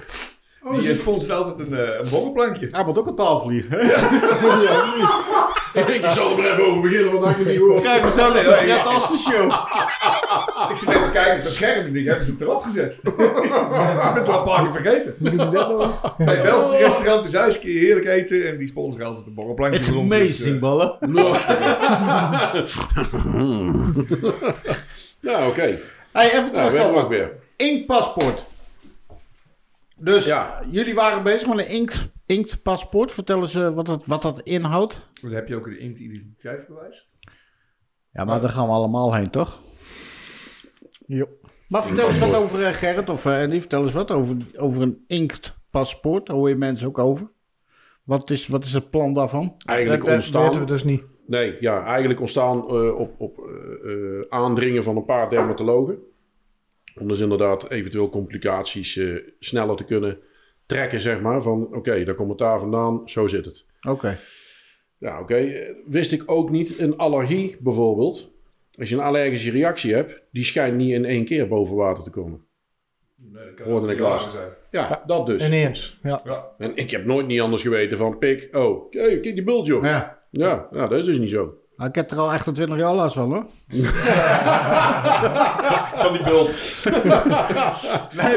Oh, 0.67 0.73
Die 0.73 0.81
is 0.81 0.87
het- 0.87 0.97
sponsort 0.97 1.31
altijd 1.31 1.59
een, 1.59 1.77
eh, 1.77 1.99
een 1.99 2.09
borrelplankje. 2.09 2.67
Hij 2.71 2.83
moet 2.85 2.97
ook 2.97 3.07
een 3.07 3.15
tafel 3.15 3.49
liggen. 3.49 3.81
ik 5.81 5.87
denk, 5.87 6.03
ik 6.03 6.11
zal 6.11 6.31
er 6.37 6.51
even 6.51 6.65
over 6.67 6.81
beginnen, 6.81 7.11
want 7.21 7.37
ik 7.37 7.45
niet 7.45 7.57
gehoord. 7.57 7.81
Kijk, 7.83 8.03
we 8.03 8.11
zijn 8.11 8.33
Nee, 8.33 8.43
nog 8.43 8.55
nee, 8.59 8.67
net 8.67 8.77
ja. 8.77 8.83
als 8.83 9.09
de 9.11 9.17
show. 9.17 9.51
Ik 10.71 10.75
zit 10.77 10.89
even 10.89 11.03
te 11.03 11.09
kijken 11.11 11.35
op 11.37 11.43
dat 11.43 11.51
scherm 11.53 11.85
en 11.85 11.95
ik 11.95 12.05
hebben 12.05 12.25
ze 12.25 12.31
het 12.31 12.41
erop 12.41 12.61
gezet. 12.63 12.99
ik 13.03 13.15
ben 13.15 14.13
het 14.13 14.29
al 14.29 14.37
een 14.37 14.43
paar 14.43 14.61
keer 14.63 14.71
vergeten. 14.71 15.15
Bij 16.17 16.41
Bels 16.41 16.71
restaurant 16.71 17.25
is 17.25 17.33
ijskeer 17.33 17.79
heerlijk 17.79 18.05
eten 18.05 18.47
en 18.47 18.57
die 18.57 18.67
sponsoren 18.67 19.05
altijd 19.07 19.25
een 19.25 19.33
borrelplankje. 19.33 19.79
It's 19.79 19.89
ons. 19.91 20.09
Dus, 20.09 20.19
amazing, 20.19 20.55
eh, 20.55 20.61
ballen. 20.61 20.97
Ja, 25.19 25.47
oké. 25.47 25.77
Hey, 26.11 26.31
even 26.31 26.51
Nou, 26.53 26.69
terug 26.69 27.03
op 27.03 27.09
weer. 27.09 27.31
inkpaspoort. 27.55 28.45
Dus 29.99 30.25
Ja. 30.25 30.63
jullie 30.71 30.95
waren 30.95 31.23
bezig 31.23 31.47
met 31.47 31.57
een 31.57 31.67
ink, 31.67 31.93
inktpaspoort. 32.25 33.11
Vertel 33.11 33.39
eens 33.39 33.55
eh, 33.55 33.73
wat, 33.73 33.85
dat, 33.85 34.05
wat 34.05 34.21
dat 34.21 34.39
inhoudt. 34.41 35.01
Dan 35.21 35.31
heb 35.31 35.47
je 35.47 35.55
ook 35.55 35.67
een 35.67 35.79
inkt-identiteitsbewijs. 35.79 37.07
Ja, 38.11 38.23
maar 38.25 38.41
daar 38.41 38.49
gaan 38.49 38.65
we 38.67 38.73
allemaal 38.73 39.13
heen, 39.13 39.29
toch? 39.29 39.59
Jo. 41.05 41.27
Maar 41.67 41.83
vertel 41.83 42.07
eens 42.07 42.19
wat 42.19 42.35
over 42.35 42.65
eh, 42.65 42.73
Gerrit 42.73 43.09
of 43.09 43.25
uh, 43.25 43.37
Andy. 43.37 43.59
Vertel 43.59 43.83
eens 43.83 43.91
wat 43.91 44.11
over, 44.11 44.35
over 44.55 44.81
een 44.81 45.03
inktpaspoort. 45.07 46.25
Daar 46.25 46.35
hoor 46.35 46.49
je 46.49 46.55
mensen 46.55 46.87
ook 46.87 46.97
over. 46.97 47.29
Wat 48.03 48.29
is, 48.29 48.47
wat 48.47 48.63
is 48.63 48.73
het 48.73 48.89
plan 48.89 49.13
daarvan? 49.13 49.55
Eigenlijk 49.65 49.99
dat, 49.99 50.07
dat 50.09 50.17
ontstaan... 50.17 50.43
weten 50.43 50.59
we 50.59 50.65
dus 50.65 50.83
niet. 50.83 51.01
Nee, 51.27 51.57
ja, 51.59 51.83
eigenlijk 51.83 52.19
ontstaan 52.19 52.67
eh, 52.67 52.99
op, 52.99 53.13
op 53.17 53.39
aandringen 54.29 54.83
van 54.83 54.95
een 54.97 55.05
paar 55.05 55.29
dermatologen. 55.29 55.97
Om 56.99 57.07
dus 57.07 57.19
inderdaad 57.19 57.69
eventueel 57.69 58.09
complicaties 58.09 58.97
eh, 58.97 59.15
sneller 59.39 59.75
te 59.75 59.83
kunnen 59.85 60.17
trekken, 60.65 61.01
zeg 61.01 61.21
maar. 61.21 61.41
Van 61.41 61.75
oké, 61.75 62.03
daar 62.03 62.15
komt 62.15 62.29
het 62.29 62.37
daar 62.37 62.59
vandaan, 62.59 63.01
zo 63.05 63.27
zit 63.27 63.45
het. 63.45 63.65
Oké. 63.89 64.19
Ja, 64.97 65.19
oké. 65.21 65.35
Eh, 65.35 65.73
Wist 65.85 66.11
ik 66.11 66.23
ook 66.25 66.49
niet. 66.49 66.79
Een 66.79 66.97
allergie 66.97 67.57
bijvoorbeeld. 67.59 68.31
Als 68.79 68.89
je 68.89 68.95
een 68.95 69.01
allergische 69.01 69.51
reactie 69.51 69.93
hebt, 69.93 70.21
die 70.31 70.43
schijnt 70.43 70.77
niet 70.77 70.91
in 70.91 71.05
één 71.05 71.25
keer 71.25 71.47
boven 71.47 71.75
water 71.75 72.03
te 72.03 72.09
komen. 72.09 72.41
Nee, 73.15 73.45
dat 73.45 73.53
kan 73.53 73.67
Hoorde 73.71 73.91
ik 73.93 73.99
laatst. 73.99 74.31
zijn. 74.31 74.49
Ja, 74.71 75.03
dat 75.07 75.25
dus. 75.25 75.45
Ineens. 75.47 75.99
Ja. 76.03 76.21
Ja. 76.25 76.45
En 76.57 76.71
ik 76.75 76.91
heb 76.91 77.05
nooit 77.05 77.27
niet 77.27 77.41
anders 77.41 77.61
geweten 77.61 77.97
van 77.97 78.17
pik. 78.17 78.55
Oh, 78.55 78.89
kijk, 78.89 79.21
kijk 79.21 79.35
die 79.35 79.43
bult, 79.43 79.65
joh. 79.65 79.83
Ja. 79.83 80.21
Ja. 80.31 80.67
Ja, 80.71 80.87
dat 80.87 80.99
is 80.99 81.05
dus 81.05 81.17
niet 81.17 81.29
zo. 81.29 81.53
Nou, 81.77 81.89
ik 81.89 81.95
heb 81.95 82.11
er 82.11 82.17
al 82.17 82.31
28 82.31 82.77
jaar 82.77 82.93
last 82.93 83.13
van, 83.15 83.33
hoor. 83.33 83.45
Van 85.95 86.13
die 86.13 86.23
bult. 86.23 86.51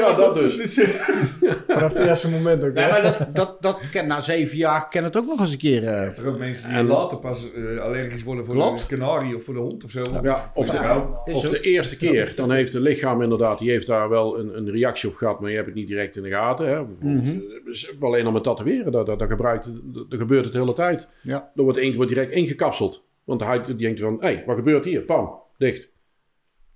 ja, 0.00 0.14
dat 0.16 0.34
dus. 0.34 0.54
Vanaf 1.68 1.92
het 1.92 2.06
eerste 2.06 2.30
moment 2.30 2.64
ook. 2.64 2.72
Nee, 2.72 2.84
hè? 2.84 2.90
maar 2.90 3.02
dat, 3.02 3.26
dat, 3.34 3.62
dat 3.62 3.78
ken, 3.90 4.06
na 4.06 4.20
zeven 4.20 4.56
jaar 4.56 4.88
kan 4.88 5.04
het 5.04 5.16
ook 5.16 5.26
nog 5.26 5.40
eens 5.40 5.52
een 5.52 5.58
keer... 5.58 5.84
eh, 5.84 6.02
Er 6.02 6.12
zijn 6.14 6.26
ook 6.26 6.38
mensen 6.38 6.68
die 6.68 6.78
En- 6.78 6.86
later 6.86 7.18
pas 7.18 7.52
eh, 7.52 7.78
allergisch 7.82 8.22
worden 8.22 8.44
voor 8.44 8.54
Klopt. 8.54 8.88
de 8.88 8.96
kanarie 8.96 9.34
of 9.34 9.44
voor 9.44 9.54
de 9.54 9.60
hond 9.60 9.84
of 9.84 9.90
zo. 9.90 10.02
Ja, 10.22 10.50
of 10.54 10.70
de, 10.70 10.76
Ja. 10.76 11.06
Of 11.24 11.48
de 11.48 11.60
eerste 11.60 11.96
keer, 11.96 12.32
dan 12.36 12.50
heeft 12.52 12.72
het 12.72 12.82
lichaam 12.82 13.22
inderdaad, 13.22 13.58
die 13.58 13.70
heeft 13.70 13.86
daar 13.86 14.08
wel 14.08 14.38
een, 14.38 14.56
een 14.56 14.70
reactie 14.70 15.08
op 15.08 15.14
gehad, 15.14 15.40
maar 15.40 15.50
je 15.50 15.56
hebt 15.56 15.68
het 15.68 15.76
niet 15.76 15.88
direct 15.88 16.16
in 16.16 16.22
de 16.22 16.30
gaten. 16.30 16.66
Hè. 16.68 16.84
Bijvoorbeeld, 16.84 17.24
Mhm. 17.24 17.34
eh, 17.36 17.64
dus 17.64 17.94
alleen 18.00 18.26
al 18.26 18.32
met 18.32 18.44
tatoeëren, 18.44 18.92
dat, 18.92 19.06
dat, 19.06 19.18
dat, 19.18 19.28
gebruikt, 19.28 19.64
dat, 19.64 20.10
dat 20.10 20.18
gebeurt 20.18 20.44
het 20.44 20.52
de 20.52 20.58
hele 20.60 20.72
tijd. 20.72 21.08
Ja. 21.22 21.50
Dan 21.54 21.64
wordt 21.64 21.94
wordt 21.94 22.10
direct 22.10 22.30
ingekapseld. 22.32 23.08
Want 23.24 23.40
huid 23.40 23.66
die 23.66 23.74
denkt 23.74 24.00
van, 24.00 24.16
hé, 24.20 24.34
hey, 24.34 24.42
wat 24.46 24.56
gebeurt 24.56 24.84
hier? 24.84 25.02
Pam, 25.02 25.42
dicht. 25.58 25.92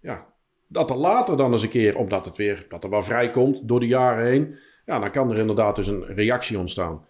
Ja, 0.00 0.34
dat 0.66 0.90
er 0.90 0.96
later 0.96 1.36
dan 1.36 1.52
eens 1.52 1.62
een 1.62 1.68
keer, 1.68 1.96
omdat 1.96 2.24
het 2.24 2.36
weer, 2.36 2.66
dat 2.68 2.84
er 2.84 2.90
wel 2.90 3.02
vrijkomt 3.02 3.68
door 3.68 3.80
de 3.80 3.86
jaren 3.86 4.26
heen, 4.26 4.58
ja, 4.86 4.98
dan 4.98 5.10
kan 5.10 5.30
er 5.30 5.36
inderdaad 5.36 5.76
dus 5.76 5.86
een 5.86 6.04
reactie 6.04 6.58
ontstaan. 6.58 7.06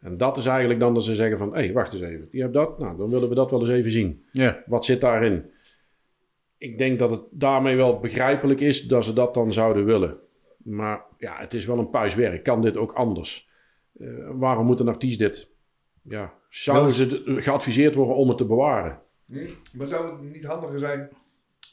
En 0.00 0.16
dat 0.16 0.36
is 0.36 0.46
eigenlijk 0.46 0.80
dan 0.80 0.94
dat 0.94 1.04
ze 1.04 1.14
zeggen 1.14 1.38
van, 1.38 1.54
hé, 1.54 1.58
hey, 1.58 1.72
wacht 1.72 1.92
eens 1.92 2.02
even, 2.02 2.28
die 2.30 2.40
hebt 2.40 2.54
dat, 2.54 2.78
nou, 2.78 2.96
dan 2.96 3.10
willen 3.10 3.28
we 3.28 3.34
dat 3.34 3.50
wel 3.50 3.60
eens 3.60 3.70
even 3.70 3.90
zien. 3.90 4.24
Ja. 4.32 4.62
Wat 4.66 4.84
zit 4.84 5.00
daarin? 5.00 5.50
Ik 6.58 6.78
denk 6.78 6.98
dat 6.98 7.10
het 7.10 7.22
daarmee 7.30 7.76
wel 7.76 8.00
begrijpelijk 8.00 8.60
is 8.60 8.82
dat 8.82 9.04
ze 9.04 9.12
dat 9.12 9.34
dan 9.34 9.52
zouden 9.52 9.84
willen. 9.84 10.16
Maar 10.56 11.04
ja, 11.18 11.36
het 11.38 11.54
is 11.54 11.66
wel 11.66 11.78
een 11.78 11.90
puis 11.90 12.14
werk. 12.14 12.42
Kan 12.42 12.62
dit 12.62 12.76
ook 12.76 12.92
anders? 12.92 13.48
Eh, 13.98 14.08
waarom 14.32 14.66
moet 14.66 14.80
een 14.80 14.88
artiest 14.88 15.18
dit? 15.18 15.50
Ja, 16.08 16.34
zouden 16.48 16.92
ze 16.92 17.06
de- 17.06 17.42
geadviseerd 17.42 17.94
worden 17.94 18.16
om 18.16 18.28
het 18.28 18.38
te 18.38 18.46
bewaren? 18.46 19.00
Hm? 19.26 19.46
Maar 19.76 19.86
zou 19.86 20.10
het 20.10 20.20
niet 20.32 20.44
handiger 20.44 20.78
zijn 20.78 21.08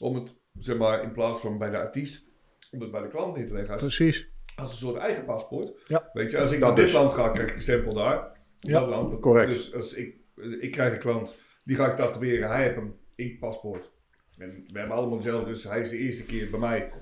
om 0.00 0.14
het, 0.14 0.34
zeg 0.58 0.76
maar, 0.76 1.02
in 1.02 1.12
plaats 1.12 1.40
van 1.40 1.58
bij 1.58 1.70
de 1.70 1.78
artiest, 1.78 2.28
om 2.70 2.80
het 2.80 2.90
bij 2.90 3.02
de 3.02 3.08
klant 3.08 3.36
neer 3.36 3.46
te 3.46 3.52
leggen 3.52 3.72
als, 3.72 3.82
Precies. 3.82 4.28
als 4.56 4.70
een 4.70 4.76
soort 4.76 4.96
eigen 4.96 5.24
paspoort? 5.24 5.72
Ja. 5.86 6.10
Weet 6.12 6.30
je, 6.30 6.38
als 6.40 6.52
ik 6.52 6.58
Dat 6.60 6.68
naar 6.68 6.76
dit 6.76 6.84
dus. 6.84 6.94
land 6.94 7.12
ga, 7.12 7.28
krijg 7.28 7.48
ik 7.48 7.54
een 7.54 7.62
stempel 7.62 7.94
daar. 7.94 8.40
Ja, 8.58 8.80
Dat 8.80 8.88
land. 8.88 9.20
correct. 9.20 9.52
Dus 9.52 9.74
als 9.74 9.94
ik, 9.94 10.16
ik 10.60 10.70
krijg 10.70 10.92
een 10.92 10.98
klant, 10.98 11.34
die 11.64 11.76
ga 11.76 11.90
ik 11.90 11.96
tatoeëren, 11.96 12.48
hij 12.48 12.62
heeft 12.62 12.76
een 12.76 12.94
inkpaspoort. 13.14 13.90
En 14.38 14.64
we 14.72 14.78
hebben 14.78 14.96
allemaal 14.96 15.16
dezelfde, 15.16 15.50
dus 15.50 15.64
hij 15.64 15.80
is 15.80 15.90
de 15.90 15.98
eerste 15.98 16.24
keer 16.24 16.50
bij 16.50 16.60
mij. 16.60 16.92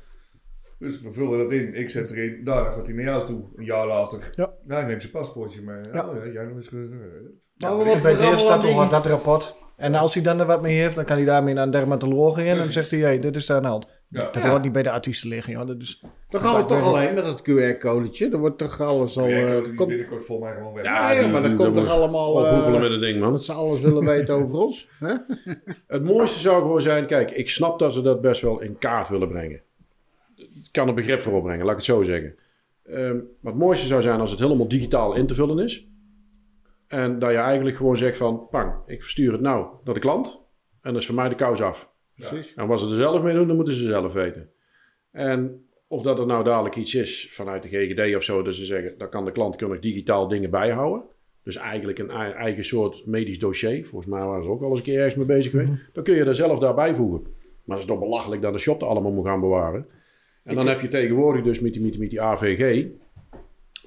Dus 0.85 1.01
we 1.01 1.13
vullen 1.13 1.39
dat 1.39 1.53
in, 1.53 1.75
ik 1.75 1.91
zet 1.91 2.11
erin, 2.11 2.41
daar 2.45 2.73
gaat 2.73 2.85
hij 2.87 2.95
naar 2.95 3.05
jou 3.05 3.27
toe, 3.27 3.45
een 3.57 3.65
jaar 3.65 3.87
later. 3.87 4.19
Ja. 4.33 4.51
Nou, 4.67 4.81
hij 4.81 4.89
neemt 4.89 5.01
zijn 5.01 5.13
paspoortje 5.13 5.63
mee. 5.63 5.77
Ja. 5.93 6.09
Oh 6.09 6.17
ja, 6.25 6.33
jij 6.33 6.45
nog 6.45 6.57
eens... 6.57 6.69
ge- 6.69 6.89
Maar 7.57 7.77
bij 7.77 7.85
wat 7.87 8.03
deze 8.03 8.17
allemaal 8.53 8.87
staat 8.87 8.91
dat 8.91 9.07
rapport. 9.07 9.57
En 9.77 9.95
als 9.95 10.15
hij 10.15 10.23
dan 10.23 10.41
er 10.41 10.47
wat 10.47 10.63
mee 10.63 10.79
heeft, 10.81 10.95
dan 10.97 11.05
kan 11.05 11.17
hij 11.17 11.25
daarmee 11.25 11.55
naar 11.55 11.65
een 11.65 11.71
dermatoloog 11.71 12.39
in. 12.39 12.47
En 12.47 12.57
dan 12.59 12.67
zegt 12.67 12.91
hij, 12.91 13.01
hey, 13.01 13.19
dit 13.21 13.37
is 13.37 13.47
daar 13.47 13.57
aan 13.57 13.63
de 13.63 13.69
hand. 13.69 13.87
Ja. 14.09 14.31
Dat 14.31 14.43
hoort 14.43 14.63
niet 14.63 14.73
bij 14.73 14.83
de 14.83 14.91
artiesten 14.91 15.29
liggen, 15.29 15.53
joh. 15.53 15.67
Dat 15.67 15.77
is, 15.81 16.05
Dan 16.29 16.41
gaan 16.41 16.61
we 16.63 16.67
toch 16.69 16.83
alleen 16.83 17.15
met 17.15 17.25
dat 17.25 17.41
QR-codetje. 17.51 18.29
Dan 18.29 18.41
wordt 18.41 18.59
toch 18.59 18.81
alles 18.81 19.19
al... 19.19 19.27
Eh, 19.29 19.63
komt, 19.77 19.89
binnenkort 19.89 20.25
voor 20.25 20.41
mij 20.41 20.55
gewoon 20.55 20.75
weg. 20.75 20.85
Ja, 20.85 21.27
maar 21.27 21.43
dan 21.43 21.57
komt 21.57 21.75
dat 21.75 21.85
toch 21.85 21.93
allemaal... 21.95 22.47
eh, 22.47 22.53
Ophoepelen 22.53 22.81
met 22.81 22.91
het 22.91 23.01
ding, 23.01 23.21
man. 23.21 23.33
dat 23.33 23.45
ze 23.45 23.53
alles 23.53 23.81
willen 23.81 24.05
weten 24.15 24.35
over 24.35 24.59
ons. 24.59 24.89
Hè? 24.99 25.15
Het 25.87 26.05
mooiste 26.05 26.39
zou 26.39 26.63
gewoon 26.63 26.83
zijn, 26.83 27.07
kijk, 27.07 27.31
ik 27.31 27.51
snap 27.51 27.79
dat 27.79 27.93
ze 27.93 28.03
dat 28.03 28.21
best 28.21 28.41
wel 28.43 28.61
in 28.61 28.79
kaart 28.79 29.09
willen 29.09 29.29
brengen. 29.29 29.61
Kan 30.75 30.89
er 30.89 30.95
begrip 30.95 31.21
voor 31.21 31.33
opbrengen, 31.33 31.61
laat 31.65 31.71
ik 31.71 31.77
het 31.77 31.85
zo 31.87 32.03
zeggen. 32.03 32.35
Ehm, 32.85 33.17
maar 33.41 33.53
het 33.53 33.61
mooiste 33.61 33.87
zou 33.87 34.03
zijn 34.03 34.21
als 34.21 34.31
het 34.31 34.41
helemaal 34.41 34.69
digitaal 34.69 35.15
in 35.15 35.27
te 35.27 35.35
vullen 35.35 35.59
is. 35.65 35.89
En 36.87 37.19
dat 37.19 37.31
je 37.31 37.37
eigenlijk 37.37 37.77
gewoon 37.77 37.97
zegt 37.97 38.17
van, 38.17 38.49
pang, 38.51 38.75
ik 38.87 39.03
verstuur 39.03 39.33
het 39.33 39.41
nou 39.41 39.67
naar 39.85 39.95
de 39.95 40.01
klant. 40.01 40.41
En 40.83 40.93
dat 40.93 41.01
is 41.01 41.07
voor 41.07 41.15
mij 41.15 41.29
de 41.29 41.35
kous 41.35 41.63
af. 41.63 41.93
Precies. 42.17 42.55
En 42.55 42.67
wat 42.67 42.81
ze 42.81 42.87
er 42.89 42.95
zelf 42.95 43.23
mee 43.23 43.35
doen, 43.35 43.47
dan 43.47 43.57
moeten 43.57 43.75
ze 43.75 43.85
zelf 43.87 44.13
weten. 44.13 44.51
En 45.11 45.67
of 45.89 46.03
dat 46.03 46.19
er 46.19 46.27
nou 46.27 46.45
dadelijk 46.45 46.77
iets 46.77 46.95
is 46.95 47.29
vanuit 47.31 47.63
de 47.63 47.69
GGD 47.69 48.17
of 48.17 48.23
zo, 48.23 48.43
dat 48.43 48.55
ze 48.55 48.65
zeggen, 48.65 48.99
dan 48.99 49.09
kan 49.11 49.25
de 49.25 49.31
klant 49.33 49.57
kunnen 49.57 49.81
digitaal 49.81 50.29
dingen 50.29 50.51
bijhouden. 50.51 51.03
Dus 51.43 51.57
eigenlijk 51.57 51.99
een 51.99 52.11
ei- 52.11 52.33
eigen 52.33 52.65
soort 52.65 53.07
medisch 53.07 53.39
dossier. 53.39 53.87
Volgens 53.87 54.11
mij 54.11 54.25
waren 54.25 54.45
ze 54.45 54.51
ook 54.51 54.63
al 54.63 54.69
eens 54.71 54.79
een 54.79 54.85
keer 54.85 54.97
ergens 54.99 55.15
mee 55.15 55.27
bezig 55.27 55.51
geweest. 55.51 55.71
Dan 55.93 56.05
kun 56.05 56.15
je 56.15 56.25
er 56.25 56.35
zelf 56.35 56.59
daarbij 56.59 56.95
voegen. 56.95 57.23
Maar 57.65 57.77
het 57.77 57.87
is 57.89 57.93
toch 57.93 58.03
belachelijk 58.03 58.43
dat 58.43 58.53
de 58.53 58.59
shop 58.59 58.81
er 58.83 58.87
allemaal 58.89 59.13
moet 59.13 59.27
gaan 59.27 59.41
bewaren. 59.41 59.87
En 60.45 60.55
dan 60.55 60.67
heb 60.67 60.81
je 60.81 60.89
tegenwoordig 60.89 61.43
dus 61.43 61.61
met 61.61 61.73
die, 61.73 61.83
met 61.83 61.91
die, 61.91 62.01
met 62.01 62.11
die 62.11 62.21
AVG, 62.21 62.87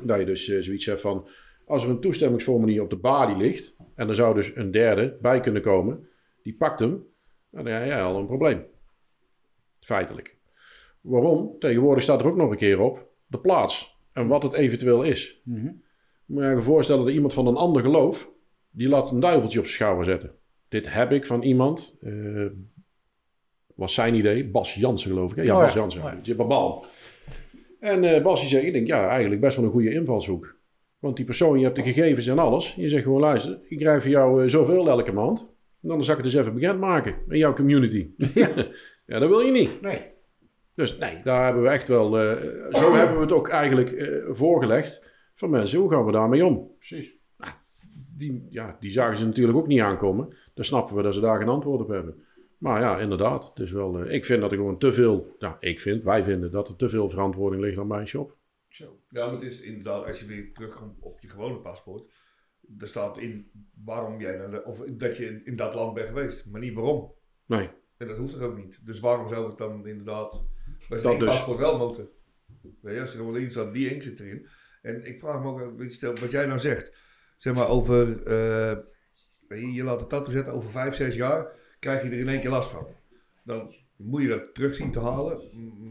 dat 0.03 0.19
je 0.19 0.25
dus 0.25 0.49
eh, 0.49 0.61
zoiets 0.61 0.85
hebt 0.85 1.01
van, 1.01 1.27
als 1.65 1.83
er 1.83 1.89
een 1.89 1.99
toestemmingsformulier 1.99 2.81
op 2.81 2.89
de 2.89 2.95
balie 2.95 3.37
ligt, 3.37 3.75
en 3.95 4.09
er 4.09 4.15
zou 4.15 4.35
dus 4.35 4.55
een 4.55 4.71
derde 4.71 5.17
bij 5.21 5.39
kunnen 5.39 5.61
komen, 5.61 6.07
die 6.43 6.55
pakt 6.57 6.79
hem, 6.79 7.03
dan 7.49 7.65
heb 7.65 7.85
jij 7.85 8.01
al 8.01 8.19
een 8.19 8.25
probleem. 8.25 8.65
Feitelijk. 9.79 10.37
Waarom? 11.01 11.55
Tegenwoordig 11.59 12.03
staat 12.03 12.19
er 12.19 12.27
ook 12.27 12.35
nog 12.35 12.51
een 12.51 12.57
keer 12.57 12.79
op 12.79 13.07
de 13.27 13.39
plaats 13.39 13.97
en 14.13 14.27
wat 14.27 14.43
het 14.43 14.53
eventueel 14.53 15.03
is. 15.03 15.41
Moet 16.25 16.43
je 16.43 16.49
je 16.49 16.61
voorstellen 16.61 17.05
dat 17.05 17.13
iemand 17.13 17.33
van 17.33 17.47
een 17.47 17.55
ander 17.55 17.81
geloof, 17.81 18.31
die 18.69 18.89
laat 18.89 19.11
een 19.11 19.19
duiveltje 19.19 19.59
op 19.59 19.65
zijn 19.65 19.77
schouder 19.77 20.05
zetten. 20.05 20.35
Dit 20.67 20.93
heb 20.93 21.11
ik 21.11 21.25
van 21.25 21.41
iemand, 21.41 21.95
eh, 22.01 22.45
was 23.77 23.93
zijn 23.93 24.15
idee, 24.15 24.45
Bas 24.45 24.73
Jansen 24.73 25.09
geloof 25.11 25.31
ik. 25.31 25.37
Hè? 25.37 25.43
Ja, 25.43 25.53
Oh 25.53 25.57
ja. 25.59 25.65
Bas 25.65 25.73
Jansen. 25.73 26.01
Oh 26.37 26.47
Bal. 26.47 26.85
En 27.79 28.03
eh 28.03 28.23
Bas 28.23 28.39
die 28.39 28.49
zegt, 28.49 28.63
ik 28.63 28.73
denk 28.73 28.87
ja, 28.87 29.07
eigenlijk 29.09 29.41
best 29.41 29.55
wel 29.55 29.65
een 29.65 29.71
goede 29.71 29.93
invalshoek. 29.93 30.55
Want 30.99 31.15
die 31.15 31.25
persoon, 31.25 31.57
je 31.59 31.63
hebt 31.63 31.75
de 31.75 31.83
gegevens 31.83 32.27
en 32.27 32.39
alles. 32.39 32.73
Je 32.75 32.89
zegt 32.89 33.03
gewoon, 33.03 33.19
luister, 33.19 33.59
ik 33.67 33.77
krijg 33.77 34.01
voor 34.01 34.11
jou 34.11 34.43
eh, 34.43 34.49
zoveel 34.49 34.87
elke 34.89 35.11
maand. 35.11 35.39
En 35.81 35.89
dan 35.89 36.03
zal 36.03 36.17
ik 36.17 36.23
het 36.23 36.33
eens 36.33 36.41
even 36.41 36.53
bekendmaken 36.53 37.15
in 37.29 37.37
jouw 37.37 37.53
community. 37.53 38.09
ja, 39.05 39.19
dat 39.19 39.29
wil 39.29 39.39
je 39.39 39.51
niet. 39.51 39.81
Nee. 39.81 40.01
Dus 40.73 40.97
nee, 40.97 41.21
daar 41.23 41.45
hebben 41.45 41.63
we 41.63 41.69
echt 41.69 41.87
wel... 41.87 42.19
eh, 42.19 42.31
zo 42.71 42.93
hebben 42.93 43.15
we 43.15 43.21
het 43.21 43.31
ook 43.31 43.47
eigenlijk 43.49 44.21
voorgelegd 44.29 45.03
van 45.35 45.49
mensen. 45.49 45.79
Hoe 45.79 45.89
gaan 45.89 46.05
we 46.05 46.11
daarmee 46.11 46.45
om? 46.45 46.71
Precies. 46.77 47.15
Nou, 47.37 47.51
die, 48.15 48.47
ja, 48.49 48.77
die 48.79 48.91
zagen 48.91 49.17
ze 49.17 49.25
natuurlijk 49.25 49.57
ook 49.57 49.67
niet 49.67 49.81
aankomen. 49.81 50.35
Dan 50.53 50.65
snappen 50.65 50.95
we 50.95 51.01
dat 51.01 51.13
ze 51.13 51.19
daar 51.21 51.39
geen 51.39 51.49
antwoord 51.49 51.81
op 51.81 51.87
hebben. 51.87 52.15
Maar 52.57 52.81
ja, 52.81 52.99
inderdaad. 52.99 53.49
Het 53.49 53.59
is 53.59 53.71
wel, 53.71 53.99
eh, 53.99 54.13
ik 54.13 54.25
vind 54.25 54.41
dat 54.41 54.51
er 54.51 54.57
gewoon 54.57 54.77
te 54.77 54.93
veel... 54.93 55.35
Ja, 55.39 55.57
ik 55.59 55.81
vind, 55.81 56.03
wij 56.03 56.23
vinden 56.23 56.51
dat 56.51 56.67
er 56.69 56.75
te 56.75 56.89
veel 56.89 57.09
verantwoording 57.09 57.61
ligt 57.61 57.77
aan 57.77 57.87
mijn 57.87 58.07
shop. 58.07 58.37
Ja, 59.09 59.25
maar 59.25 59.31
het 59.31 59.43
is 59.43 59.61
inderdaad, 59.61 60.05
als 60.05 60.19
je 60.19 60.25
weer 60.25 60.53
terugkomt 60.53 60.99
op 60.99 61.19
je 61.19 61.27
gewone 61.27 61.59
paspoort, 61.59 62.11
er 62.77 62.87
staat 62.87 63.17
in 63.17 63.51
waarom 63.85 64.21
jij 64.21 64.37
naar 64.37 64.49
de, 64.49 64.63
of 64.63 64.79
dat 64.79 65.17
je 65.17 65.25
in, 65.25 65.45
in 65.45 65.55
dat 65.55 65.73
land 65.73 65.93
bent 65.93 66.07
geweest, 66.07 66.51
maar 66.51 66.61
niet 66.61 66.73
waarom. 66.73 67.13
Nee. 67.45 67.69
En 67.97 68.07
dat 68.07 68.17
hoeft 68.17 68.33
er 68.33 68.43
ook 68.43 68.57
niet. 68.57 68.85
Dus 68.85 68.99
waarom 68.99 69.29
zou 69.29 69.47
het 69.47 69.57
dan 69.57 69.87
inderdaad 69.87 70.45
bij 70.89 70.97
zijn 70.97 71.19
dus. 71.19 71.27
paspoort 71.27 71.59
wel 71.59 71.77
moeten? 71.77 72.09
Weet 72.81 72.93
je, 72.93 72.99
als 72.99 73.11
er 73.11 73.17
gewoon 73.17 73.37
in 73.37 73.51
staat, 73.51 73.73
die 73.73 73.89
ink 73.89 74.01
zit 74.01 74.19
erin. 74.19 74.47
En 74.81 75.05
ik 75.05 75.19
vraag 75.19 75.41
me 75.41 75.47
ook, 75.47 75.79
eh, 75.79 75.89
stel, 75.89 76.15
wat 76.15 76.31
jij 76.31 76.45
nou 76.45 76.59
zegt, 76.59 76.97
zeg 77.37 77.55
maar 77.55 77.69
over, 77.69 78.23
eh, 78.25 78.77
je, 79.47 79.73
je 79.73 79.83
laat 79.83 80.01
een 80.01 80.07
tattoo 80.07 80.31
zetten 80.31 80.53
over 80.53 80.69
vijf, 80.69 80.95
zes 80.95 81.15
jaar, 81.15 81.55
krijg 81.79 82.03
je 82.03 82.09
er 82.09 82.19
in 82.19 82.29
één 82.29 82.39
keer 82.39 82.49
last 82.49 82.69
van. 82.69 82.87
Dan 83.43 83.75
moet 83.95 84.21
je 84.21 84.27
dat 84.27 84.55
terug 84.55 84.75
zien 84.75 84.91
te 84.91 84.99
halen, 84.99 85.41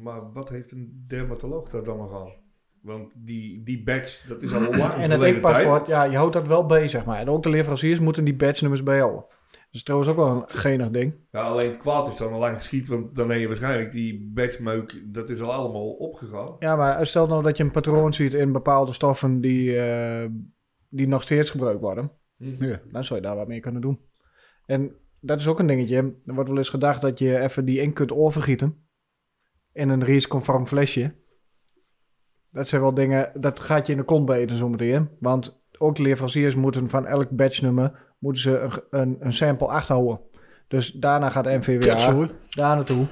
maar 0.03 0.33
wat 0.33 0.49
heeft 0.49 0.73
een 0.73 1.05
dermatoloog 1.07 1.69
daar 1.69 1.83
dan 1.83 1.97
nog 1.97 2.23
aan? 2.23 2.33
Want 2.81 3.13
die, 3.17 3.63
die 3.63 3.83
badge, 3.83 4.29
dat 4.29 4.43
is 4.43 4.55
al 4.55 4.61
lang 4.77 4.93
en 4.93 5.11
het 5.11 5.23
inkpaspoort, 5.23 5.87
ja, 5.87 6.05
je 6.05 6.17
houdt 6.17 6.33
dat 6.33 6.47
wel 6.47 6.67
bij, 6.67 6.89
zeg 6.89 7.05
maar. 7.05 7.19
En 7.19 7.29
ook 7.29 7.43
de 7.43 7.51
leveranciers 7.51 8.01
moeten 8.01 8.25
die 8.25 8.37
badge 8.37 8.63
nummers 8.63 8.83
bijhouden. 8.83 9.25
Dat 9.51 9.75
is 9.75 9.83
trouwens 9.83 10.11
ook 10.11 10.17
wel 10.17 10.29
een 10.29 10.45
genig 10.47 10.91
ding. 10.91 11.15
Ja, 11.31 11.41
alleen 11.41 11.69
het 11.69 11.77
kwaad 11.77 12.07
is 12.07 12.17
dan 12.17 12.33
al 12.33 12.39
lang 12.39 12.57
geschiet, 12.57 12.89
want 12.89 13.17
dan 13.17 13.31
heb 13.31 13.41
je 13.41 13.47
waarschijnlijk 13.47 13.93
die 13.93 14.31
badgemeuk, 14.35 15.03
dat 15.05 15.31
is 15.31 15.41
al 15.41 15.53
allemaal 15.53 15.91
opgegaan. 15.91 16.57
Ja, 16.59 16.77
maar 16.77 17.07
stel 17.07 17.27
nou 17.27 17.43
dat 17.43 17.57
je 17.57 17.65
een 17.65 17.71
patroon 17.71 18.13
ziet 18.13 18.35
in 18.35 18.53
bepaalde 18.53 18.93
stoffen 18.93 19.41
die, 19.41 19.79
eh, 19.79 20.29
die 20.89 21.09
nog 21.09 21.23
steeds 21.23 21.51
gebruikt 21.51 21.81
worden. 21.81 22.11
Ja. 22.37 22.81
Dan 22.93 23.05
zou 23.05 23.21
je 23.21 23.27
daar 23.27 23.37
wat 23.37 23.49
mee 23.49 23.61
kunnen 23.61 23.81
doen. 23.81 24.01
En 24.67 24.97
dat 25.27 25.41
is 25.41 25.47
ook 25.49 25.59
een 25.59 25.67
dingetje. 25.67 25.97
Er 26.27 26.35
wordt 26.35 26.49
wel 26.49 26.59
eens 26.59 26.69
gedacht 26.69 27.01
dat 27.03 27.19
je 27.19 27.39
even 27.39 27.65
die 27.65 27.81
ink 27.81 27.95
kunt 27.95 28.13
overgieten. 28.13 28.85
In 29.73 29.89
een 29.89 30.05
REACH-conform 30.05 30.67
flesje. 30.67 31.15
Dat 32.51 32.69
zijn 32.69 32.81
wel 32.83 32.95
dingen, 32.95 33.31
dat 33.35 33.61
gaat 33.61 33.87
je 33.87 33.93
in 33.93 33.99
de 33.99 34.05
kont 34.05 34.27
bijten 34.27 34.57
zometeen. 34.57 35.09
Want 35.21 35.61
ook 35.79 35.99
leveranciers 35.99 36.55
moeten 36.55 36.89
van 36.89 37.07
elk 37.07 37.31
batch 37.31 37.63
nummer 37.63 38.15
moeten 38.19 38.43
ze 38.43 38.59
een, 38.59 38.73
een, 38.91 39.17
een 39.21 39.33
sample 39.33 39.67
achterhouden. 39.67 40.21
Dus 40.69 40.93
daarna 40.93 41.31
gaat 41.31 41.45
NVWA 41.45 42.29
daar 42.51 42.77
naartoe. 42.77 43.05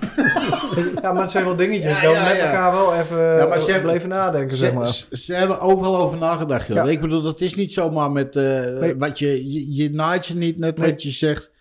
ja, 1.03 1.13
maar 1.13 1.23
het 1.23 1.31
zijn 1.31 1.45
wel 1.45 1.57
dingetjes. 1.57 2.01
Dan 2.03 2.13
ja, 2.13 2.25
met 2.29 2.37
ja. 2.37 2.45
elkaar 2.47 2.73
wel 2.73 2.95
even 2.95 3.19
Ja, 3.37 3.47
maar 3.47 3.59
ze 3.59 3.61
eh, 3.61 3.73
hebben- 3.73 3.83
blijven 3.83 4.09
nadenken, 4.09 4.57
zeg 4.57 4.69
Ze, 4.71 4.75
maar. 4.75 4.87
ze, 4.87 5.17
ze 5.17 5.35
hebben 5.35 5.61
overal 5.61 5.97
over 5.97 6.19
nagedacht. 6.19 6.67
joh. 6.67 6.77
Ja. 6.77 6.85
Ik 6.85 7.01
bedoel, 7.01 7.23
dat 7.23 7.41
is 7.41 7.55
niet 7.55 7.73
zomaar 7.73 8.11
met 8.13 8.37
eh, 8.37 8.79
Nee. 8.79 8.97
wat 8.97 9.19
je, 9.19 9.53
je, 9.53 9.75
je 9.75 9.91
naait 9.91 10.27
je 10.27 10.35
niet 10.37 10.59
net 10.59 10.79
Nee. 10.79 10.91
wat 10.91 11.03
je 11.03 11.11
zegt. 11.11 11.53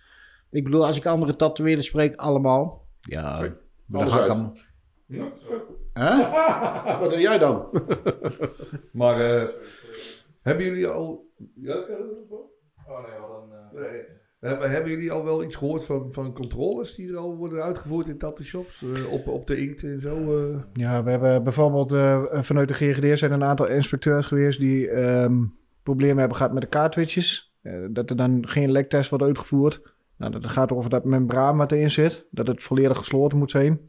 Ik 0.54 0.64
bedoel, 0.64 0.86
als 0.86 0.98
ik 0.98 1.06
andere 1.06 1.36
tatoeëerders 1.36 1.88
spreek, 1.88 2.16
allemaal. 2.16 2.88
Ja, 3.00 3.48
dan 3.86 4.08
ga 4.08 4.24
ik 4.24 4.30
allemaal... 4.30 4.54
Ja, 5.06 5.32
zo. 5.36 5.78
Hè? 5.94 6.18
Wat 7.00 7.10
doe 7.10 7.20
jij 7.20 7.38
dan? 7.38 7.68
Maar 8.92 9.20
eh, 9.20 9.50
hebben 10.42 10.66
jullie 10.66 10.88
al... 10.88 11.30
Ja, 11.56 11.74
wel? 12.30 12.52
Oh 12.88 13.08
nee, 13.08 13.20
wat 13.20 13.30
dan... 13.30 13.82
Nee. 13.82 14.02
Hebben, 14.40 14.72
hebben 14.72 14.92
jullie 14.92 15.12
al 15.12 15.24
wel 15.24 15.44
iets 15.44 15.56
gehoord 15.56 15.86
van, 15.86 16.12
van 16.12 16.34
controles 16.34 16.96
die 16.96 17.10
er 17.10 17.18
al 17.18 17.36
worden 17.36 17.64
uitgevoerd 17.64 18.08
in 18.08 18.18
tattoo 18.18 18.46
shops? 18.46 18.84
Eh, 18.84 19.12
op, 19.12 19.28
op 19.28 19.48
de 19.48 19.58
inkt 19.58 19.84
en 19.84 20.02
zo? 20.02 20.16
eh? 20.18 20.60
Ja, 20.74 21.04
we 21.04 21.10
hebben 21.10 21.44
bijvoorbeeld 21.44 21.92
eh, 21.92 22.24
vanuit 22.32 22.68
de 22.68 22.74
GGD 22.74 23.20
zijn 23.20 23.32
een 23.32 23.44
aantal 23.44 23.68
inspecteurs 23.68 24.26
geweest 24.26 24.60
die 24.60 24.90
ehm, 24.90 25.44
problemen 25.84 26.18
hebben 26.18 26.38
gehad 26.38 26.54
met 26.54 26.62
de 26.62 26.68
kaartwitjes. 26.68 27.54
Eh, 27.62 27.74
dat 27.90 28.10
er 28.10 28.16
dan 28.16 28.48
geen 28.48 28.72
lektest 28.72 29.10
wordt 29.10 29.26
uitgevoerd. 29.26 29.93
Nou, 30.30 30.42
dat 30.42 30.52
gaat 30.52 30.72
over 30.72 30.90
dat 30.90 31.06
membraan 31.06 31.58
wat 31.58 31.72
erin 31.72 31.90
zit. 31.90 32.26
Dat 32.32 32.48
het 32.48 32.64
volledig 32.64 32.98
gesloten 32.98 33.38
moet 33.38 33.52
zijn. 33.52 33.80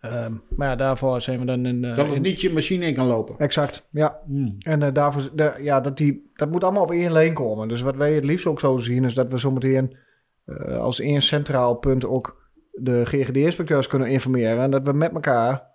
Ehm, 0.00 0.32
maar 0.56 0.68
ja, 0.68 0.76
daarvoor 0.76 1.20
zijn 1.20 1.38
we 1.38 1.44
dan 1.44 1.66
in... 1.66 1.84
eh, 1.84 1.96
Dat 1.96 2.06
het 2.06 2.16
in- 2.16 2.22
niet 2.22 2.40
je 2.40 2.52
machine 2.52 2.86
in 2.86 2.94
kan 2.94 3.06
lopen. 3.06 3.38
Exact, 3.38 3.88
ja. 3.90 4.20
Hmm. 4.26 4.56
En 4.58 4.82
eh, 4.82 4.92
daarvoor, 4.92 5.30
de, 5.34 5.52
ja, 5.62 5.80
dat, 5.80 5.96
die, 5.96 6.30
dat 6.34 6.50
moet 6.50 6.64
allemaal 6.64 6.82
op 6.82 6.90
één 6.90 7.12
lijn 7.12 7.34
komen. 7.34 7.68
Dus 7.68 7.80
wat 7.80 7.96
wij 7.96 8.14
het 8.14 8.24
liefst 8.24 8.46
ook 8.46 8.60
zo 8.60 8.78
zien, 8.78 9.04
is 9.04 9.14
dat 9.14 9.30
we 9.30 9.38
zometeen 9.38 9.96
eh, 10.44 10.78
als 10.78 11.00
één 11.00 11.20
centraal 11.22 11.74
punt 11.74 12.06
ook 12.06 12.50
de 12.72 13.04
GGD-inspecteurs 13.04 13.86
kunnen 13.86 14.08
informeren. 14.08 14.62
En 14.62 14.70
dat 14.70 14.82
we 14.82 14.92
met 14.92 15.12
elkaar 15.14 15.68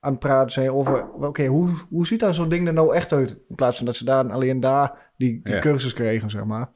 aan 0.00 0.10
het 0.10 0.20
praten 0.20 0.52
zijn 0.52 0.70
over, 0.72 1.10
oké, 1.12 1.46
hoe, 1.46 1.68
hoe 1.88 2.06
ziet 2.06 2.20
dan 2.20 2.34
zo'n 2.34 2.48
ding 2.48 2.66
er 2.66 2.72
nou 2.72 2.94
echt 2.94 3.12
uit? 3.12 3.30
In 3.48 3.54
plaats 3.54 3.76
van 3.76 3.86
dat 3.86 3.96
ze 3.96 4.04
daar 4.04 4.32
alleen 4.32 4.60
daar 4.60 5.12
die, 5.16 5.40
die 5.42 5.54
Ja. 5.54 5.60
cursus 5.60 5.92
kregen, 5.92 6.30
zeg 6.30 6.44
maar. 6.44 6.68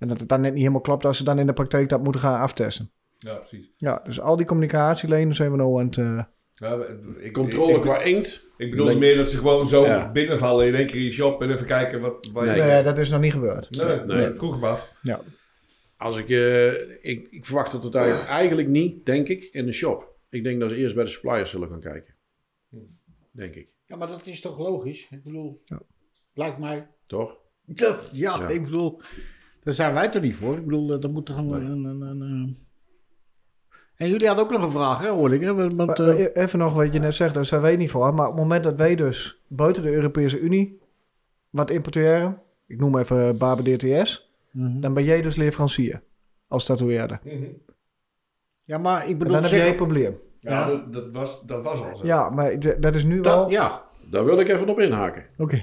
En 0.00 0.08
dat 0.08 0.20
het 0.20 0.28
dan 0.28 0.40
net 0.40 0.50
niet 0.52 0.60
helemaal 0.60 0.80
klopt 0.80 1.04
als 1.04 1.16
ze 1.16 1.24
dan 1.24 1.38
in 1.38 1.46
de 1.46 1.52
praktijk 1.52 1.88
dat 1.88 2.02
moeten 2.02 2.20
gaan 2.20 2.40
aftesten. 2.40 2.90
Ja, 3.18 3.34
precies. 3.34 3.72
Ja, 3.76 4.00
dus 4.04 4.20
al 4.20 4.36
die 4.36 4.46
communicatielijnen 4.46 5.34
zijn 5.34 5.50
we 5.50 5.56
nou 5.56 5.80
aan 5.80 5.86
het... 5.86 5.96
eh, 5.98 6.22
Ja, 6.54 6.78
we- 6.78 7.16
ik, 7.18 7.32
Controle 7.32 7.70
ik, 7.70 7.76
ik, 7.76 7.82
qua 7.82 8.02
inkt. 8.02 8.46
ik 8.56 8.70
bedoel 8.70 8.98
meer 8.98 9.16
dat 9.16 9.28
ze 9.28 9.36
gewoon 9.36 9.68
zo 9.68 9.84
Ja. 9.84 10.10
binnenvallen 10.12 10.66
in 10.66 10.74
één 10.74 10.86
keer 10.86 10.96
in 10.96 11.02
je 11.02 11.10
shop 11.10 11.42
en 11.42 11.50
even 11.50 11.66
kijken 11.66 12.00
wat... 12.00 12.30
Waar 12.32 12.44
Nee. 12.46 12.56
je... 12.56 12.62
nee, 12.62 12.82
dat 12.82 12.98
is 12.98 13.08
nog 13.10 13.20
niet 13.20 13.32
gebeurd. 13.32 13.70
Nee, 13.70 13.96
Nee. 13.96 14.16
nee, 14.16 14.34
vroeg 14.34 14.60
maar 14.60 14.70
af. 14.70 14.92
Als 15.96 16.16
ik, 16.18 16.28
eh, 16.30 16.72
ik, 17.10 17.26
ik 17.30 17.44
verwacht 17.44 17.72
het 17.72 17.94
eigenlijk 17.94 18.68
niet, 18.68 19.06
denk 19.06 19.28
ik, 19.28 19.42
in 19.44 19.66
de 19.66 19.72
shop. 19.72 20.16
Ik 20.30 20.44
denk 20.44 20.60
dat 20.60 20.70
ze 20.70 20.76
eerst 20.76 20.94
bij 20.94 21.04
de 21.04 21.10
suppliers 21.10 21.50
zullen 21.50 21.68
gaan 21.68 21.80
kijken. 21.80 22.14
Denk 23.32 23.54
ik. 23.54 23.68
Ja, 23.86 23.96
maar 23.96 24.08
dat 24.08 24.26
is 24.26 24.40
toch 24.40 24.58
logisch? 24.58 25.06
Ik 25.10 25.22
bedoel, 25.22 25.60
Ja. 25.64 25.80
lijkt 26.34 26.58
mij. 26.58 26.86
Toch? 27.06 27.36
Ja, 27.64 27.98
Ja. 28.12 28.48
ik 28.48 28.64
bedoel, 28.64 29.00
daar 29.62 29.74
zijn 29.74 29.94
wij 29.94 30.08
toch 30.08 30.22
niet 30.22 30.34
voor? 30.34 30.56
Ik 30.56 30.64
bedoel, 30.64 30.92
eh, 30.94 31.00
dat 31.00 31.10
moet 31.10 31.26
toch 31.26 31.36
een... 31.36 31.52
een, 31.52 31.84
een, 31.84 32.00
een, 32.00 32.20
een- 32.20 32.56
En 33.96 34.08
jullie 34.08 34.26
hadden 34.26 34.44
ook 34.44 34.50
nog 34.50 34.62
een 34.62 34.70
vraag, 34.70 35.00
hè, 35.02 35.08
hoorde 35.08 35.34
ik. 35.34 35.40
Hè? 35.40 35.54
Want, 35.54 35.76
Maar, 35.76 35.88
eh, 36.08 36.24
eh, 36.24 36.30
even 36.42 36.58
nog 36.58 36.74
wat 36.74 36.92
je 36.92 36.98
net 36.98 37.14
zegt, 37.14 37.34
daar 37.34 37.44
zijn 37.44 37.60
wij 37.60 37.76
niet 37.76 37.90
voor. 37.90 38.14
Maar 38.14 38.26
op 38.26 38.32
het 38.32 38.42
moment 38.42 38.64
dat 38.64 38.76
wij 38.76 38.94
dus 38.94 39.42
buiten 39.48 39.82
de 39.82 39.90
Europese 39.92 40.38
Unie 40.38 40.80
wat 41.50 41.70
importeren, 41.70 42.40
ik 42.66 42.78
noem 42.78 42.98
even 42.98 43.38
Barber 43.38 43.64
DTS, 43.78 44.30
mhm. 44.52 44.80
dan 44.80 44.94
ben 44.94 45.04
jij 45.04 45.22
dus 45.22 45.36
leverancier 45.36 46.02
als 46.48 46.64
tatoeëerder. 46.64 47.20
Mhm. 47.24 47.44
Ja, 48.60 48.78
maar 48.78 49.02
ik 49.04 49.10
En 49.10 49.18
bedoel, 49.18 49.32
dan 49.32 49.42
heb 49.42 49.50
jij 49.52 49.68
een 49.68 49.74
probleem. 49.76 50.18
Ja, 50.40 50.66
Dat, 50.66 50.92
dat, 50.92 51.12
was, 51.12 51.42
dat 51.42 51.62
was 51.62 51.82
al 51.82 51.96
zo. 51.96 52.06
Ja, 52.06 52.30
maar 52.30 52.78
dat 52.80 52.94
is 52.94 53.04
nu 53.04 53.20
Dat- 53.20 53.34
wel... 53.34 53.50
ja, 53.50 53.82
Daar 54.10 54.24
wil 54.24 54.38
ik 54.40 54.48
even 54.48 54.68
op 54.68 54.78
inhaken. 54.80 55.24
Oké. 55.38 55.62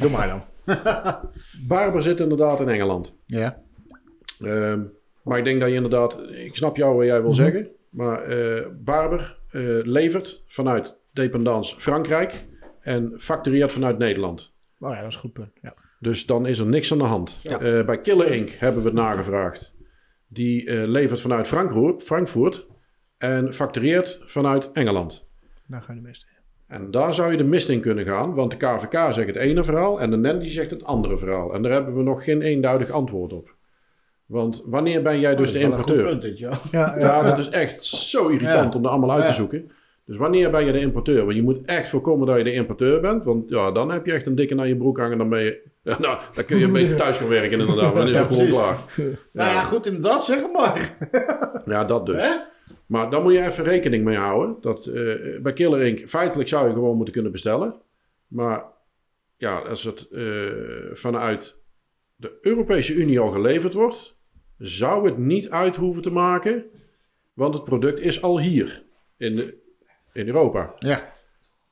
doe 0.00 0.10
maar 0.10 0.28
dan. 0.28 0.40
Barber 1.68 2.02
zit 2.02 2.20
inderdaad 2.20 2.60
in 2.60 2.68
Engeland. 2.68 3.14
Ja. 3.26 3.62
Ehm, 4.40 4.80
maar 5.22 5.38
ik 5.38 5.44
denk 5.44 5.60
dat 5.60 5.68
je 5.68 5.74
inderdaad, 5.74 6.18
ik 6.30 6.56
snap 6.56 6.76
jou 6.76 6.96
wat 6.96 7.06
jij 7.06 7.22
wil 7.22 7.34
zeggen, 7.34 7.68
maar 7.90 8.22
eh, 8.22 8.66
Barber 8.84 9.38
eh, 9.50 9.62
levert 9.82 10.42
vanuit 10.46 10.98
dependance 11.12 11.80
Frankrijk 11.80 12.46
en 12.80 13.12
factureert 13.16 13.72
vanuit 13.72 13.98
Nederland. 13.98 14.54
Oh 14.78 14.90
ja, 14.90 15.00
dat 15.00 15.08
is 15.08 15.14
een 15.14 15.20
goed 15.20 15.32
punt. 15.32 15.50
Ja. 15.62 15.74
Dus 15.98 16.26
dan 16.26 16.46
is 16.46 16.58
er 16.58 16.66
niks 16.66 16.92
aan 16.92 16.98
de 16.98 17.04
hand. 17.04 17.40
Ja. 17.42 17.60
Eh, 17.60 17.84
bij 17.84 18.00
Killer 18.00 18.32
Inc. 18.32 18.50
hebben 18.50 18.82
we 18.82 18.88
het 18.88 18.96
nagevraagd. 18.96 19.74
Die 20.28 20.66
eh, 20.66 20.86
levert 20.86 21.20
vanuit 21.20 21.46
Frankfurt, 21.46 22.02
Frankfurt 22.02 22.66
en 23.18 23.52
factureert 23.52 24.20
vanuit 24.24 24.72
Engeland. 24.72 25.28
Daar 25.66 25.82
gaan 25.82 25.94
de 25.94 26.00
meeste. 26.00 26.26
En 26.68 26.90
daar 26.90 27.14
zou 27.14 27.30
je 27.30 27.36
de 27.36 27.44
mist 27.44 27.68
in 27.68 27.80
kunnen 27.80 28.04
gaan, 28.06 28.34
want 28.34 28.50
de 28.50 28.56
KVK 28.56 28.92
zegt 29.12 29.26
het 29.26 29.36
ene 29.36 29.64
verhaal 29.64 30.00
en 30.00 30.10
de 30.10 30.16
NEN 30.16 30.38
die 30.38 30.50
zegt 30.50 30.70
het 30.70 30.84
andere 30.84 31.18
verhaal. 31.18 31.54
En 31.54 31.62
daar 31.62 31.72
hebben 31.72 31.96
we 31.96 32.02
nog 32.02 32.24
geen 32.24 32.42
eenduidig 32.42 32.90
antwoord 32.90 33.32
op. 33.32 33.54
Want 34.26 34.62
wanneer 34.66 35.02
ben 35.02 35.20
jij 35.20 35.34
dus 35.36 35.52
Dat 35.52 35.60
de 35.60 35.66
importeur? 35.68 36.04
punt, 36.04 36.22
dit, 36.22 36.38
ja. 36.38 36.50
Ja, 36.70 36.94
Ja, 36.98 37.22
dat 37.22 37.38
is 37.38 37.48
echt 37.48 37.84
zo 37.84 38.28
irritant 38.28 38.72
Ja. 38.72 38.78
om 38.78 38.84
er 38.84 38.90
allemaal 38.90 39.12
uit 39.12 39.26
te 39.26 39.32
zoeken. 39.32 39.70
Dus 40.06 40.16
wanneer 40.16 40.50
ben 40.50 40.64
je 40.64 40.72
de 40.72 40.80
importeur? 40.80 41.24
Want 41.24 41.36
je 41.36 41.42
moet 41.42 41.62
echt 41.66 41.88
voorkomen 41.88 42.26
dat 42.26 42.36
je 42.36 42.44
de 42.44 42.52
importeur 42.52 43.00
bent. 43.00 43.24
Want 43.24 43.48
ja, 43.48 43.70
dan 43.72 43.90
heb 43.90 44.06
je 44.06 44.12
echt 44.12 44.26
een 44.26 44.34
dikke 44.34 44.54
naar 44.54 44.68
je 44.68 44.76
broek 44.76 44.98
hangen. 44.98 45.18
Dan 45.18 45.28
ben 45.28 45.40
je... 45.42 45.60
Ja, 45.82 45.96
nou, 46.00 46.18
dan 46.34 46.44
kun 46.44 46.58
je 46.58 46.64
een 46.64 46.72
beetje 46.72 46.94
thuis 46.94 47.16
gaan 47.16 47.28
werken 47.28 47.60
inderdaad. 47.60 47.94
Dan 47.94 48.08
is 48.08 48.16
Ja, 48.18 48.24
het 48.26 48.34
gewoon 48.34 48.48
klaar. 48.50 48.78
Nou 49.32 49.50
ja, 49.50 49.62
goed, 49.62 49.86
inderdaad, 49.86 50.24
zeg 50.24 50.40
het 50.40 50.52
maar. 50.52 50.96
Ja, 51.64 51.84
dat 51.84 52.06
dus. 52.06 52.22
Hè? 52.24 52.34
Maar 52.86 53.10
dan 53.10 53.22
moet 53.22 53.32
je 53.32 53.44
even 53.44 53.64
rekening 53.64 54.04
mee 54.04 54.16
houden. 54.16 54.56
Dat 54.60 54.86
eh, 54.86 55.40
bij 55.42 55.52
Killer 55.52 55.82
Inc. 55.82 56.08
feitelijk 56.08 56.48
zou 56.48 56.68
je 56.68 56.74
gewoon 56.74 56.96
moeten 56.96 57.14
kunnen 57.14 57.32
bestellen. 57.32 57.74
Maar 58.26 58.64
ja, 59.36 59.58
als 59.58 59.84
het 59.84 60.08
eh, 60.10 60.22
vanuit 60.92 61.56
de 62.16 62.38
Europese 62.40 62.94
Unie 62.94 63.20
al 63.20 63.30
geleverd 63.30 63.74
wordt, 63.74 64.14
zou 64.58 65.06
het 65.06 65.18
niet 65.18 65.50
uit 65.50 65.76
hoeven 65.76 66.02
te 66.02 66.12
maken. 66.12 66.64
Want 67.32 67.54
het 67.54 67.64
product 67.64 68.00
is 68.00 68.22
al 68.22 68.40
hier 68.40 68.84
in, 69.16 69.36
de, 69.36 69.54
in 70.12 70.26
Europa. 70.26 70.74
Ja. 70.78 71.12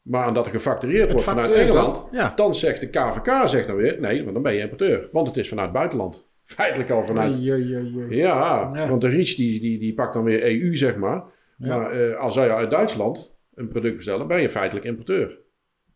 Maar 0.02 0.28
omdat 0.28 0.46
er 0.46 0.52
gefactureerd 0.52 1.10
wordt 1.10 1.24
vanuit 1.24 1.52
Engeland, 1.52 2.08
ja. 2.12 2.32
dan 2.34 2.54
zegt 2.54 2.80
de 2.80 2.90
KVK 2.90 3.48
zegt 3.48 3.66
dan 3.66 3.76
weer, 3.76 4.00
nee, 4.00 4.20
want 4.20 4.32
dan 4.32 4.42
ben 4.42 4.54
je 4.54 4.60
importeur. 4.60 5.08
Want 5.12 5.26
het 5.26 5.36
is 5.36 5.48
vanuit 5.48 5.68
het 5.68 5.76
buitenland. 5.76 6.30
Feitelijk 6.54 6.90
al 6.90 7.04
vanuit 7.04 7.42
Ja, 7.42 7.54
ja, 7.54 7.78
ja. 7.78 8.04
ja, 8.08 8.70
Ja. 8.74 8.88
want 8.88 9.00
de 9.00 9.08
REACH 9.08 9.34
die, 9.36 9.60
die, 9.60 9.78
die 9.78 9.94
pakt 9.94 10.14
dan 10.14 10.24
weer 10.24 10.42
EU, 10.44 10.76
zeg 10.76 10.96
maar. 10.96 11.22
Ja. 11.58 11.76
Maar 11.78 11.90
eh, 11.90 12.16
als 12.16 12.34
zij 12.34 12.50
uit 12.50 12.70
Duitsland 12.70 13.36
een 13.54 13.68
product 13.68 13.96
bestellen, 13.96 14.26
ben 14.26 14.40
je 14.40 14.50
feitelijk 14.50 14.86
importeur. 14.86 15.38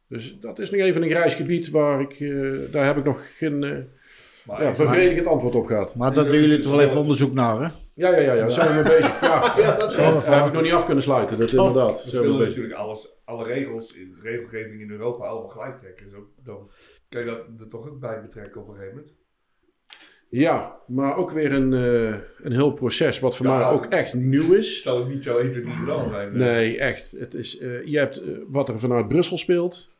Dus 0.09 0.36
dat 0.40 0.59
is 0.59 0.70
nog 0.70 0.80
even 0.80 1.02
een 1.02 1.11
grijs 1.11 1.34
gebied 1.34 1.70
waar 1.70 2.00
ik, 2.00 2.12
eh, 2.20 2.52
daar 2.72 2.86
heb 2.86 2.96
ik 2.96 3.04
nog 3.04 3.36
geen 3.36 3.64
eh, 3.64 3.78
Maar 4.46 4.62
ja, 4.62 4.70
is- 4.70 4.76
bevredigend 4.76 5.26
antwoord 5.26 5.54
op 5.54 5.66
gehad. 5.66 5.94
Maar 5.94 6.14
daar 6.14 6.24
doen 6.24 6.40
jullie 6.40 6.59
toch 6.59 6.70
wel 6.70 6.80
even 6.82 7.00
onderzoek 7.00 7.32
naar, 7.32 7.57
hè? 7.62 7.68
Ja, 7.94 8.11
ja, 8.11 8.18
ja, 8.20 8.32
ja, 8.32 8.48
zijn 8.48 8.68
we 8.68 8.74
mee 8.74 8.82
bezig. 8.98 9.20
Ja, 9.20 9.54
daar 10.24 10.36
heb 10.38 10.46
ik 10.46 10.52
nog 10.52 10.62
niet 10.62 10.72
af 10.72 10.84
kunnen 10.84 11.02
sluiten, 11.02 11.38
dat 11.38 11.52
inderdaad. 11.52 12.02
we 12.04 12.09
Zijn 12.11 12.22
we 12.22 12.28
willen 12.28 12.46
natuurlijk 12.48 12.74
alles, 12.74 13.16
alle 13.24 13.44
regels, 13.44 13.96
in 13.96 14.16
regelgeving 14.22 14.80
in 14.80 14.90
Europa 14.90 15.24
allemaal 15.24 15.48
gelijk 15.48 15.76
trekken. 15.76 16.04
Dus 16.07 16.14
ook, 16.18 16.28
dan 16.44 16.70
kan 17.09 17.20
je 17.20 17.26
dat 17.26 17.38
er 17.61 17.68
toch 17.68 17.88
ook 17.88 18.00
bij 18.00 18.20
betrekken 18.20 18.61
op 18.61 18.68
een 18.68 18.74
gegeven 18.74 18.96
moment. 18.96 19.14
Ja, 20.29 20.77
maar 20.87 21.16
ook 21.16 21.31
weer 21.31 21.53
een, 21.53 21.72
eh, 21.72 22.14
een 22.43 22.53
heel 22.53 22.72
proces 22.72 23.18
wat 23.20 23.37
voor 23.37 23.47
Ja, 23.47 23.57
mij 23.59 23.66
ook 23.68 23.87
echt 23.87 24.14
nieuw 24.14 24.49
Het 24.51 24.59
is. 24.59 24.83
zal 24.83 24.97
ook 24.99 25.09
niet 25.09 25.24
zo 25.24 25.39
1, 25.39 25.51
2, 25.51 25.62
3 25.62 25.74
gedaan 25.74 26.09
zijn. 26.09 26.37
Nee, 26.37 26.79
echt. 26.79 27.14
Het 27.18 27.35
is, 27.35 27.59
eh, 27.59 27.85
je 27.87 27.99
hebt 27.99 28.16
eh, 28.22 28.29
wat 28.49 28.68
er 28.68 28.79
vanuit 28.81 29.09
Brussel 29.09 29.39
speelt. 29.39 29.95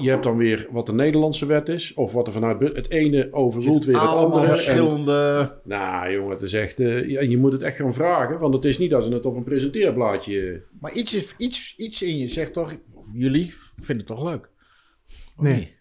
Je 0.00 0.10
hebt 0.10 0.22
dan 0.24 0.36
weer 0.36 0.66
wat 0.70 0.86
de 0.86 0.92
Nederlandse 0.92 1.46
wet 1.46 1.68
is. 1.68 1.94
Of 1.94 2.12
wat 2.12 2.26
er 2.26 2.32
vanuit... 2.32 2.60
Het 2.76 2.90
ene 2.90 3.28
overroelt 3.32 3.84
weer 3.84 3.94
het 3.94 4.04
Allemaal 4.04 4.24
andere. 4.24 4.44
En- 4.46 4.50
verschillende... 4.50 5.52
nou, 5.64 6.12
jongen, 6.12 6.30
het 6.30 6.42
is 6.42 6.52
echt... 6.52 6.80
eh, 6.80 7.28
je 7.30 7.36
moet 7.38 7.52
het 7.52 7.62
echt 7.62 7.76
gaan 7.76 7.92
vragen. 7.94 8.38
Want 8.38 8.54
het 8.54 8.64
is 8.64 8.78
niet 8.78 8.90
dat 8.90 9.04
ze 9.04 9.12
het 9.12 9.24
op 9.26 9.36
een 9.36 9.44
presenteerblaadje... 9.44 10.62
Maar 10.80 10.92
iets, 10.92 11.14
is- 11.14 11.34
iets, 11.38 11.74
iets 11.76 12.02
in 12.02 12.18
je 12.18 12.28
zegt 12.28 12.52
toch... 12.52 12.74
Jullie 13.12 13.54
vinden 13.76 14.06
het 14.06 14.16
toch 14.16 14.30
leuk? 14.30 14.48
Nee. 15.36 15.54
niet? 15.56 15.76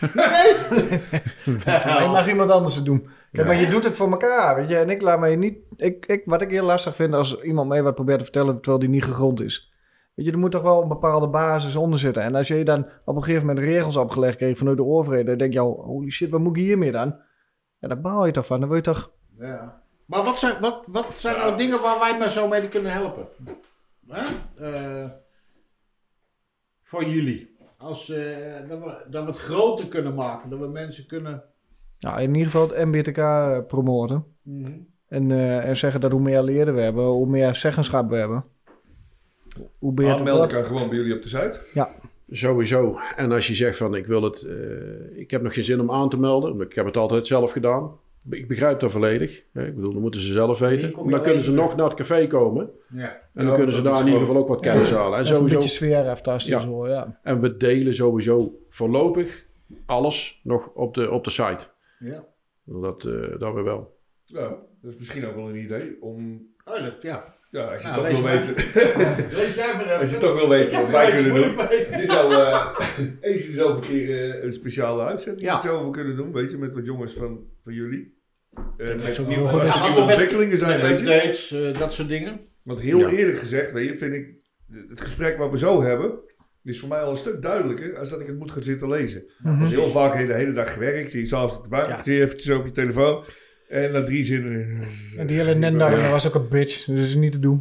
Nee, 1.64 2.06
mag 2.08 2.28
iemand 2.28 2.50
anders 2.50 2.74
het 2.76 2.84
doen. 2.84 3.08
Kijk, 3.32 3.46
maar 3.46 3.60
je 3.60 3.66
doet 3.66 3.84
het 3.84 3.96
voor 3.96 4.10
elkaar, 4.10 4.56
weet 4.56 4.68
je. 4.68 4.76
En 4.76 4.90
ik 4.90 5.02
laat 5.02 5.20
mij 5.20 5.36
niet... 5.36 5.58
Ik, 5.76 6.06
ik, 6.06 6.22
wat 6.24 6.42
ik 6.42 6.50
heel 6.50 6.64
lastig 6.64 6.96
vind 6.96 7.14
als 7.14 7.40
iemand 7.42 7.68
mij 7.68 7.82
wat 7.82 7.94
probeert 7.94 8.18
te 8.18 8.24
vertellen... 8.24 8.54
terwijl 8.54 8.78
die 8.78 8.88
niet 8.88 9.04
gegrond 9.04 9.40
is. 9.40 9.72
Weet 10.14 10.26
je, 10.26 10.32
er 10.32 10.38
moet 10.38 10.50
toch 10.50 10.62
wel 10.62 10.82
een 10.82 10.88
bepaalde 10.88 11.28
basis 11.28 11.76
onder 11.76 11.98
zitten. 11.98 12.22
En 12.22 12.34
als 12.34 12.48
je 12.48 12.64
dan 12.64 12.86
op 13.04 13.16
een 13.16 13.22
gegeven 13.22 13.46
moment 13.46 13.64
regels 13.64 13.96
opgelegd 13.96 14.36
kreeg 14.36 14.58
vanuit 14.58 14.76
de 14.76 14.84
overheid... 14.84 15.26
dan 15.26 15.38
denk 15.38 15.52
je 15.52 15.58
al, 15.58 15.82
holy 15.84 16.10
shit, 16.10 16.30
wat 16.30 16.40
moet 16.40 16.56
ik 16.56 16.62
hiermee 16.62 16.92
dan? 16.92 17.20
Ja, 17.78 17.88
daar 17.88 18.00
baal 18.00 18.26
je 18.26 18.32
toch 18.32 18.46
van. 18.46 18.60
Dan 18.60 18.68
wil 18.68 18.78
je 18.78 18.82
toch... 18.82 19.10
Ja. 19.38 19.82
Maar 20.06 20.24
wat 20.24 20.38
zijn, 20.38 20.60
wat, 20.60 20.84
wat 20.86 21.06
zijn 21.14 21.36
nou 21.36 21.56
dingen 21.56 21.80
waar 21.80 21.98
wij 21.98 22.18
maar 22.18 22.30
zo 22.30 22.48
mee 22.48 22.68
kunnen 22.68 22.92
helpen? 22.92 23.28
Hè? 24.08 24.22
Eh, 24.56 25.10
voor 26.82 27.04
jullie. 27.04 27.56
Als, 27.78 28.10
eh, 28.10 28.68
dat, 28.68 28.78
we, 28.78 29.04
dat 29.10 29.24
we 29.24 29.30
het 29.30 29.38
groter 29.38 29.88
kunnen 29.88 30.14
maken. 30.14 30.50
Dat 30.50 30.58
we 30.58 30.68
mensen 30.68 31.06
kunnen... 31.06 31.44
Ja, 32.02 32.18
in 32.18 32.34
ieder 32.34 32.50
geval 32.50 32.68
het 32.68 32.84
MBTK 32.84 33.16
eh, 33.18 33.58
promoten. 33.68 34.24
En, 35.08 35.30
eh, 35.30 35.68
en 35.68 35.76
zeggen 35.76 36.00
dat 36.00 36.10
hoe 36.10 36.20
meer 36.20 36.42
leren 36.42 36.74
we 36.74 36.80
hebben, 36.80 37.04
hoe 37.04 37.26
meer 37.26 37.54
zeggenschap 37.54 38.10
we 38.10 38.16
hebben. 38.16 38.44
Hoe 39.78 39.92
beter 39.92 40.12
Aanmelden 40.12 40.48
dat. 40.48 40.52
kan 40.52 40.64
gewoon 40.64 40.88
bij 40.88 40.98
jullie 40.98 41.14
op 41.16 41.22
de 41.22 41.28
site. 41.28 41.60
Sowieso. 42.30 42.98
En 43.16 43.32
als 43.32 43.46
je 43.46 43.54
zegt 43.54 43.76
van 43.76 43.94
ik 43.94 44.06
wil 44.06 44.22
het... 44.22 44.42
eh, 44.42 44.54
ik 45.20 45.30
heb 45.30 45.42
nog 45.42 45.54
geen 45.54 45.64
zin 45.64 45.80
om 45.80 45.90
aan 45.90 46.08
te 46.08 46.18
melden. 46.18 46.56
maar 46.56 46.66
Ik 46.66 46.74
heb 46.74 46.84
het 46.84 46.96
altijd 46.96 47.26
zelf 47.26 47.52
gedaan. 47.52 47.90
Ik 48.30 48.48
begrijp 48.48 48.80
dat 48.80 48.90
volledig. 48.92 49.42
hè. 49.52 49.66
Ik 49.66 49.74
bedoel, 49.74 49.92
dat 49.92 50.02
moeten 50.02 50.20
ze 50.20 50.32
zelf 50.32 50.58
weten. 50.58 50.92
Dan 51.10 51.22
kunnen 51.22 51.42
ze 51.42 51.52
nog 51.52 51.76
naar 51.76 51.86
het 51.86 51.94
café 51.94 52.26
komen. 52.26 52.70
Ja. 52.94 53.08
En 53.08 53.20
dan 53.34 53.46
Ja, 53.46 53.54
kunnen 53.54 53.74
ze 53.74 53.82
daar 53.82 54.00
in 54.00 54.04
ieder 54.06 54.20
geval 54.20 54.36
ook 54.36 54.48
wat 54.48 54.60
kennis 54.60 54.90
halen. 54.90 55.18
En 55.18 55.24
Even 55.24 55.34
een 55.34 55.36
sowieso 55.36 55.56
beetje 55.56 55.74
sfeer 55.74 56.08
aftasten 56.08 56.52
Ja. 56.52 56.58
en 56.60 56.64
zo, 56.66 56.88
ja. 56.88 57.18
En 57.22 57.40
we 57.40 57.56
delen 57.56 57.94
sowieso 57.94 58.58
voorlopig 58.68 59.46
alles 59.86 60.40
nog 60.44 60.70
op 60.74 60.94
de, 60.94 61.10
op 61.10 61.24
de 61.24 61.30
site. 61.30 61.66
Ja. 62.02 62.26
Dat, 62.64 63.04
eh, 63.04 63.38
dat 63.38 63.54
we 63.54 63.62
wel. 63.62 64.00
Ja, 64.24 64.48
dat 64.82 64.92
is 64.92 64.98
misschien 64.98 65.26
ook 65.26 65.34
wel 65.34 65.48
een 65.48 65.56
idee 65.62 65.96
om... 66.00 66.46
Oh, 66.64 66.82
dat, 66.84 66.94
ja. 67.02 67.34
Ja, 67.50 67.64
als 67.72 67.82
je 67.82 67.88
Nou, 67.88 68.02
toch 68.02 68.20
wil 68.20 68.22
weten... 68.22 68.54
Lees 69.38 69.54
jij 69.54 69.74
maar 69.74 69.84
even. 69.84 69.98
Als 69.98 70.10
je 70.10 70.18
toch 70.18 70.34
wil 70.34 70.48
weten 70.48 70.76
wat 70.80 70.90
wij 70.90 71.10
kunnen 71.10 71.34
doen. 71.34 71.66
Dit 72.00 72.10
zou 72.16 72.32
eh, 72.34 72.76
eens 73.20 73.46
in 73.48 73.54
zoveel 73.54 73.78
keer 73.80 74.34
eh, 74.34 74.44
een 74.44 74.52
speciale 74.52 75.04
uitzending 75.04 75.46
Ja. 75.46 75.70
over 75.70 75.90
kunnen 75.90 76.16
doen. 76.16 76.32
Weet 76.32 76.50
je, 76.50 76.58
met 76.58 76.74
wat 76.74 76.84
jongens 76.86 77.12
van, 77.12 77.46
van 77.60 77.72
jullie. 77.72 78.20
Is 78.76 78.94
met 78.94 79.18
ook 79.18 79.26
nieuwe, 79.28 79.64
Ja, 79.64 79.96
ontwikkelingen 79.96 80.58
zijn, 80.58 80.80
Met 80.80 80.88
weet 80.88 81.00
je. 81.00 81.04
updates, 81.14 81.50
eh, 81.52 81.78
dat 81.78 81.92
soort 81.92 82.08
dingen. 82.08 82.40
Want 82.62 82.80
heel 82.80 82.98
Ja. 82.98 83.08
eerlijk 83.08 83.38
gezegd, 83.38 83.72
weet 83.72 83.88
je, 83.88 83.96
vind 83.96 84.14
ik 84.14 84.42
het 84.88 85.00
gesprek 85.00 85.38
wat 85.38 85.50
we 85.50 85.58
zo 85.58 85.82
hebben, 85.82 86.18
is 86.64 86.80
voor 86.80 86.88
mij 86.88 87.00
al 87.00 87.10
een 87.10 87.16
stuk 87.16 87.42
duidelijker 87.42 87.98
als 87.98 88.10
dat 88.10 88.20
ik 88.20 88.26
het 88.26 88.38
moet 88.38 88.50
gaan 88.50 88.62
zitten 88.62 88.88
lezen. 88.88 89.24
Mhm. 89.42 89.60
Dus 89.60 89.70
heel 89.70 89.88
vaak 89.88 90.12
heb 90.12 90.20
je 90.20 90.26
de 90.26 90.34
hele 90.38 90.52
dag 90.52 90.72
gewerkt, 90.72 91.10
zie 91.10 91.20
je 91.20 91.26
s'avonds 91.26 91.56
op 91.56 91.62
de 91.62 91.68
bank, 91.68 91.88
Ja. 91.88 92.02
zie 92.02 92.14
je 92.14 92.20
eventjes 92.22 92.56
op 92.56 92.64
je 92.64 92.70
telefoon 92.70 93.24
en 93.68 93.92
na 93.92 94.02
drie 94.02 94.24
zinnen... 94.24 94.80
En 95.16 95.26
die 95.26 95.36
hele 95.36 95.54
Nendar 95.54 96.10
was 96.10 96.26
ook 96.26 96.34
een 96.34 96.48
bitch, 96.48 96.84
dus 96.84 96.94
dat 96.98 97.04
is 97.08 97.14
niet 97.14 97.32
te 97.32 97.38
doen. 97.38 97.58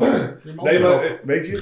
Nee, 0.64 0.80
maar 0.80 1.04
eh, 1.04 1.12
weet 1.24 1.48
je, 1.48 1.56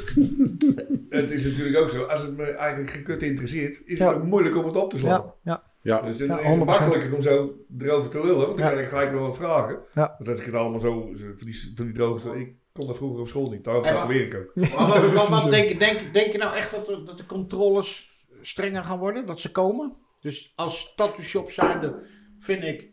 het 1.10 1.32
is 1.32 1.44
natuurlijk 1.44 1.78
ook 1.78 1.90
zo, 1.90 2.04
als 2.04 2.22
het 2.22 2.38
me 2.38 2.44
eigenlijk 2.44 2.92
geen 2.92 3.04
kut 3.04 3.24
interesseert, 3.24 3.82
is 3.86 3.98
Ja. 3.98 4.08
het 4.08 4.16
ook 4.18 4.24
moeilijk 4.24 4.58
om 4.58 4.66
het 4.66 4.76
op 4.76 4.90
te 4.90 4.98
slaan. 4.98 5.22
Ja, 5.22 5.34
ja. 5.44 5.68
Ja, 5.82 6.02
Dus 6.02 6.18
Ja, 6.18 6.40
is 6.40 6.46
het 6.46 6.54
100%. 6.54 6.66
makkelijker 6.66 7.14
om 7.16 7.22
zo 7.22 7.56
erover 7.80 8.10
te 8.10 8.22
lullen, 8.22 8.38
want 8.46 8.58
dan 8.58 8.66
Ja. 8.66 8.72
kan 8.74 8.82
ik 8.82 8.88
gelijk 8.90 9.12
wel 9.12 9.22
wat 9.22 9.38
vragen. 9.38 9.80
Ja. 9.94 10.16
Want 10.18 10.30
als 10.30 10.40
ik 10.40 10.46
het 10.46 10.56
allemaal 10.56 10.80
zo, 10.80 11.10
zo 11.16 11.26
van, 11.36 11.46
die, 11.46 11.72
van 11.76 11.86
die 11.86 11.94
droge, 11.94 12.40
ik 12.40 12.54
kon 12.80 12.88
dat 12.88 12.98
vroeger 12.98 13.20
op 13.22 13.28
school 13.28 13.50
niet, 13.50 13.64
daarom 13.64 13.84
wat- 13.84 13.92
tatoeëer 13.94 14.22
ik 14.26 14.36
ook. 14.36 14.56
Maar 15.16 15.30
wat 15.30 15.50
denk, 15.58 15.80
denk, 15.80 16.14
denk 16.14 16.32
je 16.32 16.38
nou 16.38 16.56
echt 16.56 16.72
dat, 16.72 16.90
er, 16.90 17.06
dat 17.06 17.18
de 17.18 17.26
controles 17.26 18.12
strenger 18.42 18.84
gaan 18.84 19.00
worden? 19.00 19.26
Dat 19.26 19.40
ze 19.40 19.52
komen? 19.52 19.96
Dus 20.20 20.54
als 20.56 20.94
tattoo 20.96 21.24
shop 21.24 21.52
zijnde 21.52 22.06
vind 22.40 22.64
ik... 22.64 22.92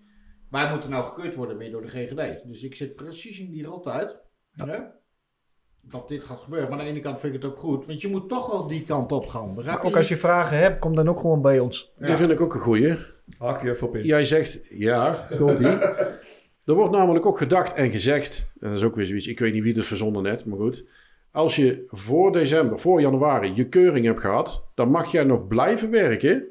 Wij 0.50 0.70
moeten 0.70 0.90
nou 0.90 1.04
gekeurd 1.04 1.34
worden 1.34 1.56
weer 1.56 1.70
door 1.70 1.82
de 1.82 1.88
GGD. 1.88 2.46
Dus 2.46 2.62
ik 2.62 2.74
zit 2.74 2.94
precies 2.94 3.38
in 3.38 3.50
die 3.50 3.64
rot 3.66 3.86
uit. 3.86 4.16
hè, 4.52 4.78
Dat 5.80 6.08
dit 6.08 6.24
gaat 6.24 6.40
gebeuren. 6.40 6.68
Maar 6.70 6.78
aan 6.78 6.84
de 6.84 6.90
ene 6.90 7.00
kant 7.00 7.20
vind 7.20 7.34
ik 7.34 7.42
het 7.42 7.50
ook 7.50 7.58
goed. 7.58 7.86
Want 7.86 8.00
je 8.00 8.08
moet 8.08 8.28
toch 8.28 8.50
wel 8.50 8.66
die 8.66 8.84
kant 8.84 9.12
op 9.12 9.26
gaan. 9.26 9.80
Ook 9.82 9.96
als 9.96 10.08
je 10.08 10.16
vragen 10.16 10.58
hebt, 10.58 10.78
kom 10.78 10.94
dan 10.94 11.08
ook 11.08 11.20
gewoon 11.20 11.42
bij 11.42 11.58
ons. 11.58 11.92
Ja. 11.98 12.06
die 12.06 12.16
vind 12.16 12.30
ik 12.30 12.40
ook 12.40 12.54
een 12.54 12.60
goeie. 12.60 12.96
Haak 13.38 13.60
die 13.60 13.70
even 13.70 13.88
op 13.88 13.96
in. 13.96 14.04
Jij 14.04 14.24
zegt, 14.24 14.60
ja, 14.68 15.28
komt 15.36 15.58
ie. 15.60 15.78
Er 16.66 16.74
wordt 16.74 16.92
namelijk 16.92 17.26
ook 17.26 17.38
gedacht 17.38 17.74
en 17.74 17.90
gezegd, 17.90 18.50
en 18.60 18.68
dat 18.70 18.78
is 18.78 18.84
ook 18.84 18.94
weer 18.94 19.06
zoiets, 19.06 19.26
ik 19.26 19.38
weet 19.38 19.52
niet 19.52 19.62
wie 19.62 19.74
het 19.74 19.86
verzonnen 19.86 20.22
net, 20.22 20.44
maar 20.46 20.58
goed. 20.58 20.84
Als 21.30 21.56
je 21.56 21.84
voor 21.86 22.32
december, 22.32 22.78
voor 22.78 23.00
januari 23.00 23.52
je 23.54 23.68
keuring 23.68 24.06
hebt 24.06 24.20
gehad, 24.20 24.66
dan 24.74 24.90
mag 24.90 25.10
jij 25.12 25.24
nog 25.24 25.46
blijven 25.46 25.90
werken 25.90 26.44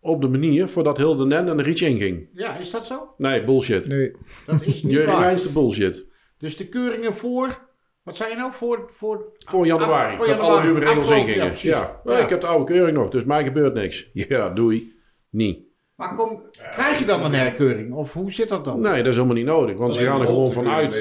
op 0.00 0.20
de 0.20 0.28
manier 0.28 0.68
voordat 0.68 0.96
heel 0.96 1.16
de 1.16 1.24
NEN 1.24 1.48
en 1.48 1.56
de 1.56 1.62
REACH 1.62 1.80
inging. 1.80 2.28
Ja, 2.34 2.56
is 2.56 2.70
dat 2.70 2.86
zo? 2.86 3.14
Nee, 3.16 3.44
bullshit. 3.44 3.86
Nee. 3.88 4.12
Dat 4.46 4.62
is 4.62 4.82
niet 4.82 4.92
Je 4.92 5.04
waar. 5.06 5.18
reinste 5.20 5.52
bullshit. 5.52 6.06
Dus 6.38 6.56
de 6.56 6.68
keuringen 6.68 7.14
voor... 7.14 7.68
Wat 8.02 8.16
zei 8.16 8.30
je 8.30 8.36
nou 8.36 8.52
voor... 8.52 8.84
voor 8.92 9.32
Voor 9.36 9.66
januari, 9.66 10.10
Af- 10.10 10.16
voor 10.16 10.26
dat 10.26 10.36
januari. 10.36 10.56
alle 10.60 10.72
nieuwe 10.72 10.86
regels 10.86 11.10
ingingen. 11.10 11.52
ja, 11.62 12.00
Ja. 12.04 12.18
ik 12.18 12.28
heb 12.28 12.40
de 12.40 12.46
oude 12.46 12.64
keuring 12.72 12.96
nog, 12.96 13.08
dus 13.08 13.24
mij 13.24 13.44
gebeurt 13.44 13.74
niks. 13.74 14.10
Ja, 14.28 14.50
doei. 14.50 14.98
Niet. 15.30 15.68
Maar 16.00 16.14
kom, 16.16 16.42
krijg 16.70 16.98
je 16.98 17.04
dan 17.04 17.24
een 17.24 17.34
herkeuring? 17.34 17.92
Of 17.92 18.12
hoe 18.12 18.32
zit 18.32 18.48
dat 18.48 18.64
dan? 18.64 18.80
Nee, 18.80 18.96
dat 18.96 19.06
is 19.06 19.14
helemaal 19.14 19.36
niet 19.36 19.44
nodig, 19.46 19.76
want 19.76 19.94
ze 19.94 20.04
gaan 20.04 20.20
er 20.20 20.26
gewoon 20.26 20.52
vanuit. 20.52 20.92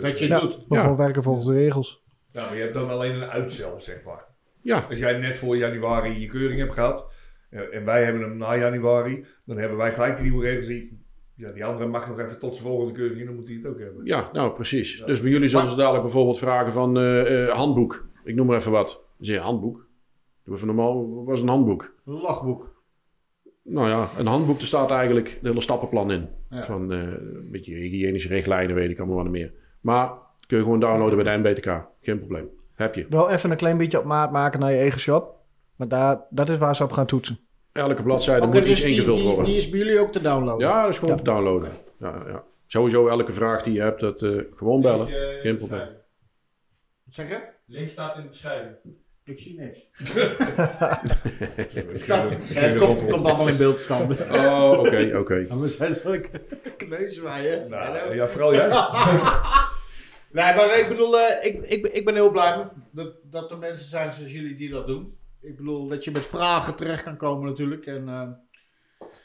Dat 0.00 0.18
je 0.18 0.26
Ja, 0.26 0.40
doet. 0.40 0.56
we 0.68 0.74
Ja. 0.74 0.80
gewoon 0.82 0.96
werken 0.96 1.22
volgens 1.22 1.46
de 1.46 1.52
regels. 1.54 2.02
Nou, 2.32 2.46
maar 2.46 2.56
je 2.56 2.62
hebt 2.62 2.74
dan 2.74 2.90
alleen 2.90 3.14
een 3.14 3.30
uitstel, 3.30 3.74
zeg 3.80 4.02
maar. 4.04 4.24
Ja, 4.60 4.84
Als 4.88 4.98
jij 4.98 5.18
net 5.18 5.36
voor 5.36 5.56
januari 5.56 6.20
je 6.20 6.26
keuring 6.26 6.60
hebt 6.60 6.72
gehad 6.74 7.08
eh, 7.50 7.60
en 7.74 7.84
wij 7.84 8.04
hebben 8.04 8.22
hem 8.22 8.36
na 8.36 8.56
januari, 8.56 9.24
dan 9.46 9.56
hebben 9.58 9.78
wij 9.78 9.92
gelijk 9.92 10.14
die 10.16 10.24
nieuwe 10.24 10.44
regels. 10.44 10.66
Die, 10.66 11.02
ja, 11.36 11.50
die 11.52 11.64
andere 11.64 11.88
mag 11.88 12.08
nog 12.08 12.18
even 12.20 12.38
tot 12.38 12.54
zijn 12.56 12.68
volgende 12.68 12.92
keuring 12.98 13.26
dan 13.26 13.34
moet 13.34 13.46
hij 13.48 13.56
het 13.56 13.66
ook 13.66 13.78
hebben. 13.78 14.04
ja, 14.04 14.28
nou 14.32 14.52
precies. 14.54 15.02
Dus 15.06 15.20
bij 15.20 15.30
jullie 15.30 15.48
zullen 15.48 15.70
ze 15.70 15.76
dadelijk 15.76 16.02
bijvoorbeeld 16.02 16.38
vragen 16.38 16.72
van 16.72 16.96
eh, 16.98 17.42
eh, 17.48 17.50
handboek. 17.50 18.06
Ik 18.24 18.34
noem 18.34 18.46
maar 18.46 18.56
even 18.56 18.72
wat. 18.72 18.88
Dan 19.16 19.26
zeg 19.26 19.36
je 19.36 19.42
handboek. 19.42 19.86
Doe 20.44 20.54
even 20.54 20.66
normaal, 20.66 21.14
wat 21.14 21.24
was 21.24 21.40
een 21.40 21.48
handboek? 21.48 21.94
Logboek. 22.04 22.73
Nou 23.66 23.88
ja, 23.88 24.08
een 24.18 24.26
handboek, 24.26 24.58
daar 24.58 24.66
staat 24.66 24.90
eigenlijk 24.90 25.28
het 25.28 25.38
hele 25.42 25.60
stappenplan 25.60 26.10
in. 26.10 26.28
Ja. 26.50 26.64
Van 26.64 26.92
eh, 26.92 26.98
een 26.98 27.48
beetje 27.50 27.74
hygiënische 27.74 28.28
richtlijnen, 28.28 28.74
weet 28.74 28.90
ik 28.90 28.98
allemaal 28.98 29.16
wat 29.16 29.28
meer. 29.28 29.52
Maar 29.80 30.12
kun 30.46 30.56
je 30.56 30.62
gewoon 30.62 30.80
downloaden 30.80 31.22
bij 31.24 31.36
de 31.36 31.48
NBTK. 31.48 31.86
Geen 32.00 32.18
probleem. 32.18 32.48
Heb 32.74 32.94
je. 32.94 33.06
Wel 33.08 33.30
even 33.30 33.50
een 33.50 33.56
klein 33.56 33.76
beetje 33.76 33.98
op 33.98 34.04
maat 34.04 34.30
maken 34.32 34.60
naar 34.60 34.72
je 34.72 34.78
eigen 34.78 35.00
shop. 35.00 35.34
Maar 35.76 35.88
daar, 35.88 36.20
dat 36.30 36.48
is 36.48 36.56
waar 36.58 36.76
ze 36.76 36.82
op 36.82 36.92
gaan 36.92 37.06
toetsen. 37.06 37.38
Elke 37.72 38.02
bladzijde 38.02 38.46
moet 38.46 38.54
dus 38.54 38.70
iets 38.70 38.80
die, 38.80 38.90
ingevuld 38.94 39.16
die, 39.18 39.26
worden. 39.26 39.44
die 39.44 39.56
is 39.56 39.70
bij 39.70 39.78
jullie 39.78 40.00
ook 40.00 40.12
te 40.12 40.22
downloaden? 40.22 40.66
Ja, 40.68 40.80
dat 40.82 40.90
is 40.90 40.98
gewoon 40.98 41.16
Ja. 41.16 41.22
te 41.22 41.30
downloaden. 41.30 41.70
Ja, 41.98 42.22
ja. 42.26 42.42
Sowieso 42.66 43.06
elke 43.08 43.32
vraag 43.32 43.62
die 43.62 43.74
je 43.74 43.80
hebt, 43.80 44.00
dat, 44.00 44.22
eh, 44.22 44.30
gewoon 44.54 44.80
bellen. 44.80 45.08
Geen 45.42 45.56
probleem. 45.56 45.88
Wat 47.04 47.14
zeg 47.14 47.28
je? 47.28 47.40
Link 47.66 47.88
staat 47.88 48.16
in 48.16 48.22
de 48.22 48.28
beschrijving. 48.28 48.74
Ik 49.24 49.38
zie 49.40 49.60
niks. 49.60 49.78
Ik 51.76 51.96
Snap 51.96 52.28
je? 52.28 52.36
Ja, 52.54 52.60
het 52.60 52.76
komt, 52.76 53.06
komt 53.06 53.24
allemaal 53.24 53.48
in 53.48 53.56
beeld 53.56 53.76
te 53.76 53.82
staan. 53.82 54.08
Dus- 54.08 54.22
Oh, 54.22 54.78
oké, 54.78 55.10
oké. 55.18 55.46
We 55.60 55.68
zijn 55.68 55.94
zulke 55.94 56.40
kneuswaaien. 56.76 57.70
Nou, 57.70 58.14
ja, 58.14 58.28
vooral 58.28 58.54
jij. 58.54 58.68
Nee, 60.32 60.54
maar 60.54 60.78
ik 60.78 60.86
bedoel, 60.88 61.18
eh, 61.20 61.44
ik, 61.46 61.64
ik, 61.66 61.86
ik 61.86 62.04
ben 62.04 62.14
heel 62.14 62.30
blij 62.30 62.68
dat, 62.92 63.14
dat 63.22 63.50
er 63.50 63.58
mensen 63.58 63.86
zijn 63.86 64.12
zoals 64.12 64.32
jullie 64.32 64.56
die 64.56 64.70
dat 64.70 64.86
doen. 64.86 65.16
Ik 65.40 65.56
bedoel, 65.56 65.88
dat 65.88 66.04
je 66.04 66.10
met 66.10 66.26
vragen 66.26 66.76
terecht 66.76 67.02
kan 67.02 67.16
komen 67.16 67.48
natuurlijk. 67.50 67.86
En, 67.86 68.08
eh, 68.08 68.28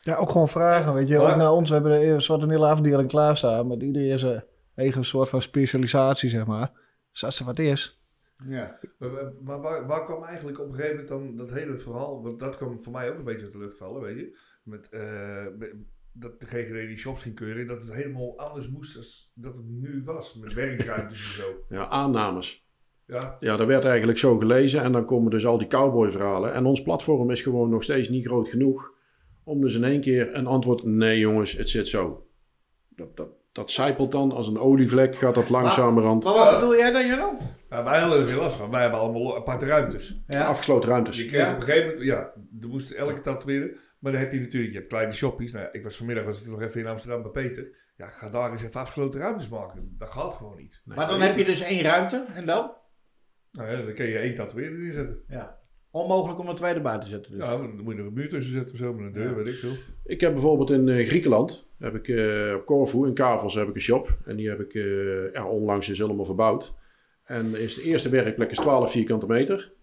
Ja, 0.01 0.15
ook 0.15 0.29
gewoon 0.29 0.47
vragen, 0.47 0.93
weet 0.93 1.07
je. 1.07 1.19
Ook 1.19 1.35
naar 1.35 1.51
ons, 1.51 1.69
we 1.69 1.75
hebben 1.75 2.07
een 2.09 2.21
soort 2.21 2.41
een 2.41 2.49
hele 2.49 2.67
afdeling 2.67 3.07
klaarstaan. 3.09 3.67
Met 3.67 3.81
iedereen 3.81 4.19
zijn 4.19 4.43
eigen 4.75 5.05
soort 5.05 5.29
van 5.29 5.41
specialisatie, 5.41 6.29
zeg 6.29 6.45
maar. 6.45 6.71
Dus 7.11 7.23
als 7.23 7.39
er 7.39 7.45
wat 7.45 7.59
is. 7.59 7.98
Ja. 8.47 8.79
Maar, 8.97 9.33
maar 9.43 9.61
waar, 9.61 9.87
waar 9.87 10.05
kwam 10.05 10.23
eigenlijk 10.23 10.59
op 10.59 10.67
een 10.67 10.75
gegeven 10.75 11.05
moment 11.05 11.07
dan 11.07 11.35
dat 11.35 11.55
hele 11.57 11.77
verhaal? 11.77 12.23
Want 12.23 12.39
dat 12.39 12.57
kwam 12.57 12.81
voor 12.81 12.91
mij 12.91 13.11
ook 13.11 13.17
een 13.17 13.23
beetje 13.23 13.43
uit 13.43 13.53
de 13.53 13.59
lucht 13.59 13.77
vallen, 13.77 14.01
weet 14.01 14.17
je. 14.17 14.37
Met, 14.63 14.89
eh, 14.89 15.45
dat 16.11 16.39
de 16.39 16.45
GGD 16.45 16.87
die 16.87 16.97
shops 16.97 17.21
ging 17.21 17.35
keuren. 17.35 17.67
Dat 17.67 17.81
het 17.81 17.93
helemaal 17.93 18.39
anders 18.39 18.69
moest 18.69 18.97
als 18.97 19.31
dat 19.35 19.55
het 19.55 19.65
nu 19.67 20.01
was. 20.05 20.35
Met 20.35 20.53
werkruimtes 20.53 21.37
en 21.37 21.43
zo. 21.43 21.65
Ja, 21.69 21.87
aannames. 21.87 22.67
Ja, 23.05 23.37
Ja, 23.39 23.57
dat 23.57 23.67
werd 23.67 23.85
eigenlijk 23.85 24.17
zo 24.17 24.37
gelezen 24.37 24.81
en 24.81 24.91
dan 24.91 25.05
komen 25.05 25.31
dus 25.31 25.45
al 25.45 25.57
die 25.57 25.67
cowboy-verhalen. 25.67 26.53
En 26.53 26.65
ons 26.65 26.83
platform 26.83 27.31
is 27.31 27.41
gewoon 27.41 27.69
nog 27.69 27.83
steeds 27.83 28.09
niet 28.09 28.25
groot 28.25 28.47
genoeg 28.47 28.93
om 29.43 29.61
dus 29.61 29.75
in 29.75 29.83
één 29.83 30.01
keer 30.01 30.35
een 30.35 30.47
antwoord... 30.47 30.83
Nee 30.83 31.19
jongens, 31.19 31.51
het 31.51 31.69
zit 31.69 31.87
zo. 31.87 32.27
Dat, 32.89 33.17
dat, 33.17 33.29
dat 33.51 33.71
zijpelt 33.71 34.11
dan 34.11 34.31
als 34.31 34.47
een 34.47 34.59
olievlek, 34.59 35.15
gaat 35.15 35.35
dat 35.35 35.49
langzamerhand. 35.49 36.23
Maar 36.23 36.33
wat 36.33 36.59
bedoel 36.59 36.75
jij 36.75 36.91
dan, 37.17 37.37
Wij 37.69 37.99
hadden 37.99 38.19
er 38.21 38.27
geen 38.27 38.37
last 38.37 38.55
van. 38.55 38.69
Wij 38.69 38.81
hebben 38.81 38.99
allemaal 38.99 39.35
aparte 39.35 39.65
ruimtes. 39.65 40.21
Ja. 40.27 40.43
Afgesloten 40.43 40.89
ruimtes. 40.89 41.17
Je 41.17 41.25
kreeg 41.25 41.41
Ja. 41.41 41.49
op 41.53 41.55
een 41.55 41.61
gegeven 41.63 41.87
moment, 41.87 42.05
ja, 42.05 42.17
er 42.61 42.67
moest 42.67 42.91
elke 42.91 43.21
tatoeëren. 43.21 43.77
Maar 43.99 44.11
dan 44.11 44.21
heb 44.21 44.31
je 44.33 44.39
natuurlijk, 44.39 44.71
je 44.71 44.77
hebt 44.77 44.89
kleine 44.89 45.11
shoppies. 45.13 45.51
Nou, 45.51 45.65
ja, 45.65 45.71
ik 45.73 45.83
was 45.83 45.97
vanmiddag 45.97 46.25
was 46.25 46.41
ik 46.41 46.47
nog 46.47 46.61
even 46.61 46.79
in 46.81 46.87
Amsterdam 46.87 47.21
bij 47.21 47.31
Peter. 47.31 47.77
Ja, 47.97 48.07
ga 48.07 48.29
daar 48.29 48.51
eens 48.51 48.63
even 48.63 48.79
afgesloten 48.79 49.19
ruimtes 49.21 49.49
maken. 49.49 49.95
Dat 49.97 50.09
gaat 50.09 50.33
gewoon 50.33 50.57
niet. 50.57 50.81
Maar 50.85 51.07
dan 51.07 51.21
heb 51.21 51.37
je 51.37 51.45
dus 51.45 51.61
één 51.61 51.81
ruimte 51.83 52.25
en 52.35 52.45
dan? 52.45 52.71
Nou 53.51 53.69
ja, 53.71 53.81
dan 53.81 53.93
kun 53.93 54.05
je 54.05 54.17
één 54.17 54.35
tatoeëerder 54.35 54.79
neerzetten. 54.79 55.23
Ja. 55.27 55.57
Onmogelijk 55.91 56.39
om 56.39 56.47
een 56.47 56.55
tweede 56.55 56.81
buiten 56.81 57.03
te 57.09 57.15
zetten 57.15 57.31
dus. 57.31 57.41
Ja, 57.41 57.57
dan 57.57 57.81
moet 57.83 57.93
je 57.93 57.99
er 57.99 58.05
een 58.07 58.13
muur 58.13 58.29
tussen 58.29 58.53
zetten 58.53 58.71
of 58.73 58.79
zo, 58.79 58.93
met 58.93 59.05
een 59.05 59.11
deur, 59.13 59.29
Ja. 59.29 59.33
weet 59.35 59.47
ik 59.47 59.53
veel. 59.53 59.71
Ik 60.03 60.21
heb 60.21 60.31
bijvoorbeeld 60.33 60.69
in 60.71 60.87
eh, 60.89 61.07
Griekenland, 61.07 61.69
heb 61.79 61.95
ik, 61.95 62.07
eh, 62.07 62.53
op 62.55 62.65
Corfu, 62.65 63.05
in 63.07 63.13
Kavels, 63.13 63.55
heb 63.55 63.67
ik 63.67 63.75
een 63.75 63.81
shop. 63.81 64.17
En 64.25 64.35
die 64.35 64.49
heb 64.49 64.59
ik 64.59 64.73
eh, 64.73 65.33
ja, 65.33 65.47
onlangs 65.47 65.89
is 65.89 65.97
helemaal 65.99 66.25
verbouwd. 66.25 66.75
En 67.29 67.55
is 67.55 67.75
de 67.75 67.81
eerste 67.81 68.09
werkplek 68.09 68.51
is 68.51 68.57
12 68.57 68.91
vierkante 68.91 69.25
meter. 69.25 69.73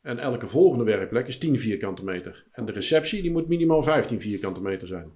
En 0.00 0.18
elke 0.18 0.46
volgende 0.46 0.84
werkplek 0.84 1.26
is 1.26 1.38
10 1.38 1.58
vierkante 1.58 2.04
meter. 2.04 2.46
En 2.50 2.64
de 2.64 2.72
receptie 2.72 3.22
die 3.22 3.30
moet 3.30 3.48
minimaal 3.48 3.82
15 3.82 4.20
vierkante 4.20 4.60
meter 4.60 4.88
zijn. 4.88 5.12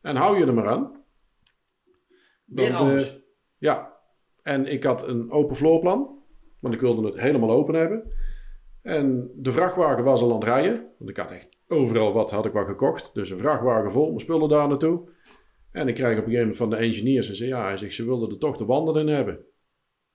En 0.00 0.16
hou 0.16 0.38
je 0.38 0.46
er 0.46 0.54
maar 0.54 0.68
aan. 0.68 1.04
Eh, 2.54 3.02
ja. 3.58 3.96
En 4.42 4.66
ik 4.66 4.84
had 4.84 5.08
een 5.08 5.30
open 5.30 5.56
floorplan. 5.56 6.22
Want 6.58 6.74
ik 6.74 6.80
wilde 6.80 7.06
het 7.06 7.20
helemaal 7.20 7.50
open 7.50 7.74
hebben. 7.74 8.12
En 8.82 9.30
de 9.36 9.52
vrachtwagen 9.52 10.04
was 10.04 10.22
al 10.22 10.28
aan 10.28 10.40
het 10.40 10.44
rijden. 10.44 10.86
Want 10.98 11.10
ik 11.10 11.16
had 11.16 11.30
echt 11.30 11.48
overal 11.68 12.12
wat 12.12 12.30
had 12.30 12.46
ik 12.46 12.52
wat 12.52 12.66
gekocht. 12.66 13.14
Dus 13.14 13.30
een 13.30 13.38
vrachtwagen 13.38 13.92
vol, 13.92 14.06
mijn 14.06 14.20
spullen 14.20 14.48
daar 14.48 14.68
naartoe. 14.68 15.08
En 15.70 15.88
ik 15.88 15.94
krijg 15.94 16.18
op 16.18 16.24
een 16.24 16.30
gegeven 16.30 16.40
moment 16.40 16.56
van 16.56 16.70
de 16.70 16.76
engineers. 16.76 17.28
En 17.28 17.36
zei 17.36 17.48
ja, 17.48 17.64
hij 17.64 17.76
zegt, 17.76 17.94
ze 17.94 18.04
wilden 18.04 18.30
er 18.30 18.38
toch 18.38 18.56
de 18.56 18.64
wanden 18.64 18.96
in 18.96 19.14
hebben. 19.14 19.44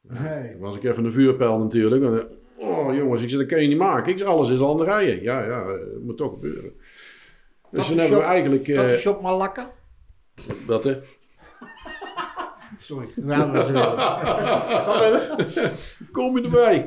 Nee. 0.08 0.52
Dan 0.52 0.60
was 0.60 0.76
ik 0.76 0.84
even 0.84 1.06
een 1.06 1.12
vuurpijl 1.12 1.58
natuurlijk. 1.58 2.04
En, 2.04 2.20
eh, 2.20 2.68
oh 2.68 2.96
jongens, 2.96 3.22
ik 3.22 3.30
zeg, 3.30 3.40
dat 3.40 3.48
kan 3.48 3.62
je 3.62 3.68
niet 3.68 3.78
maken. 3.78 4.12
Ik 4.12 4.18
zeg, 4.18 4.28
alles 4.28 4.50
is 4.50 4.60
al 4.60 4.84
rijden. 4.84 5.22
Ja, 5.22 5.44
ja, 5.44 5.62
eh, 5.62 5.68
het 5.68 6.04
moet 6.04 6.18
toch 6.18 6.32
gebeuren. 6.32 6.72
Dus 7.72 7.80
Dat 7.80 7.86
toen 7.86 7.98
hebben 7.98 8.18
we 8.18 8.24
eigenlijk... 8.24 8.76
Dat 8.76 8.86
eh 8.86 8.94
is 8.94 9.00
shop 9.00 9.22
maar 9.22 9.34
lakken. 9.34 9.68
wat, 10.66 10.84
hè? 10.84 11.00
Sorry. 12.80 13.08
Ja, 13.16 13.46
dat. 13.46 13.68
Kom 16.12 16.38
je 16.38 16.44
erbij? 16.44 16.86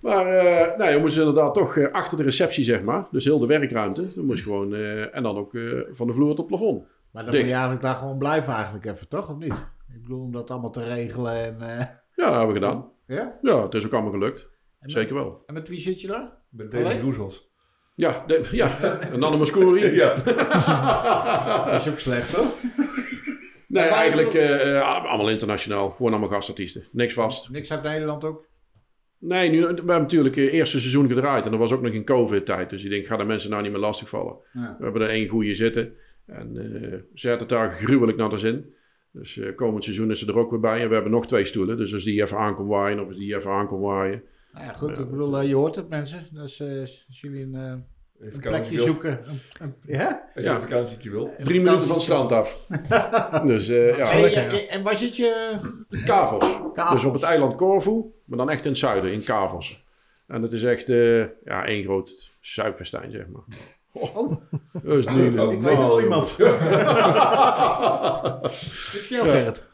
maar 0.00 0.26
eh 0.26 0.78
nou, 0.78 0.90
je 0.90 0.98
moest 1.00 1.18
inderdaad 1.18 1.54
toch 1.54 1.76
eh, 1.76 1.92
achter 1.92 2.16
de 2.16 2.22
receptie, 2.22 2.64
zeg 2.64 2.82
maar. 2.82 3.06
Dus 3.10 3.24
heel 3.24 3.38
de 3.38 3.46
werkruimte. 3.46 4.14
Dan 4.14 4.24
moest 4.24 4.42
gewoon, 4.42 4.74
eh, 4.74 5.16
en 5.16 5.22
dan 5.22 5.36
ook 5.36 5.54
eh, 5.54 5.62
van 5.90 6.06
de 6.06 6.12
vloer 6.12 6.28
tot 6.28 6.38
het 6.38 6.46
plafond. 6.46 6.84
Maar 7.10 7.24
dan 7.24 7.34
moet 7.34 7.44
je 7.44 7.50
eigenlijk 7.52 7.82
daar 7.82 7.94
gewoon 7.94 8.18
blijven 8.18 8.52
eigenlijk 8.52 8.84
even, 8.84 9.08
toch? 9.08 9.30
Of 9.30 9.36
niet? 9.36 9.66
Ik 9.94 10.02
bedoel, 10.02 10.20
om 10.22 10.32
dat 10.32 10.50
allemaal 10.50 10.70
te 10.70 10.84
regelen 10.84 11.32
en... 11.44 11.60
eh, 11.60 11.78
Ja, 11.78 11.96
dat 12.14 12.30
hebben 12.30 12.46
we 12.48 12.54
gedaan. 12.54 12.90
ja? 13.06 13.38
Ja, 13.42 13.62
het 13.62 13.74
is 13.74 13.86
ook 13.86 13.92
allemaal 13.92 14.12
gelukt. 14.12 14.50
Zeker 14.80 15.14
wel. 15.14 15.42
En 15.46 15.54
met 15.54 15.68
wie 15.68 15.80
zit 15.80 16.00
je 16.00 16.06
daar? 16.06 16.32
Met 16.50 16.70
David 16.70 16.86
Alleen? 16.86 17.00
Roezels. 17.00 17.50
Ja, 17.94 18.24
de, 18.26 18.48
ja. 18.50 18.78
een 19.12 19.22
Annemascori. 19.22 19.94
Ja. 19.94 20.14
Dat 21.70 21.80
is 21.80 21.88
ook 21.88 21.98
slecht, 21.98 22.34
toch? 22.34 22.52
Nee, 23.68 23.84
eigenlijk 23.84 24.34
eh, 24.34 24.76
eh, 24.78 25.04
allemaal 25.06 25.30
internationaal. 25.30 25.90
Gewoon 25.90 26.10
allemaal 26.12 26.28
gastartiesten. 26.30 26.84
Niks 26.92 27.14
vast. 27.14 27.50
Niks 27.50 27.70
uit 27.72 27.82
Nederland 27.82 28.24
ook? 28.24 28.46
Nee, 29.18 29.50
nu, 29.50 29.60
we 29.60 29.66
hebben 29.66 29.84
natuurlijk 29.86 30.34
het 30.36 30.48
eerste 30.50 30.80
seizoen 30.80 31.08
gedraaid. 31.08 31.44
En 31.44 31.50
dat 31.50 31.60
was 31.60 31.72
ook 31.72 31.82
nog 31.82 31.92
in 31.92 32.04
covid-tijd. 32.04 32.70
Dus 32.70 32.84
ik 32.84 32.90
denk, 32.90 33.06
ga 33.06 33.16
de 33.16 33.24
mensen 33.24 33.50
nou 33.50 33.62
niet 33.62 33.72
meer 33.72 33.80
lastigvallen. 33.80 34.36
Ja. 34.52 34.76
We 34.78 34.84
hebben 34.84 35.02
er 35.02 35.08
één 35.08 35.28
goede 35.28 35.54
zitten. 35.54 35.94
En 36.26 36.56
eh 36.82 36.98
ze 37.14 37.28
had 37.28 37.40
het 37.40 37.48
daar 37.48 37.72
gruwelijk 37.72 38.18
naar 38.18 38.28
de 38.30 38.38
zin. 38.38 38.74
Dus 39.12 39.38
eh, 39.38 39.54
komend 39.54 39.84
seizoen 39.84 40.10
is 40.10 40.18
ze 40.18 40.26
er 40.26 40.38
ook 40.38 40.50
weer 40.50 40.60
bij. 40.60 40.80
En 40.82 40.88
we 40.88 40.94
hebben 40.94 41.12
nog 41.12 41.26
twee 41.26 41.44
stoelen. 41.44 41.76
Dus 41.76 41.94
als 41.94 42.04
die 42.04 42.22
even 42.22 42.38
aankomt 42.38 42.68
waaien 42.68 43.00
of 43.00 43.08
als 43.08 43.16
die 43.16 43.34
even 43.34 43.50
aankomt 43.50 43.82
waaien. 43.82 44.22
Nou 44.52 44.64
ja, 44.66 44.72
goed. 44.72 44.98
Ik 44.98 45.10
bedoel, 45.10 45.38
eh, 45.38 45.48
je 45.48 45.54
hoort 45.54 45.74
het 45.76 45.88
mensen. 45.88 46.26
Dus 46.32 46.60
eh, 46.60 46.80
als 46.80 47.20
jullie 47.20 47.42
een, 47.42 47.54
eh, 47.54 47.74
een 48.32 48.40
plekje 48.40 48.76
wil. 48.76 48.84
zoeken. 48.84 49.28
Een, 49.28 49.40
een, 49.58 49.74
ja? 49.86 50.30
Als 50.34 50.44
je 50.44 50.50
Ja. 50.50 50.54
een 50.54 50.60
vakantietje 50.60 51.10
wil. 51.10 51.30
Drie 51.38 51.60
minuten 51.60 51.82
van 51.86 51.94
het 51.94 52.02
strand 52.02 52.32
af. 52.32 52.66
dus 53.46 53.68
eh 53.68 53.96
ja, 53.96 54.10
En, 54.12 54.20
lekker, 54.20 54.42
en, 54.42 54.68
en 54.68 54.82
waar 54.82 54.96
zit 54.96 55.16
je? 55.16 55.58
Kavels. 56.04 56.58
Kavels. 56.72 57.00
Dus 57.00 57.04
op 57.04 57.14
het 57.14 57.22
eiland 57.22 57.54
Corfu. 57.54 58.04
Maar 58.24 58.38
dan 58.38 58.50
echt 58.50 58.64
in 58.64 58.70
het 58.70 58.78
zuiden, 58.78 59.12
in 59.12 59.24
Kavels. 59.24 59.84
En 60.26 60.42
het 60.42 60.52
is 60.52 60.62
echt 60.62 60.88
eh, 60.88 61.18
ja, 61.44 61.64
één 61.66 61.84
groot 61.84 62.32
zuipfestijn, 62.40 63.10
zeg 63.10 63.26
maar. 63.28 63.42
Oh, 63.92 64.32
Dat 64.82 64.96
is 64.96 65.06
niet 65.06 65.38
Oh, 65.38 65.52
ik 65.52 65.60
weet 65.60 65.72
normaal, 65.72 65.88
wel 65.88 66.00
iemand. 66.00 66.28
Vind 66.30 66.48
je 69.08 69.14
jou, 69.14 69.28
Gerrit? 69.28 69.64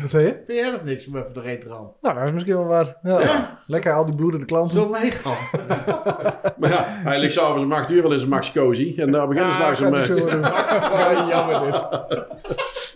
Wat 0.00 0.10
zei 0.10 0.26
je? 0.26 0.42
Vind 0.46 0.58
jij 0.58 0.70
dat 0.70 0.84
niks 0.84 1.06
om 1.06 1.16
even 1.16 1.32
doorheen 1.32 1.60
te 1.60 1.68
gaan? 1.72 1.90
Nou, 2.00 2.14
dat 2.14 2.24
is 2.26 2.32
misschien 2.32 2.54
wel 2.54 2.64
waar. 2.66 2.96
Ja. 3.02 3.58
Lekker 3.66 3.92
al 3.92 4.04
die 4.04 4.14
bloedende 4.14 4.46
klanten. 4.46 4.80
Zo 4.80 4.88
meegaan. 4.88 5.36
Maar 6.58 6.70
ja, 6.70 6.84
hij 6.88 7.18
ligt 7.20 7.32
s'avonds 7.32 7.62
om 7.62 7.72
8 7.72 7.90
uur 7.90 8.04
al 8.04 8.12
is 8.12 8.22
een 8.22 8.28
Max 8.28 8.52
Cozy. 8.52 8.94
En 8.96 9.10
daar 9.12 9.28
beginnen 9.28 9.52
ze 9.52 9.58
langzaam 9.58 9.94
gaat 9.94 10.08
mee. 10.08 10.18
zo. 10.18 10.38
Ja, 10.38 11.26
jammer 11.28 11.60
dit. 11.60 11.82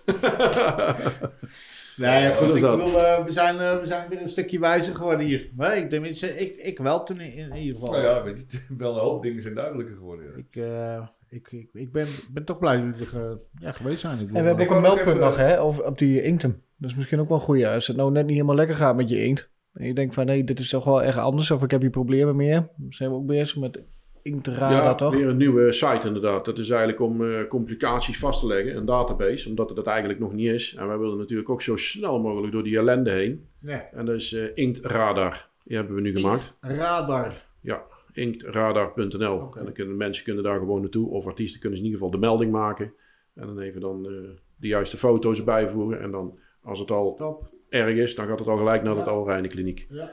Nee, 1.96 2.30
goed. 2.30 2.60
dat 2.60 2.78
Ik 2.78 2.84
bedoel, 2.84 3.04
eh, 3.04 3.24
we, 3.24 3.30
zijn, 3.30 3.58
eh, 3.58 3.80
we 3.80 3.86
zijn 3.86 4.08
weer 4.08 4.20
een 4.22 4.28
stukje 4.28 4.58
wijzer 4.58 4.94
geworden 4.94 5.26
hier. 5.26 5.50
Maar 5.56 5.76
ik, 5.76 5.90
denk, 5.90 6.06
ik, 6.06 6.56
ik 6.56 6.78
wel 6.78 7.04
toen 7.04 7.20
in, 7.20 7.32
in 7.32 7.56
ieder 7.56 7.74
geval. 7.74 7.92
Nou 7.92 8.04
ja, 8.04 8.22
weet 8.22 8.44
je, 8.48 8.58
wel 8.76 8.94
een 8.94 9.00
hoop 9.00 9.22
dingen 9.22 9.42
zijn 9.42 9.54
duidelijker 9.54 9.96
geworden. 9.96 10.26
ja. 10.26 10.36
Ik, 10.36 10.56
eh, 10.56 11.06
ik, 11.28 11.52
ik, 11.52 11.68
ik 11.72 11.92
ben, 11.92 12.06
ben 12.30 12.44
toch 12.44 12.58
blij 12.58 12.76
dat 12.76 12.98
jullie 12.98 13.24
er 13.24 13.38
ja, 13.58 13.72
geweest 13.72 14.00
zijn. 14.00 14.18
Ik 14.18 14.26
bedoel, 14.26 14.36
En 14.36 14.42
we 14.42 14.48
hebben 14.48 14.68
ook 14.68 14.74
een 14.74 14.82
meldpunt 14.82 15.18
nog, 15.18 15.36
hè, 15.36 15.60
over, 15.60 15.84
op 15.84 15.98
die 15.98 16.22
Inktem. 16.22 16.62
Dat 16.76 16.90
is 16.90 16.96
misschien 16.96 17.20
ook 17.20 17.28
wel 17.28 17.40
goed. 17.40 17.58
Ja. 17.58 17.74
Als 17.74 17.86
het 17.86 17.96
nou 17.96 18.12
net 18.12 18.24
niet 18.24 18.34
helemaal 18.34 18.56
lekker 18.56 18.76
gaat 18.76 18.96
met 18.96 19.08
je 19.08 19.24
inkt. 19.24 19.50
En 19.72 19.86
je 19.86 19.94
denkt 19.94 20.14
van, 20.14 20.26
nee, 20.26 20.44
dit 20.44 20.58
is 20.58 20.68
toch 20.68 20.84
wel 20.84 21.02
echt 21.02 21.18
anders. 21.18 21.50
Of 21.50 21.62
ik 21.62 21.70
heb 21.70 21.80
hier 21.80 21.90
problemen 21.90 22.36
meer. 22.36 22.68
Dan 22.76 22.92
zijn 22.92 23.10
we 23.10 23.16
ook 23.16 23.26
bezig 23.26 23.56
met 23.56 23.80
Ja, 24.22 24.94
toch? 24.94 25.14
weer 25.14 25.28
een 25.28 25.36
nieuwe 25.36 25.72
site 25.72 26.06
inderdaad. 26.06 26.44
Dat 26.44 26.58
is 26.58 26.70
eigenlijk 26.70 27.00
om 27.00 27.24
eh, 27.24 27.46
complicaties 27.48 28.18
vast 28.18 28.40
te 28.40 28.46
leggen, 28.46 28.76
een 28.76 28.84
database, 28.84 29.48
omdat 29.48 29.66
het 29.68 29.76
dat 29.76 29.86
eigenlijk 29.86 30.18
nog 30.18 30.32
niet 30.32 30.50
is. 30.52 30.74
En 30.74 30.86
wij 30.88 30.98
willen 30.98 31.18
natuurlijk 31.18 31.50
ook 31.50 31.62
zo 31.62 31.76
snel 31.76 32.20
mogelijk 32.20 32.52
door 32.52 32.62
die 32.62 32.78
ellende 32.78 33.10
heen. 33.10 33.46
Ja. 33.60 33.88
En 33.92 34.04
dat 34.06 34.14
is 34.14 34.32
eh 34.32 34.44
Inktradar. 34.54 35.48
Die 35.64 35.76
hebben 35.76 35.94
we 35.94 36.00
nu 36.00 36.12
gemaakt. 36.12 36.54
Radar. 36.60 37.46
Ja, 37.60 37.84
inktradar.nl. 38.12 39.40
En 39.58 39.64
dan 39.64 39.72
kunnen 39.72 39.96
mensen 39.96 40.24
kunnen 40.24 40.42
daar 40.44 40.58
gewoon 40.58 40.80
naartoe. 40.80 41.08
Of 41.08 41.26
artiesten 41.26 41.60
kunnen 41.60 41.78
ze 41.78 41.84
in 41.84 41.90
ieder 41.90 42.04
geval 42.06 42.20
de 42.20 42.26
melding 42.26 42.52
maken. 42.52 42.92
En 43.34 43.46
dan 43.46 43.58
even 43.58 43.80
dan 43.80 44.06
eh, 44.06 44.12
de 44.56 44.66
juiste 44.66 44.96
foto's 44.96 45.38
erbij 45.38 45.68
voeren. 45.68 46.00
En 46.00 46.10
dan, 46.10 46.38
als 46.62 46.78
het 46.78 46.90
al 46.90 47.14
Top. 47.14 47.50
erg 47.68 47.96
is, 47.96 48.14
dan 48.14 48.26
gaat 48.26 48.38
het 48.38 48.48
al 48.48 48.56
gelijk 48.56 48.82
naar 48.82 48.94
de 48.94 49.00
Ja. 49.00 49.06
Alreine 49.06 49.48
kliniek. 49.48 49.86
Ja. 49.90 50.12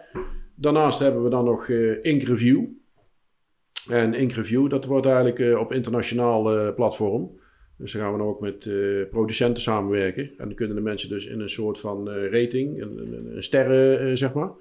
Daarnaast 0.55 0.99
hebben 0.99 1.23
we 1.23 1.29
dan 1.29 1.45
nog 1.45 1.69
Ink 2.01 2.23
Review. 2.23 2.65
En 3.87 4.13
Ink 4.13 4.31
Review, 4.31 4.69
dat 4.69 4.85
wordt 4.85 5.05
eigenlijk 5.05 5.39
eh, 5.39 5.59
op 5.59 5.73
internationaal 5.73 6.57
eh, 6.57 6.73
platform. 6.75 7.39
Dus 7.77 7.91
dan 7.91 8.01
gaan 8.01 8.11
we 8.11 8.17
dan 8.17 8.27
ook 8.27 8.39
met 8.39 8.65
eh, 8.65 9.09
producenten 9.09 9.63
samenwerken. 9.63 10.23
En 10.23 10.45
dan 10.45 10.53
kunnen 10.53 10.75
de 10.75 10.81
mensen 10.81 11.09
dus 11.09 11.25
in 11.25 11.39
een 11.39 11.49
soort 11.49 11.79
van 11.79 12.09
rating, 12.09 12.81
een, 12.81 12.97
een, 12.97 13.35
een 13.35 13.43
sterren 13.43 14.17
zeg 14.17 14.33
maar, 14.33 14.51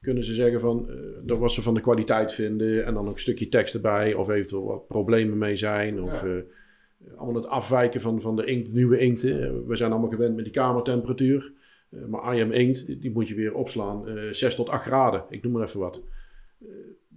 kunnen 0.00 0.24
ze 0.24 0.34
zeggen 0.34 0.60
van 0.60 0.90
dat 1.24 1.38
wat 1.38 1.52
ze 1.52 1.62
van 1.62 1.74
de 1.74 1.80
kwaliteit 1.80 2.32
vinden. 2.32 2.84
En 2.84 2.94
dan 2.94 3.08
ook 3.08 3.14
een 3.14 3.20
stukje 3.20 3.48
tekst 3.48 3.74
erbij, 3.74 4.14
of 4.14 4.28
eventueel 4.28 4.64
wat 4.64 4.86
problemen 4.86 5.38
mee 5.38 5.56
zijn. 5.56 6.02
Of 6.02 6.24
allemaal 7.16 7.42
het 7.42 7.50
afwijken 7.50 8.00
van, 8.00 8.20
van 8.20 8.36
de 8.36 8.44
inkt, 8.44 8.72
nieuwe 8.72 8.98
inkten. 8.98 9.66
We 9.66 9.76
zijn 9.76 9.90
allemaal 9.90 10.10
gewend 10.10 10.34
met 10.34 10.44
die 10.44 10.52
kamertemperatuur. 10.52 11.52
Maar 12.08 12.36
IM 12.36 12.52
inkt, 12.52 12.86
die 12.86 13.10
moet 13.10 13.28
je 13.28 13.34
weer 13.34 13.54
opslaan. 13.54 14.08
eh 14.08 14.32
6 14.32 14.54
tot 14.54 14.68
8 14.68 14.84
graden, 14.84 15.24
ik 15.30 15.42
noem 15.42 15.52
maar 15.52 15.62
even 15.62 15.80
wat. 15.80 16.02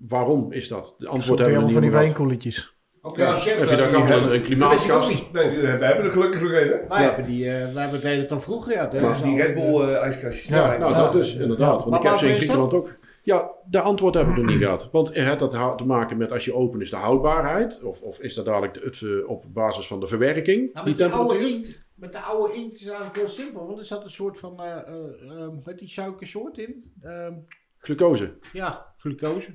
Eh, 0.02 0.10
waarom 0.10 0.52
is 0.52 0.68
dat? 0.68 0.96
De 0.98 1.08
antwoord 1.08 1.40
hebben 1.40 1.58
we 1.58 1.64
van 1.64 1.72
niet 1.74 1.82
die 1.82 1.90
meer 1.90 2.00
gehad. 2.00 2.06
wijnkoeletjes. 2.18 2.76
Oké, 3.02 3.22
Ja, 3.22 3.34
dus 3.34 3.46
Heb 3.46 3.60
je 3.70 3.76
daar 3.76 3.88
allemaal 3.96 4.08
hè? 4.08 4.16
een, 4.16 4.34
een 4.34 4.42
klimaatkast? 4.42 5.32
Nee, 5.32 5.50
we 5.50 5.68
hebben 5.68 6.06
er 6.06 6.12
gelukkig 6.12 6.42
nog 6.42 6.52
een. 6.52 6.74
Wij 6.90 7.04
hebben 7.04 7.26
die, 7.26 7.50
eh, 7.50 7.74
wij 7.74 7.82
hebben 7.84 8.02
deden 8.02 8.20
het 8.22 8.32
al 8.32 8.40
vroeger, 8.40 8.74
ja. 8.74 8.90
Maar 9.02 9.12
is 9.16 9.22
die 9.22 9.42
Red 9.42 9.54
Bull 9.54 9.82
eh, 9.82 9.96
ijskastjes. 9.96 10.48
Ja, 10.50 10.78
nou 10.78 10.92
Ja. 10.92 11.02
dat 11.04 11.12
dus, 11.14 11.36
inderdaad. 11.36 11.78
Want 11.78 11.90
Maar 11.90 12.00
ik 12.00 12.08
heb 12.08 12.16
ze 12.18 12.28
in? 12.30 12.36
Griekenland 12.36 12.74
ook. 12.74 12.98
Ja, 13.24 13.52
de 13.70 13.80
antwoord 13.80 14.14
hebben 14.14 14.34
we 14.34 14.42
nog 14.42 14.50
niet 14.50 14.62
gehad. 14.64 14.90
Want 14.92 15.14
heeft 15.14 15.40
dat 15.40 15.78
te 15.78 15.86
maken 15.86 16.18
met 16.18 16.32
als 16.32 16.46
je 16.46 16.54
open 16.54 16.82
is 16.82 16.90
de 16.90 16.96
houdbaarheid? 16.96 17.84
Of, 17.84 18.02
of 18.02 18.20
is 18.20 18.36
dat 18.36 18.46
dadelijk 18.46 18.74
de, 18.74 18.80
het, 18.84 19.02
eh, 19.02 19.30
op 19.30 19.44
basis 19.54 19.88
van 19.88 20.00
de 20.00 20.08
verwerking? 20.08 20.74
Nou, 20.74 20.86
die 20.86 20.96
met 20.96 20.98
de 21.12 21.16
oude 21.18 21.30
temperatuur? 21.30 21.56
inkt, 21.56 21.88
met 21.96 22.12
de 22.12 22.20
oude 22.20 22.54
inkt 22.54 22.74
is 22.74 22.80
het 22.80 22.90
eigenlijk 22.94 23.20
heel 23.20 23.30
simpel. 23.46 23.66
Want 23.68 23.80
er 23.80 23.86
zat 23.86 24.04
een 24.04 24.10
soort 24.12 24.40
van, 24.40 24.60
eh 24.62 24.66
eh 24.68 24.78
eh, 24.78 25.46
hoe 25.48 25.62
heet 25.64 25.80
die 25.80 25.90
suikersoort 25.90 26.58
in? 26.58 26.94
Ehm, 27.02 27.34
Glucose. 27.78 28.34
ja, 28.54 28.94
glucose. 28.98 29.54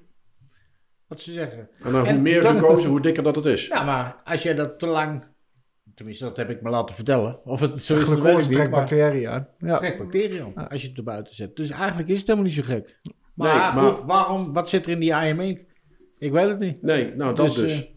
Wat 1.08 1.20
ze 1.20 1.32
zeggen. 1.32 1.68
En 1.84 1.92
dan 1.92 2.08
hoe 2.08 2.18
meer 2.20 2.42
dan- 2.42 2.58
glucose, 2.58 2.88
hoe 2.88 3.00
dikker 3.00 3.22
dat 3.22 3.36
het 3.36 3.44
is. 3.44 3.66
Ja, 3.66 3.82
maar 3.84 4.20
als 4.24 4.42
jij 4.42 4.54
dat 4.54 4.78
te 4.78 4.86
lang, 4.86 5.24
tenminste 5.94 6.24
dat 6.24 6.36
heb 6.36 6.50
ik 6.50 6.62
me 6.62 6.70
laten 6.70 6.94
vertellen. 6.94 7.44
Of 7.44 7.60
het 7.60 7.82
zo 7.82 7.96
is 7.96 8.08
het 8.08 8.52
trekt 8.52 8.70
bacteriën 8.70 9.28
aan. 9.28 9.46
Ja. 9.58 9.76
trekt 9.76 9.98
bacteriën 9.98 10.52
aan 10.54 10.68
als 10.68 10.82
je 10.82 10.88
het 10.88 10.96
er 10.96 11.02
buiten 11.02 11.34
zet. 11.34 11.56
Dus 11.56 11.70
eigenlijk 11.70 12.08
is 12.08 12.18
het 12.18 12.26
helemaal 12.26 12.48
niet 12.48 12.56
zo 12.56 12.62
gek. 12.62 12.96
Maar, 13.34 13.48
Nee, 13.74 13.82
maar- 13.82 13.94
goed, 13.94 14.04
waarom, 14.06 14.52
wat 14.52 14.68
zit 14.68 14.86
er 14.86 14.92
in 14.92 15.00
die 15.00 15.12
IM 15.12 15.40
ink? 15.40 15.60
Ik 16.18 16.32
weet 16.32 16.48
het 16.48 16.58
niet. 16.58 16.82
Nee, 16.82 17.14
nou 17.14 17.34
dat 17.34 17.46
Dus, 17.46 17.54
dus. 17.54 17.84
eh, 17.84 17.94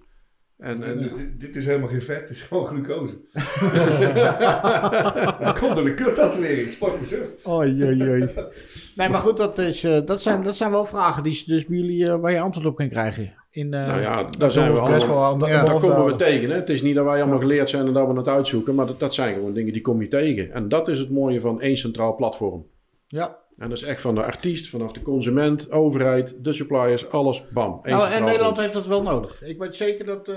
en, 0.60 0.84
en, 0.84 0.98
Dus 0.98 1.14
dit, 1.14 1.40
dit 1.40 1.56
is 1.56 1.66
helemaal 1.66 1.88
geen 1.88 2.02
vet, 2.02 2.22
het 2.22 2.30
is 2.30 2.42
gewoon 2.42 2.68
glucose. 2.68 3.14
dat 5.40 5.60
komt 5.60 5.76
door 5.76 5.84
de 5.84 5.94
kuttatoeëring, 5.94 6.72
sport 6.72 7.00
me 7.00 7.06
suf. 7.06 7.46
Oei, 7.48 7.84
oei, 7.84 8.10
oei. 8.10 8.30
Nee, 8.96 9.10
maar 9.10 9.20
goed, 9.20 9.38
dat, 9.38 9.58
is, 9.58 9.84
eh, 9.84 10.06
dat, 10.06 10.22
zijn, 10.22 10.44
dat 10.44 10.56
zijn 10.56 10.72
wel 10.72 10.86
vragen 10.86 11.24
die 11.24 11.44
dus 11.46 11.66
bij 11.66 11.78
jullie, 11.78 12.10
eh, 12.10 12.20
waar 12.20 12.32
je 12.32 12.40
antwoord 12.40 12.68
op 12.68 12.76
kan 12.76 12.90
krijgen. 12.90 13.34
In, 13.52 13.74
eh, 13.74 13.88
nou 13.88 14.02
ja, 14.02 14.24
daar 14.24 14.52
zijn 14.52 14.74
we 14.74 14.82
Best 14.82 15.08
allemaal... 15.08 15.40
wel 15.40 15.48
Ja, 15.48 15.66
Daar 15.66 15.80
komen 15.80 16.06
we 16.06 16.16
tegen. 16.16 16.50
Hè? 16.50 16.56
Het 16.56 16.70
is 16.70 16.82
niet 16.82 16.96
dat 16.96 17.06
wij 17.06 17.22
allemaal 17.22 17.40
geleerd 17.40 17.70
zijn 17.70 17.88
en 17.88 17.94
dat 17.94 18.08
we 18.08 18.14
het 18.14 18.28
uitzoeken. 18.28 18.76
Maar 18.76 18.86
dat, 18.86 19.00
dat 19.00 19.14
zijn 19.14 19.34
gewoon 19.34 19.54
dingen 19.54 19.74
die 19.74 19.82
kom 19.82 20.02
je 20.02 20.08
tegen. 20.08 20.52
En 20.54 20.70
dat 20.70 20.88
is 20.88 21.00
het 21.00 21.10
mooie 21.10 21.42
van 21.42 21.62
één 21.62 21.78
centraal 21.78 22.16
platform. 22.16 22.66
ja. 23.08 23.38
En 23.60 23.70
dat 23.70 23.78
is 23.78 23.84
echt 23.84 24.02
van 24.02 24.16
de 24.16 24.24
artiest, 24.24 24.70
vanaf 24.70 24.92
de 24.92 25.02
consument, 25.02 25.72
overheid, 25.72 26.44
de 26.44 26.54
suppliers, 26.54 27.10
alles, 27.10 27.44
bam. 27.50 27.80
Nou, 27.84 28.12
en 28.12 28.24
Nederland 28.24 28.58
heeft 28.60 28.74
dat 28.74 28.88
wel 28.88 29.02
nodig. 29.04 29.42
Ik 29.44 29.58
weet 29.60 29.76
zeker 29.76 30.06
dat... 30.06 30.28
eh, 30.28 30.36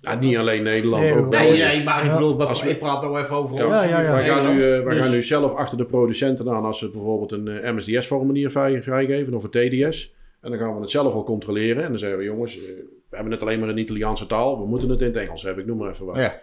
Ja, 0.00 0.14
niet 0.14 0.36
alleen 0.36 0.62
Nederland, 0.62 1.02
Nee, 1.02 1.16
ook 1.16 1.28
nee, 1.28 1.50
Nee, 1.62 1.84
maar 1.84 2.00
ik 2.00 2.06
Ja. 2.06 2.12
bedoel, 2.12 2.46
Als 2.46 2.62
we- 2.62 2.68
ik 2.70 2.78
praat 2.78 3.02
nou 3.02 3.18
even 3.20 3.36
over 3.36 3.56
Ja, 3.56 3.66
ons. 3.66 3.80
ja, 3.82 4.00
ja. 4.00 4.12
Wij, 4.12 4.26
gaan 4.28 4.56
nu, 4.56 4.60
eh, 4.62 4.84
wij 4.84 4.94
Dus- 4.94 5.02
gaan 5.04 5.10
nu 5.14 5.22
zelf 5.22 5.54
achter 5.54 5.78
de 5.78 5.84
producenten 5.86 6.48
aan 6.50 6.64
als 6.64 6.78
ze 6.78 6.90
bijvoorbeeld 6.90 7.32
een 7.32 7.48
eh, 7.48 7.72
MSDS-formulier 7.72 8.50
vrij, 8.50 8.82
vrijgeven 8.82 9.34
of 9.34 9.44
een 9.44 9.50
TDS. 9.50 10.14
En 10.40 10.50
dan 10.50 10.58
gaan 10.58 10.74
we 10.74 10.80
het 10.80 10.90
zelf 10.90 11.14
al 11.14 11.24
controleren. 11.24 11.82
En 11.82 11.88
dan 11.88 11.98
zeggen 11.98 12.18
we, 12.18 12.24
jongens, 12.24 12.54
we 12.56 13.16
hebben 13.16 13.32
het 13.32 13.42
alleen 13.42 13.60
maar 13.60 13.68
in 13.68 13.78
Italiaanse 13.78 14.26
taal. 14.26 14.60
We 14.60 14.66
moeten 14.66 14.88
het 14.88 15.00
in 15.00 15.06
het 15.06 15.16
Engels 15.16 15.42
hebben, 15.42 15.62
ik 15.62 15.68
noem 15.68 15.78
maar 15.78 15.90
even 15.90 16.06
wat. 16.06 16.16
Ja. 16.16 16.40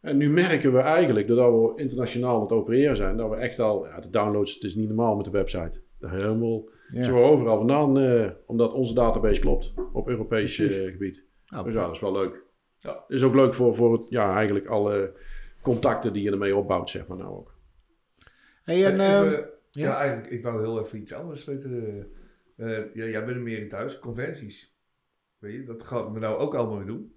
En 0.00 0.16
nu 0.16 0.30
merken 0.30 0.72
we 0.72 0.78
eigenlijk, 0.78 1.26
doordat 1.26 1.52
we 1.52 1.82
internationaal 1.82 2.34
aan 2.36 2.42
het 2.42 2.52
opereren 2.52 2.96
zijn, 2.96 3.16
dat 3.16 3.30
we 3.30 3.36
echt 3.36 3.58
al, 3.58 3.86
ja, 3.86 4.00
de 4.00 4.10
downloads, 4.10 4.54
het 4.54 4.64
is 4.64 4.74
niet 4.74 4.86
normaal 4.88 5.16
met 5.16 5.24
de 5.24 5.30
website. 5.30 5.82
Dat 5.98 6.10
helemaal, 6.10 6.68
Ja. 6.92 7.02
zo 7.02 7.22
overal 7.22 7.56
vandaan, 7.58 7.98
eh, 7.98 8.30
omdat 8.46 8.72
onze 8.72 8.94
database 8.94 9.40
klopt 9.40 9.74
op 9.92 10.08
Europees 10.08 10.58
eh, 10.58 10.68
gebied. 10.90 11.14
Dus 11.64 11.74
ja, 11.74 11.82
dat 11.86 11.90
is 11.94 12.00
wel 12.00 12.12
leuk. 12.12 12.44
Ja. 12.78 12.92
Het 13.06 13.16
is 13.16 13.22
ook 13.22 13.34
leuk 13.34 13.54
voor, 13.54 13.74
voor 13.74 13.92
het- 13.92 14.06
ja, 14.08 14.34
eigenlijk 14.36 14.66
alle 14.66 15.12
contacten 15.62 16.12
die 16.12 16.22
je 16.22 16.30
ermee 16.30 16.56
opbouwt, 16.56 16.90
zeg 16.90 17.06
maar 17.06 17.16
nou 17.16 17.30
ook. 17.36 17.54
Hey, 18.62 18.84
en, 18.86 19.00
Eh, 19.00 19.18
eh, 19.20 19.26
even- 19.26 19.38
ja. 19.70 19.88
ja. 19.88 19.96
eigenlijk, 19.98 20.30
ik 20.32 20.42
wou 20.42 20.60
heel 20.60 20.80
even 20.80 20.98
iets 20.98 21.12
anders 21.12 21.44
weten. 21.44 22.06
Eh, 22.56 22.68
ja, 22.94 23.04
jij 23.04 23.24
bent 23.24 23.36
er 23.36 23.42
meer 23.42 23.58
in 23.58 23.68
thuis, 23.68 23.98
conventies. 23.98 24.78
Weet 25.38 25.52
je, 25.54 25.64
dat 25.64 25.82
gaan 25.82 26.12
we 26.12 26.18
nou 26.18 26.38
ook 26.38 26.54
allemaal 26.54 26.76
weer 26.76 26.86
doen. 26.86 27.14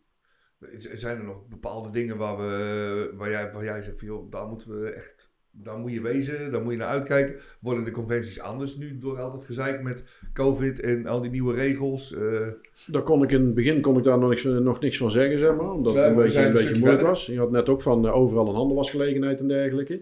Zijn 0.94 1.18
er 1.18 1.24
nog 1.24 1.48
bepaalde 1.50 1.90
dingen 1.90 2.18
waar, 2.18 2.38
we, 2.38 3.12
waar, 3.18 3.30
jij, 3.30 3.52
waar 3.52 3.64
jij 3.64 3.82
zegt 3.82 4.00
van 4.00 4.08
joh, 4.08 4.32
daar 4.32 4.48
moeten 4.48 4.82
we 4.82 4.90
echt, 4.90 5.32
daar 5.52 5.78
moet 5.78 5.92
je 5.94 6.02
wezen, 6.02 6.52
daar 6.52 6.62
moet 6.62 6.72
je 6.72 6.78
naar 6.78 6.88
uitkijken. 6.88 7.36
Worden 7.60 7.84
de 7.84 7.92
conventies 7.92 8.40
anders 8.42 8.76
nu 8.78 8.98
door 8.98 9.20
al 9.20 9.32
dat 9.32 9.44
gezeik 9.44 9.82
met 9.82 10.04
COVID 10.34 10.80
en 10.80 11.08
al 11.08 11.22
die 11.22 11.32
nieuwe 11.32 11.54
regels? 11.54 12.14
eh, 12.16 12.48
Daar 12.88 13.02
kon 13.04 13.24
ik 13.24 13.32
in 13.32 13.46
het 13.46 13.54
begin 13.54 13.82
kon 13.82 13.98
ik 13.98 14.04
daar 14.04 14.20
nog 14.20 14.30
niks, 14.30 14.44
nog 14.44 14.80
niks 14.80 14.98
van 14.98 15.12
zeggen, 15.12 15.40
zeg 15.40 15.56
maar. 15.56 15.72
Omdat 15.72 15.94
het 15.96 16.04
een 16.10 16.16
beetje, 16.24 16.40
een 16.40 16.54
beetje 16.54 16.80
moeilijk 16.80 17.02
was. 17.10 17.26
Je 17.26 17.38
had 17.40 17.52
net 17.52 17.70
ook 17.70 17.82
van 17.82 18.08
eh, 18.08 18.16
overal 18.16 18.48
een 18.48 18.56
handelwasgelegenheid 18.56 19.40
en 19.40 19.48
dergelijke. 19.48 20.02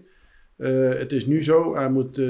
Eh, 0.62 0.88
het 0.98 1.12
is 1.12 1.26
nu 1.26 1.42
zo, 1.42 1.74
hij 1.74 1.90
moet, 1.90 2.18
eh, 2.18 2.26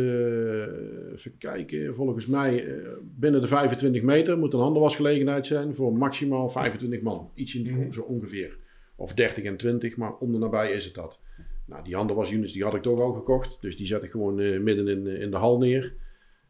even 1.12 1.38
kijken, 1.38 1.94
volgens 1.94 2.26
mij 2.26 2.66
eh, 2.66 2.74
binnen 3.02 3.40
de 3.40 3.46
25 3.46 4.02
meter 4.02 4.38
moet 4.38 4.52
een 4.54 4.60
handelwasgelegenheid 4.60 5.46
zijn 5.46 5.74
voor 5.74 5.92
maximaal 5.92 6.48
25 6.48 7.00
man. 7.00 7.30
Iets 7.34 7.54
in 7.54 7.62
die 7.62 7.72
Mhm. 7.72 7.90
zo 7.92 8.00
ongeveer. 8.00 8.58
Of 8.96 9.14
30 9.14 9.44
en 9.44 9.56
20, 9.56 9.96
maar 9.96 10.16
om 10.18 10.32
de 10.32 10.38
nabij 10.38 10.72
is 10.72 10.84
het 10.84 10.94
dat. 10.94 11.20
Nou, 11.66 11.84
die 11.84 11.94
handelwasunits 11.94 12.52
die 12.52 12.62
had 12.62 12.74
ik 12.74 12.82
toch 12.82 13.00
al 13.00 13.12
gekocht, 13.12 13.58
dus 13.60 13.76
die 13.76 13.86
zet 13.86 14.02
ik 14.02 14.10
gewoon 14.10 14.62
midden 14.62 14.88
in, 14.88 15.06
in 15.06 15.30
de 15.30 15.36
hal 15.36 15.58
neer. 15.58 15.94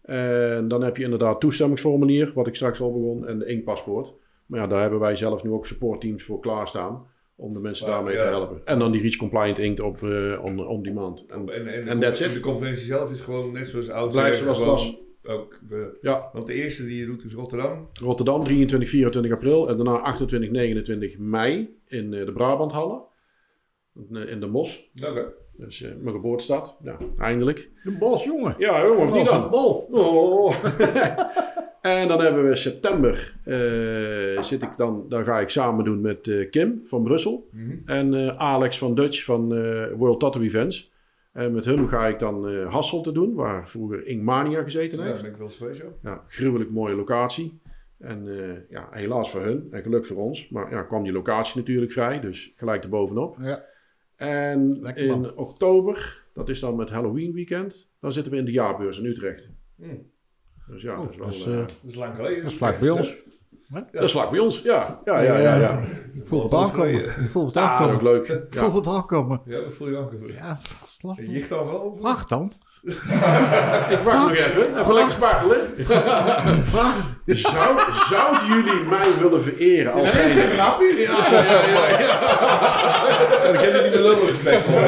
En 0.02 0.68
dan 0.68 0.82
heb 0.82 0.96
je 0.96 1.04
inderdaad 1.04 1.40
toestemmingsformulier, 1.40 2.32
wat 2.34 2.46
ik 2.46 2.54
straks 2.54 2.80
al 2.80 2.92
begon, 2.92 3.26
en 3.26 3.38
de 3.38 3.46
inkpaspoort. 3.46 4.12
Maar 4.46 4.60
ja, 4.60 4.66
daar 4.66 4.80
hebben 4.80 5.00
wij 5.00 5.16
zelf 5.16 5.44
nu 5.44 5.50
ook 5.50 5.66
supportteams 5.66 6.22
voor 6.22 6.40
klaarstaan. 6.40 7.06
Om 7.42 7.52
de 7.52 7.58
mensen 7.60 7.86
Maar, 7.86 7.94
daarmee 7.96 8.14
ja. 8.14 8.22
te 8.22 8.28
helpen. 8.28 8.60
En 8.64 8.78
dan 8.78 8.92
die 8.92 9.00
Reach 9.00 9.16
Compliant 9.16 9.58
inkt 9.58 9.80
op 9.80 10.02
eh, 10.02 10.44
on, 10.44 10.66
on 10.66 10.82
demand. 10.82 11.24
En, 11.28 11.48
en, 11.48 11.66
en, 11.66 11.84
de, 11.84 11.90
En 11.90 12.00
that's 12.00 12.18
conven- 12.18 12.26
it. 12.36 12.42
de 12.42 12.50
conventie 12.50 12.86
zelf 12.86 13.10
is 13.10 13.20
gewoon 13.20 13.52
net 13.52 13.68
zoals 13.68 13.90
oud. 13.90 14.12
Blijft 14.12 14.38
zoals 14.38 14.58
het 14.58 14.66
was. 14.68 14.96
Ook, 15.24 15.58
eh, 15.70 15.78
ja, 16.00 16.30
want 16.32 16.46
de 16.46 16.52
eerste 16.54 16.84
die 16.84 16.98
je 16.98 17.06
doet 17.06 17.24
is 17.24 17.32
Rotterdam. 17.34 17.88
Rotterdam 18.02 18.44
23, 18.44 18.88
24 18.88 19.32
april. 19.32 19.68
En 19.68 19.76
daarna 19.76 19.96
28, 19.96 20.50
29 20.50 21.18
mei 21.18 21.78
in 21.86 22.14
eh, 22.14 22.26
de 22.26 22.32
Brabanthallen. 22.32 23.02
In, 23.94 24.28
in 24.28 24.40
de 24.40 24.46
Mos. 24.46 24.90
Oké. 25.08 25.32
Dus 25.56 25.80
mijn 25.80 26.14
geboortestad. 26.14 26.76
Ja, 26.82 26.96
eindelijk. 27.18 27.70
de 27.84 27.90
bos, 27.98 28.24
jongen. 28.24 28.54
Ja, 28.58 28.84
jongen, 28.86 28.98
of 29.04 29.12
niet 29.12 29.22
Bos, 29.22 29.30
dan? 29.30 29.50
bol. 29.50 29.88
Oh. 29.90 30.54
en 31.82 32.08
dan 32.08 32.20
hebben 32.20 32.44
we 32.48 32.56
september. 32.56 33.34
eh, 33.44 34.42
zit 34.42 34.62
ik 34.62 34.70
dan, 34.76 35.06
dan 35.08 35.24
ga 35.24 35.40
ik 35.40 35.48
samen 35.48 35.84
doen 35.84 36.00
met 36.00 36.28
eh, 36.28 36.50
Kim 36.50 36.80
van 36.84 37.02
Brussel. 37.02 37.48
Mhm. 37.52 37.76
En 37.84 38.14
eh, 38.14 38.36
Alex 38.36 38.78
van 38.78 38.94
Dutch 38.94 39.24
van 39.24 39.48
World 39.96 40.20
Tattoo 40.20 40.42
Events. 40.42 40.92
En 41.32 41.52
met 41.52 41.64
hun 41.64 41.88
ga 41.88 42.06
ik 42.06 42.18
dan 42.18 42.64
Hasselt 42.64 43.04
te 43.04 43.12
doen, 43.12 43.34
waar 43.34 43.68
vroeger 43.68 44.06
Inkmania 44.06 44.62
gezeten 44.62 44.98
Ja, 44.98 45.04
heeft. 45.04 45.22
daar 45.22 45.30
ben 45.30 45.32
ik 45.32 45.36
wel 45.38 45.48
geweest. 45.48 45.82
Ja, 46.02 46.24
gruwelijk 46.28 46.70
mooie 46.70 46.94
locatie. 46.96 47.60
En 47.98 48.26
ja, 48.70 48.88
helaas 48.90 49.30
voor 49.30 49.42
hun 49.42 49.66
en 49.70 49.82
geluk 49.82 50.06
voor 50.06 50.16
ons. 50.16 50.48
Maar 50.48 50.70
ja, 50.70 50.82
kwam 50.82 51.02
die 51.02 51.12
locatie 51.12 51.56
natuurlijk 51.56 51.92
vrij, 51.92 52.20
dus 52.20 52.52
gelijk 52.56 52.82
erbovenop. 52.84 53.36
Ja. 53.40 53.64
En 54.16 54.78
Lekker, 54.82 55.04
in 55.04 55.36
oktober, 55.36 56.24
dat 56.34 56.48
is 56.48 56.60
dan 56.60 56.76
met 56.76 56.90
Halloween 56.90 57.32
weekend, 57.32 57.90
dan 58.00 58.12
zitten 58.12 58.32
we 58.32 58.38
in 58.38 58.44
de 58.44 58.50
jaarbeurs 58.50 58.98
in 58.98 59.04
Utrecht. 59.06 59.50
Mhm. 59.76 59.94
Dus 60.66 60.82
ja, 60.82 60.92
Oh, 60.92 60.98
dat 60.98 61.10
is 61.10 61.16
wel... 61.16 61.26
dat 61.26 61.34
is, 61.34 61.44
eh, 61.46 61.52
eh, 61.52 61.58
Dat 61.58 61.74
is 61.88 61.94
lang 61.94 62.14
geleden. 62.16 62.42
Dat 62.42 62.50
is 62.52 62.56
vlak 62.58 62.78
bij 62.78 62.90
ons. 62.90 63.14
Dat 63.92 64.02
is 64.02 64.12
vlak 64.12 64.30
bij 64.30 64.38
ons. 64.40 64.60
Ja, 64.62 65.00
ja, 65.04 65.20
ja, 65.20 65.36
ja. 65.38 65.54
ja. 65.56 65.78
Ik 66.14 66.22
voel 66.26 66.42
het 66.42 66.52
aankomen. 66.52 67.04
Ik 67.04 67.28
voel 67.30 67.46
het 67.46 67.56
Ah, 67.56 67.80
dat 67.80 67.88
is 67.88 67.94
ook 67.94 68.00
aankomen. 68.00 68.12
leuk. 68.12 68.28
Ik 68.28 68.54
Ja. 68.54 68.60
voel 68.60 68.74
het 68.74 68.86
aankomen. 68.86 69.40
Ja, 69.44 69.60
dat 69.60 69.72
voel 69.74 69.88
je 69.88 69.96
aangevoerd. 69.96 70.32
Ja, 70.34 70.48
dat 70.48 70.88
is 70.88 70.98
lastig. 71.00 71.48
Je 71.48 71.54
al 71.54 71.66
wel? 71.66 71.96
Vraag 72.00 72.26
dan. 72.26 72.52
Ik 72.82 73.98
wacht 74.04 74.18
nog 74.18 74.32
even. 74.32 74.78
Even 74.80 74.94
lekker 74.94 75.12
spartelen. 75.12 75.60
Vraag 76.64 76.96
het. 77.24 77.38
Zou, 77.38 77.78
zouden 78.10 78.46
jullie 78.48 78.84
mij 78.88 79.06
willen 79.20 79.42
vereren 79.42 79.92
als 79.92 80.12
Dat 80.12 80.24
is 80.24 80.36
een 80.36 80.42
grapje. 80.42 80.96
Ja, 80.98 81.12
dan 83.44 83.54
kan 83.54 83.66
je 83.66 83.80
niet 83.82 83.92
meer 83.92 84.02
lullen 84.02 84.26
respect 84.26 84.60
voor. 84.62 84.80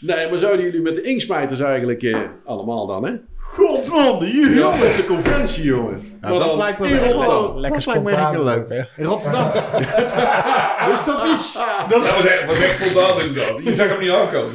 Nee, 0.00 0.28
maar 0.30 0.38
zouden 0.38 0.64
jullie 0.64 0.80
met 0.80 0.94
de 0.94 1.02
inksmijters 1.02 1.60
eigenlijk 1.60 2.02
eh, 2.02 2.18
allemaal 2.44 2.86
dan, 2.86 3.04
hè? 3.04 3.12
Godman, 3.36 4.22
hier. 4.24 4.50
Ja, 4.54 4.66
op 4.68 4.96
de 4.96 5.04
conventie, 5.06 5.64
jongen. 5.64 6.00
Ja, 6.02 6.08
Maar 6.20 6.30
dat 6.32 6.40
dan 6.48 6.56
lijkt 6.56 6.78
me 6.78 6.86
in 6.88 6.92
echt 6.98 7.02
Rotterdam. 7.12 7.28
wel 7.28 7.60
Lekker 7.60 7.84
dat 7.84 7.86
lijkt 7.94 8.02
me 8.04 8.10
echt 8.10 8.20
spontaan 8.20 8.44
leuk. 8.44 8.68
hè? 8.68 9.02
In 9.02 9.04
Rotterdam. 9.08 9.50
dus 10.88 11.04
dat 11.04 11.24
is... 11.24 11.58
Dat 11.88 12.00
was 12.14 12.24
echt, 12.26 12.46
was 12.46 12.60
echt 12.60 12.82
spontaan 12.82 13.20
inderdaad. 13.20 13.62
Je 13.64 13.72
zag 13.72 13.88
hem 13.88 13.98
niet 14.00 14.10
aankomen. 14.10 14.52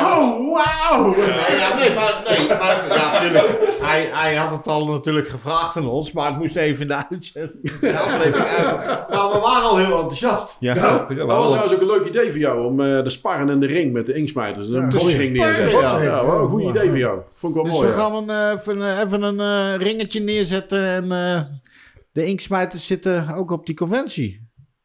Oh, 0.00 0.52
wauw! 0.54 1.14
Nee, 1.16 1.58
ja, 1.58 1.76
nee, 1.76 1.94
maar, 1.94 2.22
nee, 2.28 2.48
maar 2.48 2.84
ja, 2.88 3.12
natuurlijk. 3.12 3.58
Hij, 3.80 4.10
hij 4.12 4.34
had 4.34 4.50
het 4.50 4.66
al 4.66 4.86
natuurlijk 4.86 5.28
gevraagd 5.28 5.76
aan 5.76 5.86
ons, 5.88 6.12
maar 6.12 6.26
het 6.26 6.36
moest 6.38 6.56
even 6.56 6.82
in 6.82 6.88
de 6.88 7.06
uitzending. 7.10 7.80
Maar 9.10 9.30
we 9.32 9.38
waren 9.42 9.68
al 9.68 9.76
heel 9.76 9.92
enthousiast. 9.98 10.56
Ja. 10.60 10.74
Ja, 10.74 11.06
Dat 11.08 11.26
was 11.26 11.50
trouwens 11.50 11.74
ook 11.74 11.80
een 11.80 11.86
leuk 11.86 12.06
idee 12.06 12.30
voor 12.30 12.38
jou 12.40 12.64
om 12.66 12.80
eh, 12.80 13.02
de 13.02 13.10
sparren 13.10 13.48
en 13.50 13.60
de 13.60 13.66
ring 13.66 13.92
met 13.92 14.06
de 14.06 14.14
inksmijters. 14.14 14.68
Een 14.68 14.88
boksring 14.88 15.32
neerzetten. 15.36 15.80
Ja. 15.80 16.02
Ja, 16.02 16.20
een 16.20 16.48
goed 16.48 16.62
idee 16.62 16.88
voor 16.88 16.98
jou. 16.98 17.18
Vond 17.34 17.56
ik 17.56 17.62
wel 17.62 17.70
Dus 17.70 17.80
mooi. 17.80 17.92
we 17.92 17.98
ja. 17.98 18.00
gaan 18.02 18.14
een, 18.14 18.30
eh, 18.30 18.60
even, 18.60 18.82
eh, 18.82 18.98
even 19.00 19.22
een 19.22 19.40
eh, 19.40 19.86
ringetje 19.86 20.20
neerzetten 20.20 20.86
en 20.86 21.12
eh, 21.12 21.40
de 22.12 22.26
inksmijters 22.26 22.86
zitten 22.86 23.34
ook 23.36 23.50
op 23.50 23.66
die 23.66 23.74
conventie. 23.76 24.43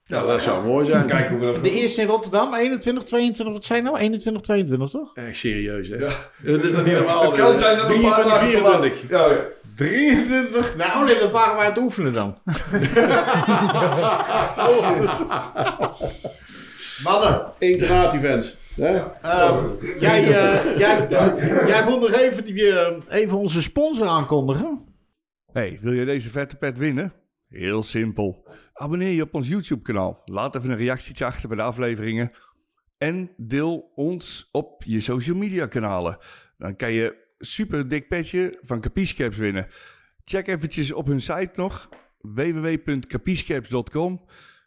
Ja, 0.09 0.25
dat 0.25 0.41
zou 0.41 0.65
mooi 0.65 0.85
zijn. 0.85 1.05
Kijken 1.05 1.37
hoe 1.37 1.45
we 1.47 1.53
dat 1.53 1.63
De 1.63 1.71
eerste 1.71 2.01
in 2.01 2.07
Rotterdam, 2.07 2.53
21, 2.53 3.03
22, 3.03 3.53
wat 3.55 3.63
zijn 3.63 3.83
nou? 3.83 3.97
21, 3.97 4.41
22 4.41 4.89
toch? 4.89 5.15
Echt 5.15 5.37
serieus, 5.37 5.89
hè? 5.89 5.95
Het 6.43 6.63
is 6.63 6.71
dat 6.71 6.85
niet 6.85 6.93
normaal. 6.93 7.23
Het 7.23 7.33
kan 7.39 7.57
zijn 7.57 7.77
dat 7.77 7.89
een 7.89 8.01
paar 8.01 8.13
23, 8.13 8.25
dagen 8.25 8.49
te 8.51 8.61
laat- 8.61 8.81
24. 8.81 9.09
Ja, 9.09 9.25
ja. 9.25 9.37
23. 9.75 10.75
Nou, 10.77 11.05
nee, 11.05 11.19
dat 11.19 11.31
waren 11.31 11.55
wij 11.55 11.65
aan 11.65 11.71
het 11.71 11.81
oefenen 11.81 12.13
dan. 12.13 12.37
Mannen, 17.03 17.41
Internaat-events. 17.59 18.59
hè? 18.75 18.95
ehm, 19.21 19.65
jij, 19.99 20.23
eh, 20.23 20.77
jij, 20.77 21.07
jij 21.67 21.85
wil 21.85 21.99
nog 21.99 22.11
even, 22.11 22.45
die, 22.45 22.69
eh, 22.79 22.95
even 23.09 23.37
onze 23.37 23.61
sponsor 23.61 24.07
aankondigen. 24.07 24.79
Hey, 25.51 25.79
wil 25.81 25.93
je 25.93 26.05
deze 26.05 26.29
vette 26.29 26.55
pet 26.55 26.77
winnen? 26.77 27.13
Heel 27.49 27.83
simpel. 27.83 28.45
Abonneer 28.79 29.11
je 29.11 29.21
op 29.21 29.33
ons 29.33 29.47
YouTube 29.47 29.81
kanaal. 29.81 30.21
Laat 30.25 30.55
even 30.55 30.69
een 30.69 30.77
reactietje 30.77 31.25
achter 31.25 31.47
bij 31.47 31.57
de 31.57 31.63
afleveringen. 31.63 32.31
En 32.97 33.31
deel 33.37 33.91
ons 33.95 34.49
op 34.51 34.83
je 34.83 34.99
social 34.99 35.35
media 35.35 35.67
kanalen. 35.67 36.17
Dan 36.57 36.75
kan 36.75 36.91
je 36.91 37.27
super 37.37 37.87
dik 37.87 38.07
petje 38.07 38.57
van 38.61 38.81
Capichecaps 38.81 39.37
winnen. 39.37 39.67
Check 40.23 40.47
eventjes 40.47 40.91
op 40.91 41.07
hun 41.07 41.21
site 41.21 41.51
nog. 41.53 41.89
www.capichecaps.com 42.19 44.25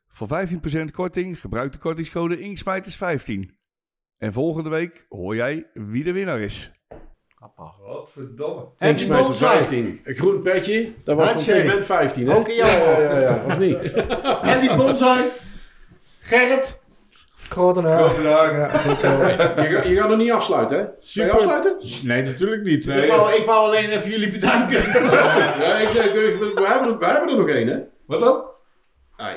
Voor 0.09 0.29
15% 0.81 0.85
korting 0.91 1.41
gebruik 1.41 1.73
de 1.73 1.79
kortingscode 1.79 2.41
INKSMIJTERS15. 2.41 3.41
En 4.19 4.33
volgende 4.33 4.69
week 4.69 5.07
hoor 5.09 5.35
jij 5.35 5.71
wie 5.75 6.05
de 6.05 6.13
winnaar 6.13 6.41
is. 6.41 6.71
Wat 7.57 8.11
verdomme. 8.13 8.65
En 8.79 9.09
bonsai. 9.09 9.57
15. 9.57 10.01
Een 10.05 10.15
groen 10.15 10.43
petje. 10.43 10.93
Dat 11.05 11.17
was 11.17 11.31
van. 11.31 11.43
Clement 11.43 11.85
15, 11.85 12.29
hè? 12.29 12.37
Ook 12.37 12.49
in 12.49 12.55
jouw 12.55 12.69
ja, 12.69 13.01
ja, 13.01 13.19
ja, 13.19 13.45
Of 13.47 13.59
niet? 13.59 13.93
En 14.53 14.61
die 14.61 14.77
bonsai. 14.77 15.25
Gerrit. 16.21 16.81
Grote 17.49 17.81
naam. 17.81 17.99
Grote 18.09 18.23
dagen. 18.23 18.59
Ja, 18.59 18.69
goed 18.89 19.01
zo. 19.01 19.09
Je, 19.09 19.89
je 19.89 19.97
gaat 19.97 20.09
nog 20.09 20.19
niet 20.19 20.31
afsluiten, 20.33 20.77
hè? 20.79 20.83
Ga 20.85 20.91
Super. 20.99 21.27
je 21.29 21.35
afsluiten? 21.35 21.77
Nee, 22.03 22.23
natuurlijk 22.23 22.63
niet. 22.63 22.87
Nee, 22.87 23.03
ik, 23.07 23.11
wou, 23.11 23.33
ik 23.35 23.45
wou 23.45 23.67
alleen 23.67 23.91
even 23.91 24.11
jullie 24.11 24.31
bedanken. 24.33 24.83
Ja, 25.63 25.79
ik, 25.79 25.89
ik, 25.89 26.05
ik- 26.05 26.15
we, 26.15 26.65
hebben, 26.67 26.89
er- 26.93 26.99
we 26.99 27.07
hebben 27.07 27.29
er 27.31 27.37
nog 27.37 27.49
één, 27.49 27.67
hè? 27.69 27.79
Wat 28.07 28.21
dan? 28.21 28.45
Ei. 29.17 29.37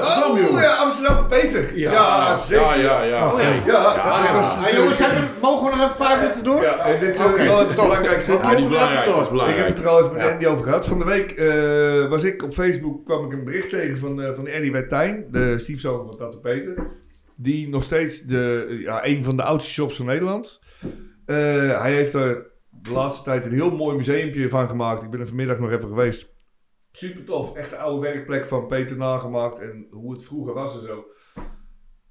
Amsterdam, 0.00 0.30
Oh 0.32 0.38
jongen. 0.40 0.62
ja, 0.62 0.74
Amsterdam, 0.74 1.26
Peter. 1.28 1.78
Ja, 1.78 2.34
zeker. 2.34 2.64
Ja, 2.64 2.74
ja, 2.74 3.02
ja. 3.02 3.32
Oh, 3.32 3.40
ja. 3.40 3.48
Ja, 3.48 3.62
ja. 3.66 4.76
Jongens, 4.76 4.98
hebben, 4.98 5.28
mogen 5.42 5.64
we 5.64 5.76
nog 5.76 5.84
even 5.84 6.04
vijf 6.04 6.18
minuten 6.20 6.44
door? 6.44 6.62
Ja, 6.62 6.78
en 6.78 7.00
dit 7.00 7.14
is 7.18 7.24
Oké, 7.24 7.32
wel 7.44 7.44
even 7.44 7.66
het 7.66 7.74
belangrijkste. 7.76 8.32
Ja, 8.32 8.54
die 8.54 8.58
is 8.64 8.68
belangrijk. 8.68 9.04
Dat 9.06 9.14
is 9.14 9.20
Ik 9.20 9.24
heb 9.24 9.30
belangrijk. 9.30 9.68
het 9.68 9.78
er 9.78 9.88
al 9.88 9.98
even 10.00 10.12
met 10.12 10.22
Ja. 10.22 10.30
Andy 10.32 10.46
over 10.46 10.64
gehad. 10.64 10.86
Van 10.86 10.98
de 10.98 11.04
week 11.04 11.30
eh, 11.30 12.08
was 12.10 12.22
ik 12.24 12.42
op 12.42 12.52
Facebook, 12.52 13.04
kwam 13.04 13.24
ik 13.24 13.32
een 13.32 13.44
bericht 13.44 13.70
tegen 13.70 13.98
van, 13.98 14.22
eh 14.22 14.32
van 14.34 14.48
Andy 14.54 14.70
Wertijn, 14.70 15.24
de 15.30 15.58
stiefzoon 15.58 16.06
van 16.06 16.16
Tante 16.16 16.38
Peter. 16.38 16.86
Die 17.36 17.68
nog 17.68 17.82
steeds 17.84 18.20
de, 18.22 18.66
ja, 18.84 19.04
een 19.06 19.24
van 19.24 19.36
de 19.36 19.42
oudste 19.42 19.70
shops 19.70 19.96
van 19.96 20.06
Nederland. 20.06 20.60
Eh, 21.26 21.36
hij 21.82 21.92
heeft 21.92 22.14
er 22.14 22.46
de 22.70 22.90
laatste 22.92 23.24
tijd 23.24 23.44
een 23.44 23.52
heel 23.52 23.70
mooi 23.70 23.96
museumpje 23.96 24.48
van 24.48 24.68
gemaakt. 24.68 25.02
Ik 25.02 25.10
ben 25.10 25.20
er 25.20 25.26
vanmiddag 25.26 25.58
nog 25.58 25.70
even 25.70 25.88
geweest. 25.88 26.30
Super 26.92 27.24
tof. 27.24 27.56
Echt 27.56 27.70
de 27.70 27.76
oude 27.76 28.00
werkplek 28.00 28.46
van 28.46 28.66
Peter 28.66 28.96
nagemaakt. 28.96 29.58
En 29.58 29.86
hoe 29.90 30.12
het 30.12 30.24
vroeger 30.24 30.54
was 30.54 30.74
en 30.74 30.82
zo. 30.82 31.04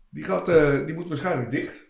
Die, 0.10 0.24
gaat, 0.24 0.49
eh, 0.49 0.86
die 0.86 0.95
moet 0.95 1.08
waarschijnlijk 1.08 1.52
dicht. 1.52 1.90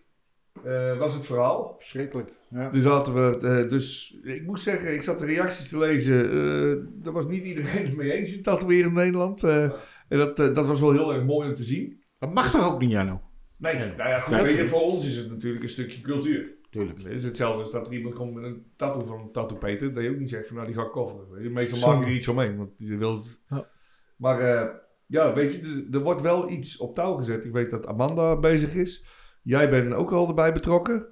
Eh, 0.64 0.98
was 0.98 1.14
het 1.14 1.26
verhaal. 1.26 1.76
Verschrikkelijk. 1.78 2.32
Ja. 2.50 2.70
Dus 2.70 2.84
hadden 2.84 3.14
we, 3.32 3.48
eh, 3.48 3.70
dus 3.70 4.18
ik 4.24 4.46
moet 4.46 4.60
zeggen, 4.60 4.94
ik 4.94 5.02
zat 5.02 5.20
de 5.20 5.26
reacties 5.26 5.70
te 5.70 5.78
lezen. 5.78 6.24
eh 6.32 6.86
daar 7.04 7.14
was 7.14 7.26
niet 7.28 7.44
iedereen 7.44 7.86
het 7.86 7.96
mee 7.96 8.12
eens 8.12 8.36
in 8.36 8.42
tatoeëren 8.44 8.88
in 8.88 8.94
Nederland. 8.96 9.44
en 9.44 9.74
dat, 10.08 10.38
dat 10.38 10.66
was 10.66 10.80
wel 10.80 10.92
heel 10.92 11.14
erg 11.14 11.24
mooi 11.24 11.50
om 11.50 11.56
te 11.56 11.64
zien. 11.64 12.02
Dat 12.20 12.34
mag 12.34 12.52
toch 12.52 12.74
ook 12.74 12.80
niet, 12.80 12.92
Janno? 12.92 13.22
Nee, 13.58 13.74
nou 13.76 14.10
ja, 14.10 14.20
goed, 14.20 14.34
Nee, 14.34 14.42
weet 14.42 14.52
je, 14.52 14.58
tuurlijk. 14.58 14.76
voor 14.76 14.92
ons 14.92 15.06
is 15.06 15.16
het 15.18 15.30
natuurlijk 15.30 15.64
een 15.64 15.70
stukje 15.70 16.02
cultuur. 16.02 16.52
Tuurlijk. 16.72 17.04
Het 17.04 17.12
is 17.12 17.24
hetzelfde 17.24 17.62
als 17.62 17.72
dat 17.72 17.88
er 17.88 17.94
iemand 17.94 18.16
komt 18.16 18.34
met 18.34 18.44
een 18.44 18.66
tattoo 18.76 19.06
van 19.06 19.20
een 19.20 19.32
tattoo 19.32 19.58
Peter. 19.58 19.94
Dat 19.94 20.04
je 20.04 20.10
ook 20.10 20.18
niet 20.20 20.30
zegt 20.30 20.48
van 20.48 20.56
nou 20.56 20.68
die 20.68 20.76
ga 20.78 20.84
ik 20.86 20.92
kofferen. 20.92 21.54
Meestal 21.54 21.78
Zonde. 21.78 21.96
maak 21.96 22.06
je 22.06 22.12
er 22.12 22.18
iets 22.18 22.28
omheen. 22.28 22.58
Want 22.58 22.72
je 22.78 22.98
wil 22.98 23.16
het. 23.16 23.42
Ja. 23.50 23.68
Maar 24.18 24.40
eh, 24.40 24.68
ja, 25.06 25.34
weet 25.34 25.54
je, 25.54 25.62
er- 25.90 25.96
er 25.96 26.04
wordt 26.04 26.22
wel 26.22 26.50
iets 26.50 26.78
op 26.78 26.96
touw 26.96 27.14
gezet. 27.16 27.46
Ik 27.46 27.52
weet 27.52 27.70
dat 27.70 27.88
Amanda 27.88 28.36
bezig 28.40 28.76
is. 28.76 29.06
Jij 29.44 29.70
bent 29.70 29.94
ook 29.94 30.12
al 30.12 30.28
erbij 30.28 30.54
betrokken. 30.54 31.08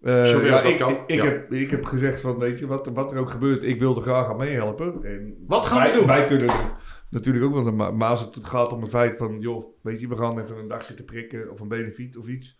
Eh, 0.00 0.24
Zover 0.24 0.46
ja, 0.46 0.52
als 0.52 0.62
dat 0.62 0.72
ik, 0.72 0.78
kan, 0.78 0.92
ik, 0.92 0.98
ik 1.06 1.18
ja. 1.18 1.24
heb, 1.24 1.52
ik 1.52 1.70
heb 1.70 1.84
gezegd 1.84 2.20
van, 2.20 2.38
weet 2.38 2.58
je, 2.58 2.66
wat, 2.66 2.86
wat 2.86 3.12
er 3.12 3.18
ook 3.18 3.30
gebeurt, 3.30 3.62
ik 3.64 3.78
wil 3.78 3.96
er 3.96 4.02
graag 4.02 4.28
aan 4.28 4.36
meehelpen. 4.36 5.04
En 5.04 5.44
Wat 5.46 5.66
gaan 5.66 5.82
we 5.82 5.88
wij, 5.88 5.96
doen? 5.98 6.06
Wij 6.06 6.24
kunnen 6.24 6.48
er 6.48 6.72
natuurlijk 7.10 7.44
ook, 7.44 7.54
want 7.54 7.76
ma- 7.76 7.90
maar 7.90 8.08
als 8.08 8.20
het 8.20 8.44
gaat 8.46 8.72
om 8.72 8.80
het 8.80 8.90
feit 8.90 9.16
van, 9.16 9.40
joh, 9.40 9.64
weet 9.82 10.00
je, 10.00 10.08
we 10.08 10.16
gaan 10.16 10.40
even 10.40 10.56
een 10.58 10.68
dag 10.68 10.82
zitten 10.84 11.04
prikken 11.04 11.50
of 11.50 11.60
een 11.60 11.68
benefiet 11.68 12.16
of 12.16 12.26
iets. 12.28 12.58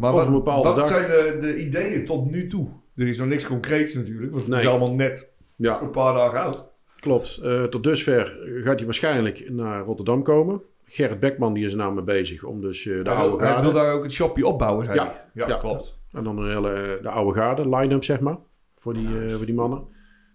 Maar 0.00 0.12
wat, 0.12 0.76
dag. 0.76 0.86
zijn 0.86 1.06
de, 1.10 1.36
de 1.40 1.56
ideeën 1.64 2.04
tot 2.04 2.30
nu 2.30 2.46
toe? 2.46 2.68
Er 2.96 3.08
is 3.08 3.18
nog 3.18 3.28
niks 3.28 3.46
concreets 3.46 3.94
natuurlijk, 3.94 4.32
want 4.32 4.46
het 4.46 4.54
is 4.58 4.66
allemaal 4.66 4.94
net 4.94 5.32
Ja, 5.56 5.80
een 5.80 5.90
paar 5.90 6.14
dagen 6.14 6.40
oud. 6.40 6.64
klopt. 7.00 7.36
Eh, 7.42 7.62
tot 7.64 7.82
dusver 7.84 8.38
gaat 8.64 8.76
hij 8.76 8.84
waarschijnlijk 8.84 9.50
naar 9.50 9.84
Rotterdam 9.84 10.22
komen. 10.22 10.62
Gerrit 10.84 11.20
Bekman 11.20 11.52
die 11.52 11.64
is 11.64 11.74
nou 11.74 11.94
mee 11.94 12.04
bezig 12.04 12.44
om 12.44 12.60
dus 12.60 12.86
eh, 12.86 12.94
de 13.04 13.10
hij, 13.10 13.18
oude 13.18 13.36
wil, 13.36 13.46
hij 13.46 13.62
wil 13.62 13.72
daar 13.72 13.92
ook 13.92 14.02
het 14.02 14.12
shopje 14.12 14.46
opbouwen, 14.46 14.84
zei 14.84 14.96
Ja. 14.96 15.04
hij. 15.04 15.14
Ja, 15.34 15.48
Ja. 15.48 15.56
klopt. 15.56 15.98
En 16.12 16.24
dan 16.24 16.38
een 16.38 16.50
hele, 16.50 16.98
de 17.02 17.08
oude 17.08 17.38
garde, 17.40 17.68
line-up 17.76 18.04
zeg 18.04 18.20
maar, 18.20 18.36
voor 18.74 18.94
die, 18.94 19.08
eh, 19.26 19.34
voor 19.34 19.46
die 19.46 19.54
mannen. 19.54 19.82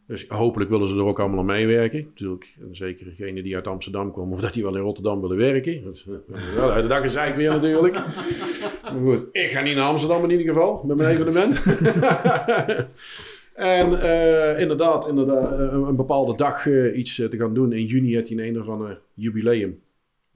Dus 0.07 0.25
hopelijk 0.27 0.69
willen 0.69 0.87
ze 0.87 0.95
er 0.95 1.05
ook 1.05 1.19
allemaal 1.19 1.39
aan 1.39 1.45
meewerken. 1.45 2.03
Natuurlijk, 2.03 2.55
en 2.59 2.75
zeker 2.75 3.05
degene 3.05 3.41
die 3.41 3.55
uit 3.55 3.67
Amsterdam 3.67 4.11
komen, 4.11 4.33
of 4.33 4.41
dat 4.41 4.53
die 4.53 4.63
wel 4.63 4.75
in 4.75 4.81
Rotterdam 4.81 5.21
willen 5.21 5.37
werken. 5.37 5.83
Dat, 5.83 5.95
is, 5.95 6.07
eh, 6.07 6.55
wel, 6.55 6.71
uit 6.71 6.83
de 6.83 6.89
dag 6.89 7.03
is 7.03 7.15
eigenlijk 7.15 7.49
weer 7.49 7.61
natuurlijk. 7.61 7.95
Maar 8.83 9.01
goed, 9.01 9.27
ik 9.31 9.49
ga 9.49 9.61
niet 9.61 9.75
naar 9.75 9.87
Amsterdam 9.87 10.23
in 10.23 10.29
ieder 10.29 10.47
geval, 10.53 10.83
met 10.85 10.97
mijn 10.97 11.09
evenement. 11.09 11.63
en 13.53 14.01
eh, 14.01 14.59
inderdaad, 14.59 15.07
inderdaad 15.07 15.51
eh, 15.51 15.59
een, 15.59 15.83
een 15.83 15.95
bepaalde 15.95 16.35
dag 16.35 16.67
iets 16.93 17.15
te 17.15 17.37
gaan 17.37 17.53
doen. 17.53 17.73
In 17.73 17.85
juni 17.85 18.13
heeft 18.13 18.29
hij 18.29 18.37
een, 18.37 18.47
een 18.47 18.61
of 18.61 18.67
ander 18.67 18.99
jubileum. 19.13 19.79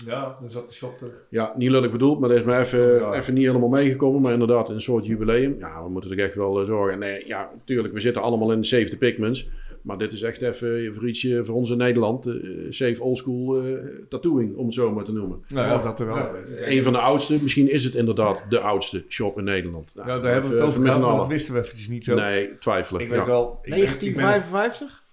Ja, 0.05 0.37
dan 0.41 0.49
zat 0.49 0.67
de 0.69 0.73
shop 0.75 1.01
er. 1.01 1.11
Ja, 1.29 1.53
niet 1.57 1.69
lullig 1.71 1.91
bedoeld, 1.91 2.19
maar 2.19 2.29
dat 2.29 2.37
is 2.37 2.43
me 2.43 2.57
even, 2.57 2.93
Ja. 2.95 3.13
even 3.13 3.33
niet 3.33 3.45
helemaal 3.45 3.69
meegekomen. 3.69 4.21
Maar 4.21 4.33
inderdaad, 4.33 4.69
een 4.69 4.81
soort 4.81 5.05
jubileum. 5.05 5.55
Ja, 5.59 5.83
we 5.83 5.89
moeten 5.89 6.11
er 6.11 6.19
echt 6.19 6.35
wel 6.35 6.59
eh, 6.59 6.65
zorgen. 6.65 6.99
Nee, 6.99 7.23
ja, 7.27 7.49
natuurlijk, 7.57 7.93
we 7.93 7.99
zitten 7.99 8.21
allemaal 8.21 8.51
in 8.51 8.59
de 8.61 8.67
Save 8.67 8.89
the 8.89 8.97
Pigments. 8.97 9.49
Maar 9.81 9.97
dit 9.97 10.13
is 10.13 10.21
echt 10.21 10.41
even 10.41 10.93
voor 10.93 11.07
ietsje 11.07 11.45
voor 11.45 11.55
ons 11.55 11.69
in 11.69 11.77
Nederland. 11.77 12.25
eh 12.25 12.33
safe 12.69 13.01
oldschool 13.03 13.61
eh 13.61 13.73
tattooing, 14.09 14.55
om 14.55 14.65
het 14.65 14.73
zo 14.73 14.93
maar 14.93 15.03
te 15.03 15.11
noemen. 15.13 15.43
Nou 15.47 15.67
ja, 15.67 15.77
dat 15.83 15.99
er 15.99 16.05
wel. 16.05 16.15
Ja. 16.15 16.31
Een 16.61 16.83
van 16.83 16.93
de 16.93 16.99
oudste, 16.99 17.37
misschien 17.41 17.71
is 17.71 17.83
het 17.83 17.95
inderdaad 17.95 18.43
de 18.49 18.59
oudste 18.59 19.03
shop 19.07 19.37
in 19.37 19.43
Nederland. 19.43 19.95
Nou, 19.95 20.07
Ja, 20.09 20.15
daar 20.15 20.31
hebben 20.31 20.49
we 20.51 20.55
het 20.57 20.65
over 20.65 20.85
gehad, 20.85 21.17
dat 21.17 21.27
wisten 21.27 21.53
we 21.53 21.59
eventjes 21.59 21.87
niet 21.87 22.03
zo. 22.03 22.15
Nee, 22.15 22.57
twijfelen. 22.57 23.01
Ik 23.01 23.09
weet 23.09 23.25
wel. 23.25 23.59
ik 23.63 23.69
ben- 23.69 23.79
ik 23.79 23.85
ben- 23.85 24.23
1955? 24.23 25.03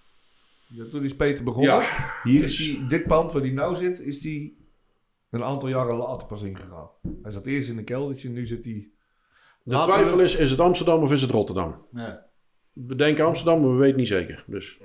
Ja, 0.67 0.85
toen 0.91 1.05
is 1.05 1.15
Peter 1.17 1.45
begonnen. 1.45 1.71
Ja, 1.73 1.83
Hier 2.25 2.41
dus- 2.41 2.59
is 2.61 2.67
die, 2.67 2.87
dit 2.87 3.07
pand 3.07 3.33
waar 3.33 3.43
hij 3.43 3.51
nou 3.51 3.77
zit, 3.77 4.01
is 4.01 4.21
die 4.21 4.57
een 5.31 5.45
aantal 5.45 5.69
jaren 5.69 5.97
later 5.97 6.27
pas 6.27 6.43
ingegaan. 6.43 6.89
Hij 7.23 7.33
zat 7.33 7.47
eerst 7.47 7.69
in 7.69 7.79
een 7.79 7.85
keldertje 7.85 8.29
en 8.29 8.35
nu 8.35 8.47
zit 8.47 8.65
hij... 8.65 8.91
De 9.63 9.81
twijfel 9.81 10.21
is, 10.21 10.37
is 10.37 10.51
het 10.51 10.61
Amsterdam 10.61 11.03
of 11.03 11.13
is 11.13 11.23
het 11.23 11.31
Rotterdam? 11.31 11.87
Ja. 11.93 12.27
We 12.73 12.95
denken 12.95 13.25
Amsterdam, 13.25 13.61
maar 13.61 13.71
we 13.71 13.77
weten 13.77 13.97
niet 13.97 14.09
zeker. 14.09 14.45
Dus. 14.47 14.79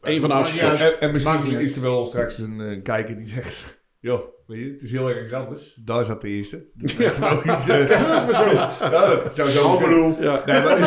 Eén 0.00 0.20
van 0.20 0.28
de 0.28 0.52
Ja. 0.54 0.74
En, 0.74 1.00
en 1.00 1.12
misschien 1.12 1.60
is 1.60 1.76
er 1.76 1.82
wel 1.82 2.06
straks 2.06 2.38
een 2.38 2.60
eh, 2.60 2.82
kijker 2.82 3.16
die 3.16 3.28
zegt... 3.28 3.82
Joh, 4.00 4.20
weet 4.48 4.58
je, 4.60 4.70
het 4.72 4.82
is 4.82 4.90
heel 4.90 5.08
erg 5.08 5.32
anders. 5.32 5.74
Daar 5.84 6.04
zat 6.04 6.20
de 6.20 6.28
eerste. 6.28 6.64
Dat 6.74 6.90
is 6.98 7.22
ook 7.22 7.44
iets... 7.44 7.66
ja, 7.66 9.14
dat 9.16 9.34
zou 9.34 9.48
zo 9.48 9.76
kunnen. 9.76 10.16
Ja. 10.20 10.42
Nee, 10.46 10.62
maar, 10.62 10.78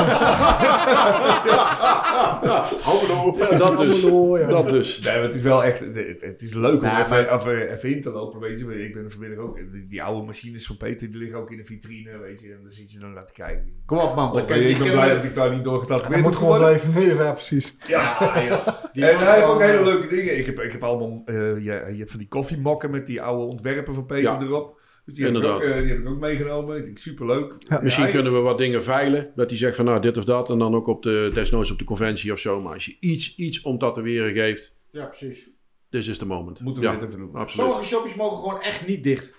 Hallo. 2.82 3.36
Ja, 3.38 3.58
dat 3.58 3.78
dus. 3.78 4.02
Hallo, 4.02 4.38
ja. 4.38 4.48
Dat 4.48 4.70
dus. 4.70 5.00
nee, 5.00 5.14
maar 5.14 5.24
het 5.24 5.36
is 5.36 5.42
wel 5.42 5.64
echt... 5.64 5.80
Het, 5.80 6.22
het 6.22 6.42
is 6.42 6.54
leuk 6.54 6.82
om 6.82 6.88
Ja, 6.88 7.00
even, 7.00 7.26
maar- 7.26 7.36
even, 7.40 7.72
even 7.72 7.96
in 7.96 8.02
te 8.02 8.12
lopen, 8.12 8.40
weet 8.40 8.60
je. 8.60 8.86
Ik 8.86 8.94
ben 8.94 9.12
vanmiddag 9.12 9.40
ook... 9.40 9.60
Die, 9.72 9.88
die 9.88 10.04
oude 10.04 10.26
machines 10.26 10.66
van 10.66 10.78
Peter, 10.78 11.12
die 11.12 11.18
liggen 11.20 11.40
ook 11.40 11.52
in 11.52 11.58
de 11.58 11.66
vitrine, 11.66 12.18
weet 12.18 12.42
je. 12.42 12.48
En 12.48 12.60
dan 12.64 12.72
zit 12.72 12.92
je 12.92 13.00
dan 13.00 13.14
laten 13.14 13.34
kijken. 13.34 13.74
Kom 13.86 13.98
op 13.98 14.16
man, 14.16 14.34
dan 14.48 14.60
je 14.60 14.70
ik 14.70 14.78
ben 14.78 14.92
blij 14.92 15.16
dat 15.16 15.24
ik 15.24 15.36
daar 15.36 15.56
niet 15.56 15.64
door 15.64 15.78
Dat 15.78 15.88
getatoeëerd 15.88 16.24
moet 16.24 16.36
gewoon 16.36 16.58
blijven 16.58 16.94
leven, 16.94 17.26
ja, 17.26 17.32
precies. 17.32 17.76
Ja, 17.88 18.18
joh. 18.48 18.68
Die 18.94 19.06
en 19.06 19.18
hij 19.18 19.36
heeft 19.36 19.48
ook 19.48 19.62
hele 19.62 19.78
eh, 19.78 19.84
leuke 19.84 20.08
dingen. 20.08 20.38
Ik 20.38 20.46
heb, 20.46 20.60
ik 20.60 20.72
heb 20.72 20.84
allemaal, 20.84 21.22
eh, 21.26 21.36
je, 21.36 21.64
je 21.64 21.98
hebt 21.98 22.10
van 22.10 22.20
die 22.20 22.28
koffiemokken 22.28 22.92
met 22.92 23.06
die 23.06 23.22
oude 23.22 23.51
ontwerpen 23.52 23.96
van 23.96 24.06
Peter 24.06 24.24
Ja. 24.32 24.42
erop. 24.42 24.80
Dus 25.06 25.16
die 25.16 25.26
heb, 25.26 25.36
ik 25.36 25.40
ook, 25.44 25.46
Inderdaad. 25.52 25.76
eh, 25.76 25.82
die 25.82 25.92
heb 25.92 26.00
ik 26.00 26.10
ook 26.10 26.20
meegenomen. 26.20 26.78
Ik 26.78 26.84
denk 26.86 26.98
superleuk. 26.98 27.54
Ja. 27.58 27.80
Misschien 27.82 28.06
Ja, 28.06 28.12
kunnen 28.12 28.34
we 28.34 28.40
wat 28.40 28.58
dingen 28.58 28.84
veilen. 28.84 29.32
Dat 29.36 29.50
hij 29.50 29.58
zegt 29.60 29.76
van 29.76 29.86
nou 29.86 30.02
dit 30.02 30.18
of 30.18 30.24
dat. 30.24 30.50
En 30.50 30.58
dan 30.58 30.76
ook 30.76 30.88
op 30.88 31.04
de, 31.04 31.32
desnoods 31.34 31.72
op 31.72 31.78
de 31.80 31.84
conventie 31.84 32.32
of 32.32 32.40
zo. 32.40 32.62
Maar 32.62 32.74
als 32.74 32.86
je 32.86 32.98
iets, 33.00 33.36
iets 33.36 33.62
om 33.62 33.78
tatoeëren 33.78 34.34
geeft. 34.34 34.78
Ja, 34.92 35.06
precies. 35.06 35.50
This 35.90 36.08
is 36.08 36.18
the 36.18 36.26
moment. 36.26 36.60
Moeten 36.62 36.84
we 36.84 36.90
ja, 36.90 36.96
dit 36.96 37.08
even 37.08 37.20
doen. 37.20 37.36
absoluut. 37.36 37.68
Sommige 37.68 37.88
shopjes 37.90 38.16
mogen 38.16 38.38
gewoon 38.38 38.62
echt 38.62 38.88
niet 38.88 39.04
dicht. 39.04 39.34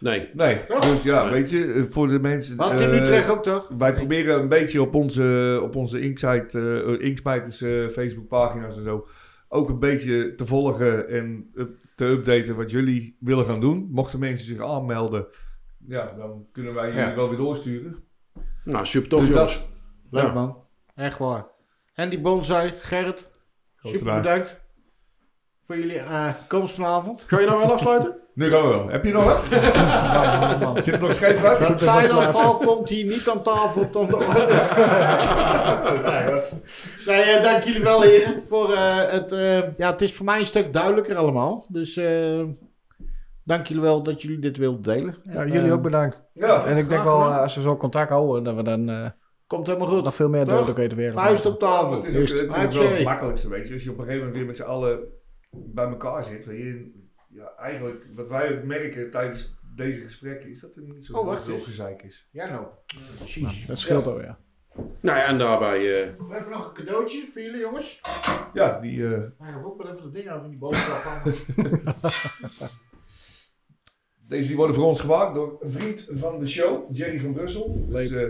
Nee. 0.00 0.28
Nee, 0.34 0.60
dus 0.80 1.02
ja, 1.02 1.22
Nee. 1.22 1.32
weet 1.32 1.50
je, 1.50 1.64
eh, 1.72 1.82
voor 1.90 2.08
de 2.08 2.18
mensen... 2.18 2.56
Wat 2.56 2.80
in 2.80 2.90
eh, 2.90 3.00
Utrecht 3.00 3.28
ook 3.30 3.42
toch? 3.42 3.68
Wij 3.78 3.92
proberen 3.92 4.40
een 4.40 4.48
beetje 4.48 4.82
op 4.82 4.94
onze, 4.94 5.58
op 5.62 5.76
onze 5.76 6.00
Inksite, 6.00 6.84
eh 7.00 7.06
Inksmijters 7.06 7.62
eh, 7.62 7.88
Facebookpagina's 7.88 8.76
en 8.76 8.84
zo... 8.84 9.06
ook 9.48 9.68
een 9.68 9.78
beetje 9.78 10.34
te 10.34 10.46
volgen 10.46 11.08
en 11.08 11.52
te 11.94 12.04
updaten 12.04 12.56
wat 12.56 12.70
jullie 12.70 13.16
willen 13.20 13.44
gaan 13.44 13.60
doen. 13.60 13.88
Mochten 13.90 14.18
mensen 14.18 14.46
zich 14.46 14.60
aanmelden, 14.60 15.26
ja, 15.86 16.12
dan 16.16 16.46
kunnen 16.52 16.74
wij 16.74 16.86
jullie 16.88 17.00
Ja. 17.02 17.14
wel 17.14 17.28
weer 17.28 17.38
doorsturen. 17.38 18.04
Nou 18.64 18.86
super 18.86 19.08
tof 19.08 19.20
Dus 19.20 19.28
jongens. 19.28 19.66
Leuk 20.10 20.22
Ja. 20.22 20.32
man. 20.32 20.64
Echt 20.94 21.18
waar. 21.18 21.46
En 21.94 22.08
die 22.10 22.20
bonsai, 22.20 22.72
Gerrit. 22.78 23.30
Super 23.76 23.98
gedaan. 23.98 24.22
bedankt. 24.22 24.60
Voor 25.64 25.76
jullie 25.78 25.98
eh, 25.98 26.34
komst 26.48 26.74
vanavond. 26.74 27.22
Ga 27.22 27.40
je 27.40 27.46
nou 27.46 27.58
wel 27.58 27.72
afsluiten? 27.72 28.16
Nu 28.38 28.48
gaan 28.48 28.62
we 28.62 28.68
wel. 28.68 28.88
Heb 28.88 29.04
je 29.04 29.12
nog 29.12 29.24
wat? 29.24 29.44
Zit 30.84 30.94
er 30.94 31.00
nog 31.00 32.58
komt 32.58 32.88
hier 32.88 33.04
niet 33.04 33.28
aan 33.28 33.42
tafel. 33.42 33.90
Tom 33.90 34.06
de 34.06 34.16
nee, 36.04 36.24
hoor. 36.24 36.42
nee 37.06 37.22
eh, 37.22 37.42
dank 37.42 37.62
jullie 37.62 37.82
wel 37.82 38.02
heren. 38.02 38.42
Voor, 38.48 38.72
eh, 38.72 39.10
het, 39.10 39.32
eh, 39.32 39.76
ja, 39.76 39.90
het 39.90 40.02
is 40.02 40.14
voor 40.14 40.24
mij 40.24 40.38
een 40.38 40.46
stuk 40.46 40.72
duidelijker 40.72 41.16
allemaal. 41.16 41.64
Dus 41.68 41.96
eh, 41.96 42.44
dank 43.44 43.66
jullie 43.66 43.82
wel 43.82 44.02
dat 44.02 44.22
jullie 44.22 44.38
dit 44.38 44.56
wilden 44.56 44.82
delen. 44.82 45.16
Ja, 45.22 45.40
En, 45.40 45.52
jullie 45.52 45.72
ook 45.72 45.82
bedankt. 45.82 46.22
Ja. 46.32 46.64
En 46.64 46.76
ik 46.76 46.88
denk 46.88 47.04
wel, 47.04 47.22
als 47.22 47.54
we 47.54 47.60
zo 47.60 47.76
contact 47.76 48.10
houden, 48.10 48.44
dat 48.44 48.54
we 48.54 48.62
dan 48.62 48.88
eh, 48.88 49.10
Komt 49.46 49.66
helemaal 49.66 49.88
goed. 49.88 50.04
nog 50.04 50.14
veel 50.14 50.28
meer 50.28 50.44
duidelijkheid 50.44 50.94
weer 50.94 51.12
Vuist 51.12 51.46
op 51.46 51.58
tafel. 51.58 52.02
Het 52.02 52.14
is, 52.14 52.42
ook, 52.42 52.54
het 52.56 52.72
is 52.72 52.78
wel 52.78 52.90
het 52.90 53.04
makkelijkste, 53.04 53.48
weet 53.48 53.68
je. 53.68 53.74
Als 53.74 53.82
je 53.84 53.90
op 53.90 53.98
een 53.98 54.04
gegeven 54.04 54.26
moment 54.26 54.38
weer 54.38 54.46
met 54.46 54.56
z'n 54.56 54.62
allen 54.62 54.98
bij 55.50 55.86
elkaar 55.86 56.24
zit. 56.24 56.44
je, 56.44 56.97
ja, 57.38 57.52
eigenlijk, 57.58 58.04
wat 58.14 58.28
wij 58.28 58.62
merken 58.64 59.10
tijdens 59.10 59.54
deze 59.74 60.00
gesprekken, 60.00 60.50
is 60.50 60.60
dat 60.60 60.76
er 60.76 60.82
niet 60.82 61.06
zo 61.06 61.16
Oh, 61.18 61.26
wacht 61.26 61.44
veel 61.44 61.60
gezeik 61.60 62.02
is. 62.02 62.28
Ja, 62.32 62.48
nou. 62.50 62.66
Precies. 63.18 63.66
Dat 63.66 63.78
scheelt 63.78 64.06
al, 64.06 64.22
ja. 64.22 64.38
Nou 64.76 65.18
ja, 65.18 65.24
en 65.26 65.38
daarbij... 65.38 65.76
eh, 65.78 66.10
We 66.28 66.34
hebben 66.34 66.52
nog 66.52 66.68
een 66.68 66.74
cadeautje 66.74 67.26
voor 67.30 67.42
jullie 67.42 67.60
jongens. 67.60 68.00
Ja, 68.54 68.80
die... 68.80 69.04
eh, 69.14 69.20
Hij 69.38 69.52
gaat 69.52 69.64
ook 69.64 69.78
maar 69.82 69.90
even 69.92 70.02
de 70.02 70.10
dingen 70.10 70.32
over 70.32 70.48
die 70.48 70.58
boodschap 70.58 71.04
aan. 71.12 71.32
Deze 74.28 74.46
die 74.48 74.56
worden 74.56 74.74
voor 74.74 74.84
ons 74.84 75.00
gemaakt 75.00 75.34
door 75.34 75.56
een 75.60 75.70
vriend 75.70 76.08
van 76.12 76.38
de 76.38 76.46
show, 76.46 76.96
Jerry 76.96 77.20
van 77.20 77.32
Brussel. 77.32 77.86
Dus, 77.88 78.10
eh, 78.10 78.28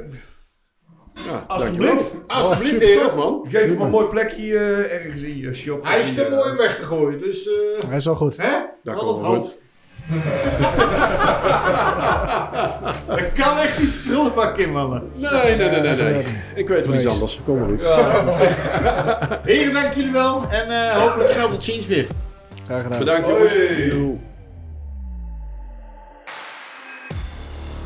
ja, 1.27 1.45
alsjeblieft. 1.47 2.15
Alsjeblieft, 2.27 3.03
tof 3.03 3.15
man. 3.15 3.45
geef 3.49 3.69
hem 3.69 3.81
een 3.81 3.91
mooi 3.91 4.07
plekje 4.07 4.59
eh, 4.59 4.95
ergens 4.95 5.23
in 5.23 5.37
je 5.37 5.55
shop. 5.55 5.85
Hij 5.85 6.01
is 6.01 6.15
te 6.15 6.25
eh, 6.25 6.31
mooi 6.31 6.51
om 6.51 6.57
weg 6.57 6.77
te 6.77 6.83
gooien, 6.85 7.21
dus 7.21 7.49
eh 7.49 7.89
Hij 7.89 7.97
is 7.97 8.05
wel 8.05 8.15
goed. 8.15 8.37
hè? 8.37 8.51
Dat 8.85 8.97
komt 8.97 9.11
het 9.11 9.21
wel 9.21 9.35
hoofd. 9.35 9.67
Dat 13.07 13.33
kan 13.35 13.59
echt 13.59 13.81
niet 13.81 14.03
prullenbak 14.07 14.57
in, 14.57 14.73
mannen. 14.73 15.03
Nee, 15.15 15.57
nee, 15.57 15.71
nee, 15.71 15.81
nee, 15.81 15.97
nee. 15.97 16.25
Ik 16.55 16.69
weet 16.69 16.87
wel 16.87 16.95
iets 16.95 17.07
anders. 17.07 17.41
Kom 17.45 17.59
maar 17.59 17.69
goed. 17.69 17.85
Heren, 19.45 19.73
dank 19.73 19.93
jullie 19.95 20.13
wel. 20.13 20.43
En 20.51 20.71
eh, 20.71 21.03
hopelijk 21.03 21.31
snel 21.31 21.49
tot 21.49 21.65
ziens 21.65 21.87
weer. 21.87 22.07
Graag 22.65 22.83
gedaan. 22.83 22.99
Bedankt 22.99 23.29
jongens. 23.29 23.53
Hoi. 23.53 24.19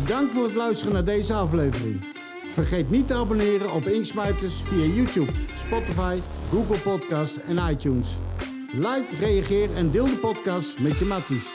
Bedankt 0.00 0.34
voor 0.34 0.44
het 0.44 0.54
luisteren 0.54 0.92
naar 0.94 1.04
deze 1.04 1.34
aflevering. 1.34 2.04
Vergeet 2.52 2.90
niet 2.90 3.06
te 3.06 3.14
abonneren 3.14 3.72
op 3.72 3.86
Inksmijters 3.86 4.62
via 4.64 4.84
YouTube, 4.84 5.32
Spotify, 5.66 6.18
Google 6.50 6.78
Podcasts 6.78 7.38
en 7.40 7.70
iTunes. 7.70 8.08
Like, 8.72 9.06
reageer 9.20 9.74
en 9.74 9.90
deel 9.90 10.04
de 10.06 10.16
podcast 10.16 10.78
met 10.78 10.98
je 10.98 11.04
matties. 11.04 11.50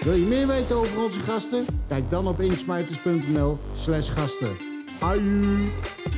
Wil 0.00 0.14
je 0.14 0.26
meer 0.26 0.46
weten 0.46 0.76
over 0.76 1.02
onze 1.02 1.20
gasten? 1.20 1.64
Kijk 1.88 2.10
dan 2.10 2.28
op 2.28 2.40
inksmijters.nl 2.40 3.58
slash 3.74 4.12
gasten. 4.12 4.56
Aju! 5.00 6.15